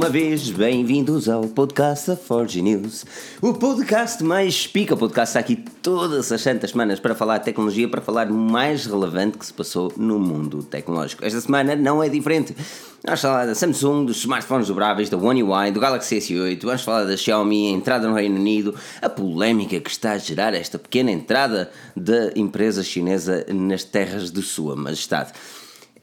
uma 0.00 0.08
vez, 0.08 0.48
bem-vindos 0.48 1.28
ao 1.28 1.42
podcast 1.42 2.06
da 2.06 2.16
Forge 2.16 2.62
News. 2.62 3.04
O 3.42 3.52
podcast 3.52 4.24
mais 4.24 4.66
pica. 4.66 4.94
O 4.94 4.96
podcast 4.96 5.28
está 5.28 5.40
aqui 5.40 5.56
todas 5.82 6.32
as 6.32 6.40
santas 6.40 6.70
semanas 6.70 6.98
para 6.98 7.14
falar 7.14 7.36
de 7.36 7.44
tecnologia, 7.44 7.86
para 7.86 8.00
falar 8.00 8.24
do 8.24 8.32
mais 8.32 8.86
relevante 8.86 9.36
que 9.36 9.44
se 9.44 9.52
passou 9.52 9.92
no 9.98 10.18
mundo 10.18 10.62
tecnológico. 10.62 11.22
Esta 11.22 11.38
semana 11.42 11.76
não 11.76 12.02
é 12.02 12.08
diferente. 12.08 12.56
Vamos 13.04 13.20
falar 13.20 13.44
da 13.44 13.54
Samsung, 13.54 14.06
dos 14.06 14.16
smartphones 14.16 14.68
dobráveis, 14.68 15.10
da 15.10 15.18
One 15.18 15.42
UI, 15.42 15.70
do 15.70 15.80
Galaxy 15.80 16.16
S8, 16.16 16.62
vamos 16.62 16.82
falar 16.82 17.04
da 17.04 17.14
Xiaomi, 17.14 17.68
a 17.68 17.70
entrada 17.70 18.08
no 18.08 18.14
Reino 18.14 18.36
Unido, 18.36 18.74
a 19.02 19.08
polémica 19.10 19.78
que 19.80 19.90
está 19.90 20.12
a 20.12 20.18
gerar 20.18 20.54
esta 20.54 20.78
pequena 20.78 21.10
entrada 21.10 21.70
da 21.94 22.30
empresa 22.36 22.82
chinesa 22.82 23.44
nas 23.52 23.84
terras 23.84 24.30
de 24.30 24.40
Sua 24.40 24.74
Majestade. 24.74 25.32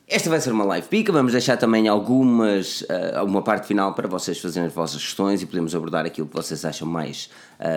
Esta 0.09 0.29
vai 0.29 0.39
ser 0.39 0.53
uma 0.53 0.63
live 0.63 0.88
pica, 0.88 1.11
vamos 1.11 1.34
deixar 1.34 1.57
também 1.57 1.89
algumas, 1.89 2.79
uh, 2.84 3.25
uma 3.25 3.41
parte 3.41 3.67
final 3.67 3.93
para 3.93 4.07
vocês 4.07 4.39
fazerem 4.39 4.67
as 4.67 4.73
vossas 4.73 5.02
questões 5.02 5.41
e 5.41 5.45
podemos 5.45 5.75
abordar 5.75 6.05
aquilo 6.05 6.25
que 6.25 6.33
vocês 6.33 6.63
acham 6.63 6.88
mais 6.88 7.30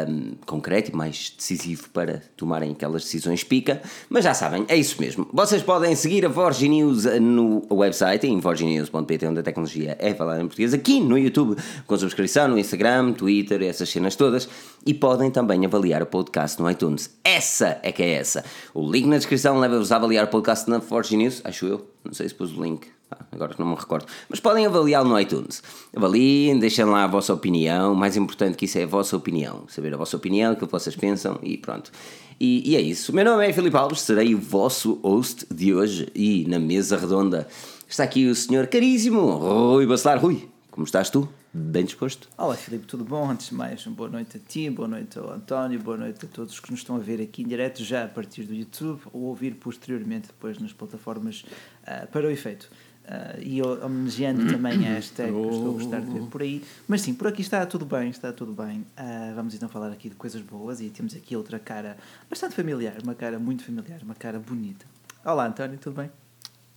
um, 0.08 0.32
concreto 0.46 0.90
e 0.90 0.94
mais 0.94 1.32
decisivo 1.36 1.88
para 1.90 2.22
tomarem 2.36 2.72
aquelas 2.72 3.02
decisões 3.02 3.44
pica. 3.44 3.80
Mas 4.08 4.24
já 4.24 4.34
sabem, 4.34 4.64
é 4.68 4.76
isso 4.76 5.00
mesmo. 5.00 5.28
Vocês 5.32 5.62
podem 5.62 5.94
seguir 5.94 6.24
a 6.24 6.28
Vorge 6.28 6.68
News 6.68 7.04
no 7.20 7.66
website, 7.70 8.26
em 8.26 8.38
vorgenews.pt, 8.40 9.26
onde 9.26 9.40
a 9.40 9.42
tecnologia 9.42 9.96
é 9.98 10.14
falar 10.14 10.38
em 10.38 10.46
português, 10.46 10.74
aqui 10.74 11.00
no 11.00 11.18
YouTube, 11.18 11.56
com 11.86 11.96
subscrição, 11.96 12.48
no 12.48 12.58
Instagram, 12.58 13.12
Twitter, 13.12 13.62
essas 13.62 13.88
cenas 13.88 14.16
todas. 14.16 14.48
E 14.84 14.94
podem 14.94 15.30
também 15.30 15.64
avaliar 15.64 16.02
o 16.02 16.06
podcast 16.06 16.60
no 16.60 16.70
iTunes. 16.70 17.10
Essa 17.24 17.78
é 17.82 17.92
que 17.92 18.02
é 18.02 18.12
essa. 18.12 18.44
O 18.74 18.90
link 18.90 19.06
na 19.06 19.16
descrição 19.16 19.58
leva-vos 19.58 19.92
a 19.92 19.96
avaliar 19.96 20.24
o 20.24 20.28
podcast 20.28 20.68
na 20.68 20.78
Vorge 20.78 21.16
News, 21.16 21.40
acho 21.44 21.66
eu. 21.66 21.86
Não 22.04 22.14
sei 22.14 22.28
se 22.28 22.34
pus 22.34 22.56
o 22.56 22.62
link. 22.62 22.99
Agora 23.32 23.54
não 23.58 23.66
me 23.66 23.74
recordo. 23.74 24.06
Mas 24.28 24.40
podem 24.40 24.66
avaliá-lo 24.66 25.08
no 25.08 25.20
iTunes. 25.20 25.62
Avaliem, 25.94 26.58
deixem 26.58 26.84
lá 26.84 27.04
a 27.04 27.06
vossa 27.06 27.32
opinião. 27.32 27.94
Mais 27.94 28.16
importante 28.16 28.56
que 28.56 28.64
isso 28.64 28.78
é 28.78 28.84
a 28.84 28.86
vossa 28.86 29.16
opinião. 29.16 29.64
Saber 29.68 29.94
a 29.94 29.96
vossa 29.96 30.16
opinião, 30.16 30.52
o 30.52 30.56
que 30.56 30.64
vocês 30.66 30.96
pensam 30.96 31.38
e 31.42 31.56
pronto. 31.56 31.90
E, 32.38 32.70
e 32.70 32.76
é 32.76 32.80
isso. 32.80 33.12
O 33.12 33.14
meu 33.14 33.24
nome 33.24 33.46
é 33.46 33.52
Filipe 33.52 33.76
Alves, 33.76 34.00
serei 34.00 34.34
o 34.34 34.38
vosso 34.38 34.94
host 35.02 35.46
de 35.52 35.74
hoje. 35.74 36.08
E 36.14 36.46
na 36.48 36.58
mesa 36.58 36.96
redonda 36.96 37.46
está 37.88 38.04
aqui 38.04 38.26
o 38.26 38.34
senhor 38.34 38.66
caríssimo 38.66 39.20
Rui 39.32 39.86
Bacelar. 39.86 40.18
Rui, 40.18 40.48
como 40.70 40.84
estás 40.84 41.10
tu? 41.10 41.28
Bem 41.52 41.84
disposto? 41.84 42.28
Olá 42.38 42.54
Filipe, 42.54 42.86
tudo 42.86 43.04
bom? 43.04 43.28
Antes 43.28 43.48
de 43.48 43.56
mais, 43.56 43.84
boa 43.84 44.08
noite 44.08 44.36
a 44.36 44.40
ti, 44.40 44.70
boa 44.70 44.86
noite 44.86 45.18
ao 45.18 45.32
António, 45.32 45.80
boa 45.80 45.96
noite 45.96 46.24
a 46.24 46.28
todos 46.28 46.60
que 46.60 46.70
nos 46.70 46.78
estão 46.78 46.94
a 46.94 47.00
ver 47.00 47.20
aqui 47.20 47.42
em 47.42 47.48
direto 47.48 47.82
já 47.82 48.04
a 48.04 48.08
partir 48.08 48.44
do 48.44 48.54
YouTube 48.54 49.00
ou 49.12 49.22
ouvir 49.22 49.56
posteriormente 49.56 50.28
depois 50.28 50.60
nas 50.60 50.72
plataformas 50.72 51.44
uh, 51.82 52.06
para 52.12 52.28
o 52.28 52.30
efeito. 52.30 52.70
Uh, 53.10 53.42
e 53.42 53.60
homenageando 53.60 54.46
também 54.52 54.86
a 54.86 54.92
hashtag 54.92 55.32
que 55.32 55.48
estou 55.48 55.70
a 55.70 55.72
gostar 55.72 56.00
de 56.00 56.12
ver 56.12 56.22
por 56.28 56.42
aí. 56.42 56.62
Mas 56.86 57.00
sim, 57.00 57.12
por 57.12 57.26
aqui 57.26 57.42
está 57.42 57.66
tudo 57.66 57.84
bem, 57.84 58.08
está 58.08 58.32
tudo 58.32 58.52
bem. 58.52 58.86
Uh, 58.96 59.34
vamos 59.34 59.52
então 59.52 59.68
falar 59.68 59.88
aqui 59.90 60.08
de 60.08 60.14
coisas 60.14 60.40
boas 60.42 60.80
e 60.80 60.90
temos 60.90 61.16
aqui 61.16 61.34
outra 61.34 61.58
cara 61.58 61.96
bastante 62.28 62.54
familiar, 62.54 62.94
uma 63.02 63.16
cara 63.16 63.36
muito 63.36 63.64
familiar, 63.64 63.98
uma 64.04 64.14
cara 64.14 64.38
bonita. 64.38 64.86
Olá 65.24 65.48
António, 65.48 65.76
tudo 65.76 65.96
bem? 65.96 66.10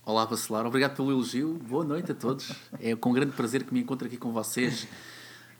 Olá, 0.04 0.26
Bacelar. 0.26 0.66
Obrigado 0.66 0.96
pelo 0.96 1.12
elogio. 1.12 1.54
Boa 1.68 1.84
noite 1.84 2.10
a 2.10 2.14
todos. 2.16 2.52
É 2.80 2.96
com 2.96 3.12
grande 3.12 3.30
prazer 3.30 3.62
que 3.62 3.72
me 3.72 3.80
encontro 3.80 4.08
aqui 4.08 4.16
com 4.16 4.32
vocês. 4.32 4.88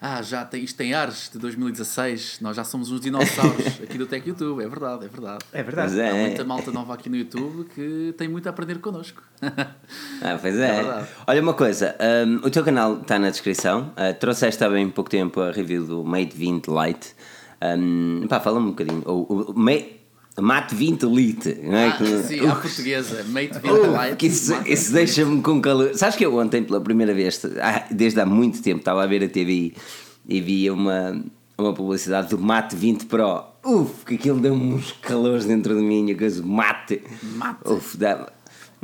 Ah, 0.07 0.21
já 0.21 0.45
tem, 0.45 0.63
isto 0.63 0.77
tem 0.77 0.93
ares 0.93 1.31
de 1.33 1.39
2016. 1.39 2.37
Nós 2.43 2.55
já 2.55 2.63
somos 2.63 2.91
uns 2.91 3.01
dinossauros 3.01 3.67
aqui 3.83 3.97
do 3.97 4.05
Tech 4.05 4.29
YouTube. 4.29 4.63
É 4.63 4.69
verdade, 4.69 5.07
é 5.07 5.09
verdade. 5.09 5.45
É 5.51 5.63
verdade. 5.63 5.95
Pois 5.95 5.99
Há 5.99 6.09
é. 6.09 6.27
muita 6.27 6.45
malta 6.45 6.71
nova 6.71 6.93
aqui 6.93 7.09
no 7.09 7.17
YouTube 7.17 7.65
que 7.75 8.15
tem 8.19 8.29
muito 8.29 8.47
a 8.47 8.51
aprender 8.51 8.79
connosco. 8.81 9.23
Ah, 9.41 10.39
pois 10.39 10.59
É 10.59 10.81
é. 10.83 11.07
Olha 11.27 11.41
uma 11.41 11.55
coisa, 11.55 11.97
um, 12.27 12.47
o 12.47 12.51
teu 12.51 12.63
canal 12.63 13.01
está 13.01 13.19
na 13.19 13.31
descrição. 13.31 13.93
Uh, 13.97 14.13
trouxeste 14.21 14.63
há 14.63 14.69
bem 14.69 14.91
pouco 14.91 15.09
tempo 15.09 15.41
a 15.41 15.51
review 15.51 15.87
do 15.87 16.05
Mate 16.05 16.37
20 16.37 16.67
Lite. 16.69 17.15
Um, 17.79 18.27
pá, 18.29 18.41
fala-me 18.41 18.67
um 18.67 18.71
bocadinho. 18.73 19.03
O, 19.07 19.53
o, 19.53 19.59
Ma- 19.59 19.73
Mate 20.41 20.75
20 20.75 21.05
Lite, 21.07 21.59
não 21.63 21.77
é? 21.77 21.89
Ah, 21.89 21.93
Que- 21.93 22.23
sim, 22.25 22.47
à 22.47 22.55
portuguesa. 22.57 23.23
Mate 23.29 23.53
20 23.59 23.71
Uh, 23.71 24.03
Lite. 24.05 24.17
que 24.17 24.27
isso, 24.27 24.53
isso 24.67 24.85
20. 24.87 24.93
deixa-me 24.93 25.43
com 25.43 25.61
calor. 25.61 25.95
Sabes 25.95 26.17
que 26.17 26.25
eu 26.27 26.37
ontem, 26.37 26.63
pela 26.65 26.81
primeira 26.81 27.15
vez, 27.15 27.41
desde 27.91 28.21
há 28.21 28.27
muito 28.27 28.61
tempo, 28.61 28.79
estava 28.81 29.03
a 29.03 29.07
ver 29.07 29.23
a 29.23 29.29
TV 29.29 29.75
e 30.29 30.41
via 30.41 30.73
uma, 30.75 31.23
uma 31.57 31.73
publicidade 31.73 32.31
do 32.31 32.39
Mate 32.39 32.75
20 32.75 33.07
Pro. 33.07 33.45
Uf, 33.65 34.05
que 34.05 34.17
aquilo 34.17 34.41
deu-me 34.41 34.75
uns 34.75 34.93
calores 35.01 35.45
dentro 35.45 35.75
de 35.77 35.83
mim, 35.83 36.11
a 36.11 36.19
coisa 36.19 36.43
Mate. 36.43 37.01
Mate. 37.23 37.61
Uf, 37.71 37.97
dá 37.97 38.29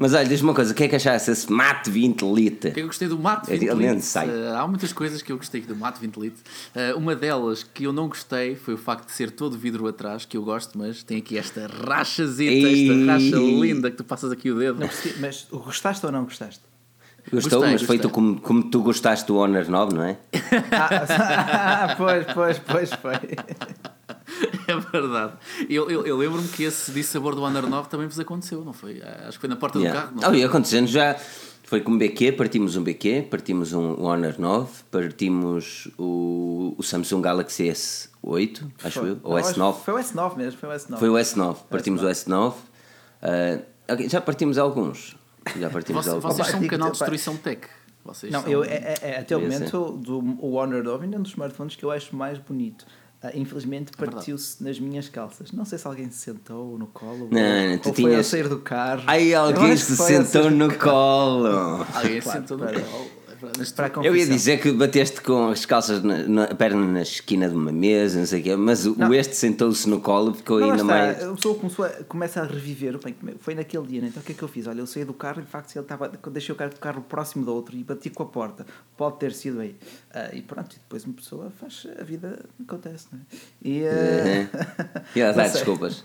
Mas 0.01 0.15
olha, 0.15 0.25
diz-me 0.27 0.49
uma 0.49 0.55
coisa, 0.55 0.73
o 0.73 0.75
que 0.75 0.85
é 0.85 0.89
que 0.89 0.97
achaste 0.97 1.29
desse 1.31 1.53
Mate 1.53 1.91
20 1.91 2.23
Lite? 2.23 2.57
O 2.57 2.61
que 2.61 2.69
é 2.69 2.71
que 2.71 2.81
eu 2.81 2.87
gostei 2.87 3.07
do 3.07 3.19
Mate 3.19 3.51
É 3.53 3.55
20 3.55 3.63
realmente 3.65 3.95
Lite? 3.97 4.07
sai. 4.07 4.31
Eh, 4.31 4.57
há 4.57 4.67
muitas 4.67 4.95
coisas 4.95 5.21
que 5.21 5.31
eu 5.31 5.37
gostei 5.37 5.61
do 5.61 5.77
Mate 5.77 6.01
20 6.01 6.17
Lite. 6.17 6.37
Eh, 6.75 6.95
uma 6.95 7.15
delas 7.15 7.63
que 7.63 7.85
eu 7.85 7.93
não 7.93 8.09
gostei 8.09 8.57
foi 8.57 8.73
o 8.73 8.79
facto 8.79 9.05
de 9.09 9.13
ser 9.13 9.31
todo 9.31 9.59
vidro 9.59 9.87
atrás, 9.87 10.25
que 10.25 10.39
eu 10.39 10.43
gosto, 10.43 10.79
mas 10.79 11.03
tem 11.03 11.19
aqui 11.19 11.37
esta 11.37 11.67
rachazita, 11.67 12.51
Ei. 12.51 12.91
esta 12.91 13.13
racha 13.13 13.37
linda 13.37 13.91
que 13.91 13.99
tu 13.99 14.05
passas 14.05 14.33
aqui 14.33 14.51
o 14.51 14.59
dedo. 14.59 14.81
Não 14.81 14.89
mas 15.21 15.47
gostaste 15.51 16.07
ou 16.07 16.11
não 16.11 16.25
gostaste? 16.25 16.63
Gostou, 17.31 17.59
Gostei, 17.61 17.73
mas 17.75 17.83
foi 17.83 17.97
gostei. 17.99 18.11
como, 18.11 18.41
como 18.41 18.71
tu 18.71 18.83
gostaste 18.83 19.27
do 19.27 19.37
Honor 19.37 19.69
9, 19.69 19.95
não 19.95 20.03
é? 20.05 20.17
Ah, 20.73 21.95
pois, 21.99 22.25
pois, 22.33 22.59
pois, 22.59 22.91
foi. 22.95 23.17
É 24.67 24.77
verdade. 24.77 25.33
Eu, 25.69 25.91
eu, 25.91 26.07
eu 26.07 26.17
lembro-me 26.17 26.47
que 26.49 26.63
esse 26.65 26.93
dissabor 26.93 27.35
do 27.35 27.43
Honor 27.43 27.69
9 27.69 27.89
também 27.89 28.07
vos 28.07 28.19
aconteceu, 28.21 28.65
não 28.65 28.73
foi? 28.73 29.01
Ah, 29.03 29.25
Acho 29.29 29.33
que 29.33 29.41
foi 29.41 29.49
na 29.49 29.57
porta 29.57 29.79
Yeah. 29.79 30.01
do 30.01 30.07
carro. 30.21 30.21
Não 30.23 30.31
Oh, 30.31 30.35
e 30.35 30.45
acontecendo 30.45 30.87
já. 30.87 31.17
Foi 31.65 31.81
com 31.81 31.93
um 31.93 31.99
BQ, 31.99 32.33
partimos 32.33 32.77
um 32.77 32.83
BQ, 32.83 33.29
partimos 33.31 33.73
um 33.73 34.03
Honor 34.03 34.35
9, 34.39 34.71
partimos 34.91 35.89
o, 35.97 36.75
o 36.77 36.83
Samsung 36.83 37.21
Galaxy 37.23 37.65
S8, 37.69 38.67
acho 38.83 39.01
Foi. 39.01 39.11
eu, 39.11 39.19
ou 39.23 39.31
Não, 39.33 39.37
acho- 39.39 39.55
S9. 39.61 39.75
Foi 39.85 39.95
o 39.95 39.99
S9 39.99 40.37
mesmo, 40.37 40.59
foi 40.59 40.69
o 40.69 40.73
S9. 40.73 40.99
Foi 40.99 41.09
o 41.09 41.13
S9, 41.15 41.57
partimos 41.71 42.03
o 42.03 42.07
S9. 42.07 42.55
Ah, 43.23 43.59
ok, 43.93 44.09
já 44.09 44.21
partimos 44.21 44.59
alguns. 44.59 45.17
Já 45.59 45.71
partimos 45.71 46.05
Vocês, 46.05 46.15
alguns. 46.17 46.35
vocês 46.37 46.49
são 46.49 46.61
um 46.61 46.67
canal 46.67 46.91
de 46.91 46.99
destruição 46.99 47.37
tech. 47.37 47.69
Vocês 48.05 48.33
Não, 48.33 48.43
são... 48.43 48.51
eu, 48.51 48.65
é, 48.65 48.69
é- 48.75 48.99
é 49.03 49.19
até 49.21 49.37
o 49.37 49.41
Devia 49.41 49.59
momento 49.59 49.93
do, 49.93 50.19
o 50.41 50.55
Honor 50.55 50.83
9 50.83 51.05
ainda 51.05 51.17
é 51.17 51.19
um 51.19 51.23
dos 51.23 51.31
smartphones 51.33 51.77
que 51.77 51.85
eu 51.85 51.91
acho 51.91 52.17
mais 52.17 52.39
bonito. 52.39 52.85
Ah, 53.23 53.33
infelizmente 53.35 53.93
verdade. 53.99 54.17
partiu-se 54.17 54.65
nas 54.65 54.81
minhas 54.81 55.09
calças. 55.11 55.53
Não 55.53 55.67
sei 55.67 55.77
se 55.79 55.87
alguém 55.87 56.11
se 56.11 56.17
sentou 56.19 56.79
no 56.79 56.87
colo 56.87 57.29
Não, 57.31 57.39
ou, 57.41 57.69
não, 57.71 57.79
tu 57.79 57.89
ou 57.91 57.95
foi 57.95 58.05
a 58.05 58.09
tinhas- 58.09 58.27
sair 58.29 58.49
do 58.49 58.59
carro. 58.61 59.03
Ai, 59.07 59.35
Eu 59.35 59.41
alguém 59.43 59.77
se 59.77 59.95
foi 59.95 60.07
sentou 60.07 60.51
no 60.51 60.73
colo. 60.79 61.47
Alguém 61.95 62.21
Claro, 62.23 62.41
sentou 62.41 62.57
no 62.57 62.65
colo. 62.67 63.11
Mas 63.59 63.73
Para 63.73 63.87
a 64.01 64.05
Eu 64.05 64.15
ia 64.17 64.27
dizer 64.27 64.61
que 64.61 64.71
bateste 64.73 65.21
com 65.21 65.49
as 65.49 65.65
calças 65.65 66.03
na, 66.03 66.19
na- 66.29 66.45
a 66.45 66.55
perna 66.55 66.85
na 66.87 67.03
esquina 67.03 67.49
de 67.49 67.55
uma 67.55 67.73
mesa, 67.73 68.19
não 68.19 68.27
sei 68.27 68.41
o 68.41 68.43
quê, 68.43 68.57
mas 68.57 68.87
o, 68.87 68.95
o 68.99 69.15
este 69.15 69.35
sentou-se 69.37 69.89
no 69.89 70.01
colo, 70.01 70.35
ficou 70.35 70.61
Não, 70.61 70.71
ainda 70.71 70.85
mais. 70.85 71.23
A 71.25 71.35
pessoa 71.35 71.55
começou 71.59 71.85
a, 71.85 71.89
começa 72.05 72.41
a 72.41 72.45
reviver. 72.45 72.99
Bem, 73.03 73.15
foi 73.41 73.55
naquele 73.55 73.87
dia, 73.87 74.01
né? 74.03 74.09
então 74.09 74.23
o 74.23 74.25
que 74.27 74.33
é 74.33 74.35
que 74.35 74.43
eu 74.43 74.49
fiz? 74.49 74.67
Olha, 74.67 74.81
eu 74.81 74.87
saí 74.87 75.05
do 75.05 75.15
carro 75.15 75.41
e 75.41 75.45
de 75.45 75.51
facto 75.51 75.75
ele 75.75 75.85
estava, 75.85 76.09
deixei 76.31 76.53
o 76.55 76.57
carro, 76.57 76.73
o 76.75 76.81
carro 76.81 77.03
próximo 77.03 77.45
do 77.45 77.55
outro 77.55 77.77
e 77.77 77.83
bati 77.85 78.11
com 78.11 78.23
a 78.23 78.27
porta. 78.27 78.67
Pode 78.97 79.19
ter 79.19 79.33
sido 79.33 79.61
aí. 79.61 79.75
Ah, 80.13 80.29
e 80.33 80.43
pronto, 80.43 80.73
e 80.75 80.79
depois 80.79 81.05
uma 81.05 81.15
pessoa 81.15 81.51
faz 81.61 81.87
a 81.99 82.05
vida 82.05 82.39
acontece, 82.63 83.07
não 83.13 83.21
é? 83.21 83.23
E, 83.63 83.85
ah, 83.87 84.49
E 85.17 85.23
a 85.23 85.29
não 85.31 85.35
dar 85.37 85.45
sei. 85.45 85.53
desculpas. 85.55 86.05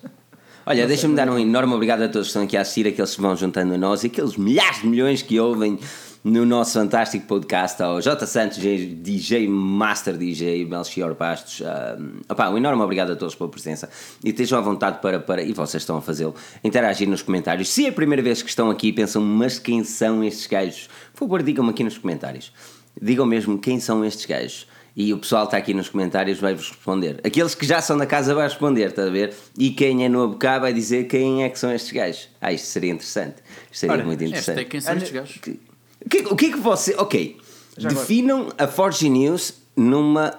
Olha, 0.67 0.87
deixa-me 0.87 1.15
dar 1.15 1.29
um 1.29 1.37
enorme 1.37 1.73
obrigado 1.75 2.01
a 2.01 2.07
todos 2.07 2.27
que 2.27 2.29
estão 2.29 2.41
aqui 2.43 2.57
a 2.57 2.61
assistir, 2.61 2.87
aqueles 2.87 3.13
que 3.15 3.21
vão 3.21 3.35
juntando 3.35 3.73
a 3.75 3.77
nós 3.77 4.03
e 4.03 4.07
aqueles 4.07 4.35
milhares 4.35 4.81
de 4.81 4.87
milhões 4.87 5.21
que 5.21 5.39
ouvem 5.39 5.77
no 6.25 6.43
nosso 6.43 6.79
fantástico 6.79 7.27
podcast 7.27 7.83
ao 7.83 8.01
J. 8.01 8.25
Santos, 8.25 8.57
DJ 8.57 9.47
Master 9.47 10.17
DJ, 10.17 10.65
Melchior 10.65 11.13
Bastos. 11.13 11.61
Um, 11.61 12.21
opá, 12.27 12.49
um 12.49 12.57
enorme 12.57 12.81
obrigado 12.81 13.11
a 13.11 13.15
todos 13.15 13.35
pela 13.35 13.47
presença 13.47 13.87
e 14.23 14.29
estejam 14.29 14.57
à 14.57 14.61
vontade 14.61 15.01
para, 15.03 15.19
para 15.19 15.43
e 15.43 15.53
vocês 15.53 15.83
estão 15.83 15.97
a 15.97 16.01
fazê-lo, 16.01 16.33
interagir 16.63 17.07
nos 17.07 17.21
comentários. 17.21 17.69
Se 17.69 17.85
é 17.85 17.89
a 17.89 17.91
primeira 17.91 18.23
vez 18.23 18.41
que 18.41 18.49
estão 18.49 18.71
aqui 18.71 18.87
e 18.87 18.91
pensam, 18.93 19.21
mas 19.21 19.59
quem 19.59 19.83
são 19.83 20.23
estes 20.23 20.47
gajos? 20.47 20.89
Por 21.13 21.19
favor, 21.19 21.43
digam-me 21.43 21.69
aqui 21.69 21.83
nos 21.83 21.99
comentários. 21.99 22.51
Digam 22.99 23.27
mesmo 23.27 23.59
quem 23.59 23.79
são 23.79 24.03
estes 24.03 24.25
gajos. 24.25 24.65
E 24.95 25.13
o 25.13 25.19
pessoal 25.19 25.43
está 25.43 25.57
aqui 25.57 25.75
nos 25.75 25.89
comentários, 25.89 26.39
vai-vos 26.39 26.69
responder. 26.69 27.19
Aqueles 27.23 27.53
que 27.53 27.67
já 27.67 27.81
são 27.81 27.97
da 27.99 28.07
casa 28.07 28.33
vai 28.33 28.45
responder, 28.47 28.87
está 28.87 29.03
a 29.03 29.09
ver? 29.11 29.31
E 29.59 29.69
quem 29.69 30.03
é 30.03 30.09
no 30.09 30.23
abocar 30.23 30.59
vai 30.59 30.73
dizer 30.73 31.03
quem 31.03 31.43
é 31.43 31.49
que 31.49 31.59
são 31.59 31.71
estes 31.71 31.91
gajos. 31.91 32.29
Ah, 32.41 32.51
isto 32.51 32.65
seria 32.65 32.93
interessante. 32.93 33.35
Isto 33.69 33.81
seria 33.81 33.93
Ora, 33.97 34.05
muito 34.05 34.23
interessante. 34.23 34.55
Hashtag 34.55 34.69
quem 34.71 34.81
são 34.81 34.95
estes 34.95 35.11
gajos? 35.11 35.37
Que- 35.37 35.74
que, 36.09 36.17
o 36.27 36.35
que 36.35 36.47
é 36.47 36.51
que 36.51 36.57
você. 36.59 36.95
Ok. 36.97 37.39
Já 37.77 37.89
agora. 37.89 38.01
definam 38.01 38.49
a 38.57 38.67
Forge 38.67 39.09
News 39.09 39.53
numa 39.75 40.33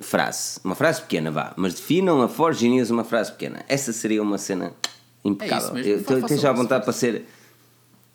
frase. 0.00 0.58
Uma 0.64 0.74
frase 0.74 1.00
pequena, 1.02 1.30
vá. 1.30 1.52
Mas 1.56 1.74
definam 1.74 2.20
a 2.22 2.28
Forge 2.28 2.68
News 2.68 2.90
uma 2.90 3.04
frase 3.04 3.30
pequena. 3.32 3.64
Essa 3.68 3.92
seria 3.92 4.22
uma 4.22 4.38
cena 4.38 4.72
impecável. 5.24 5.70
É 5.70 5.72
mesmo. 5.74 5.92
Eu- 5.92 6.00
Fa- 6.04 6.18
Esteja 6.18 6.50
à 6.50 6.52
vontade 6.52 6.80
isso. 6.80 6.84
para 6.84 6.92
ser. 6.92 7.24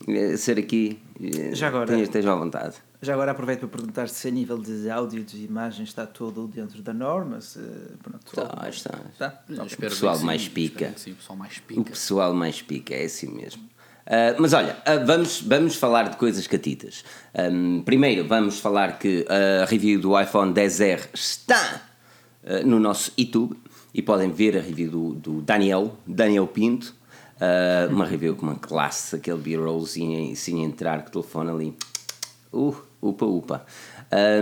eh, 0.08 0.36
Ser 0.38 0.60
aqui. 0.60 1.00
eh, 1.22 1.56
Já 1.56 1.68
agora- 1.70 1.98
Esteja 2.00 2.32
à 2.34 2.36
vontade. 2.36 2.76
Já 3.02 3.14
agora 3.14 3.32
aproveito 3.32 3.60
para 3.60 3.70
perguntar 3.70 4.10
se 4.10 4.28
a 4.28 4.32
nível 4.32 4.58
de 4.58 4.90
áudio 4.90 5.20
e 5.20 5.24
de 5.24 5.46
imagem 5.46 5.84
está 5.84 6.06
tudo 6.08 6.48
dentro 6.48 6.82
da 6.82 6.94
norma. 6.94 7.40
Se, 7.40 7.60
pronto, 8.02 8.26
Está, 8.26 8.68
está. 8.70 8.98
Tá? 9.18 9.44
Eu 9.48 9.56
Ok. 9.58 9.68
espero 9.68 9.92
pessoal 9.92 10.20
mais 10.20 10.48
pica. 10.50 10.88
o 10.90 11.16
pessoal 11.16 11.38
mais 11.38 11.58
O 11.58 11.62
pica. 11.62 11.84
pessoal 11.92 12.34
mais 12.34 12.62
pica, 12.62 12.94
é 12.96 13.06
assim 13.06 13.28
mesmo. 13.32 13.62
Uh, 14.06 14.38
mas 14.38 14.54
olha, 14.54 14.78
uh, 14.88 15.04
vamos, 15.06 15.42
vamos 15.42 15.76
falar 15.76 16.10
de 16.10 16.18
coisas 16.18 16.46
catitas. 16.46 17.04
Um, 17.34 17.82
primeiro, 17.82 18.28
vamos 18.28 18.60
falar 18.60 19.00
que 19.00 19.26
a 19.28 19.66
review 19.66 20.00
do 20.00 20.20
iPhone 20.20 20.54
10R 20.54 21.08
está 21.14 21.82
uh, 22.44 22.66
no 22.66 22.80
nosso 22.80 23.12
YouTube 23.18 23.58
e 23.94 24.04
podem 24.04 24.32
ver 24.32 24.58
a 24.58 24.62
review 24.62 24.92
do, 24.92 25.14
do 25.16 25.42
Daniel, 25.42 25.98
Daniel 26.06 26.46
Pinto. 26.46 26.94
uma 27.90 28.06
review 28.06 28.36
com 28.36 28.46
uma 28.46 28.56
classe, 28.56 29.16
aquele 29.16 29.40
B-roll 29.40 29.86
sem, 29.88 30.64
entrar 30.64 31.02
com 31.02 31.08
o 31.08 31.12
telefone 31.12 31.50
ali. 31.50 31.78
Uh, 32.54 32.76
upa, 33.02 33.26
upa. 33.26 33.66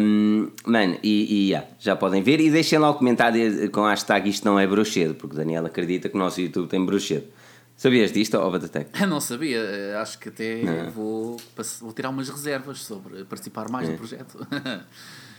Um, 0.02 0.52
mano, 0.66 0.98
e, 1.02 1.36
e 1.36 1.50
yeah, 1.52 1.66
já 1.80 1.96
podem 1.96 2.22
ver 2.22 2.42
e 2.42 2.52
deixem 2.52 2.78
lá 2.78 2.90
o 2.90 2.96
comentário 2.96 3.72
com 3.72 3.86
a 3.86 3.92
hashtag 3.92 4.30
isto 4.30 4.44
não 4.44 4.60
é 4.60 4.68
brochedo, 4.68 5.16
porque 5.16 5.36
o 5.36 5.38
Daniel 5.38 5.66
acredita 5.66 6.10
que 6.10 6.16
o 6.16 6.20
nosso 6.20 6.42
YouTube 6.42 6.68
tem 6.68 6.86
brochedo. 6.86 7.28
Sabias 7.76 8.12
disto, 8.12 8.38
ou 8.38 8.52
Batatec? 8.52 9.06
Não 9.06 9.20
sabia, 9.20 10.00
acho 10.00 10.20
que 10.20 10.30
até 10.30 10.62
vou, 10.94 11.38
vou 11.82 11.94
tirar 11.94 12.10
umas 12.10 12.30
reservas 12.30 12.80
sobre 12.80 13.24
participar 13.26 13.70
mais 13.70 13.90
é. 13.90 13.92
do 13.92 13.98
projeto. 13.98 14.48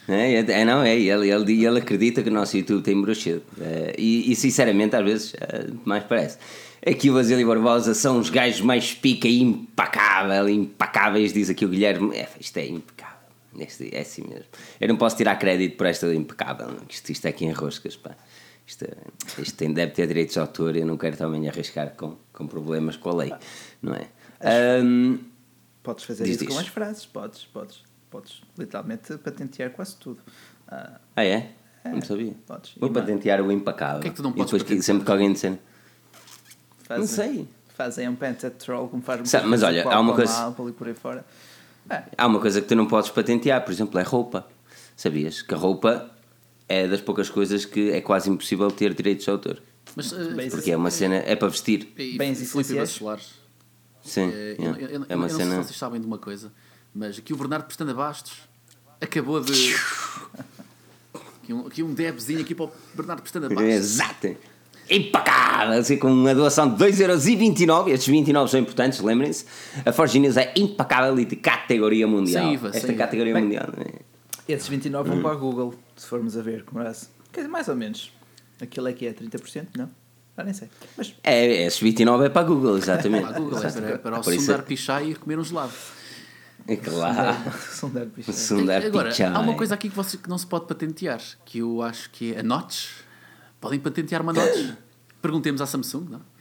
É, 0.07 0.35
é, 0.35 0.39
é, 0.39 0.65
não, 0.65 0.83
é, 0.83 0.95
ele, 0.95 1.31
ele, 1.31 1.65
ele 1.65 1.79
acredita 1.79 2.23
que 2.23 2.29
o 2.29 2.33
nosso 2.33 2.57
YouTube 2.57 2.83
tem 2.83 3.01
brochedo. 3.01 3.43
É, 3.61 3.95
e, 3.99 4.31
e, 4.31 4.37
sinceramente, 4.37 4.95
às 4.95 5.03
vezes, 5.03 5.35
é, 5.35 5.67
mais 5.85 6.05
parece. 6.05 6.39
Aqui 6.87 7.09
o 7.09 7.15
Basílio 7.15 7.47
Barbosa 7.47 7.95
são 7.95 8.19
os 8.19 8.29
gajos 8.29 8.61
mais 8.61 8.93
pica 8.93 9.27
e 9.27 9.41
impacável, 9.41 10.49
impacáveis, 10.49 11.33
diz 11.33 11.49
aqui 11.49 11.65
o 11.65 11.69
Guilherme. 11.69 12.15
É, 12.15 12.29
isto 12.39 12.57
é 12.59 12.67
impecável. 12.67 13.15
Este, 13.59 13.95
é 13.95 14.01
assim 14.01 14.23
mesmo. 14.29 14.45
Eu 14.79 14.89
não 14.89 14.97
posso 14.97 15.17
tirar 15.17 15.37
crédito 15.37 15.77
por 15.77 15.87
esta 15.87 16.13
impecável. 16.15 16.77
Isto, 16.89 17.11
isto 17.11 17.25
é 17.25 17.31
aqui 17.31 17.47
em 17.47 17.53
roscas, 17.53 17.97
pá. 17.97 18.15
Isto, 18.67 18.87
isto 19.39 19.57
tem, 19.57 19.73
deve 19.73 19.93
ter 19.93 20.07
direitos 20.07 20.35
de 20.35 20.41
autor 20.41 20.75
eu 20.75 20.87
não 20.87 20.97
quero 20.97 21.17
também 21.17 21.49
arriscar 21.49 21.95
com, 21.97 22.17
com 22.35 22.47
problemas 22.47 22.97
com 22.97 23.11
a 23.11 23.15
lei, 23.15 23.35
não 23.81 23.95
é? 23.95 24.09
Um, 24.83 25.19
podes 25.83 26.05
fazer 26.05 26.29
isso 26.29 26.45
com 26.45 26.59
as 26.59 26.69
frases, 26.69 27.07
podes, 27.07 27.45
podes, 27.45 27.83
podes 28.11 28.43
literalmente 28.59 29.17
patentear 29.17 29.71
quase 29.71 29.97
tudo. 29.97 30.19
Uh, 30.69 30.99
ah, 31.17 31.25
é? 31.25 31.53
é? 31.85 31.91
Não 31.91 32.03
sabia. 32.03 32.35
Podes. 32.47 32.75
Vou 32.79 32.91
patentear 32.91 33.41
o 33.41 33.51
impacável. 33.51 33.99
O 33.99 34.03
que 34.03 34.09
é 34.09 34.11
que 34.11 34.17
tu 34.17 34.23
não 34.23 34.33
podes 34.33 34.53
e 34.53 34.59
depois 34.59 34.79
que, 34.79 34.83
sempre 34.83 35.05
que 35.05 35.11
alguém 35.11 35.33
disser. 35.33 35.59
Faz, 36.83 37.01
não 37.01 37.07
sei. 37.07 37.49
Fazem 37.69 38.09
um 38.09 38.15
pentet 38.15 38.57
troll 38.57 38.89
como 38.89 39.03
faz 39.03 39.29
Sabe, 39.29 39.47
Mas 39.47 39.63
olha, 39.63 39.89
há 39.89 40.01
uma 40.01 40.15
coisa. 40.15 40.51
por 40.53 40.87
aí 40.87 40.95
fora. 40.95 41.25
É. 41.89 42.03
Há 42.17 42.27
uma 42.27 42.41
coisa 42.41 42.61
que 42.61 42.69
tu 42.69 42.75
não 42.75 42.87
podes 42.87 43.11
patentear, 43.11 43.65
por 43.65 43.73
exemplo, 43.73 43.99
é 43.99 44.03
roupa. 44.03 44.47
Sabias? 44.97 45.43
Que 45.43 45.55
a 45.55 45.57
roupa 45.57 46.11
é 46.69 46.87
das 46.87 47.01
poucas 47.01 47.29
coisas 47.29 47.65
que 47.65 47.91
é 47.91 48.01
quase 48.01 48.31
impossível 48.31 48.71
ter 48.71 48.95
direitos 48.95 49.25
de 49.25 49.31
autor. 49.31 49.61
Mas, 49.96 50.12
uh, 50.12 50.17
porque 50.50 50.73
é 50.73 50.76
uma 50.76 50.91
cena, 50.91 51.17
é 51.17 51.37
para 51.37 51.49
vestir. 51.49 51.93
E, 51.96 52.19
Bens 52.19 52.41
e 52.41 52.46
Felipe 52.46 52.75
Bacelares. 52.75 53.44
Sim, 54.02 54.31
é, 54.35 54.56
eu, 54.58 54.75
eu, 54.75 54.88
eu, 54.88 55.06
é 55.08 55.17
uma 55.17 55.26
eu 55.26 55.31
cena. 55.31 55.44
não 55.44 55.55
sei 55.55 55.62
se 55.62 55.69
vocês 55.69 55.76
sabem 55.79 56.00
de 56.00 56.06
uma 56.06 56.19
coisa, 56.19 56.52
mas 56.94 57.19
aqui 57.19 57.32
o 57.32 57.37
Bernardo 57.37 57.67
Pestana 57.67 57.94
Bastos 57.94 58.37
acabou 59.00 59.41
de. 59.41 59.52
aqui, 61.43 61.52
um, 61.52 61.67
aqui 61.67 61.82
um 61.82 61.94
debzinho 61.94 62.41
aqui 62.41 62.55
para 62.55 62.67
o 62.67 62.73
Bernardo 62.94 63.23
Pestana 63.23 63.49
Bastos. 63.49 63.64
Exato! 63.64 64.37
Impacável! 64.91 65.79
Assim, 65.79 65.97
com 65.97 66.12
uma 66.12 66.35
doação 66.35 66.75
de 66.75 66.85
2,29€. 66.85 67.88
Estes 67.88 68.08
29 68.08 68.50
são 68.50 68.61
importantes, 68.61 69.00
lembrem-se. 69.00 69.47
A 69.85 69.93
Forge 69.93 70.19
News 70.19 70.37
é 70.37 70.52
impacável 70.56 71.19
e 71.19 71.25
de 71.25 71.37
categoria 71.37 72.06
mundial. 72.06 72.44
Sem 72.44 72.55
IVA, 72.55 72.69
Esta 72.69 72.87
sem 72.87 72.97
categoria 72.97 73.31
IVA. 73.31 73.40
mundial. 73.40 73.69
É? 73.79 74.52
Esses 74.52 74.69
29 74.69 75.08
vão 75.08 75.23
para 75.23 75.32
a 75.32 75.35
Google, 75.35 75.75
se 75.97 76.06
formos 76.06 76.37
a 76.37 76.43
ver, 76.43 76.64
como 76.64 76.82
é 76.82 76.93
Quer 77.32 77.40
dizer, 77.40 77.49
mais 77.49 77.69
ou 77.69 77.75
menos. 77.75 78.12
Aquilo 78.61 78.89
é 78.89 78.93
que 78.93 79.06
é 79.06 79.12
30%, 79.12 79.69
não? 79.77 79.91
Ah, 80.37 80.43
nem 80.43 80.53
sei. 80.53 80.69
Mas... 80.97 81.15
É, 81.23 81.65
esses 81.65 81.79
29 81.81 82.27
é 82.27 82.29
para 82.29 82.43
a 82.43 82.45
Google, 82.45 82.77
exatamente. 82.77 83.23
para 83.23 83.37
a 83.37 83.39
Google, 83.39 83.59
é 83.59 83.71
para, 83.71 83.99
para 83.99 84.19
o 84.19 84.23
Por 84.23 84.35
Sundar 84.35 84.59
isso... 84.59 84.67
Pichai 84.67 85.11
e 85.11 85.15
comer 85.15 85.39
um 85.39 85.45
gelado. 85.45 85.73
É 86.67 86.77
claro. 86.77 87.51
Sundar 87.71 88.06
Pichai. 88.06 88.35
Sundar 88.35 88.85
Agora, 88.85 89.11
Pichai. 89.11 89.27
há 89.33 89.39
uma 89.39 89.55
coisa 89.55 89.75
aqui 89.75 89.89
que, 89.89 89.95
você, 89.95 90.17
que 90.17 90.29
não 90.29 90.39
se 90.39 90.47
pode 90.47 90.67
patentear, 90.67 91.21
que 91.45 91.59
eu 91.59 91.83
acho 91.83 92.11
que 92.11 92.35
é 92.35 92.41
a 92.41 92.43
Notch. 92.43 92.89
Podem 93.61 93.79
patentear 93.79 94.23
uma 94.23 94.33
Notch? 94.33 94.75
Perguntemos 95.23 95.61
à 95.61 95.67
Samsung, 95.67 96.07
não? 96.11 96.35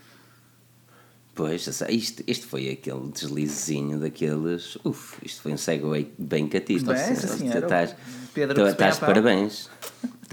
Pois, 1.36 1.66
isto, 1.90 2.24
isto 2.28 2.48
foi 2.48 2.70
aquele 2.70 3.10
deslizinho 3.12 4.00
daqueles. 4.00 4.78
Uf, 4.84 5.18
isto 5.24 5.42
foi 5.42 5.54
um 5.54 5.58
segue 5.58 5.84
bem 6.18 6.46
assim, 7.24 7.48
estás, 7.48 7.96
Pedro 8.34 8.68
estás 8.68 8.96
de 8.96 9.00
parabéns. 9.00 9.70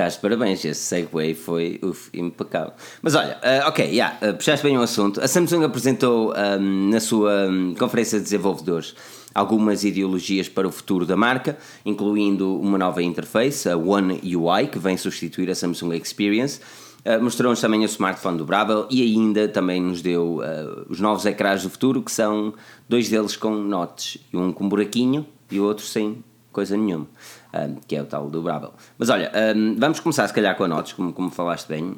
Estás 0.00 0.14
de 0.14 0.20
parabéns, 0.20 0.64
esse 0.64 0.80
segue 0.80 1.34
foi 1.34 1.78
uf, 1.82 2.08
impecável. 2.14 2.72
Mas 3.02 3.14
olha, 3.14 3.38
uh, 3.44 3.68
ok, 3.68 3.84
yeah, 3.84 4.16
uh, 4.22 4.34
puxaste 4.34 4.64
bem 4.64 4.78
o 4.78 4.80
assunto. 4.80 5.20
A 5.20 5.28
Samsung 5.28 5.62
apresentou 5.62 6.32
um, 6.32 6.88
na 6.88 6.98
sua 7.00 7.46
um, 7.50 7.74
conferência 7.74 8.16
de 8.16 8.24
desenvolvedores 8.24 8.94
algumas 9.34 9.84
ideologias 9.84 10.48
para 10.48 10.66
o 10.66 10.72
futuro 10.72 11.04
da 11.04 11.18
marca, 11.18 11.58
incluindo 11.84 12.58
uma 12.58 12.78
nova 12.78 13.02
interface, 13.02 13.68
a 13.68 13.76
One 13.76 14.18
UI, 14.34 14.68
que 14.68 14.78
vem 14.78 14.96
substituir 14.96 15.50
a 15.50 15.54
Samsung 15.54 15.94
Experience 15.94 16.60
Uh, 17.00 17.22
Mostrou-nos 17.22 17.62
também 17.62 17.80
o 17.80 17.86
smartphone 17.86 18.36
dobrável 18.36 18.86
e 18.90 19.02
ainda 19.02 19.48
também 19.48 19.80
nos 19.80 20.02
deu 20.02 20.40
uh, 20.40 20.84
os 20.86 21.00
novos 21.00 21.24
ecrãs 21.24 21.62
do 21.62 21.70
futuro, 21.70 22.02
que 22.02 22.12
são 22.12 22.52
dois 22.86 23.08
deles 23.08 23.36
com 23.36 23.54
notes, 23.54 24.18
um 24.34 24.52
com 24.52 24.68
buraquinho 24.68 25.26
e 25.50 25.58
o 25.58 25.64
outro 25.64 25.86
sem 25.86 26.22
coisa 26.52 26.76
nenhuma, 26.76 27.06
uh, 27.52 27.80
que 27.86 27.96
é 27.96 28.02
o 28.02 28.06
tal 28.06 28.28
dobrável. 28.28 28.72
Mas 28.98 29.08
olha, 29.08 29.30
vamos 29.78 30.00
começar 30.00 30.26
se 30.26 30.34
calhar 30.34 30.56
com 30.56 30.64
a 30.64 30.68
notes, 30.68 30.92
como, 30.92 31.12
como 31.12 31.30
falaste 31.30 31.68
bem, 31.68 31.96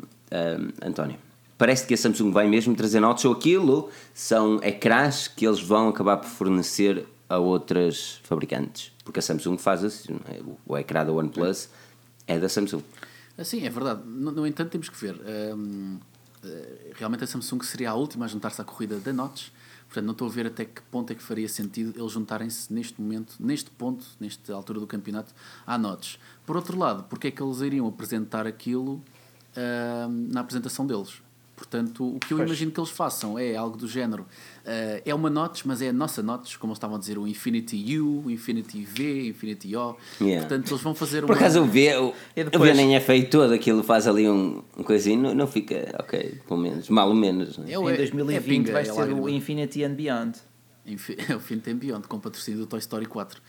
António. 0.84 1.16
Parece 1.58 1.86
que 1.86 1.94
a 1.94 1.96
Samsung 1.96 2.32
vai 2.32 2.48
mesmo 2.48 2.74
trazer 2.74 3.00
notes 3.00 3.24
ou 3.24 3.32
aquilo 3.32 3.90
são 4.14 4.60
ecrãs 4.62 5.28
que 5.28 5.46
eles 5.46 5.60
vão 5.60 5.88
acabar 5.88 6.16
por 6.16 6.28
fornecer 6.28 7.06
a 7.28 7.38
outras 7.38 8.20
fabricantes, 8.24 8.92
porque 9.04 9.20
a 9.20 9.22
Samsung 9.22 9.56
faz 9.58 9.84
assim, 9.84 10.18
o 10.66 10.76
ecrã 10.76 11.04
da 11.04 11.12
OnePlus 11.12 11.68
é 12.26 12.38
da 12.38 12.48
Samsung. 12.48 12.82
Sim, 13.44 13.66
é 13.66 13.70
verdade. 13.70 14.02
No, 14.06 14.30
no, 14.30 14.46
entanto, 14.46 14.70
temos 14.70 14.88
que 14.88 15.00
ver. 15.00 15.20
Um, 15.56 15.98
eh, 16.44 16.92
realmente 16.94 17.24
a 17.24 17.26
Samsung 17.26 17.62
seria 17.62 17.90
a 17.90 17.94
última 17.94 18.26
a 18.26 18.28
juntar-se 18.28 18.60
à 18.60 18.64
corrida 18.64 18.98
da 18.98 19.12
Notch. 19.12 19.48
Portanto, 19.92 20.06
não 20.06 20.12
estou 20.12 20.26
a 20.26 20.30
ver 20.30 20.46
até 20.46 20.64
que 20.64 20.80
ponto 20.90 21.12
é 21.12 21.14
que 21.14 21.22
faria 21.22 21.46
sentido 21.46 21.92
eles 22.00 22.12
juntarem-se 22.12 22.72
neste 22.72 22.98
momento, 22.98 23.36
neste 23.38 23.70
ponto, 23.70 24.06
nesta 24.18 24.54
altura 24.54 24.80
do 24.80 24.86
campeonato, 24.86 25.34
à 25.66 25.76
Notch. 25.76 26.16
Por 26.46 26.56
outro 26.56 26.78
lado, 26.78 27.04
porque 27.10 27.28
é 27.28 27.30
que 27.30 27.42
eles 27.42 27.60
iriam 27.60 27.86
apresentar 27.86 28.46
aquilo 28.46 29.02
na 30.30 30.40
apresentação 30.40 30.86
deles? 30.86 31.22
Portanto, 31.54 32.16
o 32.16 32.18
que 32.18 32.32
eu 32.32 32.38
pois. 32.38 32.48
imagino 32.48 32.72
que 32.72 32.80
eles 32.80 32.90
façam 32.90 33.38
é 33.38 33.54
algo 33.54 33.76
do 33.76 33.86
género. 33.86 34.22
Uh, 34.22 35.02
é 35.04 35.14
uma 35.14 35.28
notch, 35.28 35.62
mas 35.64 35.82
é 35.82 35.90
a 35.90 35.92
nossa 35.92 36.22
notch, 36.22 36.56
como 36.56 36.72
eles 36.72 36.78
estavam 36.78 36.96
a 36.96 36.98
dizer, 36.98 37.18
o 37.18 37.26
Infinity 37.26 37.98
U, 37.98 38.30
Infinity 38.30 38.84
V, 38.84 39.28
Infinity 39.28 39.76
O. 39.76 39.96
Yeah. 40.20 40.46
Portanto, 40.46 40.70
eles 40.70 40.82
vão 40.82 40.94
fazer 40.94 41.24
Por 41.24 41.36
acaso 41.36 41.62
o 41.62 41.66
V, 41.66 41.96
o, 41.96 42.14
depois... 42.34 42.54
o 42.56 42.64
v 42.64 42.74
nem 42.74 42.96
é 42.96 43.00
feito 43.00 43.30
todo, 43.30 43.52
aquilo 43.52 43.82
faz 43.82 44.08
ali 44.08 44.28
um, 44.28 44.62
um 44.76 44.82
coisinho, 44.82 45.22
não, 45.22 45.34
não 45.34 45.46
fica, 45.46 45.94
ok, 45.98 46.40
pelo 46.46 46.60
menos, 46.60 46.88
mal 46.88 47.08
ou 47.08 47.14
menos. 47.14 47.58
É, 47.58 47.74
em 47.74 47.96
2020 47.96 48.36
é 48.36 48.40
pinga, 48.40 48.72
vai 48.72 48.82
é 48.82 48.84
ser 48.86 49.12
o 49.12 49.28
Infinity 49.28 49.84
and 49.84 49.94
Beyond. 49.94 50.38
É 50.84 51.34
o 51.34 51.36
Infinity 51.36 51.70
and 51.70 51.76
Beyond, 51.76 52.08
com 52.08 52.18
patrocínio 52.18 52.58
do 52.58 52.66
Toy 52.66 52.80
Story 52.80 53.06
4 53.06 53.40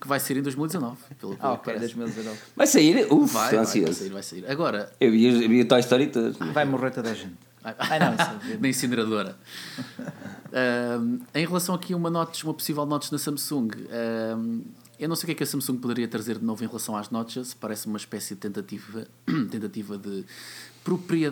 que 0.00 0.06
vai 0.06 0.20
sair 0.20 0.38
em 0.38 0.42
2019. 0.42 0.96
Pelo 1.18 1.36
ah, 1.40 1.52
ok, 1.52 1.78
2019. 1.78 2.38
Vai 2.54 2.66
sair? 2.66 3.06
Uf, 3.10 3.32
vai, 3.32 3.46
vai, 3.46 3.64
vai, 3.64 3.66
sair, 3.66 4.10
vai 4.10 4.22
sair. 4.22 4.44
Agora. 4.46 4.92
Eu 5.00 5.10
vi, 5.10 5.24
eu 5.24 5.48
vi 5.48 5.62
o 5.62 5.68
Toy 5.68 5.80
Story 5.80 6.08
todo. 6.08 6.36
Vai 6.52 6.64
morrer 6.64 6.90
toda 6.90 7.10
a 7.10 7.14
gente. 7.14 7.45
Ai, 7.78 7.98
não, 7.98 8.06
é 8.08 8.56
na 8.58 8.68
incineradora. 8.68 9.36
em 11.34 11.46
relação 11.46 11.74
aqui 11.74 11.92
a 11.92 11.96
uma, 11.96 12.10
notes, 12.10 12.44
uma 12.44 12.54
possível 12.54 12.86
notes 12.86 13.10
na 13.10 13.18
Samsung, 13.18 13.70
eu 14.98 15.08
não 15.08 15.16
sei 15.16 15.24
o 15.24 15.26
que 15.26 15.32
é 15.32 15.34
que 15.34 15.42
a 15.42 15.46
Samsung 15.46 15.78
poderia 15.78 16.08
trazer 16.08 16.38
de 16.38 16.44
novo 16.44 16.64
em 16.64 16.66
relação 16.66 16.96
às 16.96 17.10
notches. 17.10 17.52
Parece 17.54 17.86
uma 17.86 17.98
espécie 17.98 18.34
de 18.34 18.40
tentativa, 18.40 19.06
tentativa 19.50 19.98
de 19.98 20.24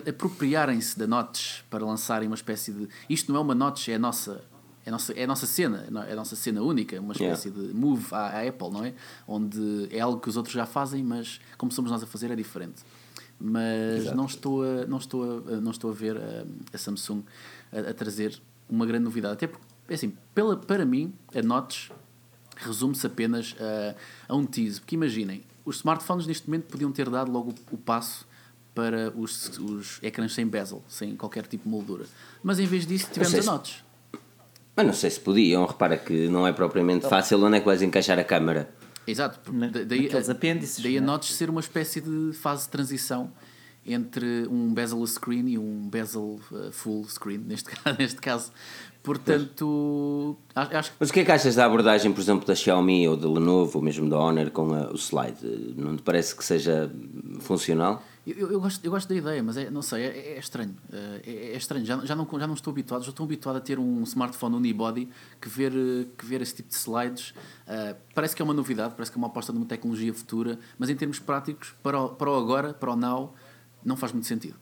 apropriarem-se 0.08 0.98
da 0.98 1.06
notch 1.06 1.62
para 1.70 1.84
lançarem 1.84 2.28
uma 2.28 2.34
espécie 2.34 2.72
de. 2.72 2.88
Isto 3.08 3.32
não 3.32 3.38
é 3.38 3.42
uma 3.42 3.54
notch, 3.54 3.88
é 3.88 3.94
a 3.94 3.98
nossa. 3.98 4.42
É 4.86 4.90
a, 4.90 4.92
nossa, 4.92 5.12
é 5.14 5.24
a 5.24 5.26
nossa 5.26 5.46
cena, 5.46 5.86
é 6.06 6.12
a 6.12 6.14
nossa 6.14 6.36
cena 6.36 6.60
única, 6.60 7.00
uma 7.00 7.14
espécie 7.14 7.48
yeah. 7.48 7.72
de 7.72 7.74
move 7.74 8.04
à, 8.10 8.38
à 8.38 8.46
Apple, 8.46 8.70
não 8.70 8.84
é? 8.84 8.92
Onde 9.26 9.88
é 9.90 9.98
algo 9.98 10.20
que 10.20 10.28
os 10.28 10.36
outros 10.36 10.54
já 10.54 10.66
fazem, 10.66 11.02
mas 11.02 11.40
como 11.56 11.72
somos 11.72 11.90
nós 11.90 12.02
a 12.02 12.06
fazer 12.06 12.30
é 12.30 12.36
diferente 12.36 12.82
mas 13.46 14.10
não 14.14 14.24
estou 14.24 14.62
a, 14.62 14.86
não 14.86 14.96
estou 14.96 15.22
a, 15.22 15.60
não 15.60 15.70
estou 15.70 15.90
a 15.90 15.94
ver 15.94 16.16
a, 16.16 16.46
a 16.72 16.78
Samsung 16.78 17.22
a, 17.70 17.90
a, 17.90 17.94
trazer 17.94 18.40
uma 18.68 18.86
grande 18.86 19.04
novidade. 19.04 19.34
Até 19.34 19.46
porque, 19.46 19.66
é 19.90 19.94
assim, 19.94 20.16
pela, 20.34 20.56
para 20.56 20.86
mim, 20.86 21.12
a 21.34 21.42
Notch 21.42 21.90
resume-se 22.56 23.06
apenas 23.06 23.54
a, 23.60 24.32
a 24.32 24.34
um 24.34 24.46
tease. 24.46 24.80
Porque 24.80 24.94
imaginem, 24.94 25.44
os 25.62 25.76
smartphones 25.76 26.26
neste 26.26 26.48
momento 26.48 26.64
podiam 26.64 26.90
ter 26.90 27.10
dado 27.10 27.30
logo 27.30 27.50
o, 27.70 27.74
o 27.74 27.76
passo 27.76 28.26
para 28.74 29.12
os, 29.14 29.58
os 29.58 29.98
ecrãs 30.02 30.32
sem 30.32 30.46
bezel, 30.46 30.82
sem 30.88 31.14
qualquer 31.14 31.46
tipo 31.46 31.64
de 31.64 31.68
moldura. 31.68 32.06
Mas 32.42 32.58
em 32.58 32.66
vez 32.66 32.86
disso, 32.86 33.08
tivemos 33.12 33.46
a 33.46 33.52
Notch. 33.52 33.82
Mas 34.74 34.86
não 34.86 34.94
sei 34.94 35.10
se 35.10 35.20
podiam, 35.20 35.66
repara 35.66 35.98
que 35.98 36.28
não 36.28 36.46
é 36.46 36.52
propriamente 36.52 37.06
fácil 37.06 37.44
onde 37.44 37.58
é 37.58 37.60
que 37.60 37.66
vais 37.66 37.82
encaixar 37.82 38.18
a 38.18 38.24
câmera. 38.24 38.74
Exato, 39.06 39.38
daí, 39.86 40.08
apêndices, 40.30 40.82
daí 40.82 40.96
a 40.98 41.00
né? 41.00 41.06
Notch 41.06 41.30
ser 41.30 41.50
uma 41.50 41.60
espécie 41.60 42.00
de 42.00 42.32
fase 42.32 42.64
de 42.64 42.70
transição 42.70 43.30
entre 43.86 44.46
um 44.48 44.72
bezel 44.72 45.06
screen 45.06 45.46
e 45.48 45.58
um 45.58 45.88
bezel 45.90 46.40
uh, 46.50 46.72
full 46.72 47.04
screen, 47.08 47.38
neste, 47.46 47.68
neste 47.98 48.20
caso, 48.20 48.50
Portanto, 49.02 50.34
a- 50.54 50.78
acho 50.78 50.90
que 50.90 50.96
Mas 50.98 51.10
o 51.10 51.12
que 51.12 51.20
é 51.20 51.24
que 51.26 51.30
achas 51.32 51.54
da 51.54 51.66
abordagem, 51.66 52.10
por 52.10 52.20
exemplo, 52.22 52.46
da 52.46 52.54
Xiaomi 52.54 53.06
ou 53.06 53.16
da 53.16 53.28
Lenovo 53.28 53.78
ou 53.78 53.84
mesmo 53.84 54.08
da 54.08 54.18
Honor 54.18 54.50
com 54.50 54.72
a- 54.72 54.90
o 54.90 54.96
slide? 54.96 55.36
Não 55.76 55.94
te 55.96 56.02
parece 56.02 56.34
que 56.34 56.42
seja 56.44 56.90
funcional? 57.40 58.02
Eu, 58.26 58.50
eu- 58.52 58.60
gosto, 58.60 58.82
eu 58.84 58.90
gosto 58.90 59.08
da 59.08 59.14
ideia, 59.14 59.42
mas 59.42 59.56
é, 59.56 59.68
não 59.70 59.82
sei, 59.82 60.02
é, 60.04 60.34
é 60.36 60.38
estranho. 60.38 60.74
Eh, 60.92 61.20
É, 61.26 61.32
é 61.52 61.56
estranho. 61.56 61.84
Já, 61.84 61.98
já, 62.06 62.14
não, 62.16 62.26
já 62.38 62.46
não 62.46 62.54
estou 62.54 62.70
habituado, 62.70 63.02
já 63.04 63.10
estou 63.10 63.24
habituado 63.24 63.56
a 63.56 63.60
ter 63.60 63.78
um 63.78 64.02
smartphone 64.04 64.56
unibody 64.56 65.08
que 65.40 65.48
ver, 65.48 65.72
eh, 65.72 66.06
que 66.16 66.24
ver 66.24 66.40
esse 66.40 66.54
tipo 66.54 66.68
de 66.70 66.74
slides. 66.74 67.34
eh, 67.66 67.94
parece 68.14 68.34
que 68.34 68.40
é 68.40 68.44
uma 68.44 68.54
novidade, 68.54 68.94
parece 68.94 69.10
que 69.12 69.18
é 69.18 69.20
uma 69.20 69.26
aposta 69.28 69.52
numa 69.52 69.66
tecnologia 69.66 70.12
futura, 70.14 70.58
mas 70.78 70.88
em 70.88 70.96
termos 70.96 71.18
práticos, 71.18 71.74
para 71.82 72.00
o, 72.00 72.08
para 72.10 72.30
o 72.30 72.34
agora, 72.36 72.72
para 72.72 72.92
o 72.92 72.96
now, 72.96 73.34
não 73.84 73.96
faz 73.96 74.12
muito 74.12 74.26
sentido. 74.26 74.56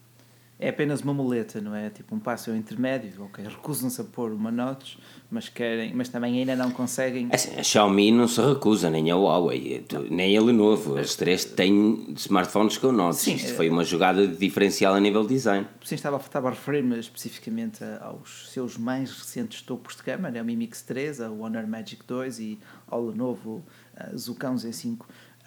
É 0.64 0.68
apenas 0.68 1.00
uma 1.00 1.12
muleta, 1.12 1.60
não 1.60 1.74
é? 1.74 1.90
Tipo 1.90 2.14
um 2.14 2.20
passo 2.20 2.52
intermédio, 2.52 3.24
ok? 3.24 3.44
Recusam-se 3.44 4.00
a 4.00 4.04
pôr 4.04 4.30
uma 4.30 4.52
notes, 4.52 4.96
mas 5.28 5.48
querem, 5.48 5.92
mas 5.92 6.08
também 6.08 6.38
ainda 6.38 6.54
não 6.54 6.70
conseguem. 6.70 7.26
É 7.32 7.34
Assim, 7.34 7.56
a 7.58 7.62
Xiaomi 7.64 8.12
não 8.12 8.28
se 8.28 8.40
recusa, 8.40 8.88
nem 8.88 9.10
a 9.10 9.16
Huawei, 9.16 9.84
nem 10.08 10.38
a 10.38 10.40
Lenovo. 10.40 10.94
Os 11.00 11.16
três 11.16 11.44
têm 11.44 12.14
smartphones 12.16 12.78
com 12.78 12.92
notes. 12.92 13.18
Sim, 13.22 13.34
Isto 13.34 13.50
é- 13.50 13.54
foi 13.54 13.68
uma 13.68 13.82
jogada 13.82 14.24
diferencial 14.24 14.94
a 14.94 15.00
nível 15.00 15.26
design. 15.26 15.66
Sim, 15.84 15.96
estava, 15.96 16.16
estava 16.18 16.46
a 16.46 16.50
referir-me 16.52 16.96
especificamente 16.96 17.82
aos 18.00 18.48
seus 18.52 18.78
mais 18.78 19.10
recentes 19.10 19.62
topos 19.62 19.96
de 19.96 20.04
gama, 20.04 20.30
né? 20.30 20.40
o 20.40 20.44
Mi 20.44 20.54
Mix 20.54 20.82
3, 20.82 21.20
a 21.22 21.28
Honor 21.28 21.66
Magic 21.66 22.04
2 22.06 22.38
e 22.38 22.58
ao 22.86 23.04
Lenovo 23.06 23.64
uh, 23.98 24.16
Zucão 24.16 24.54
Z5. 24.54 24.98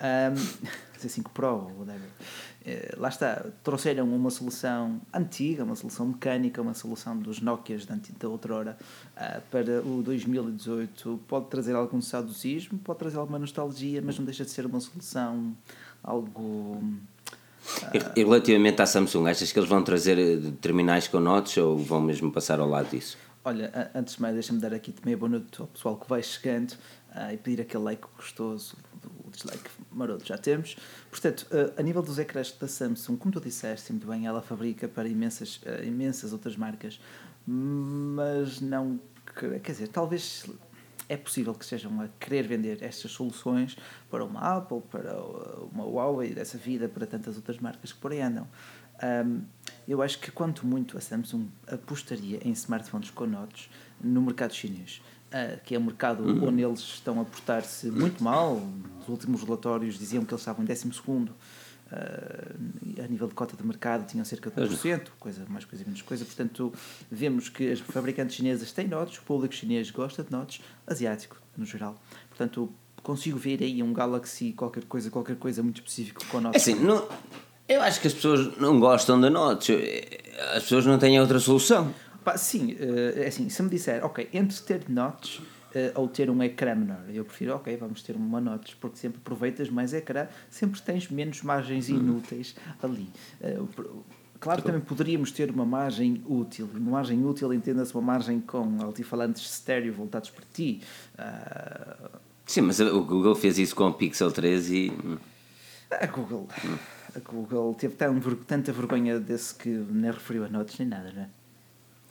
Um, 0.02 0.36
Z5 1.00 1.30
Pro, 1.34 1.72
whatever. 1.78 2.10
Eh, 2.66 2.96
lá 2.98 3.10
está, 3.10 3.46
trouxeram 3.64 4.06
uma 4.06 4.32
solução 4.32 5.00
antiga, 5.14 5.64
uma 5.64 5.76
solução 5.76 6.08
mecânica, 6.08 6.62
uma 6.62 6.74
solução 6.74 7.16
dos 7.18 7.40
Nokias 7.40 7.86
da, 7.86 7.96
da 8.20 8.28
outrora 8.28 8.76
ah, 9.16 9.40
para 9.52 9.82
o 9.82 10.02
2018. 10.02 11.20
Pode 11.28 11.46
trazer 11.48 11.76
algum 11.76 12.02
saudosismo, 12.02 12.80
pode 12.80 13.00
trazer 13.00 13.18
alguma 13.18 13.38
nostalgia, 13.38 14.02
mas 14.04 14.18
não 14.18 14.26
deixa 14.26 14.44
de 14.44 14.50
ser 14.50 14.66
uma 14.66 14.80
solução 14.80 15.56
algo. 16.04 16.84
E 18.16 18.24
relativamente 18.24 18.82
à 18.82 18.86
Samsung, 18.86 19.28
achas 19.28 19.52
que 19.52 19.60
eles 19.60 19.70
vão 19.70 19.84
trazer 19.84 20.18
eh, 20.18 20.52
terminais 20.60 21.08
com 21.08 21.20
notes 21.20 21.58
ou 21.58 21.78
vão 21.78 22.02
mesmo 22.02 22.32
passar 22.32 22.60
ao 22.60 22.68
lado 22.68 22.90
disso? 22.90 23.16
Olha, 23.44 23.92
antes 23.94 24.16
de 24.16 24.22
mais, 24.24 24.34
deixa-me 24.34 24.60
dar 24.60 24.74
aqui 24.74 24.92
também 24.92 25.14
a 25.14 25.18
boa 25.18 25.30
noite 25.30 25.62
ao 25.62 25.68
pessoal 25.68 25.98
que 25.98 26.10
vai 26.10 26.24
chegando 26.24 26.74
ah, 27.14 27.32
e 27.32 27.38
pedir 27.38 27.62
aquele 27.62 27.84
like 27.84 28.04
gostoso, 28.18 28.76
dislike 29.36 29.70
maroto 29.92 30.26
já 30.26 30.38
temos. 30.38 30.76
Portanto, 31.10 31.48
ah, 31.52 31.80
a 31.80 31.84
nível 31.84 32.02
dos 32.02 32.20
ecrãs 32.20 32.52
da 32.52 32.68
Samsung, 32.68 33.18
como 33.18 33.34
tu 33.34 33.42
disseste 33.42 33.92
muito 33.92 34.08
bem, 34.08 34.26
ela 34.26 34.42
fabrica 34.42 34.88
para 34.88 35.08
imensas, 35.08 35.62
ah, 35.66 35.84
imensas 35.84 36.34
outras 36.34 36.56
marcas, 36.56 37.00
mas 37.46 38.62
não. 38.62 39.00
Quer 39.40 39.72
dizer, 39.72 39.88
talvez 39.90 40.46
é 41.10 41.18
possível 41.18 41.54
que 41.54 41.64
estejam 41.64 42.02
a 42.02 42.08
querer 42.20 42.48
vender 42.48 42.82
estas 42.82 43.12
soluções 43.12 43.78
para 44.10 44.24
uma 44.24 44.58
Apple, 44.58 44.82
para 44.90 45.22
uma 45.72 45.86
Huawei, 45.86 46.34
dessa 46.34 46.58
vida, 46.58 46.88
para 46.88 47.06
tantas 47.06 47.36
outras 47.36 47.60
marcas 47.60 47.92
que 47.92 48.00
por 48.00 48.12
aí 48.12 48.22
andam. 48.22 48.48
Um, 49.04 49.42
eu 49.88 50.02
acho 50.02 50.20
que 50.20 50.32
quanto 50.32 50.66
muito 50.66 50.98
a 50.98 51.02
Samsung 51.02 51.50
apostaria 51.68 52.40
em 52.44 52.52
smartphones 52.52 53.12
com 53.12 53.26
notes 53.26 53.70
no 54.02 54.22
mercado 54.22 54.54
chinês, 54.54 55.02
uh, 55.34 55.60
que 55.64 55.76
é 55.76 55.80
um 55.80 55.84
mercado 55.84 56.24
onde 56.46 56.62
eles 56.62 56.80
estão 56.80 57.20
a 57.20 57.26
portar-se 57.26 57.88
muito 57.92 58.24
mal. 58.24 58.62
Os 59.02 59.08
últimos 59.08 59.44
relatórios 59.44 59.98
diziam 59.98 60.24
que 60.26 60.34
eles 60.34 60.42
estavam 60.42 60.64
em 60.64 60.68
12 60.68 60.94
segundo. 60.94 61.32
Uh, 61.92 63.04
a 63.04 63.08
nível 63.08 63.28
de 63.28 63.36
cota 63.36 63.56
de 63.56 63.64
mercado 63.64 64.08
tinham 64.08 64.26
cerca 64.26 64.50
de 64.50 64.60
1%, 64.60 65.08
coisa, 65.20 65.46
mais 65.48 65.66
coisa 65.66 65.86
menos 65.86 66.02
coisa. 66.02 66.26
Portanto, 66.26 66.74
vemos 67.12 67.48
que 67.48 67.72
as 67.72 67.80
fabricantes 67.80 68.36
chinesas 68.36 68.72
têm 68.72 68.88
notes, 68.88 69.20
o 69.20 69.22
público 69.22 69.54
chinês 69.54 69.92
gosta 69.92 70.24
de 70.24 70.32
notes, 70.32 70.62
asiático 70.88 71.38
no 71.56 71.64
geral. 71.66 71.96
Portanto, 72.30 72.74
consigo 73.04 73.38
ver 73.38 73.62
aí 73.62 73.84
um 73.84 73.94
Galaxy, 73.94 74.52
qualquer 74.54 74.84
coisa, 74.86 75.12
qualquer 75.12 75.36
coisa 75.36 75.62
muito 75.62 75.78
específico 75.78 76.26
com 76.26 76.40
É 76.40 76.42
notes. 76.42 76.62
assim, 76.62 76.74
não, 76.84 77.08
eu 77.70 77.82
acho 77.82 78.02
que 78.02 78.08
as 78.08 78.14
pessoas 78.14 78.58
não 78.58 78.80
gostam 78.80 79.22
de 79.22 79.30
notes. 79.30 79.76
As 80.56 80.64
pessoas 80.64 80.86
não 80.88 80.98
têm 80.98 81.20
outra 81.20 81.40
solução. 81.40 81.94
Pá, 82.26 82.38
sim, 82.38 82.76
é 83.16 83.28
assim, 83.28 83.48
se 83.48 83.62
me 83.64 83.70
disser, 83.70 84.04
ok, 84.04 84.28
entre 84.34 84.58
ter 84.64 84.90
notes 84.90 85.42
eh, 85.74 85.92
ou 85.96 86.08
ter 86.08 86.30
um 86.30 86.42
ecrã 86.44 86.74
menor, 86.76 87.04
eu 87.14 87.24
prefiro, 87.24 87.54
ok, 87.56 87.78
vamos 87.78 88.02
ter 88.02 88.16
uma 88.16 88.42
notes, 88.42 88.74
porque 88.74 88.98
sempre 88.98 89.20
aproveitas 89.24 89.70
mais 89.70 89.94
ecrã, 89.94 90.28
sempre 90.50 90.82
tens 90.82 91.08
menos 91.10 91.42
margens 91.44 91.88
inúteis 91.88 92.56
ali. 92.82 93.08
Pro- 93.76 94.04
Claro, 94.38 94.62
também 94.62 94.82
poderíamos 94.82 95.32
ter 95.32 95.50
uma 95.50 95.66
margem 95.66 96.22
útil. 96.28 96.70
Uma 96.76 96.92
margem 96.92 97.26
útil 97.26 97.52
entenda-se 97.54 97.94
uma 97.96 98.02
margem 98.04 98.40
com 98.42 98.80
altifalantes 98.84 99.42
estéreo 99.50 99.94
voltados 99.94 100.30
para 100.30 100.44
ti. 100.54 100.82
Ah, 101.18 102.10
Sim, 102.46 102.62
mas 102.62 102.80
o 102.80 103.04
Google 103.04 103.34
fez 103.34 103.58
isso 103.58 103.76
com 103.76 103.88
o 103.88 103.94
Pixel 103.94 104.32
3 104.32 104.70
e. 104.70 104.92
a 105.90 106.06
Google. 106.08 106.48
A 107.16 107.20
Google 107.32 107.74
teve 107.76 107.96
tão, 107.96 108.20
tanta 108.46 108.72
vergonha 108.72 109.20
desse 109.20 109.56
que 109.56 109.70
nem 109.70 110.12
referiu 110.12 110.46
a 110.46 110.50
notes 110.50 110.78
nem 110.78 110.88
nada, 110.90 111.12
não 111.16 111.22
é? 111.24 111.30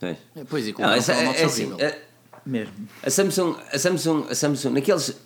Pois. 0.01 0.17
É, 0.37 0.45
Pois, 0.45 0.67
e 0.69 0.73
com 0.73 0.83
Não, 0.83 0.91
o 0.91 0.93
essa- 0.93 1.13
é, 1.15 1.41
é 1.41 1.45
assim, 1.45 1.73
a- 1.83 2.15
Mesmo. 2.47 2.75
A 3.03 3.09
Samsung, 3.09 3.57
a 3.73 3.79
Samsung, 3.79 4.27
a 4.29 4.35
Samsung 4.35 4.75
naqueles, 4.75 5.17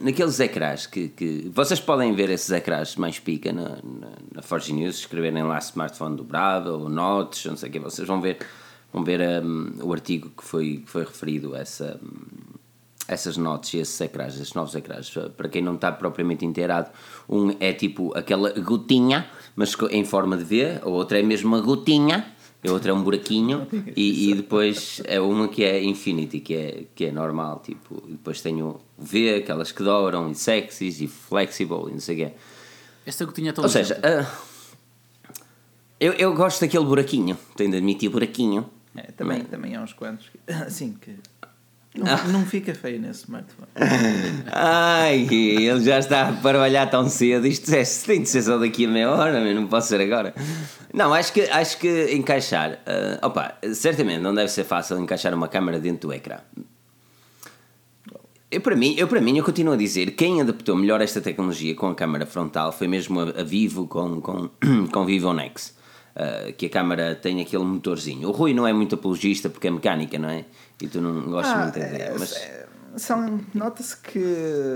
naqueles 0.00 0.40
ecrãs 0.40 0.86
que, 0.88 1.08
que. 1.08 1.48
Vocês 1.54 1.78
podem 1.78 2.12
ver 2.16 2.30
esses 2.30 2.50
ecrãs 2.50 2.96
mais 2.96 3.16
pica 3.20 3.52
na, 3.52 3.68
na, 3.76 4.08
na 4.34 4.42
Forge 4.42 4.72
News, 4.72 4.96
escreverem 4.98 5.44
lá 5.44 5.56
smartphone 5.58 6.16
dobrável, 6.16 6.80
ou 6.80 6.88
notes, 6.88 7.44
não 7.44 7.56
sei 7.56 7.68
o 7.68 7.72
que, 7.72 7.78
vocês 7.78 8.08
vão 8.08 8.20
ver, 8.20 8.38
vão 8.92 9.04
ver 9.04 9.20
hum, 9.44 9.72
o 9.82 9.92
artigo 9.92 10.30
que 10.36 10.42
foi, 10.42 10.78
que 10.84 10.90
foi 10.90 11.04
referido 11.04 11.54
a 11.54 11.60
essa, 11.60 11.96
hum, 12.02 12.56
essas 13.06 13.36
notes 13.36 13.72
e 13.74 13.78
esses 13.78 14.00
ecrãs, 14.00 14.34
esses 14.34 14.52
novos 14.54 14.74
ecrãs. 14.74 15.14
Para 15.36 15.48
quem 15.48 15.62
não 15.62 15.76
está 15.76 15.92
propriamente 15.92 16.44
inteirado, 16.44 16.90
um 17.28 17.54
é 17.60 17.72
tipo 17.72 18.12
aquela 18.18 18.50
gotinha, 18.50 19.30
mas 19.54 19.76
em 19.92 20.04
forma 20.04 20.36
de 20.36 20.42
V, 20.42 20.80
a 20.82 20.88
outra 20.88 21.20
é 21.20 21.22
mesmo 21.22 21.54
uma 21.54 21.60
gotinha. 21.60 22.33
A 22.66 22.72
outra 22.72 22.90
é 22.90 22.94
um 22.94 23.02
buraquinho 23.02 23.66
e, 23.94 24.30
e 24.30 24.34
depois 24.34 25.02
é 25.04 25.20
uma 25.20 25.48
que 25.48 25.62
é 25.62 25.82
Infinity, 25.82 26.40
que 26.40 26.54
é, 26.54 26.84
que 26.94 27.04
é 27.04 27.12
normal, 27.12 27.60
tipo, 27.62 28.02
e 28.06 28.12
depois 28.12 28.40
tenho 28.40 28.80
o 28.98 29.04
V, 29.04 29.36
aquelas 29.36 29.70
que 29.70 29.82
dobram, 29.82 30.30
e 30.30 30.34
sexys, 30.34 31.00
e 31.00 31.06
flexible, 31.06 31.90
e 31.90 31.92
não 31.92 32.00
sei 32.00 32.14
o 32.14 32.18
quê. 32.26 32.34
Esta 33.04 33.26
gotinha 33.26 33.50
é 33.50 33.52
tão 33.52 33.64
Ou 33.64 33.68
seja, 33.68 34.00
ah, 34.02 34.26
eu, 36.00 36.12
eu 36.14 36.34
gosto 36.34 36.60
daquele 36.60 36.84
buraquinho, 36.84 37.36
tenho 37.54 37.70
de 37.70 37.76
admitir, 37.76 38.08
buraquinho. 38.08 38.68
É, 38.96 39.10
também, 39.12 39.44
também 39.44 39.74
há 39.74 39.82
uns 39.82 39.92
quantos 39.92 40.28
que, 40.28 40.38
assim 40.50 40.94
que 40.94 41.16
não, 41.96 42.06
Ah. 42.12 42.24
não 42.28 42.44
fica 42.44 42.74
feio 42.74 43.00
nesse 43.00 43.20
smartphone. 43.24 43.68
Ai, 44.52 45.26
ele 45.30 45.84
já 45.84 45.98
está 45.98 46.28
a 46.28 46.32
parvalhar 46.32 46.90
tão 46.90 47.08
cedo. 47.08 47.46
Isto 47.46 47.72
é, 47.74 47.82
tem 48.04 48.22
de 48.22 48.28
ser 48.28 48.42
só 48.42 48.58
daqui 48.58 48.86
a 48.86 48.88
meia 48.88 49.10
hora, 49.10 49.40
mas 49.40 49.54
não 49.54 49.66
posso 49.66 49.88
ser 49.88 50.00
agora. 50.00 50.34
Não, 50.92 51.14
acho 51.14 51.32
que, 51.32 51.42
acho 51.42 51.78
que 51.78 52.12
encaixar. 52.14 52.78
ah, 52.86 53.26
opa, 53.26 53.54
certamente 53.72 54.20
não 54.20 54.34
deve 54.34 54.48
ser 54.50 54.64
fácil 54.64 54.98
encaixar 54.98 55.32
uma 55.34 55.48
câmera 55.48 55.78
dentro 55.78 56.08
do 56.08 56.14
ecrã. 56.14 56.38
Eu 58.50 58.60
para, 58.60 58.76
mim, 58.76 58.94
eu, 58.96 59.08
para 59.08 59.20
mim, 59.20 59.36
eu 59.36 59.44
continuo 59.44 59.74
a 59.74 59.76
dizer 59.76 60.12
quem 60.12 60.40
adaptou 60.40 60.76
melhor 60.76 61.00
esta 61.00 61.20
tecnologia 61.20 61.74
com 61.74 61.88
a 61.88 61.94
câmera 61.94 62.24
frontal 62.24 62.70
foi 62.70 62.86
mesmo 62.86 63.18
a, 63.20 63.40
a 63.40 63.42
Vivo 63.42 63.88
com, 63.88 64.20
com, 64.20 64.48
com 64.92 65.04
Vivo 65.04 65.32
Nex. 65.32 65.74
ah, 66.14 66.52
que 66.56 66.66
a 66.66 66.68
câmera 66.70 67.14
tem 67.16 67.40
aquele 67.40 67.64
motorzinho. 67.64 68.28
O 68.28 68.32
Rui 68.32 68.54
não 68.54 68.64
é 68.66 68.72
muito 68.72 68.94
apologista 68.94 69.48
porque 69.48 69.66
é 69.66 69.70
mecânica, 69.72 70.18
não 70.18 70.28
é? 70.28 70.44
E 70.84 70.88
tu 70.88 71.00
não 71.00 71.22
gostas 71.30 71.60
muito 71.62 71.78
da 71.78 71.86
ideia. 71.88 72.14
Mas... 72.18 72.32
é, 72.36 72.66
são, 72.96 73.40
nota-se 73.54 73.96
que, 73.96 74.22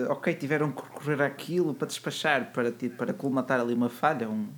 ok, 0.09 0.35
tiveram 0.35 0.73
que 0.73 0.83
recorrer 0.83 1.23
àquilo 1.23 1.73
para 1.75 1.87
despachar, 1.87 2.51
para, 2.53 2.73
para 2.97 3.13
colmatar 3.13 3.61
ali 3.61 3.75
uma 3.75 3.89
falha, 3.89 4.29
um, 4.29 4.49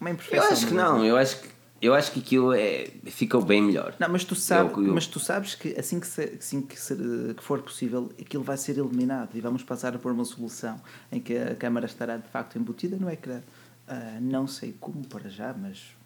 uma 0.00 0.10
Eu 0.10 0.14
imperfeição. 0.14 0.50
acho 0.52 0.66
que 0.66 0.74
não, 0.74 1.04
eu 1.04 1.16
acho 1.16 1.40
que, 1.40 1.48
eu 1.80 1.94
acho 1.94 2.12
que 2.12 2.20
aquilo 2.20 2.52
é, 2.52 2.88
ficou 3.06 3.40
bem 3.42 3.62
melhor. 3.62 3.94
Não, 3.98 4.08
mas 4.08 4.24
tu, 4.24 4.34
sabes, 4.34 4.76
Eu- 4.76 4.86
eu- 4.88 4.94
mas 4.94 5.06
tu 5.06 5.18
sabes 5.20 5.54
que 5.54 5.78
assim, 5.78 5.98
que, 6.00 6.06
se- 6.06 6.36
assim 6.38 6.60
que, 6.60 6.78
se- 6.78 6.96
que 7.36 7.42
for 7.42 7.62
possível, 7.62 8.10
aquilo 8.20 8.42
vai 8.44 8.56
ser 8.56 8.76
eliminado 8.78 9.30
e 9.34 9.40
vamos 9.40 9.62
passar 9.62 9.94
a 9.94 9.98
pôr 9.98 10.12
uma 10.12 10.24
solução 10.24 10.80
em 11.10 11.20
que 11.20 11.36
a 11.38 11.54
câmara 11.54 11.86
estará 11.86 12.16
de 12.16 12.28
facto 12.28 12.58
embutida 12.58 12.96
no 12.96 13.08
ecrã. 13.10 13.40
Ah, 13.86 14.18
não 14.20 14.46
sei 14.46 14.74
como 14.78 15.06
para 15.06 15.30
já, 15.30 15.54
mas 15.54 15.96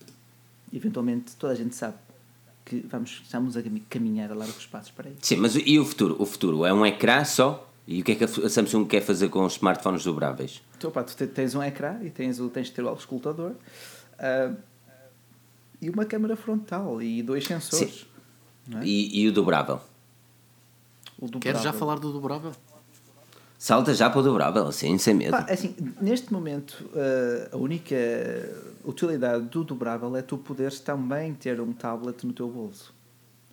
eventualmente 0.73 1.35
toda 1.37 1.53
a 1.53 1.57
gente 1.57 1.75
sabe 1.75 1.95
que 2.65 2.85
vamos, 2.89 3.21
estamos 3.25 3.57
a 3.57 3.63
cami- 3.63 3.81
caminhar 3.89 4.31
a 4.31 4.35
largos 4.35 4.67
passos 4.67 4.91
para 4.91 5.09
isso. 5.11 5.19
Sim, 5.23 5.37
mas 5.37 5.55
e 5.57 5.79
o 5.79 5.85
futuro? 5.85 6.17
O 6.19 6.25
futuro 6.27 6.65
é 6.65 6.73
um 6.73 6.85
ecrã 6.87 7.25
só? 7.25 7.69
E 7.87 8.01
o 8.01 8.05
que 8.05 8.13
é 8.13 8.15
que 8.15 8.25
a 8.25 8.29
Samsung 8.49 8.87
quer 8.87 9.01
fazer 9.03 9.29
com 9.29 9.45
os 9.45 9.55
smartphones 9.55 10.05
dobráveis? 10.05 10.63
Então, 10.79 10.91
pá, 10.91 11.03
tu 11.03 11.17
te- 11.17 11.27
tens 11.27 11.55
um 11.57 11.63
ecrã 11.63 11.99
e 12.03 12.11
tens, 12.11 12.39
tens 12.53 12.69
de 12.69 12.73
ter 12.73 12.83
o 12.85 12.89
auscultador 12.89 13.53
ah, 14.19 14.53
e 15.81 15.91
uma 15.91 16.05
câmara 16.05 16.37
frontal 16.37 17.03
e 17.03 17.23
dois 17.23 17.45
sensores. 17.45 18.07
Não 18.69 18.79
é? 18.81 18.87
E, 18.87 19.21
e 19.23 19.29
o 19.29 19.33
dobrável? 19.33 19.81
O 21.21 21.29
Queres 21.39 21.61
já 21.63 21.71
dobrável. 21.73 21.79
falar 21.81 21.99
do 21.99 22.13
dobrável? 22.13 22.53
Salta 23.63 23.95
já 23.95 24.11
para 24.11 24.19
o 24.19 24.23
dobrável, 24.25 24.67
assim, 24.67 24.99
sem 24.99 25.15
medo. 25.15 25.31
Pá, 25.31 25.47
assim, 25.49 25.77
neste 26.01 26.33
momento, 26.33 26.91
eh, 26.97 27.49
a 27.53 27.57
única 27.57 27.95
utilidade 28.85 29.45
do 29.45 29.63
dobrável 29.63 30.17
é 30.17 30.21
tu 30.21 30.37
poderes 30.37 30.81
também 30.81 31.33
ter 31.33 31.61
um 31.61 31.73
tablet 31.73 32.27
no 32.27 32.33
teu 32.33 32.51
bolso. 32.51 32.93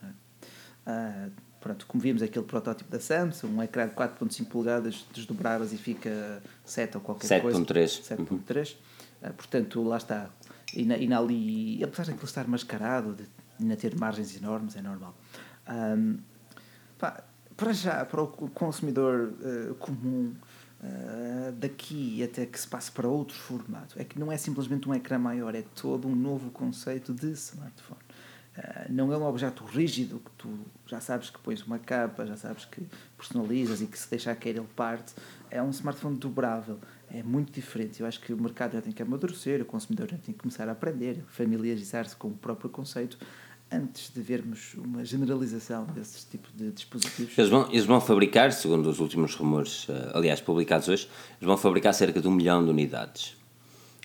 é? 0.01 1.28
Uh, 1.28 1.32
pronto, 1.62 1.86
como 1.86 2.01
vimos 2.01 2.24
aquele 2.24 2.44
protótipo 2.44 2.89
da 2.89 3.00
Samsung, 3.00 3.50
um 3.50 3.62
ecrã 3.62 3.88
de 3.88 3.94
4.5 3.94 4.48
polegadas 4.48 5.06
desdobráveis 5.13 5.74
e 5.74 5.78
fica 5.78 6.42
7 6.66 6.98
ou 6.98 7.01
qualquer 7.01 7.28
7. 7.28 7.42
coisa. 7.44 7.60
7.3. 7.60 8.18
7.3. 8.18 8.78
Uh, 9.22 9.34
portanto, 9.36 9.84
lá 9.84 9.98
está. 9.98 10.32
E, 10.74 10.86
na, 10.86 10.98
e 10.98 11.08
na 11.08 11.20
ali, 11.20 11.84
apesar 11.84 12.06
de 12.06 12.13
ele 12.13 12.24
estar 12.24 12.48
mascarado, 12.48 13.13
de 13.13 13.25
ainda 13.62 13.75
ter 13.75 13.96
margens 13.96 14.36
enormes, 14.36 14.75
é 14.75 14.82
normal. 14.82 15.16
Um, 15.70 16.18
pá, 16.98 17.25
para 17.60 17.74
já, 17.74 18.06
para 18.06 18.24
o 18.24 18.28
consumidor 18.28 19.34
uh, 19.42 19.75
comum, 19.75 20.34
uh, 20.82 21.51
daqui 21.51 22.24
até 22.24 22.46
que 22.46 22.58
se 22.58 22.66
passe 22.66 22.89
para 22.89 23.06
outro 23.06 23.36
formato, 23.36 24.00
é 24.00 24.06
que 24.06 24.18
não 24.18 24.32
é 24.32 24.38
simplesmente 24.38 24.88
um 24.88 24.96
ecrã 24.96 25.20
maior, 25.20 25.54
é 25.54 25.63
todo 25.75 26.08
um 26.08 26.16
novo 26.16 26.50
conceito 26.51 27.13
de 27.13 27.32
smartphone. 27.34 28.00
Uh, 28.58 28.62
não 28.89 29.12
é 29.12 29.18
um 29.18 29.25
objeto 29.25 29.66
rígido 29.66 30.20
que 30.20 30.32
tu 30.38 30.58
já 30.86 31.01
sabes 31.01 31.30
que 31.30 31.38
pões 31.39 31.62
uma 31.63 31.78
capa, 31.78 32.25
já 32.25 32.38
sabes 32.38 32.63
que 32.63 32.82
personalizas 33.18 33.82
e 33.82 33.88
que 33.88 34.00
se 34.00 34.10
deixar 34.10 34.38
cair 34.38 34.56
ele 34.56 34.68
parte. 34.74 35.13
É 35.51 35.62
um 35.62 35.70
smartphone 35.70 36.16
dobrável, 36.16 36.80
é 37.12 37.22
muito 37.22 37.51
diferente. 37.51 38.00
Eu 38.00 38.08
acho 38.08 38.22
que 38.22 38.32
o 38.32 38.42
mercado 38.42 38.74
já 38.74 38.82
tem 38.82 38.94
que 38.94 39.01
amadurecer, 39.01 39.62
o 39.62 39.66
consumidor 39.66 40.10
já 40.10 40.18
tem 40.18 40.34
que 40.34 40.39
começar 40.39 40.70
a 40.70 40.72
aprender, 40.72 41.25
familiarizar-se 41.28 42.16
com 42.16 42.30
o 42.30 42.38
próprio 42.38 42.70
conceito 42.70 43.18
antes 43.72 44.12
de 44.14 44.22
vermos 44.22 44.74
uma 44.76 45.06
generalização 45.06 45.86
desses 45.86 46.24
tipos 46.24 46.52
de 46.56 46.72
dispositivos. 46.72 47.38
Eles 47.38 47.50
vão, 47.50 47.68
eles 47.70 47.86
vão 47.86 48.02
fabricar, 48.02 48.52
segundo 48.52 48.90
os 48.90 49.00
últimos 49.00 49.36
rumores, 49.36 49.88
uh, 49.88 50.12
aliás, 50.14 50.42
publicados 50.42 50.88
hoje, 50.88 51.08
eles 51.40 51.48
vão 51.48 51.58
fabricar 51.58 51.94
cerca 51.94 52.20
de 52.20 52.28
um 52.28 52.32
milhão 52.32 52.64
de 52.64 52.70
unidades. 52.70 53.38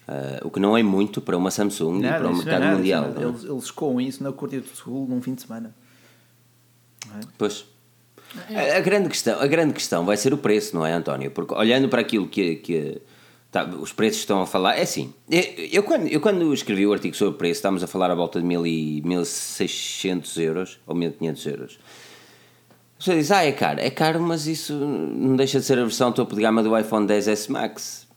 Uh, 0.07 0.47
o 0.47 0.51
que 0.51 0.61
não 0.61 0.77
é 0.77 0.83
muito 0.83 1.21
para 1.21 1.37
uma 1.37 1.51
Samsung 1.51 2.01
nada, 2.01 2.17
e 2.17 2.21
para 2.21 2.31
o 2.31 2.37
mercado 2.37 2.61
nada, 2.61 2.77
mundial. 2.77 3.05
É? 3.17 3.23
Eles, 3.23 3.45
eles 3.45 3.71
coam 3.71 4.01
isso 4.01 4.23
na 4.23 4.33
Corte 4.33 4.61
do 4.61 4.69
Sul 4.69 5.07
num 5.09 5.23
fim 5.23 5.35
de 5.35 5.43
semana. 5.43 5.75
É? 7.07 7.21
Pois. 7.39 7.65
A, 8.51 8.77
a, 8.77 8.81
grande 8.81 9.09
questão, 9.09 9.41
a 9.41 9.47
grande 9.47 9.73
questão 9.73 10.05
vai 10.05 10.17
ser 10.17 10.35
o 10.35 10.39
preço, 10.39 10.77
não 10.77 10.85
é, 10.85 10.93
António? 10.93 11.31
Porque 11.31 11.55
olhando 11.55 11.89
para 11.89 12.01
aquilo 12.01 12.29
que, 12.29 12.57
que 12.57 13.01
Tá, 13.55 13.65
os 13.67 13.93
preços 13.93 14.19
estão 14.19 14.43
a 14.43 14.47
falar. 14.49 14.75
É 14.75 14.83
assim, 14.83 15.15
eu, 15.31 15.41
eu, 15.71 15.83
quando, 15.85 16.09
eu 16.09 16.21
quando 16.21 16.53
escrevi 16.53 16.85
o 16.89 16.93
artigo 16.93 17.15
sobre 17.15 17.35
o 17.37 17.39
preço, 17.39 17.59
estávamos 17.59 17.85
a 17.85 17.87
falar 17.87 18.11
a 18.11 18.15
volta 18.17 18.41
de 18.41 18.45
1.600 18.49 20.43
euros 20.43 20.81
ou 20.85 20.97
1.500 20.97 21.51
euros. 21.53 21.79
Você 22.99 23.15
diz, 23.15 23.31
ah, 23.31 23.45
é 23.45 23.53
caro. 23.53 23.79
É 23.79 23.91
caro, 23.91 24.21
mas 24.21 24.49
isso 24.49 24.75
não 24.75 25.37
deixa 25.37 25.61
de 25.61 25.67
ser 25.67 25.79
a 25.79 25.83
versão 25.83 26.11
topo 26.11 26.35
de 26.35 26.43
gama 26.43 26.65
do 26.65 26.77
iPhone 26.77 27.07
10S 27.07 27.49
Max. 27.49 28.09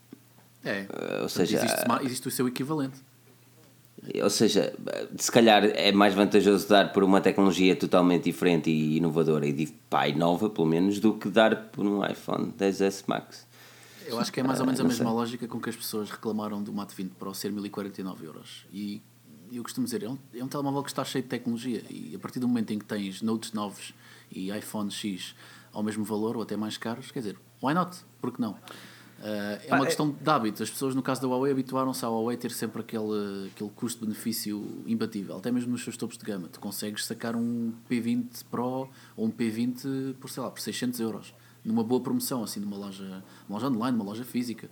É, 0.66 0.88
uh, 0.90 1.22
ou 1.22 1.30
seja, 1.30 1.58
existe, 1.58 1.86
existe 2.02 2.28
o 2.28 2.32
seu 2.32 2.48
equivalente. 2.48 2.98
Ou 4.24 4.32
seja, 4.32 4.74
se 5.18 5.32
calhar 5.32 5.64
é 5.66 5.92
mais 5.92 6.16
vantajoso 6.16 6.68
dar 6.68 6.92
por 6.92 7.04
uma 7.04 7.22
tecnologia 7.22 7.76
totalmente 7.76 8.24
diferente 8.24 8.72
e 8.72 8.98
inovadora 8.98 9.46
e, 9.46 9.68
pá, 9.88 10.08
e 10.08 10.16
nova, 10.16 10.50
pelo 10.50 10.66
menos, 10.66 11.00
do 11.00 11.14
que 11.14 11.30
dar 11.30 11.56
por 11.68 11.86
um 11.86 12.04
iPhone 12.04 12.52
10S 12.58 13.04
Max. 13.06 13.47
Eu 14.08 14.20
acho 14.20 14.32
que 14.32 14.40
é 14.40 14.44
mais 14.44 14.60
ou 14.60 14.66
menos 14.66 14.80
a 14.80 14.84
mesma 14.84 15.06
sei. 15.06 15.14
lógica 15.14 15.48
com 15.48 15.60
que 15.60 15.70
as 15.70 15.76
pessoas 15.76 16.10
reclamaram 16.10 16.64
do 16.64 16.74
Mate 16.74 16.96
20 16.96 17.12
Pro 17.12 17.34
ser 17.34 17.52
1049 17.52 18.26
euros. 18.26 18.66
E 18.72 19.02
eu 19.52 19.64
costumo 19.64 19.86
dizer, 19.86 20.04
é 20.04 20.10
um, 20.10 20.18
é 20.34 20.44
um 20.44 20.48
telemóvel 20.48 20.84
que 20.84 20.90
está 20.90 21.04
cheio 21.04 21.24
de 21.24 21.30
tecnologia 21.30 21.84
e 21.90 22.16
a 22.16 22.20
partir 22.20 22.40
do 22.40 22.48
momento 22.48 22.72
em 22.72 22.80
que 22.80 22.86
tens 22.86 23.22
Notes 23.22 23.54
novos 23.54 23.94
e 24.32 24.52
iPhone 24.52 24.92
X 24.92 25.36
ao 25.72 25.84
mesmo 25.84 26.04
valor 26.04 26.36
ou 26.36 26.44
até 26.44 26.58
mais 26.58 26.78
caros, 26.78 27.12
quer 27.12 27.20
dizer, 27.20 27.38
why 27.62 27.74
not? 27.74 27.98
Por 28.20 28.32
que 28.32 28.42
não? 28.42 28.52
Uh, 28.52 29.60
é 29.66 29.74
uma 29.74 29.84
é 29.84 29.86
questão 29.86 30.12
de 30.12 30.30
hábito. 30.30 30.62
As 30.62 30.70
pessoas, 30.70 30.94
no 30.94 31.02
caso 31.02 31.22
da 31.22 31.28
Huawei, 31.28 31.52
habituaram-se 31.52 32.06
à 32.06 32.08
Huawei 32.08 32.38
ter 32.38 32.52
sempre 32.52 32.82
aquele, 32.82 33.50
aquele 33.52 33.70
custo-benefício 33.72 34.84
imbatível, 34.86 35.38
até 35.38 35.52
mesmo 35.52 35.72
nos 35.72 35.84
seus 35.84 35.98
topos 35.98 36.18
de 36.18 36.26
gama. 36.26 36.48
Tu 36.48 36.60
consegues 36.60 37.06
sacar 37.06 37.36
um 37.36 37.74
P20 37.90 38.44
Pro 38.50 38.90
ou 39.16 39.26
um 39.26 39.32
P20 39.32 40.16
por, 40.16 40.30
sei 40.30 40.44
lá, 40.44 40.52
por 40.52 40.62
600 40.62 41.00
euros 41.00 41.34
numa 41.64 41.84
boa 41.84 42.02
promoção, 42.02 42.44
assim, 42.44 42.60
numa 42.60 42.78
loja, 42.78 43.24
uma 43.48 43.60
loja 43.60 43.68
online, 43.68 43.98
numa 43.98 44.10
loja 44.10 44.24
física. 44.24 44.70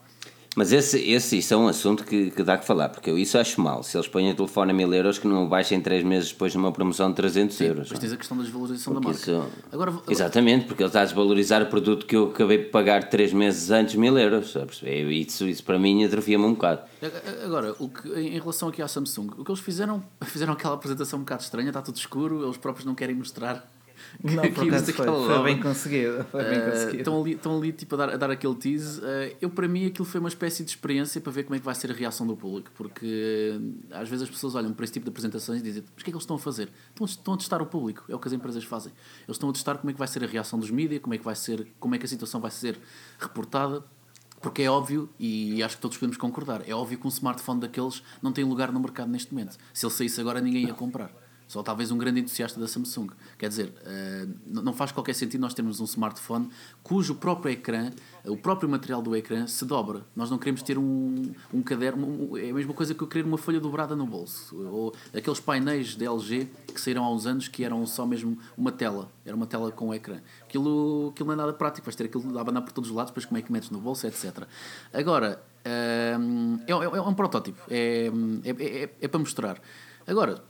Mas 0.55 0.71
esse, 0.71 0.97
esse 1.11 1.37
isso 1.37 1.53
é 1.53 1.57
um 1.57 1.67
assunto 1.67 2.05
que, 2.05 2.31
que 2.31 2.41
dá 2.41 2.57
que 2.57 2.65
falar, 2.65 2.87
porque 2.87 3.09
eu 3.09 3.17
isso 3.17 3.37
acho 3.37 3.59
mal. 3.59 3.83
Se 3.83 3.97
eles 3.97 4.07
põem 4.07 4.31
o 4.31 4.35
telefone 4.35 4.71
a 4.71 4.73
mil 4.73 4.91
euros, 4.93 5.19
que 5.19 5.27
não 5.27 5.49
baixem 5.49 5.81
três 5.81 6.01
meses 6.01 6.31
depois 6.31 6.55
numa 6.55 6.71
promoção 6.71 7.09
de 7.09 7.15
300 7.17 7.55
Sim, 7.55 7.65
euros. 7.65 7.83
Depois 7.83 7.99
tens 7.99 8.13
a 8.13 8.17
questão 8.17 8.37
da 8.37 8.43
desvalorização 8.43 8.93
porque 8.93 9.05
da 9.05 9.33
marca. 9.37 9.49
Isso, 9.49 9.65
agora, 9.69 9.93
exatamente, 10.07 10.65
porque 10.65 10.81
ele 10.81 10.87
está 10.87 11.01
a 11.01 11.05
desvalorizar 11.05 11.61
o 11.61 11.65
produto 11.65 12.05
que 12.05 12.15
eu 12.15 12.29
acabei 12.29 12.59
de 12.59 12.65
pagar 12.69 13.09
três 13.09 13.33
meses 13.33 13.69
antes 13.69 13.95
mil 13.95 14.17
euros. 14.17 14.55
Isso, 15.09 15.45
isso 15.45 15.63
para 15.63 15.77
mim 15.77 16.05
atrofia-me 16.05 16.45
um 16.45 16.53
bocado. 16.53 16.83
Agora, 17.43 17.75
o 17.77 17.89
que, 17.89 18.07
em 18.17 18.39
relação 18.39 18.69
aqui 18.69 18.81
à 18.81 18.87
Samsung, 18.87 19.31
o 19.37 19.43
que 19.43 19.51
eles 19.51 19.61
fizeram, 19.61 20.01
fizeram 20.23 20.53
aquela 20.53 20.75
apresentação 20.75 21.19
um 21.19 21.23
bocado 21.23 21.43
estranha, 21.43 21.67
está 21.67 21.81
tudo 21.81 21.97
escuro, 21.97 22.45
eles 22.45 22.55
próprios 22.55 22.85
não 22.85 22.95
querem 22.95 23.15
mostrar 23.15 23.74
não, 24.23 24.51
por 24.51 24.67
acaso 24.67 24.93
foi, 24.93 25.05
foi 25.05 25.43
bem 25.43 25.59
conseguido. 25.59 26.23
Foi 26.25 26.43
bem 26.43 26.59
uh, 26.59 26.71
conseguido. 26.71 26.97
Estão 26.97 27.21
ali, 27.21 27.31
estão 27.31 27.57
ali 27.57 27.71
tipo, 27.71 27.95
a, 27.95 27.97
dar, 27.97 28.09
a 28.13 28.17
dar 28.17 28.31
aquele 28.31 28.55
tease. 28.55 28.99
Uh, 28.99 29.35
eu, 29.41 29.49
para 29.49 29.67
mim, 29.67 29.85
aquilo 29.85 30.05
foi 30.05 30.19
uma 30.19 30.29
espécie 30.29 30.63
de 30.63 30.69
experiência 30.69 31.19
para 31.21 31.31
ver 31.31 31.43
como 31.43 31.55
é 31.55 31.59
que 31.59 31.65
vai 31.65 31.75
ser 31.75 31.91
a 31.91 31.93
reação 31.93 32.25
do 32.25 32.35
público. 32.35 32.71
Porque 32.75 33.57
uh, 33.57 33.95
às 33.95 34.09
vezes 34.09 34.23
as 34.23 34.29
pessoas 34.29 34.55
olham 34.55 34.73
para 34.73 34.83
esse 34.83 34.93
tipo 34.93 35.05
de 35.05 35.09
apresentações 35.09 35.59
e 35.59 35.63
dizem: 35.63 35.83
Mas 35.93 36.01
o 36.01 36.05
que 36.05 36.09
é 36.09 36.11
que 36.11 36.15
eles 36.15 36.23
estão 36.23 36.35
a 36.35 36.39
fazer? 36.39 36.69
Estão, 36.89 37.05
estão 37.05 37.33
a 37.33 37.37
testar 37.37 37.61
o 37.61 37.65
público. 37.65 38.05
É 38.09 38.15
o 38.15 38.19
que 38.19 38.27
as 38.27 38.33
empresas 38.33 38.63
fazem. 38.63 38.91
Eles 39.27 39.35
estão 39.35 39.49
a 39.49 39.53
testar 39.53 39.77
como 39.77 39.89
é 39.89 39.93
que 39.93 39.99
vai 39.99 40.07
ser 40.07 40.23
a 40.23 40.27
reação 40.27 40.59
dos 40.59 40.71
mídias, 40.71 41.01
como 41.01 41.13
é 41.13 41.17
que 41.17 41.25
vai 41.25 41.35
ser, 41.35 41.67
como 41.79 41.95
é 41.95 41.97
que 41.97 42.05
a 42.05 42.09
situação 42.09 42.39
vai 42.39 42.51
ser 42.51 42.79
reportada. 43.19 43.83
Porque 44.41 44.61
é 44.61 44.69
óbvio, 44.69 45.09
e 45.19 45.63
acho 45.63 45.77
que 45.77 45.81
todos 45.81 45.97
podemos 45.97 46.17
concordar, 46.17 46.61
é 46.69 46.73
óbvio 46.73 46.99
que 46.99 47.07
um 47.07 47.09
smartphone 47.09 47.61
daqueles 47.61 48.03
não 48.21 48.31
tem 48.31 48.43
lugar 48.43 48.71
no 48.71 48.79
mercado 48.79 49.09
neste 49.09 49.33
momento. 49.33 49.57
Se 49.73 49.85
ele 49.85 49.93
saísse 49.93 50.21
agora, 50.21 50.39
ninguém 50.39 50.65
ia 50.65 50.73
comprar. 50.73 51.24
Só 51.47 51.61
talvez 51.61 51.91
um 51.91 51.97
grande 51.97 52.19
entusiasta 52.19 52.59
da 52.59 52.67
Samsung. 52.67 53.09
Quer 53.37 53.49
dizer, 53.49 53.69
uh, 53.69 54.33
não 54.45 54.73
faz 54.73 54.91
qualquer 54.91 55.13
sentido 55.13 55.41
nós 55.41 55.53
termos 55.53 55.79
um 55.79 55.83
smartphone 55.83 56.49
cujo 56.81 57.15
próprio 57.15 57.51
ecrã, 57.53 57.91
o 58.25 58.35
próprio 58.35 58.67
material 58.67 59.01
do 59.01 59.15
ecrã, 59.15 59.45
se 59.45 59.63
dobra. 59.63 60.03
Nós 60.15 60.31
não 60.31 60.39
queremos 60.39 60.63
ter 60.63 60.77
um, 60.77 61.31
um 61.53 61.61
caderno. 61.61 62.07
Um, 62.07 62.37
é 62.37 62.49
a 62.49 62.53
mesma 62.53 62.73
coisa 62.73 62.95
que 62.95 63.01
eu 63.01 63.07
querer 63.07 63.25
uma 63.25 63.37
folha 63.37 63.59
dobrada 63.59 63.95
no 63.95 64.07
bolso. 64.07 64.55
Ou 64.55 64.95
aqueles 65.15 65.39
painéis 65.39 65.95
de 65.95 66.05
LG 66.05 66.49
que 66.73 66.81
saíram 66.81 67.03
há 67.03 67.11
uns 67.11 67.27
anos 67.27 67.47
que 67.47 67.63
eram 67.63 67.85
só 67.85 68.05
mesmo 68.07 68.37
uma 68.57 68.71
tela. 68.71 69.11
Era 69.23 69.35
uma 69.35 69.45
tela 69.45 69.71
com 69.71 69.89
o 69.89 69.93
ecrã. 69.93 70.19
Aquilo, 70.41 71.09
aquilo 71.13 71.27
não 71.27 71.33
é 71.33 71.37
nada 71.37 71.53
prático. 71.53 71.85
Vais 71.85 71.95
ter 71.95 72.05
aquilo 72.05 72.37
a 72.37 72.41
abanar 72.41 72.63
por 72.63 72.71
todos 72.71 72.89
os 72.89 72.95
lados, 72.95 73.11
depois 73.11 73.25
como 73.25 73.37
é 73.37 73.41
que 73.43 73.51
metes 73.51 73.69
no 73.69 73.79
bolso, 73.79 74.07
etc. 74.07 74.47
Agora, 74.91 75.39
uh, 75.63 76.59
é, 76.65 76.71
é, 76.71 76.97
é, 76.97 77.01
um 77.01 77.13
protótipo. 77.13 77.61
É, 77.69 78.09
é, 78.43 78.83
é, 78.83 78.89
é 78.99 79.07
para 79.07 79.19
mostrar. 79.19 79.61
Agora 80.07 80.43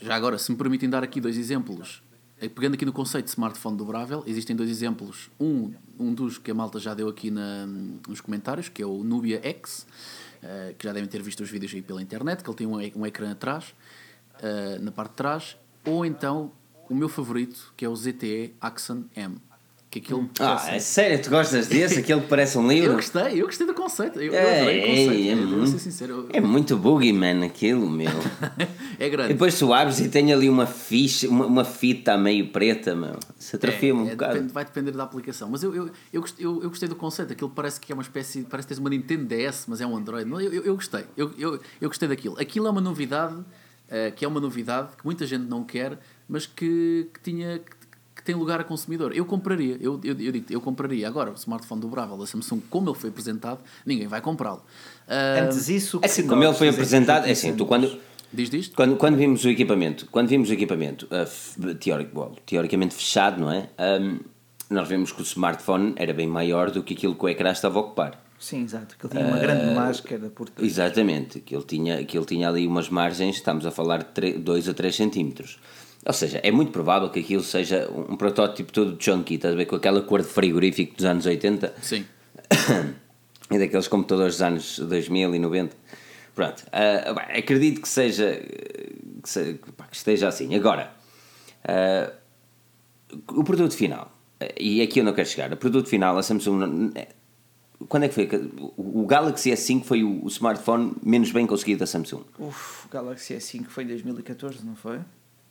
já 0.00 0.14
agora, 0.14 0.38
se 0.38 0.50
me 0.50 0.56
permitem 0.56 0.88
dar 0.88 1.02
aqui 1.02 1.20
dois 1.20 1.36
exemplos, 1.36 2.02
eh, 2.40 2.48
pegando 2.48 2.74
aqui 2.74 2.84
no 2.84 2.92
conceito 2.92 3.24
de 3.24 3.30
smartphone 3.30 3.76
dobrável, 3.76 4.22
existem 4.26 4.54
dois 4.54 4.70
exemplos. 4.70 5.30
Um, 5.40 5.72
um 5.98 6.14
dos 6.14 6.38
que 6.38 6.50
a 6.50 6.54
malta 6.54 6.78
já 6.78 6.94
deu 6.94 7.08
aqui 7.08 7.30
na, 7.30 7.66
nos 8.08 8.20
comentários, 8.20 8.68
que 8.68 8.82
é 8.82 8.86
o 8.86 9.02
Nubia 9.02 9.40
X, 9.42 9.86
uh, 10.42 10.74
que 10.76 10.86
já 10.86 10.92
devem 10.92 11.08
ter 11.08 11.22
visto 11.22 11.40
os 11.40 11.50
vídeos 11.50 11.74
aí 11.74 11.82
pela 11.82 12.00
internet, 12.00 12.42
que 12.42 12.48
ele 12.48 12.56
tem 12.56 12.66
um, 12.66 12.76
um 13.00 13.06
ecrã 13.06 13.32
atrás, 13.32 13.74
uh, 14.36 14.82
na 14.82 14.92
parte 14.92 15.10
de 15.10 15.16
trás. 15.16 15.56
Ou 15.84 16.06
então, 16.06 16.52
o 16.88 16.94
meu 16.94 17.08
favorito, 17.08 17.72
que 17.76 17.84
é 17.84 17.88
o 17.88 17.96
ZTE 17.96 18.54
Axon 18.60 19.04
M 19.16 19.40
que 19.90 20.00
aquilo 20.00 20.28
ah, 20.38 20.62
é 20.68 20.78
sério, 20.78 21.20
tu 21.22 21.30
gostas 21.30 21.66
desse? 21.66 22.00
Aquele 22.00 22.20
que 22.20 22.28
parece 22.28 22.58
um 22.58 22.68
livro? 22.68 22.90
Eu 22.90 22.96
gostei, 22.96 23.40
eu 23.40 23.46
gostei 23.46 23.66
do 23.66 23.74
conceito. 23.74 24.20
Eu, 24.20 24.34
é, 24.34 24.36
eu 24.36 24.60
adorei 24.60 24.78
o 24.78 24.86
conceito. 24.86 25.12
É, 25.12 25.30
é 25.30 25.34
muito, 25.34 25.78
sincero. 25.78 26.28
é 26.32 26.40
muito 26.40 26.76
boogeyman 26.76 27.44
aquilo, 27.44 27.88
meu. 27.88 28.10
é 28.98 29.08
grande. 29.08 29.30
E 29.30 29.32
depois 29.34 29.56
tu 29.56 29.72
abres 29.72 30.00
e 30.00 30.08
tem 30.08 30.32
ali 30.32 30.48
uma 30.48 30.66
ficha, 30.66 31.28
uma, 31.28 31.46
uma 31.46 31.64
fita 31.64 32.18
meio 32.18 32.48
preta, 32.48 32.96
meu. 32.96 33.16
Se 33.38 33.54
atrofia-me 33.54 34.00
é, 34.00 34.02
um 34.02 34.08
é, 34.08 34.10
bocado. 34.10 34.34
Depende, 34.34 34.52
vai 34.52 34.64
depender 34.64 34.90
da 34.90 35.04
aplicação. 35.04 35.48
Mas 35.48 35.62
eu, 35.62 35.72
eu, 35.72 35.90
eu, 36.12 36.24
eu, 36.38 36.62
eu, 36.64 36.68
gostei 36.68 36.88
do 36.88 36.96
conceito. 36.96 37.32
Aquilo 37.32 37.48
parece 37.48 37.80
que 37.80 37.92
é 37.92 37.94
uma 37.94 38.02
espécie. 38.02 38.42
Parece 38.42 38.66
que 38.66 38.74
tens 38.74 38.80
uma 38.80 38.90
Nintendo 38.90 39.24
DS, 39.24 39.66
mas 39.68 39.80
é 39.80 39.86
um 39.86 39.96
Android. 39.96 40.28
Eu, 40.28 40.40
eu, 40.40 40.64
eu 40.64 40.74
gostei. 40.74 41.04
Eu, 41.16 41.32
eu, 41.38 41.60
eu 41.80 41.88
gostei 41.88 42.08
daquilo. 42.08 42.38
Aquilo 42.40 42.66
é 42.66 42.70
uma 42.70 42.80
novidade, 42.80 43.34
uh, 43.34 44.12
que 44.16 44.24
é 44.24 44.28
uma 44.28 44.40
novidade 44.40 44.88
que 44.96 45.04
muita 45.04 45.24
gente 45.26 45.44
não 45.44 45.62
quer, 45.62 45.96
mas 46.28 46.46
que, 46.46 47.08
que 47.14 47.20
tinha. 47.20 47.60
Que 48.16 48.24
tem 48.24 48.34
lugar 48.34 48.60
a 48.60 48.64
consumidor. 48.64 49.16
Eu 49.16 49.24
compraria, 49.24 49.76
eu, 49.80 50.00
eu, 50.02 50.20
eu 50.20 50.32
digo 50.32 50.46
eu 50.50 50.60
compraria. 50.60 51.06
Agora, 51.06 51.30
o 51.30 51.34
smartphone 51.34 51.80
dobrável 51.80 52.16
da 52.16 52.26
Samsung, 52.26 52.60
como 52.68 52.90
ele 52.90 52.98
foi 52.98 53.10
apresentado, 53.10 53.60
ninguém 53.86 54.08
vai 54.08 54.20
comprá-lo. 54.20 54.60
Uh, 55.06 55.44
Antes 55.44 55.68
isso, 55.68 56.00
é 56.02 56.06
assim, 56.06 56.26
como 56.26 56.42
ele 56.42 56.52
foi 56.52 56.68
apresentado, 56.68 57.28
é 57.28 57.30
assim, 57.30 57.54
tu 57.54 57.64
quando. 57.64 58.08
Diz 58.32 58.50
disto? 58.50 58.76
Quando, 58.76 58.96
quando 58.96 59.16
vimos 59.16 59.44
o 59.44 59.48
equipamento, 59.48 60.06
quando 60.10 60.28
vimos 60.28 60.50
o 60.50 60.52
equipamento 60.52 61.06
uh, 61.06 61.74
teórico, 61.74 62.20
well, 62.20 62.36
teoricamente 62.44 62.94
fechado, 62.94 63.40
não 63.40 63.50
é? 63.50 63.68
Um, 63.78 64.20
nós 64.70 64.88
vimos 64.88 65.12
que 65.12 65.20
o 65.20 65.24
smartphone 65.24 65.94
era 65.96 66.12
bem 66.12 66.26
maior 66.26 66.70
do 66.70 66.82
que 66.82 66.92
aquilo 66.94 67.14
que 67.14 67.24
o 67.24 67.28
ecrã 67.28 67.50
estava 67.50 67.78
a 67.78 67.82
ocupar. 67.82 68.22
Sim, 68.38 68.62
exato, 68.62 68.96
que 68.96 69.06
ele 69.06 69.14
tinha 69.14 69.26
uma 69.26 69.38
uh, 69.38 69.40
grande 69.40 69.74
máscara 69.74 70.28
por 70.28 70.48
trás. 70.48 70.70
Exatamente, 70.70 71.40
que 71.40 71.56
ele, 71.56 71.64
tinha, 71.64 72.04
que 72.04 72.16
ele 72.16 72.26
tinha 72.26 72.48
ali 72.48 72.66
umas 72.66 72.88
margens, 72.88 73.36
estamos 73.36 73.66
a 73.66 73.70
falar 73.70 74.04
de 74.14 74.32
2 74.34 74.68
a 74.68 74.74
3 74.74 74.94
centímetros. 74.94 75.58
Ou 76.06 76.12
seja, 76.12 76.38
é 76.42 76.50
muito 76.52 76.70
provável 76.70 77.10
que 77.10 77.20
aquilo 77.20 77.42
seja 77.42 77.90
um 77.90 78.16
protótipo 78.16 78.72
todo 78.72 78.96
chunky, 79.02 79.34
estás 79.34 79.54
a 79.54 79.56
ver, 79.56 79.66
com 79.66 79.76
aquela 79.76 80.00
cor 80.02 80.22
de 80.22 80.28
frigorífico 80.28 80.96
dos 80.96 81.04
anos 81.04 81.26
80. 81.26 81.74
Sim. 81.82 82.04
e 83.50 83.58
daqueles 83.58 83.88
computadores 83.88 84.34
dos 84.34 84.42
anos 84.42 84.78
2000 84.78 85.34
e 85.34 85.38
90. 85.38 85.76
Pronto, 86.38 86.64
uh, 86.68 87.14
bem, 87.16 87.38
acredito 87.40 87.80
que 87.80 87.88
seja, 87.88 88.40
que, 89.20 89.28
seja, 89.28 89.54
que, 89.54 89.96
esteja 89.96 90.28
assim. 90.28 90.54
Agora, 90.54 90.94
uh, 91.64 92.12
o 93.36 93.42
produto 93.42 93.74
final, 93.74 94.16
e 94.56 94.80
aqui 94.80 95.00
eu 95.00 95.04
não 95.04 95.12
quero 95.12 95.28
chegar, 95.28 95.52
o 95.52 95.56
produto 95.56 95.88
final, 95.88 96.16
a 96.16 96.22
Samsung. 96.22 96.92
Quando 97.88 98.04
é 98.04 98.08
que 98.08 98.14
foi? 98.14 98.28
O 98.76 99.04
Galaxy 99.04 99.50
S5 99.50 99.82
foi 99.82 100.04
o 100.04 100.28
smartphone 100.28 100.92
menos 101.02 101.32
bem 101.32 101.44
conseguido 101.44 101.80
da 101.80 101.86
Samsung. 101.88 102.22
Uf, 102.38 102.86
o 102.86 102.88
Galaxy 102.88 103.34
S5 103.34 103.64
foi 103.66 103.82
em 103.82 103.88
2014, 103.88 104.64
não 104.64 104.76
foi? 104.76 105.00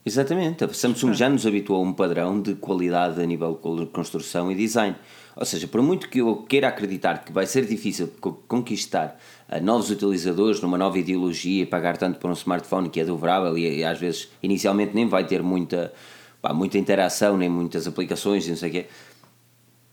Exatamente. 0.05 0.63
A 0.63 0.73
Samsung 0.73 1.13
já 1.13 1.27
nos 1.27 1.45
habituou 1.45 1.83
a 1.83 1.85
um 1.85 1.91
padrão 1.91 2.41
de 2.41 2.55
qualidade 2.55 3.21
a 3.21 3.25
nível 3.25 3.59
de 3.77 3.87
construção 3.87 4.49
e 4.49 4.55
design. 4.55 4.95
Ou 5.35 5.45
seja, 5.45 5.67
por 5.67 5.81
muito 5.81 6.09
que 6.09 6.19
eu 6.19 6.43
queira 6.43 6.69
acreditar 6.69 7.25
que 7.25 7.33
vai 7.33 7.45
ser 7.45 7.65
difícil 7.65 8.09
conquistar 8.47 9.19
uh, 9.49 9.63
novos 9.63 9.89
utilizadores 9.89 10.61
numa 10.61 10.77
nova 10.77 10.97
ideologia 10.97 11.63
e 11.63 11.65
pagar 11.65 11.97
tanto 11.97 12.19
por 12.19 12.29
um 12.29 12.33
smartphone 12.33 12.89
que 12.89 12.99
é 12.99 13.05
dobrável 13.05 13.57
e, 13.57 13.79
e 13.79 13.83
às 13.83 13.99
vezes 13.99 14.29
inicialmente 14.41 14.93
nem 14.93 15.07
vai 15.07 15.25
ter 15.25 15.41
muita, 15.43 15.93
pá, 16.41 16.53
muita 16.53 16.77
interação, 16.77 17.37
nem 17.37 17.49
muitas 17.49 17.87
aplicações, 17.87 18.47
não 18.47 18.55
sei 18.55 18.69
o 18.69 18.71
quê. 18.71 18.85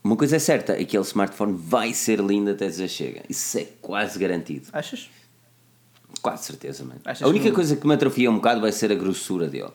Uma 0.03 0.15
coisa 0.15 0.35
é 0.35 0.39
certa, 0.39 0.73
aquele 0.73 1.03
smartphone 1.03 1.53
vai 1.57 1.91
ser 1.93 2.19
lindo 2.19 2.51
até 2.51 2.67
dizer 2.67 2.87
chega. 2.87 3.23
Isso 3.27 3.57
é 3.57 3.67
quase 3.81 4.19
garantido. 4.19 4.67
Achas? 4.71 5.09
Quase 6.21 6.43
certeza, 6.43 6.83
mano. 6.83 6.99
Achas 7.03 7.23
a 7.23 7.27
única 7.27 7.45
que... 7.45 7.51
coisa 7.51 7.75
que 7.75 7.87
me 7.87 7.93
atrofia 7.95 8.29
um 8.29 8.35
bocado 8.35 8.61
vai 8.61 8.71
ser 8.71 8.91
a 8.91 8.95
grossura 8.95 9.47
dele. 9.47 9.71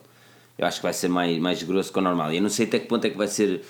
Eu 0.57 0.65
acho 0.65 0.77
que 0.77 0.83
vai 0.83 0.93
ser 0.93 1.09
mais, 1.09 1.37
mais 1.39 1.61
grosso 1.63 1.91
que 1.91 1.99
o 1.99 2.01
normal. 2.01 2.31
Eu 2.31 2.41
não 2.41 2.49
sei 2.49 2.65
até 2.65 2.79
que 2.79 2.87
ponto 2.87 3.03
é 3.05 3.09
que 3.09 3.17
vai 3.17 3.27
ser 3.27 3.61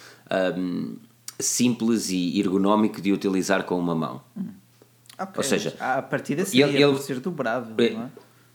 um, 0.57 0.97
simples 1.39 2.09
e 2.09 2.39
ergonómico 2.39 3.01
de 3.01 3.11
utilizar 3.11 3.63
com 3.63 3.79
uma 3.79 3.95
mão. 3.95 4.21
Hum. 4.37 4.49
Okay, 5.21 5.33
Ou 5.37 5.43
seja, 5.43 5.75
a 5.79 6.01
partida 6.01 6.45
seria 6.45 6.67
ele, 6.67 6.81
ele, 6.81 6.97
ser 6.99 7.19
dobrável, 7.19 7.75
é, 7.77 7.89
não 7.91 8.03
é? 8.03 8.09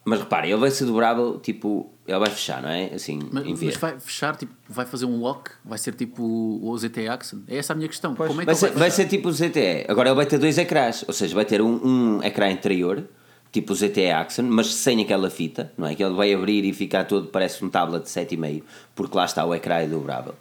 Mas 0.09 0.21
repare, 0.21 0.49
ele 0.49 0.61
vai 0.61 0.71
ser 0.71 0.85
dobrável, 0.85 1.41
tipo, 1.41 1.91
ele 2.07 2.19
vai 2.21 2.31
fechar, 2.31 2.63
não 2.63 2.69
é? 2.69 2.95
Assim, 2.95 3.19
mas, 3.33 3.45
mas 3.61 3.77
vai 3.77 3.99
fechar, 3.99 4.37
tipo, 4.37 4.53
vai 4.69 4.87
fazer 4.87 5.05
um 5.05 5.19
lock, 5.19 5.51
vai 5.65 5.79
ser 5.79 5.95
tipo 5.95 6.23
o 6.23 6.79
ZTE 6.79 7.09
Axon? 7.09 7.41
É 7.49 7.57
essa 7.57 7.73
a 7.73 7.77
minha 7.77 7.89
questão. 7.89 8.15
Como 8.15 8.41
é 8.41 8.45
vai, 8.45 8.55
ser, 8.55 8.69
vai, 8.69 8.79
vai, 8.79 8.91
ser 8.93 9.07
tipo 9.07 9.29
o 9.29 9.33
ZTE. 9.33 9.85
Agora 9.89 10.11
ele 10.11 10.15
vai 10.15 10.25
ter 10.25 10.39
dois 10.39 10.59
ecrãs, 10.59 11.05
ou 11.09 11.13
seja, 11.13 11.35
vai 11.35 11.45
ter 11.45 11.61
um, 11.61 11.85
um 11.85 12.23
ecrã 12.23 12.49
interior, 12.49 13.05
tipo 13.51 13.73
o 13.73 13.77
ZTE 13.77 14.13
Axon, 14.13 14.45
mas 14.45 14.73
sem 14.73 15.03
aquela 15.03 15.29
fita, 15.29 15.73
não 15.77 15.89
é? 15.89 15.97
Que 15.97 16.05
ele 16.05 16.15
vai 16.15 16.33
abrir 16.33 16.65
e 16.65 16.73
ficar 16.73 17.03
todo, 17.03 17.27
parece 17.27 17.65
um 17.65 17.69
tablet 17.69 18.05
de 18.05 18.09
7,5, 18.09 18.63
porque 18.95 19.17
lá 19.17 19.25
está 19.25 19.45
o 19.45 19.53
ecrã 19.53 19.79
é 19.79 19.89
dobrável. 19.89 20.37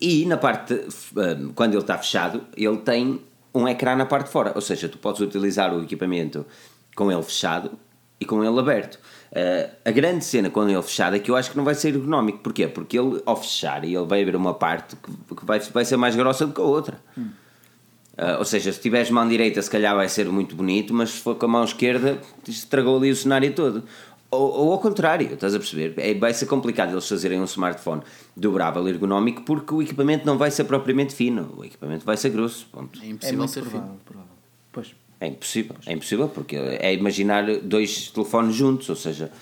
E 0.00 0.24
na 0.26 0.36
parte, 0.36 0.74
hum, 0.74 1.50
quando 1.56 1.72
ele 1.72 1.80
está 1.80 1.98
fechado, 1.98 2.44
ele 2.56 2.76
tem 2.78 3.20
um 3.60 3.68
ecrã 3.68 3.96
na 3.96 4.06
parte 4.06 4.26
de 4.26 4.32
fora, 4.32 4.52
ou 4.54 4.60
seja, 4.60 4.88
tu 4.88 4.98
podes 4.98 5.20
utilizar 5.20 5.74
o 5.74 5.82
equipamento 5.82 6.46
com 6.94 7.10
ele 7.10 7.22
fechado 7.22 7.72
e 8.20 8.24
com 8.24 8.42
ele 8.44 8.58
aberto. 8.58 8.98
Uh, 9.30 9.70
a 9.84 9.90
grande 9.90 10.24
cena 10.24 10.48
com 10.48 10.68
ele 10.68 10.80
fechado 10.82 11.16
é 11.16 11.18
que 11.18 11.30
eu 11.30 11.36
acho 11.36 11.50
que 11.50 11.56
não 11.56 11.64
vai 11.64 11.74
ser 11.74 11.88
ergonómico. 11.88 12.38
Porquê? 12.38 12.66
Porque 12.66 12.98
ele, 12.98 13.22
ao 13.26 13.36
fechar, 13.36 13.84
ele 13.84 13.98
vai 14.04 14.22
haver 14.22 14.36
uma 14.36 14.54
parte 14.54 14.96
que, 14.96 15.34
que 15.34 15.44
vai, 15.44 15.60
vai 15.60 15.84
ser 15.84 15.96
mais 15.96 16.16
grossa 16.16 16.46
do 16.46 16.52
que 16.52 16.60
a 16.60 16.64
outra. 16.64 17.00
Hum. 17.16 17.28
Uh, 18.18 18.38
ou 18.38 18.44
seja, 18.44 18.72
se 18.72 18.80
tiveres 18.80 19.10
mão 19.10 19.28
direita, 19.28 19.62
se 19.62 19.70
calhar 19.70 19.94
vai 19.94 20.08
ser 20.08 20.26
muito 20.26 20.56
bonito, 20.56 20.92
mas 20.92 21.10
se 21.10 21.20
for 21.20 21.36
com 21.36 21.46
a 21.46 21.48
mão 21.48 21.62
esquerda, 21.62 22.18
estragou 22.48 22.96
ali 22.96 23.12
o 23.12 23.16
cenário 23.16 23.52
todo. 23.54 23.84
Ou, 24.30 24.50
ou 24.52 24.72
ao 24.72 24.78
contrário, 24.78 25.32
estás 25.32 25.54
a 25.54 25.58
perceber? 25.58 25.94
É, 25.96 26.12
vai 26.14 26.34
ser 26.34 26.46
complicado 26.46 26.92
eles 26.92 27.08
fazerem 27.08 27.40
um 27.40 27.44
smartphone 27.44 28.02
dobrável 28.36 28.86
ergonómico 28.86 29.42
porque 29.42 29.72
o 29.72 29.80
equipamento 29.80 30.26
não 30.26 30.36
vai 30.36 30.50
ser 30.50 30.64
propriamente 30.64 31.14
fino, 31.14 31.54
o 31.56 31.64
equipamento 31.64 32.04
vai 32.04 32.16
ser 32.16 32.30
grosso. 32.30 32.66
Ponto. 32.70 33.02
É 33.02 33.06
impossível 33.06 33.44
é 33.44 33.48
ser 33.48 33.60
provável, 33.62 33.88
fino. 33.88 34.00
Provável. 34.04 34.32
Pois. 34.70 34.94
É 35.20 35.26
impossível, 35.26 35.76
é 35.86 35.92
impossível 35.92 36.28
porque 36.28 36.56
é 36.56 36.94
imaginar 36.94 37.44
dois 37.60 38.08
telefones 38.10 38.54
juntos, 38.54 38.88
ou 38.88 38.94
seja, 38.94 39.32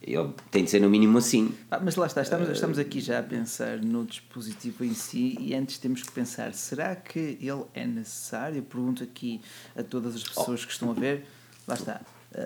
ele 0.00 0.30
tem 0.50 0.64
de 0.64 0.70
ser 0.70 0.80
no 0.80 0.88
mínimo 0.88 1.18
assim. 1.18 1.52
Ah, 1.70 1.80
mas 1.82 1.96
lá 1.96 2.06
está, 2.06 2.22
estamos, 2.22 2.48
estamos 2.48 2.78
aqui 2.78 3.00
já 3.00 3.18
a 3.18 3.22
pensar 3.22 3.78
no 3.78 4.04
dispositivo 4.04 4.84
em 4.84 4.94
si 4.94 5.36
e 5.40 5.54
antes 5.54 5.76
temos 5.76 6.02
que 6.02 6.12
pensar, 6.12 6.54
será 6.54 6.94
que 6.94 7.36
ele 7.40 7.64
é 7.74 7.84
necessário? 7.84 8.58
Eu 8.58 8.62
pergunto 8.62 9.02
aqui 9.02 9.40
a 9.76 9.82
todas 9.82 10.14
as 10.14 10.22
pessoas 10.22 10.62
oh. 10.62 10.66
que 10.66 10.72
estão 10.72 10.90
a 10.90 10.94
ver, 10.94 11.26
lá 11.66 11.74
está, 11.74 12.00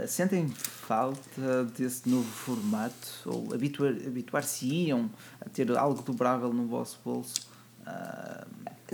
sentem 0.07 0.49
falta 0.49 1.65
desse 1.77 2.09
novo 2.09 2.31
formato 2.31 3.09
ou 3.27 3.53
habituar, 3.53 3.93
habituar-se-iam 3.93 5.11
a 5.41 5.49
ter 5.49 5.77
algo 5.77 6.03
dobrável 6.03 6.53
no 6.53 6.67
vosso 6.67 6.99
bolso? 7.05 7.35
Uh, 7.81 8.47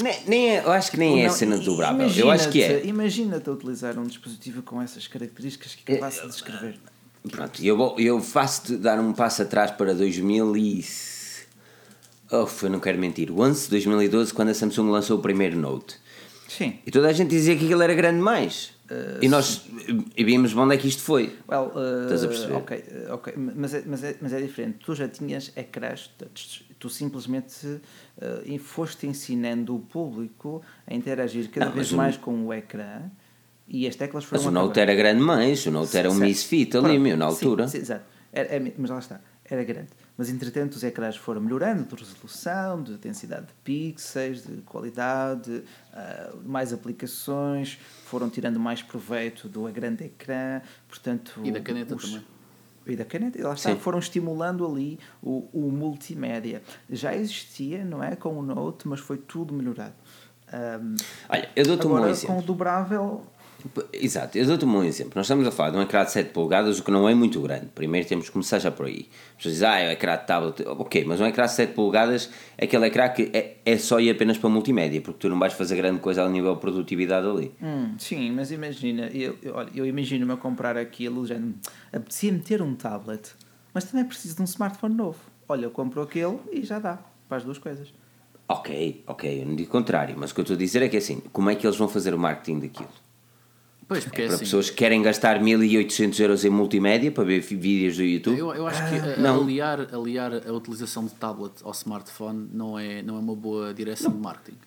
nem, 0.03 0.21
nem 0.27 0.51
é, 0.57 0.65
eu 0.65 0.73
acho 0.73 0.91
que 0.91 0.99
nem 0.99 1.25
é 1.25 1.29
cena 1.31 1.59
dobrável. 1.59 2.09
Eu 2.09 2.31
acho 2.31 2.51
que 2.51 2.63
é. 2.63 2.85
Imagina-te 2.87 3.49
a 3.49 3.53
utilizar 3.53 3.99
um 3.99 4.05
dispositivo 4.05 4.63
com 4.63 4.81
essas 4.81 5.07
características 5.07 5.75
que 5.75 5.93
acabaste 5.93 6.23
de 6.23 6.29
descrever. 6.29 6.79
Pronto, 7.31 7.65
eu, 7.65 7.97
eu 7.99 8.21
faço-te 8.21 8.77
dar 8.77 9.01
um 9.01 9.13
passo 9.13 9.43
atrás 9.43 9.71
para 9.71 9.95
2000 9.95 10.57
e... 10.57 10.85
Oh, 12.31 12.47
eu 12.63 12.71
não 12.71 12.79
quero 12.79 12.99
mentir. 12.99 13.31
O 13.31 13.41
11 13.41 13.71
2012, 13.71 14.35
quando 14.35 14.51
a 14.51 14.55
Samsung 14.55 14.91
lançou 14.91 15.19
o 15.19 15.23
primeiro 15.23 15.57
Note. 15.59 15.97
Sim. 16.49 16.79
E 16.87 16.91
toda 16.91 17.09
a 17.09 17.13
gente 17.13 17.31
dizia 17.31 17.57
que 17.57 17.65
aquilo 17.65 17.83
era 17.83 17.95
grande 17.95 18.21
mais. 18.21 18.76
Uh, 18.91 19.19
e 19.21 19.29
nós 19.29 19.67
e 20.17 20.25
vimos 20.25 20.55
onde 20.55 20.75
é 20.75 20.79
que 20.79 20.87
isto 20.87 21.03
foi. 21.03 21.37
Well, 21.49 21.73
uh, 21.75 22.05
Estás 22.05 22.25
a 22.25 22.29
perceber? 22.29 22.55
Ok, 22.55 22.85
ok. 23.11 23.35
Mas, 23.37 23.75
é, 23.75 23.83
mas, 23.85 24.05
é, 24.05 24.17
mas 24.21 24.33
é 24.33 24.41
diferente. 24.41 24.79
Tu 24.85 24.95
já 24.95 25.09
tinhas 25.09 25.53
ecrãs 25.57 26.11
tu 26.79 26.89
simplesmente 26.89 27.67
uh, 27.67 28.59
foste 28.59 29.07
ensinando 29.07 29.75
o 29.75 29.81
público 29.81 30.63
a 30.87 30.95
interagir 30.95 31.51
cada 31.51 31.67
não, 31.67 31.73
vez 31.73 31.93
mais 31.93 32.17
com 32.17 32.47
o 32.47 32.53
ecrã 32.53 33.11
e 33.67 33.87
as 33.87 33.97
teclas 33.97 34.25
foram. 34.25 34.43
Mas 34.43 34.51
o 34.51 34.55
Note 34.55 34.79
era 34.79 34.95
grande 34.95 35.21
mais, 35.21 35.65
o 35.67 35.71
Note 35.71 35.97
era 35.97 36.11
um 36.11 36.15
misfit 36.15 36.77
ali, 36.77 36.99
meu, 36.99 37.17
na 37.17 37.27
altura. 37.27 37.67
Sim, 37.67 37.79
sim 37.79 37.83
exato. 37.83 38.05
Era, 38.33 38.49
é, 38.57 38.73
mas 38.77 38.91
lá 38.91 38.99
está, 38.99 39.21
era 39.45 39.65
grande. 39.65 39.89
Mas 40.17 40.31
entretanto 40.31 40.73
os 40.75 40.83
ecrãs 40.83 41.17
foram 41.17 41.41
melhorando 41.41 41.85
de 41.85 41.95
resolução, 42.03 42.83
de 42.83 42.97
densidade 42.97 43.47
de 43.47 43.53
pixels, 43.65 44.45
de 44.45 44.63
qualidade, 44.63 45.63
uh, 45.93 46.43
mais 46.49 46.73
aplicações, 46.73 47.79
foram 48.05 48.31
tirando 48.31 48.59
mais 48.59 48.83
proveito 48.83 49.49
do 49.49 49.65
grande 49.65 50.05
ecrã, 50.05 50.63
portanto... 50.89 51.41
E 51.45 51.51
da 51.51 51.61
caneta 51.61 51.95
os, 51.95 52.05
também 52.05 52.25
e 52.87 52.95
da 52.95 53.05
caneta, 53.05 53.43
lá 53.47 53.55
está, 53.55 53.75
foram 53.75 53.99
estimulando 53.99 54.65
ali 54.65 54.99
o, 55.21 55.49
o 55.53 55.73
multimédia. 55.73 56.63
Já 56.89 57.15
existia, 57.17 57.85
não 57.85 58.03
é, 58.03 58.15
com 58.15 58.39
o 58.39 58.43
Note, 58.43 58.87
mas 58.87 59.01
foi 59.01 59.19
tudo 59.19 59.53
melhorado. 59.53 59.95
Um, 60.53 60.95
Olha, 61.29 61.51
eu 61.57 61.65
dou-te 61.65 61.87
um 61.87 62.07
exemplo. 62.07 62.37
com 62.37 62.41
o 62.41 62.45
dobrável... 62.45 63.27
Exato, 63.93 64.37
eu 64.37 64.47
dou-te 64.47 64.65
um 64.65 64.85
exemplo. 64.85 65.13
Nós 65.15 65.27
estamos 65.27 65.47
a 65.47 65.51
falar 65.51 65.71
de 65.71 65.77
um 65.79 65.83
ecrã 65.83 66.05
de 66.05 66.13
7 66.13 66.31
polegadas, 66.31 66.79
o 66.79 66.85
que 66.85 66.91
não 66.91 67.09
é 67.09 67.15
muito 67.15 67.41
grande. 67.41 67.67
Primeiro 67.75 68.07
temos 68.07 68.27
que 68.27 68.33
começar 68.33 68.59
já 68.59 68.71
por 68.71 68.87
aí. 68.87 69.09
As 69.31 69.37
pessoas 69.37 69.55
dizem, 69.55 69.69
ah, 69.69 69.79
é 69.79 69.89
um 69.89 69.93
ecrã 69.93 70.17
de 70.17 70.27
tablet. 70.27 70.63
Ok, 70.67 71.05
mas 71.05 71.21
um 71.21 71.27
ecrã 71.27 71.47
de 71.47 71.53
7 71.53 71.73
polegadas 71.75 72.31
é 72.57 72.65
aquele 72.65 72.87
ecrã 72.87 73.09
que 73.09 73.31
é, 73.33 73.57
é 73.65 73.79
só 73.79 74.01
e 74.01 74.11
apenas 74.11 74.39
para 74.39 74.49
multimédia, 74.51 75.01
porque 75.01 75.19
tu 75.21 75.29
não 75.29 75.39
vais 75.39 75.53
fazer 75.53 75.77
grande 75.77 76.01
coisa 76.01 76.23
ao 76.23 76.29
nível 76.29 76.55
de 76.55 76.61
produtividade 76.61 77.27
ali. 77.27 77.53
Hum, 77.63 77.95
sim, 77.99 78.31
mas 78.33 78.51
imagina, 78.51 79.09
eu, 79.09 79.37
eu, 79.43 79.55
eu 79.75 79.87
imagino-me 79.87 80.33
a 80.33 80.37
comprar 80.37 80.77
aquilo, 80.77 81.27
já 81.27 81.37
apetecia-me 81.93 82.41
ter 82.41 82.63
um 82.63 82.75
tablet, 82.75 83.35
mas 83.73 83.85
também 83.85 84.05
preciso 84.05 84.37
de 84.37 84.43
um 84.43 84.45
smartphone 84.45 84.95
novo. 84.95 85.19
Olha, 85.49 85.67
eu 85.67 85.71
compro 85.71 86.03
aquele 86.03 86.39
e 86.53 86.65
já 86.65 86.79
dá 86.79 86.99
para 87.29 87.39
as 87.39 87.45
duas 87.45 87.59
coisas. 87.59 87.93
Ok, 88.49 89.03
ok, 89.07 89.43
eu 89.43 89.47
não 89.47 89.57
digo 89.57 89.71
contrário, 89.71 90.15
mas 90.17 90.31
o 90.31 90.35
que 90.35 90.41
eu 90.41 90.43
estou 90.43 90.55
a 90.55 90.59
dizer 90.59 90.81
é 90.83 90.89
que 90.89 90.97
assim, 90.97 91.21
como 91.33 91.51
é 91.51 91.55
que 91.57 91.67
eles 91.67 91.77
vão 91.77 91.89
fazer 91.89 92.15
o 92.15 92.19
marketing 92.19 92.61
daquilo? 92.61 92.89
Pois, 93.89 94.05
porque 94.05 94.23
é, 94.23 94.27
para 94.27 94.35
assim, 94.35 94.45
pessoas 94.45 94.69
que 94.69 94.77
querem 94.77 95.01
gastar 95.01 95.41
1800 95.41 96.19
euros 96.19 96.45
em 96.45 96.51
multimédia 96.51 97.11
para 97.13 97.23
ver 97.23 97.41
vídeos 97.41 97.97
do 97.97 98.03
YouTube. 98.03 98.37
Eu, 98.37 98.53
eu 98.53 98.67
acho 98.67 98.83
que 98.89 98.97
ah, 98.97 99.17
não. 99.17 99.43
Aliar, 99.43 99.95
aliar 99.95 100.33
a 100.35 100.53
utilização 100.53 101.05
de 101.05 101.15
tablet 101.15 101.53
ao 101.63 101.71
smartphone 101.71 102.49
não 102.53 102.77
é, 102.77 103.01
não 103.03 103.17
é 103.17 103.21
uma 103.21 103.37
boa 103.37 103.73
direção 103.73 104.11
não. 104.11 104.17
de 104.17 104.23
marketing. 104.23 104.59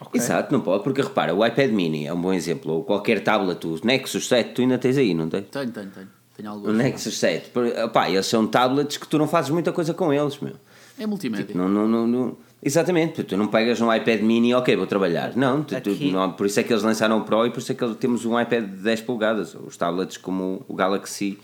Okay. 0.00 0.20
Exato, 0.20 0.52
não 0.52 0.60
pode, 0.60 0.82
porque 0.82 1.00
repara, 1.00 1.32
o 1.32 1.46
iPad 1.46 1.70
mini 1.70 2.04
é 2.04 2.12
um 2.12 2.20
bom 2.20 2.32
exemplo, 2.32 2.72
ou 2.72 2.84
qualquer 2.84 3.22
tablet, 3.22 3.64
o 3.64 3.78
Nexus 3.84 4.26
7, 4.26 4.52
tu 4.52 4.62
ainda 4.62 4.76
tens 4.76 4.98
aí, 4.98 5.14
não 5.14 5.28
tens? 5.28 5.44
Tenho, 5.46 5.70
tenho, 5.70 5.90
tenho. 5.90 6.08
tenho 6.36 6.52
o 6.52 6.72
Nexus 6.72 7.16
7, 7.16 7.52
opá, 7.84 8.10
eles 8.10 8.26
são 8.26 8.44
tablets 8.44 8.96
que 8.96 9.06
tu 9.06 9.18
não 9.18 9.28
fazes 9.28 9.52
muita 9.52 9.72
coisa 9.72 9.94
com 9.94 10.12
eles, 10.12 10.40
meu. 10.40 10.54
É 10.98 11.06
multimédia. 11.06 11.46
Tipo, 11.46 11.58
não, 11.58 11.68
não, 11.68 11.86
não, 11.86 12.06
não, 12.08 12.36
Exatamente, 12.64 13.22
tu 13.24 13.36
não 13.36 13.46
pegas 13.46 13.80
um 13.80 13.92
iPad 13.92 14.22
mini 14.22 14.54
ok, 14.54 14.74
vou 14.74 14.86
trabalhar. 14.86 15.36
Não, 15.36 15.62
tu, 15.62 15.78
tu, 15.80 15.90
não, 16.10 16.32
por 16.32 16.46
isso 16.46 16.58
é 16.58 16.62
que 16.62 16.72
eles 16.72 16.82
lançaram 16.82 17.18
o 17.18 17.24
Pro 17.24 17.46
e 17.46 17.50
por 17.50 17.58
isso 17.58 17.70
é 17.70 17.74
que 17.74 17.94
temos 17.96 18.24
um 18.24 18.40
iPad 18.40 18.64
de 18.64 18.76
10 18.76 19.02
polegadas, 19.02 19.54
os 19.54 19.76
tablets 19.76 20.16
como 20.16 20.64
o 20.66 20.74
Galaxy 20.74 21.38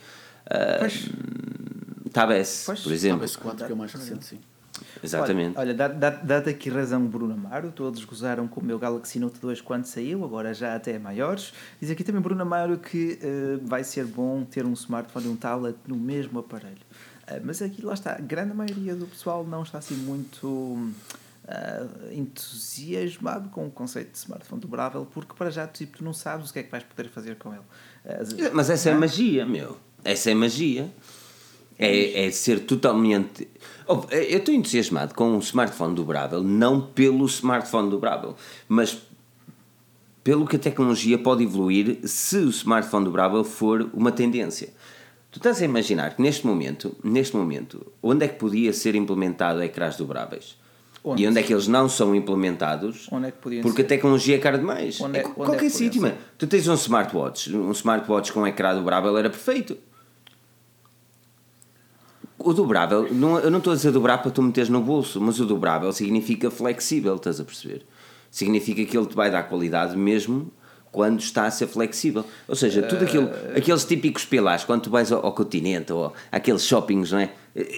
uh, 0.46 2.10
Tab 2.10 2.30
S, 2.30 2.64
pois, 2.64 2.80
por 2.80 2.92
exemplo. 2.92 3.28
Tab 3.28 3.54
S4 3.54 3.66
que 3.66 3.72
é 3.72 3.74
o 3.74 3.76
mais 3.76 3.92
recente, 3.92 4.24
sim. 4.24 4.38
Exatamente. 5.02 5.58
Olha, 5.58 5.68
olha 5.68 5.74
dá-te 5.74 6.24
dá, 6.24 6.40
dá 6.40 6.50
aqui 6.50 6.70
razão, 6.70 7.04
Bruno 7.06 7.34
Amaro. 7.34 7.70
Todos 7.70 8.04
gozaram 8.04 8.46
com 8.48 8.60
o 8.60 8.64
meu 8.64 8.78
Galaxy 8.78 9.18
Note 9.18 9.40
2 9.40 9.60
quando 9.60 9.84
saiu, 9.84 10.24
agora 10.24 10.52
já 10.52 10.74
até 10.74 10.98
maiores. 10.98 11.52
Diz 11.80 11.90
aqui 11.90 12.04
também, 12.04 12.20
Bruno 12.20 12.42
Amaro, 12.42 12.78
que 12.78 13.18
uh, 13.22 13.66
vai 13.66 13.84
ser 13.84 14.04
bom 14.06 14.44
ter 14.44 14.64
um 14.64 14.72
smartphone 14.72 15.26
e 15.26 15.28
um 15.28 15.36
tablet 15.36 15.76
no 15.86 15.96
mesmo 15.96 16.38
aparelho. 16.38 16.78
Eh, 17.30 17.40
mas 17.44 17.62
aqui, 17.62 17.84
lá 17.84 17.94
está, 17.94 18.12
a 18.12 18.20
grande 18.20 18.54
maioria 18.54 18.94
do 18.94 19.06
pessoal 19.06 19.46
não 19.46 19.62
está 19.62 19.78
assim 19.78 19.94
muito 19.94 20.46
uh, 20.48 20.92
entusiasmado 22.12 23.48
com 23.50 23.66
o 23.66 23.70
conceito 23.70 24.12
de 24.12 24.18
smartphone 24.18 24.60
dobrável, 24.60 25.06
porque 25.12 25.32
para 25.34 25.50
já 25.50 25.66
tipo, 25.66 25.98
tu 25.98 26.04
não 26.04 26.12
sabes 26.12 26.50
o 26.50 26.52
que 26.52 26.58
é 26.58 26.62
que 26.62 26.70
vais 26.70 26.84
poder 26.84 27.08
fazer 27.08 27.36
com 27.36 27.50
ele. 27.50 27.62
Uh, 28.04 28.50
mas 28.52 28.68
essa 28.68 28.90
é, 28.90 28.92
é 28.92 28.96
magia, 28.96 29.46
meu. 29.46 29.76
Essa 30.04 30.30
é 30.30 30.34
magia. 30.34 30.90
É, 31.78 32.26
é 32.26 32.30
ser 32.30 32.60
totalmente. 32.60 33.48
Oh, 33.86 34.04
Eu 34.10 34.38
estou 34.38 34.52
entusiasmado 34.52 35.14
com 35.14 35.30
um 35.30 35.38
smartphone 35.38 35.94
dobrável, 35.94 36.42
não 36.42 36.78
pelo 36.78 37.24
smartphone 37.24 37.88
dobrável, 37.88 38.36
mas 38.68 38.98
pelo 40.22 40.46
que 40.46 40.56
a 40.56 40.58
tecnologia 40.58 41.16
pode 41.16 41.42
evoluir 41.42 42.00
se 42.04 42.36
o 42.36 42.50
smartphone 42.50 43.06
dobrável 43.06 43.42
for 43.42 43.88
uma 43.94 44.12
tendência. 44.12 44.74
Tu 45.30 45.38
estás 45.38 45.62
a 45.62 45.64
imaginar 45.64 46.16
que 46.16 46.22
neste 46.22 46.46
momento, 46.46 46.96
neste 47.04 47.36
momento, 47.36 47.86
onde 48.02 48.24
é 48.24 48.28
que 48.28 48.36
podia 48.38 48.72
ser 48.72 48.94
implementado 48.96 49.62
ecrãs 49.62 49.96
dobráveis? 49.96 50.56
Onde? 51.04 51.22
E 51.22 51.28
onde 51.28 51.38
é 51.38 51.42
que 51.42 51.52
eles 51.52 51.68
não 51.68 51.88
são 51.88 52.14
implementados? 52.14 53.06
Onde 53.12 53.28
é 53.28 53.30
que 53.30 53.38
podiam 53.38 53.62
Porque 53.62 53.80
ser? 53.82 53.86
a 53.86 53.88
tecnologia 53.88 54.36
é 54.36 54.38
cara 54.38 54.58
demais. 54.58 55.00
Onde 55.00 55.18
é- 55.18 55.22
É 55.22 55.24
onde 55.24 55.32
é 55.32 55.34
qualquer 55.34 55.58
que 55.60 55.70
sítio, 55.70 56.02
mano. 56.02 56.16
Tu 56.36 56.46
tens 56.46 56.66
um 56.68 56.74
smartwatch, 56.74 57.54
um 57.56 57.70
smartwatch 57.70 58.32
com 58.32 58.46
ecrã 58.46 58.74
dobrável 58.74 59.16
era 59.16 59.30
perfeito. 59.30 59.78
O 62.38 62.52
dobrável, 62.52 63.06
não, 63.12 63.38
eu 63.38 63.50
não 63.50 63.58
estou 63.58 63.72
a 63.72 63.76
dizer 63.76 63.92
dobrar 63.92 64.18
para 64.18 64.30
tu 64.30 64.42
meteres 64.42 64.68
no 64.70 64.80
bolso, 64.80 65.20
mas 65.20 65.38
o 65.38 65.46
dobrável 65.46 65.92
significa 65.92 66.50
flexível, 66.50 67.16
estás 67.16 67.38
a 67.38 67.44
perceber? 67.44 67.84
Significa 68.30 68.84
que 68.84 68.96
ele 68.96 69.06
te 69.06 69.14
vai 69.14 69.30
dar 69.30 69.42
qualidade 69.44 69.96
mesmo 69.96 70.50
quando 70.92 71.20
está 71.20 71.46
a 71.46 71.50
ser 71.50 71.66
flexível. 71.66 72.24
Ou 72.48 72.54
seja, 72.56 72.82
tudo 72.82 73.04
aquilo, 73.04 73.28
Eh, 73.54 73.58
aqueles 73.58 73.84
típicos 73.84 74.24
pilares, 74.24 74.64
quando 74.64 74.82
tu 74.82 74.90
vais 74.90 75.10
ao, 75.12 75.24
ao 75.24 75.32
continente 75.32 75.92
ou 75.92 76.12
àqueles 76.32 76.64
shoppings, 76.64 77.12
não 77.12 77.18
é? 77.20 77.30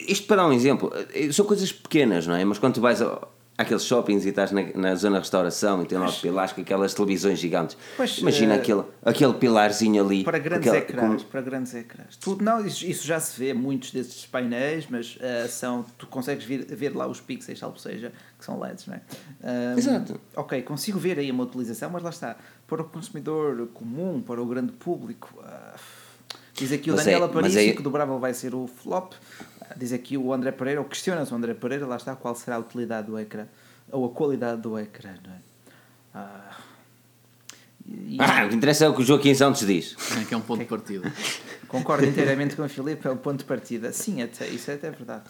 Isto 0.08 0.26
para 0.26 0.36
dar 0.36 0.48
um 0.48 0.52
exemplo, 0.52 0.92
eh, 1.14 1.30
são 1.32 1.44
coisas 1.44 1.72
pequenas, 1.72 2.26
não 2.26 2.34
é? 2.34 2.44
Mas 2.44 2.58
quando 2.58 2.74
tu 2.74 2.80
vais 2.80 3.00
ao, 3.02 3.32
àqueles 3.62 3.84
shoppings 3.84 4.24
e 4.24 4.28
estás 4.28 4.52
na, 4.52 4.62
na 4.74 4.94
zona 4.94 5.16
de 5.16 5.20
restauração 5.22 5.82
e 5.82 5.86
tem 5.86 5.98
lá 5.98 6.06
os 6.06 6.18
pilares 6.18 6.52
com 6.52 6.60
aquelas 6.60 6.92
televisões 6.94 7.38
gigantes, 7.38 7.76
Pois, 7.96 8.18
imagina 8.18 8.54
eh, 8.54 8.58
aquele, 8.58 8.82
aquele 9.04 9.34
pilarzinho 9.34 10.04
ali. 10.04 10.24
Para 10.24 10.38
grandes 10.38 10.68
aquele- 10.68 10.82
ecrãs, 10.84 11.22
com- 11.22 11.28
para 11.28 11.40
grandes 11.40 11.74
ecrãs. 11.74 12.16
Tudo, 12.16 12.44
não, 12.44 12.64
isso, 12.64 12.84
isso 12.84 13.06
já 13.06 13.18
se 13.20 13.38
vê, 13.38 13.54
muitos 13.54 13.90
desses 13.90 14.26
painéis, 14.26 14.86
mas 14.90 15.18
ah, 15.20 15.48
são, 15.48 15.84
tu 15.96 16.06
consegues 16.06 16.44
ver, 16.44 16.64
ver 16.66 16.94
lá 16.94 17.06
os 17.06 17.20
pixels, 17.20 17.58
salvo 17.58 17.78
seja, 17.78 18.12
que 18.38 18.44
são 18.44 18.58
LEDs, 18.60 18.86
não 18.86 18.94
é? 18.94 19.00
Ah, 19.42 19.74
Exato. 19.76 20.20
Ok, 20.36 20.60
consigo 20.62 20.98
ver 20.98 21.18
aí 21.18 21.30
uma 21.30 21.44
utilização, 21.44 21.90
mas 21.90 22.02
lá 22.02 22.10
está. 22.10 22.36
Para 22.66 22.82
o 22.82 22.84
consumidor 22.84 23.68
comum, 23.74 24.20
para 24.20 24.40
o 24.40 24.46
grande 24.46 24.72
público, 24.72 25.34
ah, 25.44 25.74
diz 26.54 26.72
aqui 26.72 26.90
o 26.90 26.94
Mas 26.94 27.04
Daniel 27.04 27.22
é- 27.22 27.26
Aparício 27.26 27.60
é- 27.60 27.72
que 27.72 27.80
o 27.80 27.82
dobrável 27.82 28.18
vai 28.18 28.32
ser 28.34 28.54
o 28.54 28.66
flop. 28.66 29.12
Diz 29.76 29.92
aqui 29.92 30.16
o 30.16 30.32
André 30.32 30.52
Pereira, 30.52 30.80
ou 30.80 30.86
questiona-se 30.86 31.32
o 31.32 31.36
André 31.36 31.54
Pereira, 31.54 31.86
lá 31.86 31.96
está, 31.96 32.14
qual 32.14 32.34
será 32.34 32.56
a 32.56 32.58
utilidade 32.58 33.06
do 33.06 33.18
ecrã, 33.18 33.46
ou 33.90 34.04
a 34.06 34.10
qualidade 34.10 34.60
do 34.62 34.78
ecrã, 34.78 35.14
não 35.24 35.32
é? 35.32 35.36
Ah, 36.14 36.56
e- 37.88 38.16
Ah, 38.20 38.44
o 38.46 38.48
que 38.50 38.54
interessa 38.56 38.84
é 38.84 38.88
o 38.88 38.94
que 38.94 39.02
o 39.02 39.04
Joaquim 39.04 39.34
Santos 39.34 39.66
diz. 39.66 39.96
É 40.20 40.24
que 40.24 40.34
é 40.34 40.36
um 40.36 40.40
ponto 40.40 40.60
de 40.60 40.66
partida. 40.66 41.12
Concordo 41.66 42.04
inteiramente 42.04 42.54
com 42.54 42.62
o 42.62 42.68
Filipe, 42.68 43.06
é 43.08 43.10
o 43.10 43.16
ponto 43.16 43.38
de 43.38 43.44
partida. 43.44 43.92
Sim, 43.92 44.20
até, 44.22 44.46
isso 44.46 44.70
é 44.70 44.74
até 44.74 44.90
verdade. 44.90 45.22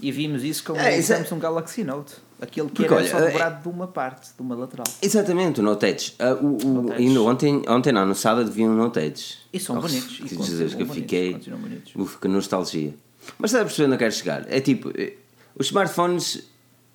E 0.00 0.10
vimos 0.10 0.42
isso 0.42 0.64
com 0.64 0.72
É, 0.74 0.96
o 0.96 0.98
é- 0.98 1.02
Samsung 1.02 1.38
Galaxy 1.38 1.84
Note. 1.84 2.14
Aquele 2.40 2.68
que 2.68 2.76
Porque, 2.76 2.86
era 2.94 3.02
olha, 3.02 3.10
só 3.10 3.18
é- 3.18 3.30
dobrado 3.30 3.62
de 3.62 3.68
uma 3.68 3.86
parte, 3.86 4.30
de 4.34 4.40
uma 4.40 4.54
lateral. 4.54 4.86
Exatamente, 5.02 5.60
o 5.60 5.62
Note 5.62 5.84
Edge. 5.84 6.14
Ah, 6.18 6.32
o, 6.40 6.56
o- 6.56 6.72
Note 6.82 6.92
Edge. 6.94 7.02
ainda 7.06 7.20
ontem, 7.22 7.62
ontem 7.68 7.92
não, 7.92 8.06
no 8.06 8.14
sábado 8.14 8.50
vi 8.50 8.62
um 8.66 8.74
Note 8.74 8.98
Edge. 8.98 9.36
E 9.52 9.60
são 9.60 9.76
Oh, 9.76 9.82
bonitos, 9.82 10.20
e 10.24 10.28
Jesus, 10.42 10.74
que 10.74 10.82
eu 10.82 10.86
fiquei. 10.88 11.34
bonitos. 11.34 11.92
Uf, 11.94 12.16
que 12.18 12.28
nostalgia. 12.28 12.94
Mas 13.38 13.50
estás 13.50 13.62
a 13.62 13.64
perceber 13.64 13.86
onde 13.86 13.94
eu 13.94 13.98
quero 13.98 14.12
chegar? 14.12 14.46
É 14.48 14.60
tipo, 14.60 14.90
eh, 14.96 15.14
os 15.56 15.66
smartphones. 15.66 16.48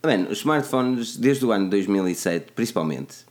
Mano, 0.03 0.29
os 0.29 0.39
smartphones 0.39 1.17
desde 1.17 1.45
o 1.45 1.51
ano 1.51 1.69
2007, 1.69 2.51
principalmente. 2.53 3.25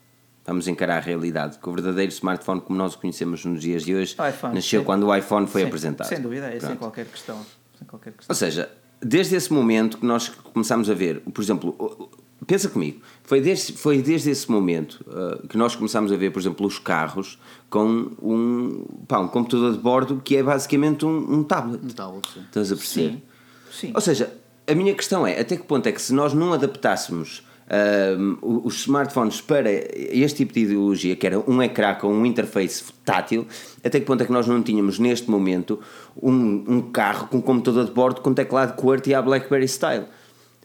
Vamos 0.46 0.68
encarar 0.68 0.98
a 0.98 1.00
realidade 1.00 1.58
que 1.58 1.68
o 1.68 1.72
verdadeiro 1.72 2.12
smartphone 2.12 2.60
como 2.60 2.76
nós 2.76 2.94
o 2.94 2.98
conhecemos 2.98 3.44
nos 3.44 3.62
dias 3.62 3.82
de 3.82 3.94
hoje 3.94 4.14
iPhone, 4.28 4.54
nasceu 4.54 4.80
sim. 4.80 4.84
quando 4.84 5.06
o 5.06 5.16
iPhone 5.16 5.46
foi 5.46 5.62
Sim, 5.62 5.68
apresentado. 5.68 6.06
Sem 6.06 6.20
dúvida, 6.20 6.46
é 6.48 6.60
sem 6.60 6.76
qualquer 6.76 7.06
questão. 7.06 7.40
Sem 7.78 7.86
qualquer 7.86 8.12
questão. 8.12 8.34
Ou 8.34 8.34
seja, 8.34 8.70
desde 9.00 9.36
esse 9.36 9.50
momento 9.50 9.96
que 9.96 10.04
nós 10.04 10.28
começámos 10.28 10.90
a 10.90 10.94
ver, 10.94 11.20
por 11.20 11.42
exemplo, 11.42 12.10
pensa 12.44 12.68
comigo, 12.68 13.00
foi 13.22 13.40
desde, 13.40 13.72
foi 13.72 14.02
desde 14.02 14.30
esse 14.30 14.50
momento 14.50 15.04
uh, 15.08 15.46
que 15.48 15.56
nós 15.56 15.74
começámos 15.74 16.12
a 16.12 16.16
ver, 16.16 16.30
por 16.30 16.40
exemplo, 16.40 16.66
os 16.66 16.78
carros 16.78 17.38
com 17.70 18.10
um, 18.22 18.84
pá, 19.08 19.18
um 19.18 19.28
computador 19.28 19.72
de 19.72 19.78
bordo 19.78 20.20
que 20.24 20.36
é 20.36 20.42
basicamente 20.42 21.04
um, 21.04 21.38
um 21.38 21.42
tablet. 21.42 21.84
Um 21.84 21.88
tablet, 21.88 22.28
sim. 22.32 22.40
Estás 22.40 22.72
a 22.72 22.76
perceber? 22.76 23.10
Sim, 23.10 23.22
sim. 23.70 23.92
Ou 23.94 24.00
seja, 24.00 24.32
a 24.66 24.74
minha 24.74 24.94
questão 24.94 25.26
é: 25.26 25.40
até 25.40 25.56
que 25.56 25.64
ponto 25.64 25.86
é 25.86 25.92
que 25.92 26.00
se 26.00 26.12
nós 26.12 26.32
não 26.32 26.52
adaptássemos 26.52 27.42
ahm, 27.68 28.36
os 28.42 28.80
smartphones 28.80 29.40
para 29.40 29.70
este 29.70 30.38
tipo 30.38 30.52
de 30.54 30.60
ideologia, 30.60 31.16
que 31.16 31.26
era 31.26 31.38
um 31.38 31.62
ecrã 31.62 31.94
com 31.94 32.12
um 32.12 32.24
interface 32.26 32.84
tátil, 33.04 33.46
até 33.82 34.00
que 34.00 34.06
ponto 34.06 34.22
é 34.22 34.26
que 34.26 34.32
nós 34.32 34.46
não 34.46 34.62
tínhamos 34.62 34.98
neste 34.98 35.30
momento 35.30 35.80
um, 36.20 36.64
um 36.66 36.80
carro 36.90 37.28
com 37.28 37.40
computador 37.40 37.84
de 37.84 37.92
bordo 37.92 38.20
com 38.20 38.32
teclado 38.32 38.76
QWERTY 38.76 39.14
à 39.14 39.22
BlackBerry 39.22 39.68
style? 39.68 40.04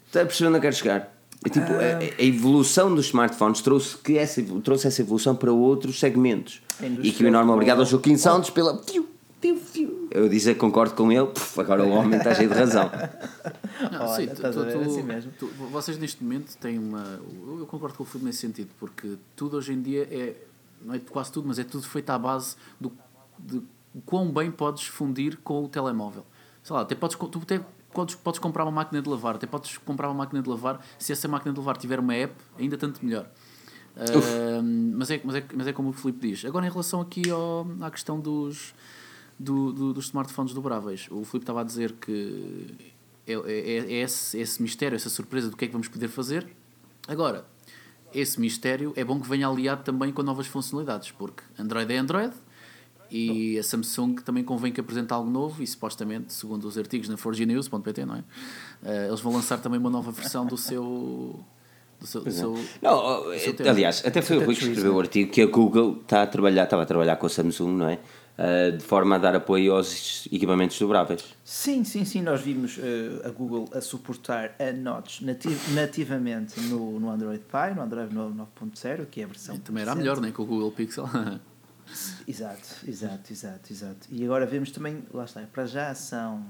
Está 0.07 0.21
a 0.21 0.25
perceber 0.25 0.47
onde 0.47 0.57
eu 0.57 0.61
quero 0.61 0.75
chegar? 0.75 1.18
É 1.45 1.49
tipo, 1.49 1.67
a, 1.71 2.21
a 2.21 2.23
evolução 2.23 2.93
dos 2.93 3.05
smartphones 3.07 3.61
trouxe, 3.61 3.97
que 3.97 4.17
essa, 4.17 4.41
trouxe 4.63 4.87
essa 4.87 5.01
evolução 5.01 5.35
para 5.35 5.51
outros 5.51 5.97
segmentos. 5.99 6.61
E 7.01 7.11
que 7.11 7.23
o 7.23 7.27
enorme 7.27 7.51
obrigado 7.51 7.79
ao 7.79 7.85
Joaquim 7.85 8.17
Santos 8.17 8.49
pela. 8.49 8.77
Tiu, 8.81 9.07
tiu, 9.39 9.57
tiu. 9.71 10.07
Eu 10.11 10.27
dizer 10.27 10.55
que 10.55 10.59
concordo 10.59 10.95
com 10.95 11.09
ele, 11.11 11.27
puf, 11.27 11.59
agora 11.61 11.85
o 11.85 11.89
homem 11.91 12.17
está 12.17 12.35
cheio 12.35 12.49
de 12.49 12.55
razão. 12.55 12.89
Não, 13.91 14.05
Olha, 14.07 14.15
sim, 14.15 14.27
tu- 14.35 14.41
tu- 14.41 14.51
tu- 14.71 14.79
assim 14.81 15.03
mesmo. 15.03 15.31
tu- 15.39 15.47
vocês 15.71 15.97
neste 15.97 16.21
momento 16.21 16.57
têm 16.57 16.77
uma. 16.77 17.19
Eu 17.47 17.59
eu 17.59 17.65
concordo 17.65 17.95
com 17.95 18.03
o 18.03 18.05
Filipe 18.05 18.25
nesse 18.25 18.39
sentido, 18.39 18.69
porque 18.77 19.15
tudo 19.35 19.55
hoje 19.57 19.71
em 19.73 19.81
dia 19.81 20.07
é. 20.11 20.35
Não 20.83 20.93
é 20.93 20.99
quase 20.99 21.31
tudo, 21.31 21.47
mas 21.47 21.57
é 21.59 21.63
tudo 21.63 21.85
feito 21.87 22.09
à 22.09 22.17
base 22.19 22.55
do, 22.79 22.91
de 23.37 23.61
quão 24.05 24.29
bem 24.31 24.49
podes 24.51 24.83
fundir 24.87 25.37
com 25.43 25.63
o 25.63 25.67
telemóvel. 25.69 26.25
Sei 26.63 26.73
lá, 26.75 26.81
até 26.81 26.95
podes, 26.95 27.17
tu 27.17 27.39
até 27.41 27.61
podes, 27.93 28.15
podes 28.15 28.39
comprar 28.39 28.63
uma 28.63 28.71
máquina 28.71 29.01
de 29.01 29.09
lavar, 29.09 29.35
até 29.35 29.47
podes 29.47 29.77
comprar 29.79 30.07
uma 30.09 30.13
máquina 30.15 30.41
de 30.41 30.49
lavar, 30.49 30.83
se 30.97 31.11
essa 31.11 31.27
máquina 31.27 31.51
de 31.53 31.59
lavar 31.59 31.77
tiver 31.77 31.99
uma 31.99 32.13
app, 32.13 32.33
ainda 32.57 32.77
tanto 32.77 33.03
melhor. 33.05 33.27
Ah, 33.97 34.61
mas, 34.95 35.11
é, 35.11 35.21
mas, 35.23 35.35
é, 35.35 35.45
mas 35.53 35.67
é 35.67 35.73
como 35.73 35.89
o 35.89 35.93
Filipe 35.93 36.27
diz. 36.29 36.45
Agora, 36.45 36.65
em 36.65 36.69
relação 36.69 37.01
aqui 37.01 37.29
ao, 37.29 37.67
à 37.81 37.91
questão 37.91 38.19
dos, 38.19 38.73
do, 39.37 39.73
do- 39.73 39.93
dos 39.93 40.05
smartphones 40.05 40.53
dobráveis, 40.53 41.07
o 41.11 41.23
Filipe 41.25 41.43
estava 41.43 41.61
a 41.61 41.63
dizer 41.63 41.93
que 41.93 42.67
é, 43.27 43.33
é, 43.33 43.77
é 43.77 43.93
esse, 44.03 44.37
esse 44.39 44.61
mistério, 44.61 44.95
essa 44.95 45.09
surpresa 45.09 45.49
do 45.49 45.57
que 45.57 45.65
é 45.65 45.67
que 45.67 45.73
vamos 45.73 45.87
poder 45.87 46.07
fazer. 46.07 46.47
Agora, 47.07 47.45
esse 48.13 48.39
mistério 48.39 48.93
é 48.95 49.03
bom 49.03 49.19
que 49.19 49.27
venha 49.27 49.47
aliado 49.47 49.83
também 49.83 50.11
com 50.13 50.23
novas 50.23 50.47
funcionalidades, 50.47 51.11
porque 51.11 51.43
Android 51.57 51.91
é 51.93 51.97
Android 51.97 52.33
e 53.11 53.57
a 53.57 53.63
Samsung 53.63 54.15
também 54.15 54.43
convém 54.43 54.71
que 54.71 54.79
apresente 54.79 55.11
algo 55.13 55.29
novo 55.29 55.61
e 55.63 55.67
supostamente, 55.67 56.33
segundo 56.33 56.65
os 56.67 56.77
artigos 56.77 57.09
na 57.09 57.15
4gnews.pt, 57.15 58.05
não 58.05 58.15
é? 58.15 58.23
Eh, 58.83 59.07
eles 59.07 59.19
vão 59.19 59.33
lançar 59.33 59.57
também 59.59 59.79
uma 59.79 59.89
nova 59.89 60.11
versão 60.11 60.45
do 60.45 60.57
seu. 60.57 61.39
Do 61.99 62.07
seu, 62.07 62.21
do 62.23 62.31
seu 62.31 62.53
Não, 62.81 63.27
oh, 63.27 63.37
Seu 63.37 63.53
tema. 63.53 63.71
aliás, 63.71 64.01
até 64.05 64.21
foi 64.21 64.37
o 64.37 64.45
Rui 64.45 64.55
que 64.55 64.63
escreveu 64.63 64.95
o 64.95 64.99
artigo 65.01 65.29
que 65.31 65.41
a 65.41 65.45
Google 65.45 65.97
está 66.01 66.23
a 66.23 66.27
trabalhar, 66.27 66.63
estava 66.63 66.83
a 66.83 66.85
trabalhar 66.85 67.17
com 67.17 67.25
a 67.25 67.29
Samsung, 67.29 67.71
não 67.75 67.89
é? 67.89 67.99
Ah, 68.37 68.69
de 68.71 68.81
forma 68.81 69.15
a 69.15 69.17
dar 69.17 69.35
apoio 69.35 69.73
aos 69.73 70.25
equipamentos 70.27 70.79
dobráveis. 70.79 71.25
Sim, 71.43 71.83
sim, 71.83 72.05
sim. 72.05 72.21
Nós 72.21 72.39
vimos 72.39 72.77
eh, 72.81 73.27
a 73.27 73.29
Google 73.31 73.67
a 73.73 73.81
suportar 73.81 74.55
a 74.57 74.71
Notch 74.71 75.19
nati- 75.23 75.49
nativamente 75.73 76.57
no, 76.61 77.01
no 77.01 77.09
Android 77.11 77.43
Pie, 77.43 77.75
no 77.75 77.81
Android 77.81 78.15
9.0, 78.15 79.07
que 79.11 79.19
é 79.19 79.25
a 79.25 79.27
versão. 79.27 79.57
também 79.57 79.81
era 79.81 79.91
recente. 79.91 80.01
melhor, 80.07 80.21
nem 80.21 80.31
com 80.31 80.43
o 80.43 80.45
Google 80.45 80.71
Pixel. 80.71 81.03
Exato, 82.27 82.85
exato, 82.87 83.33
exato, 83.33 83.73
exato. 83.73 84.07
E 84.09 84.23
agora 84.23 84.45
vemos 84.45 84.71
também, 84.71 85.03
lá 85.11 85.25
está, 85.25 85.41
para 85.41 85.65
já 85.65 85.93
são 85.95 86.45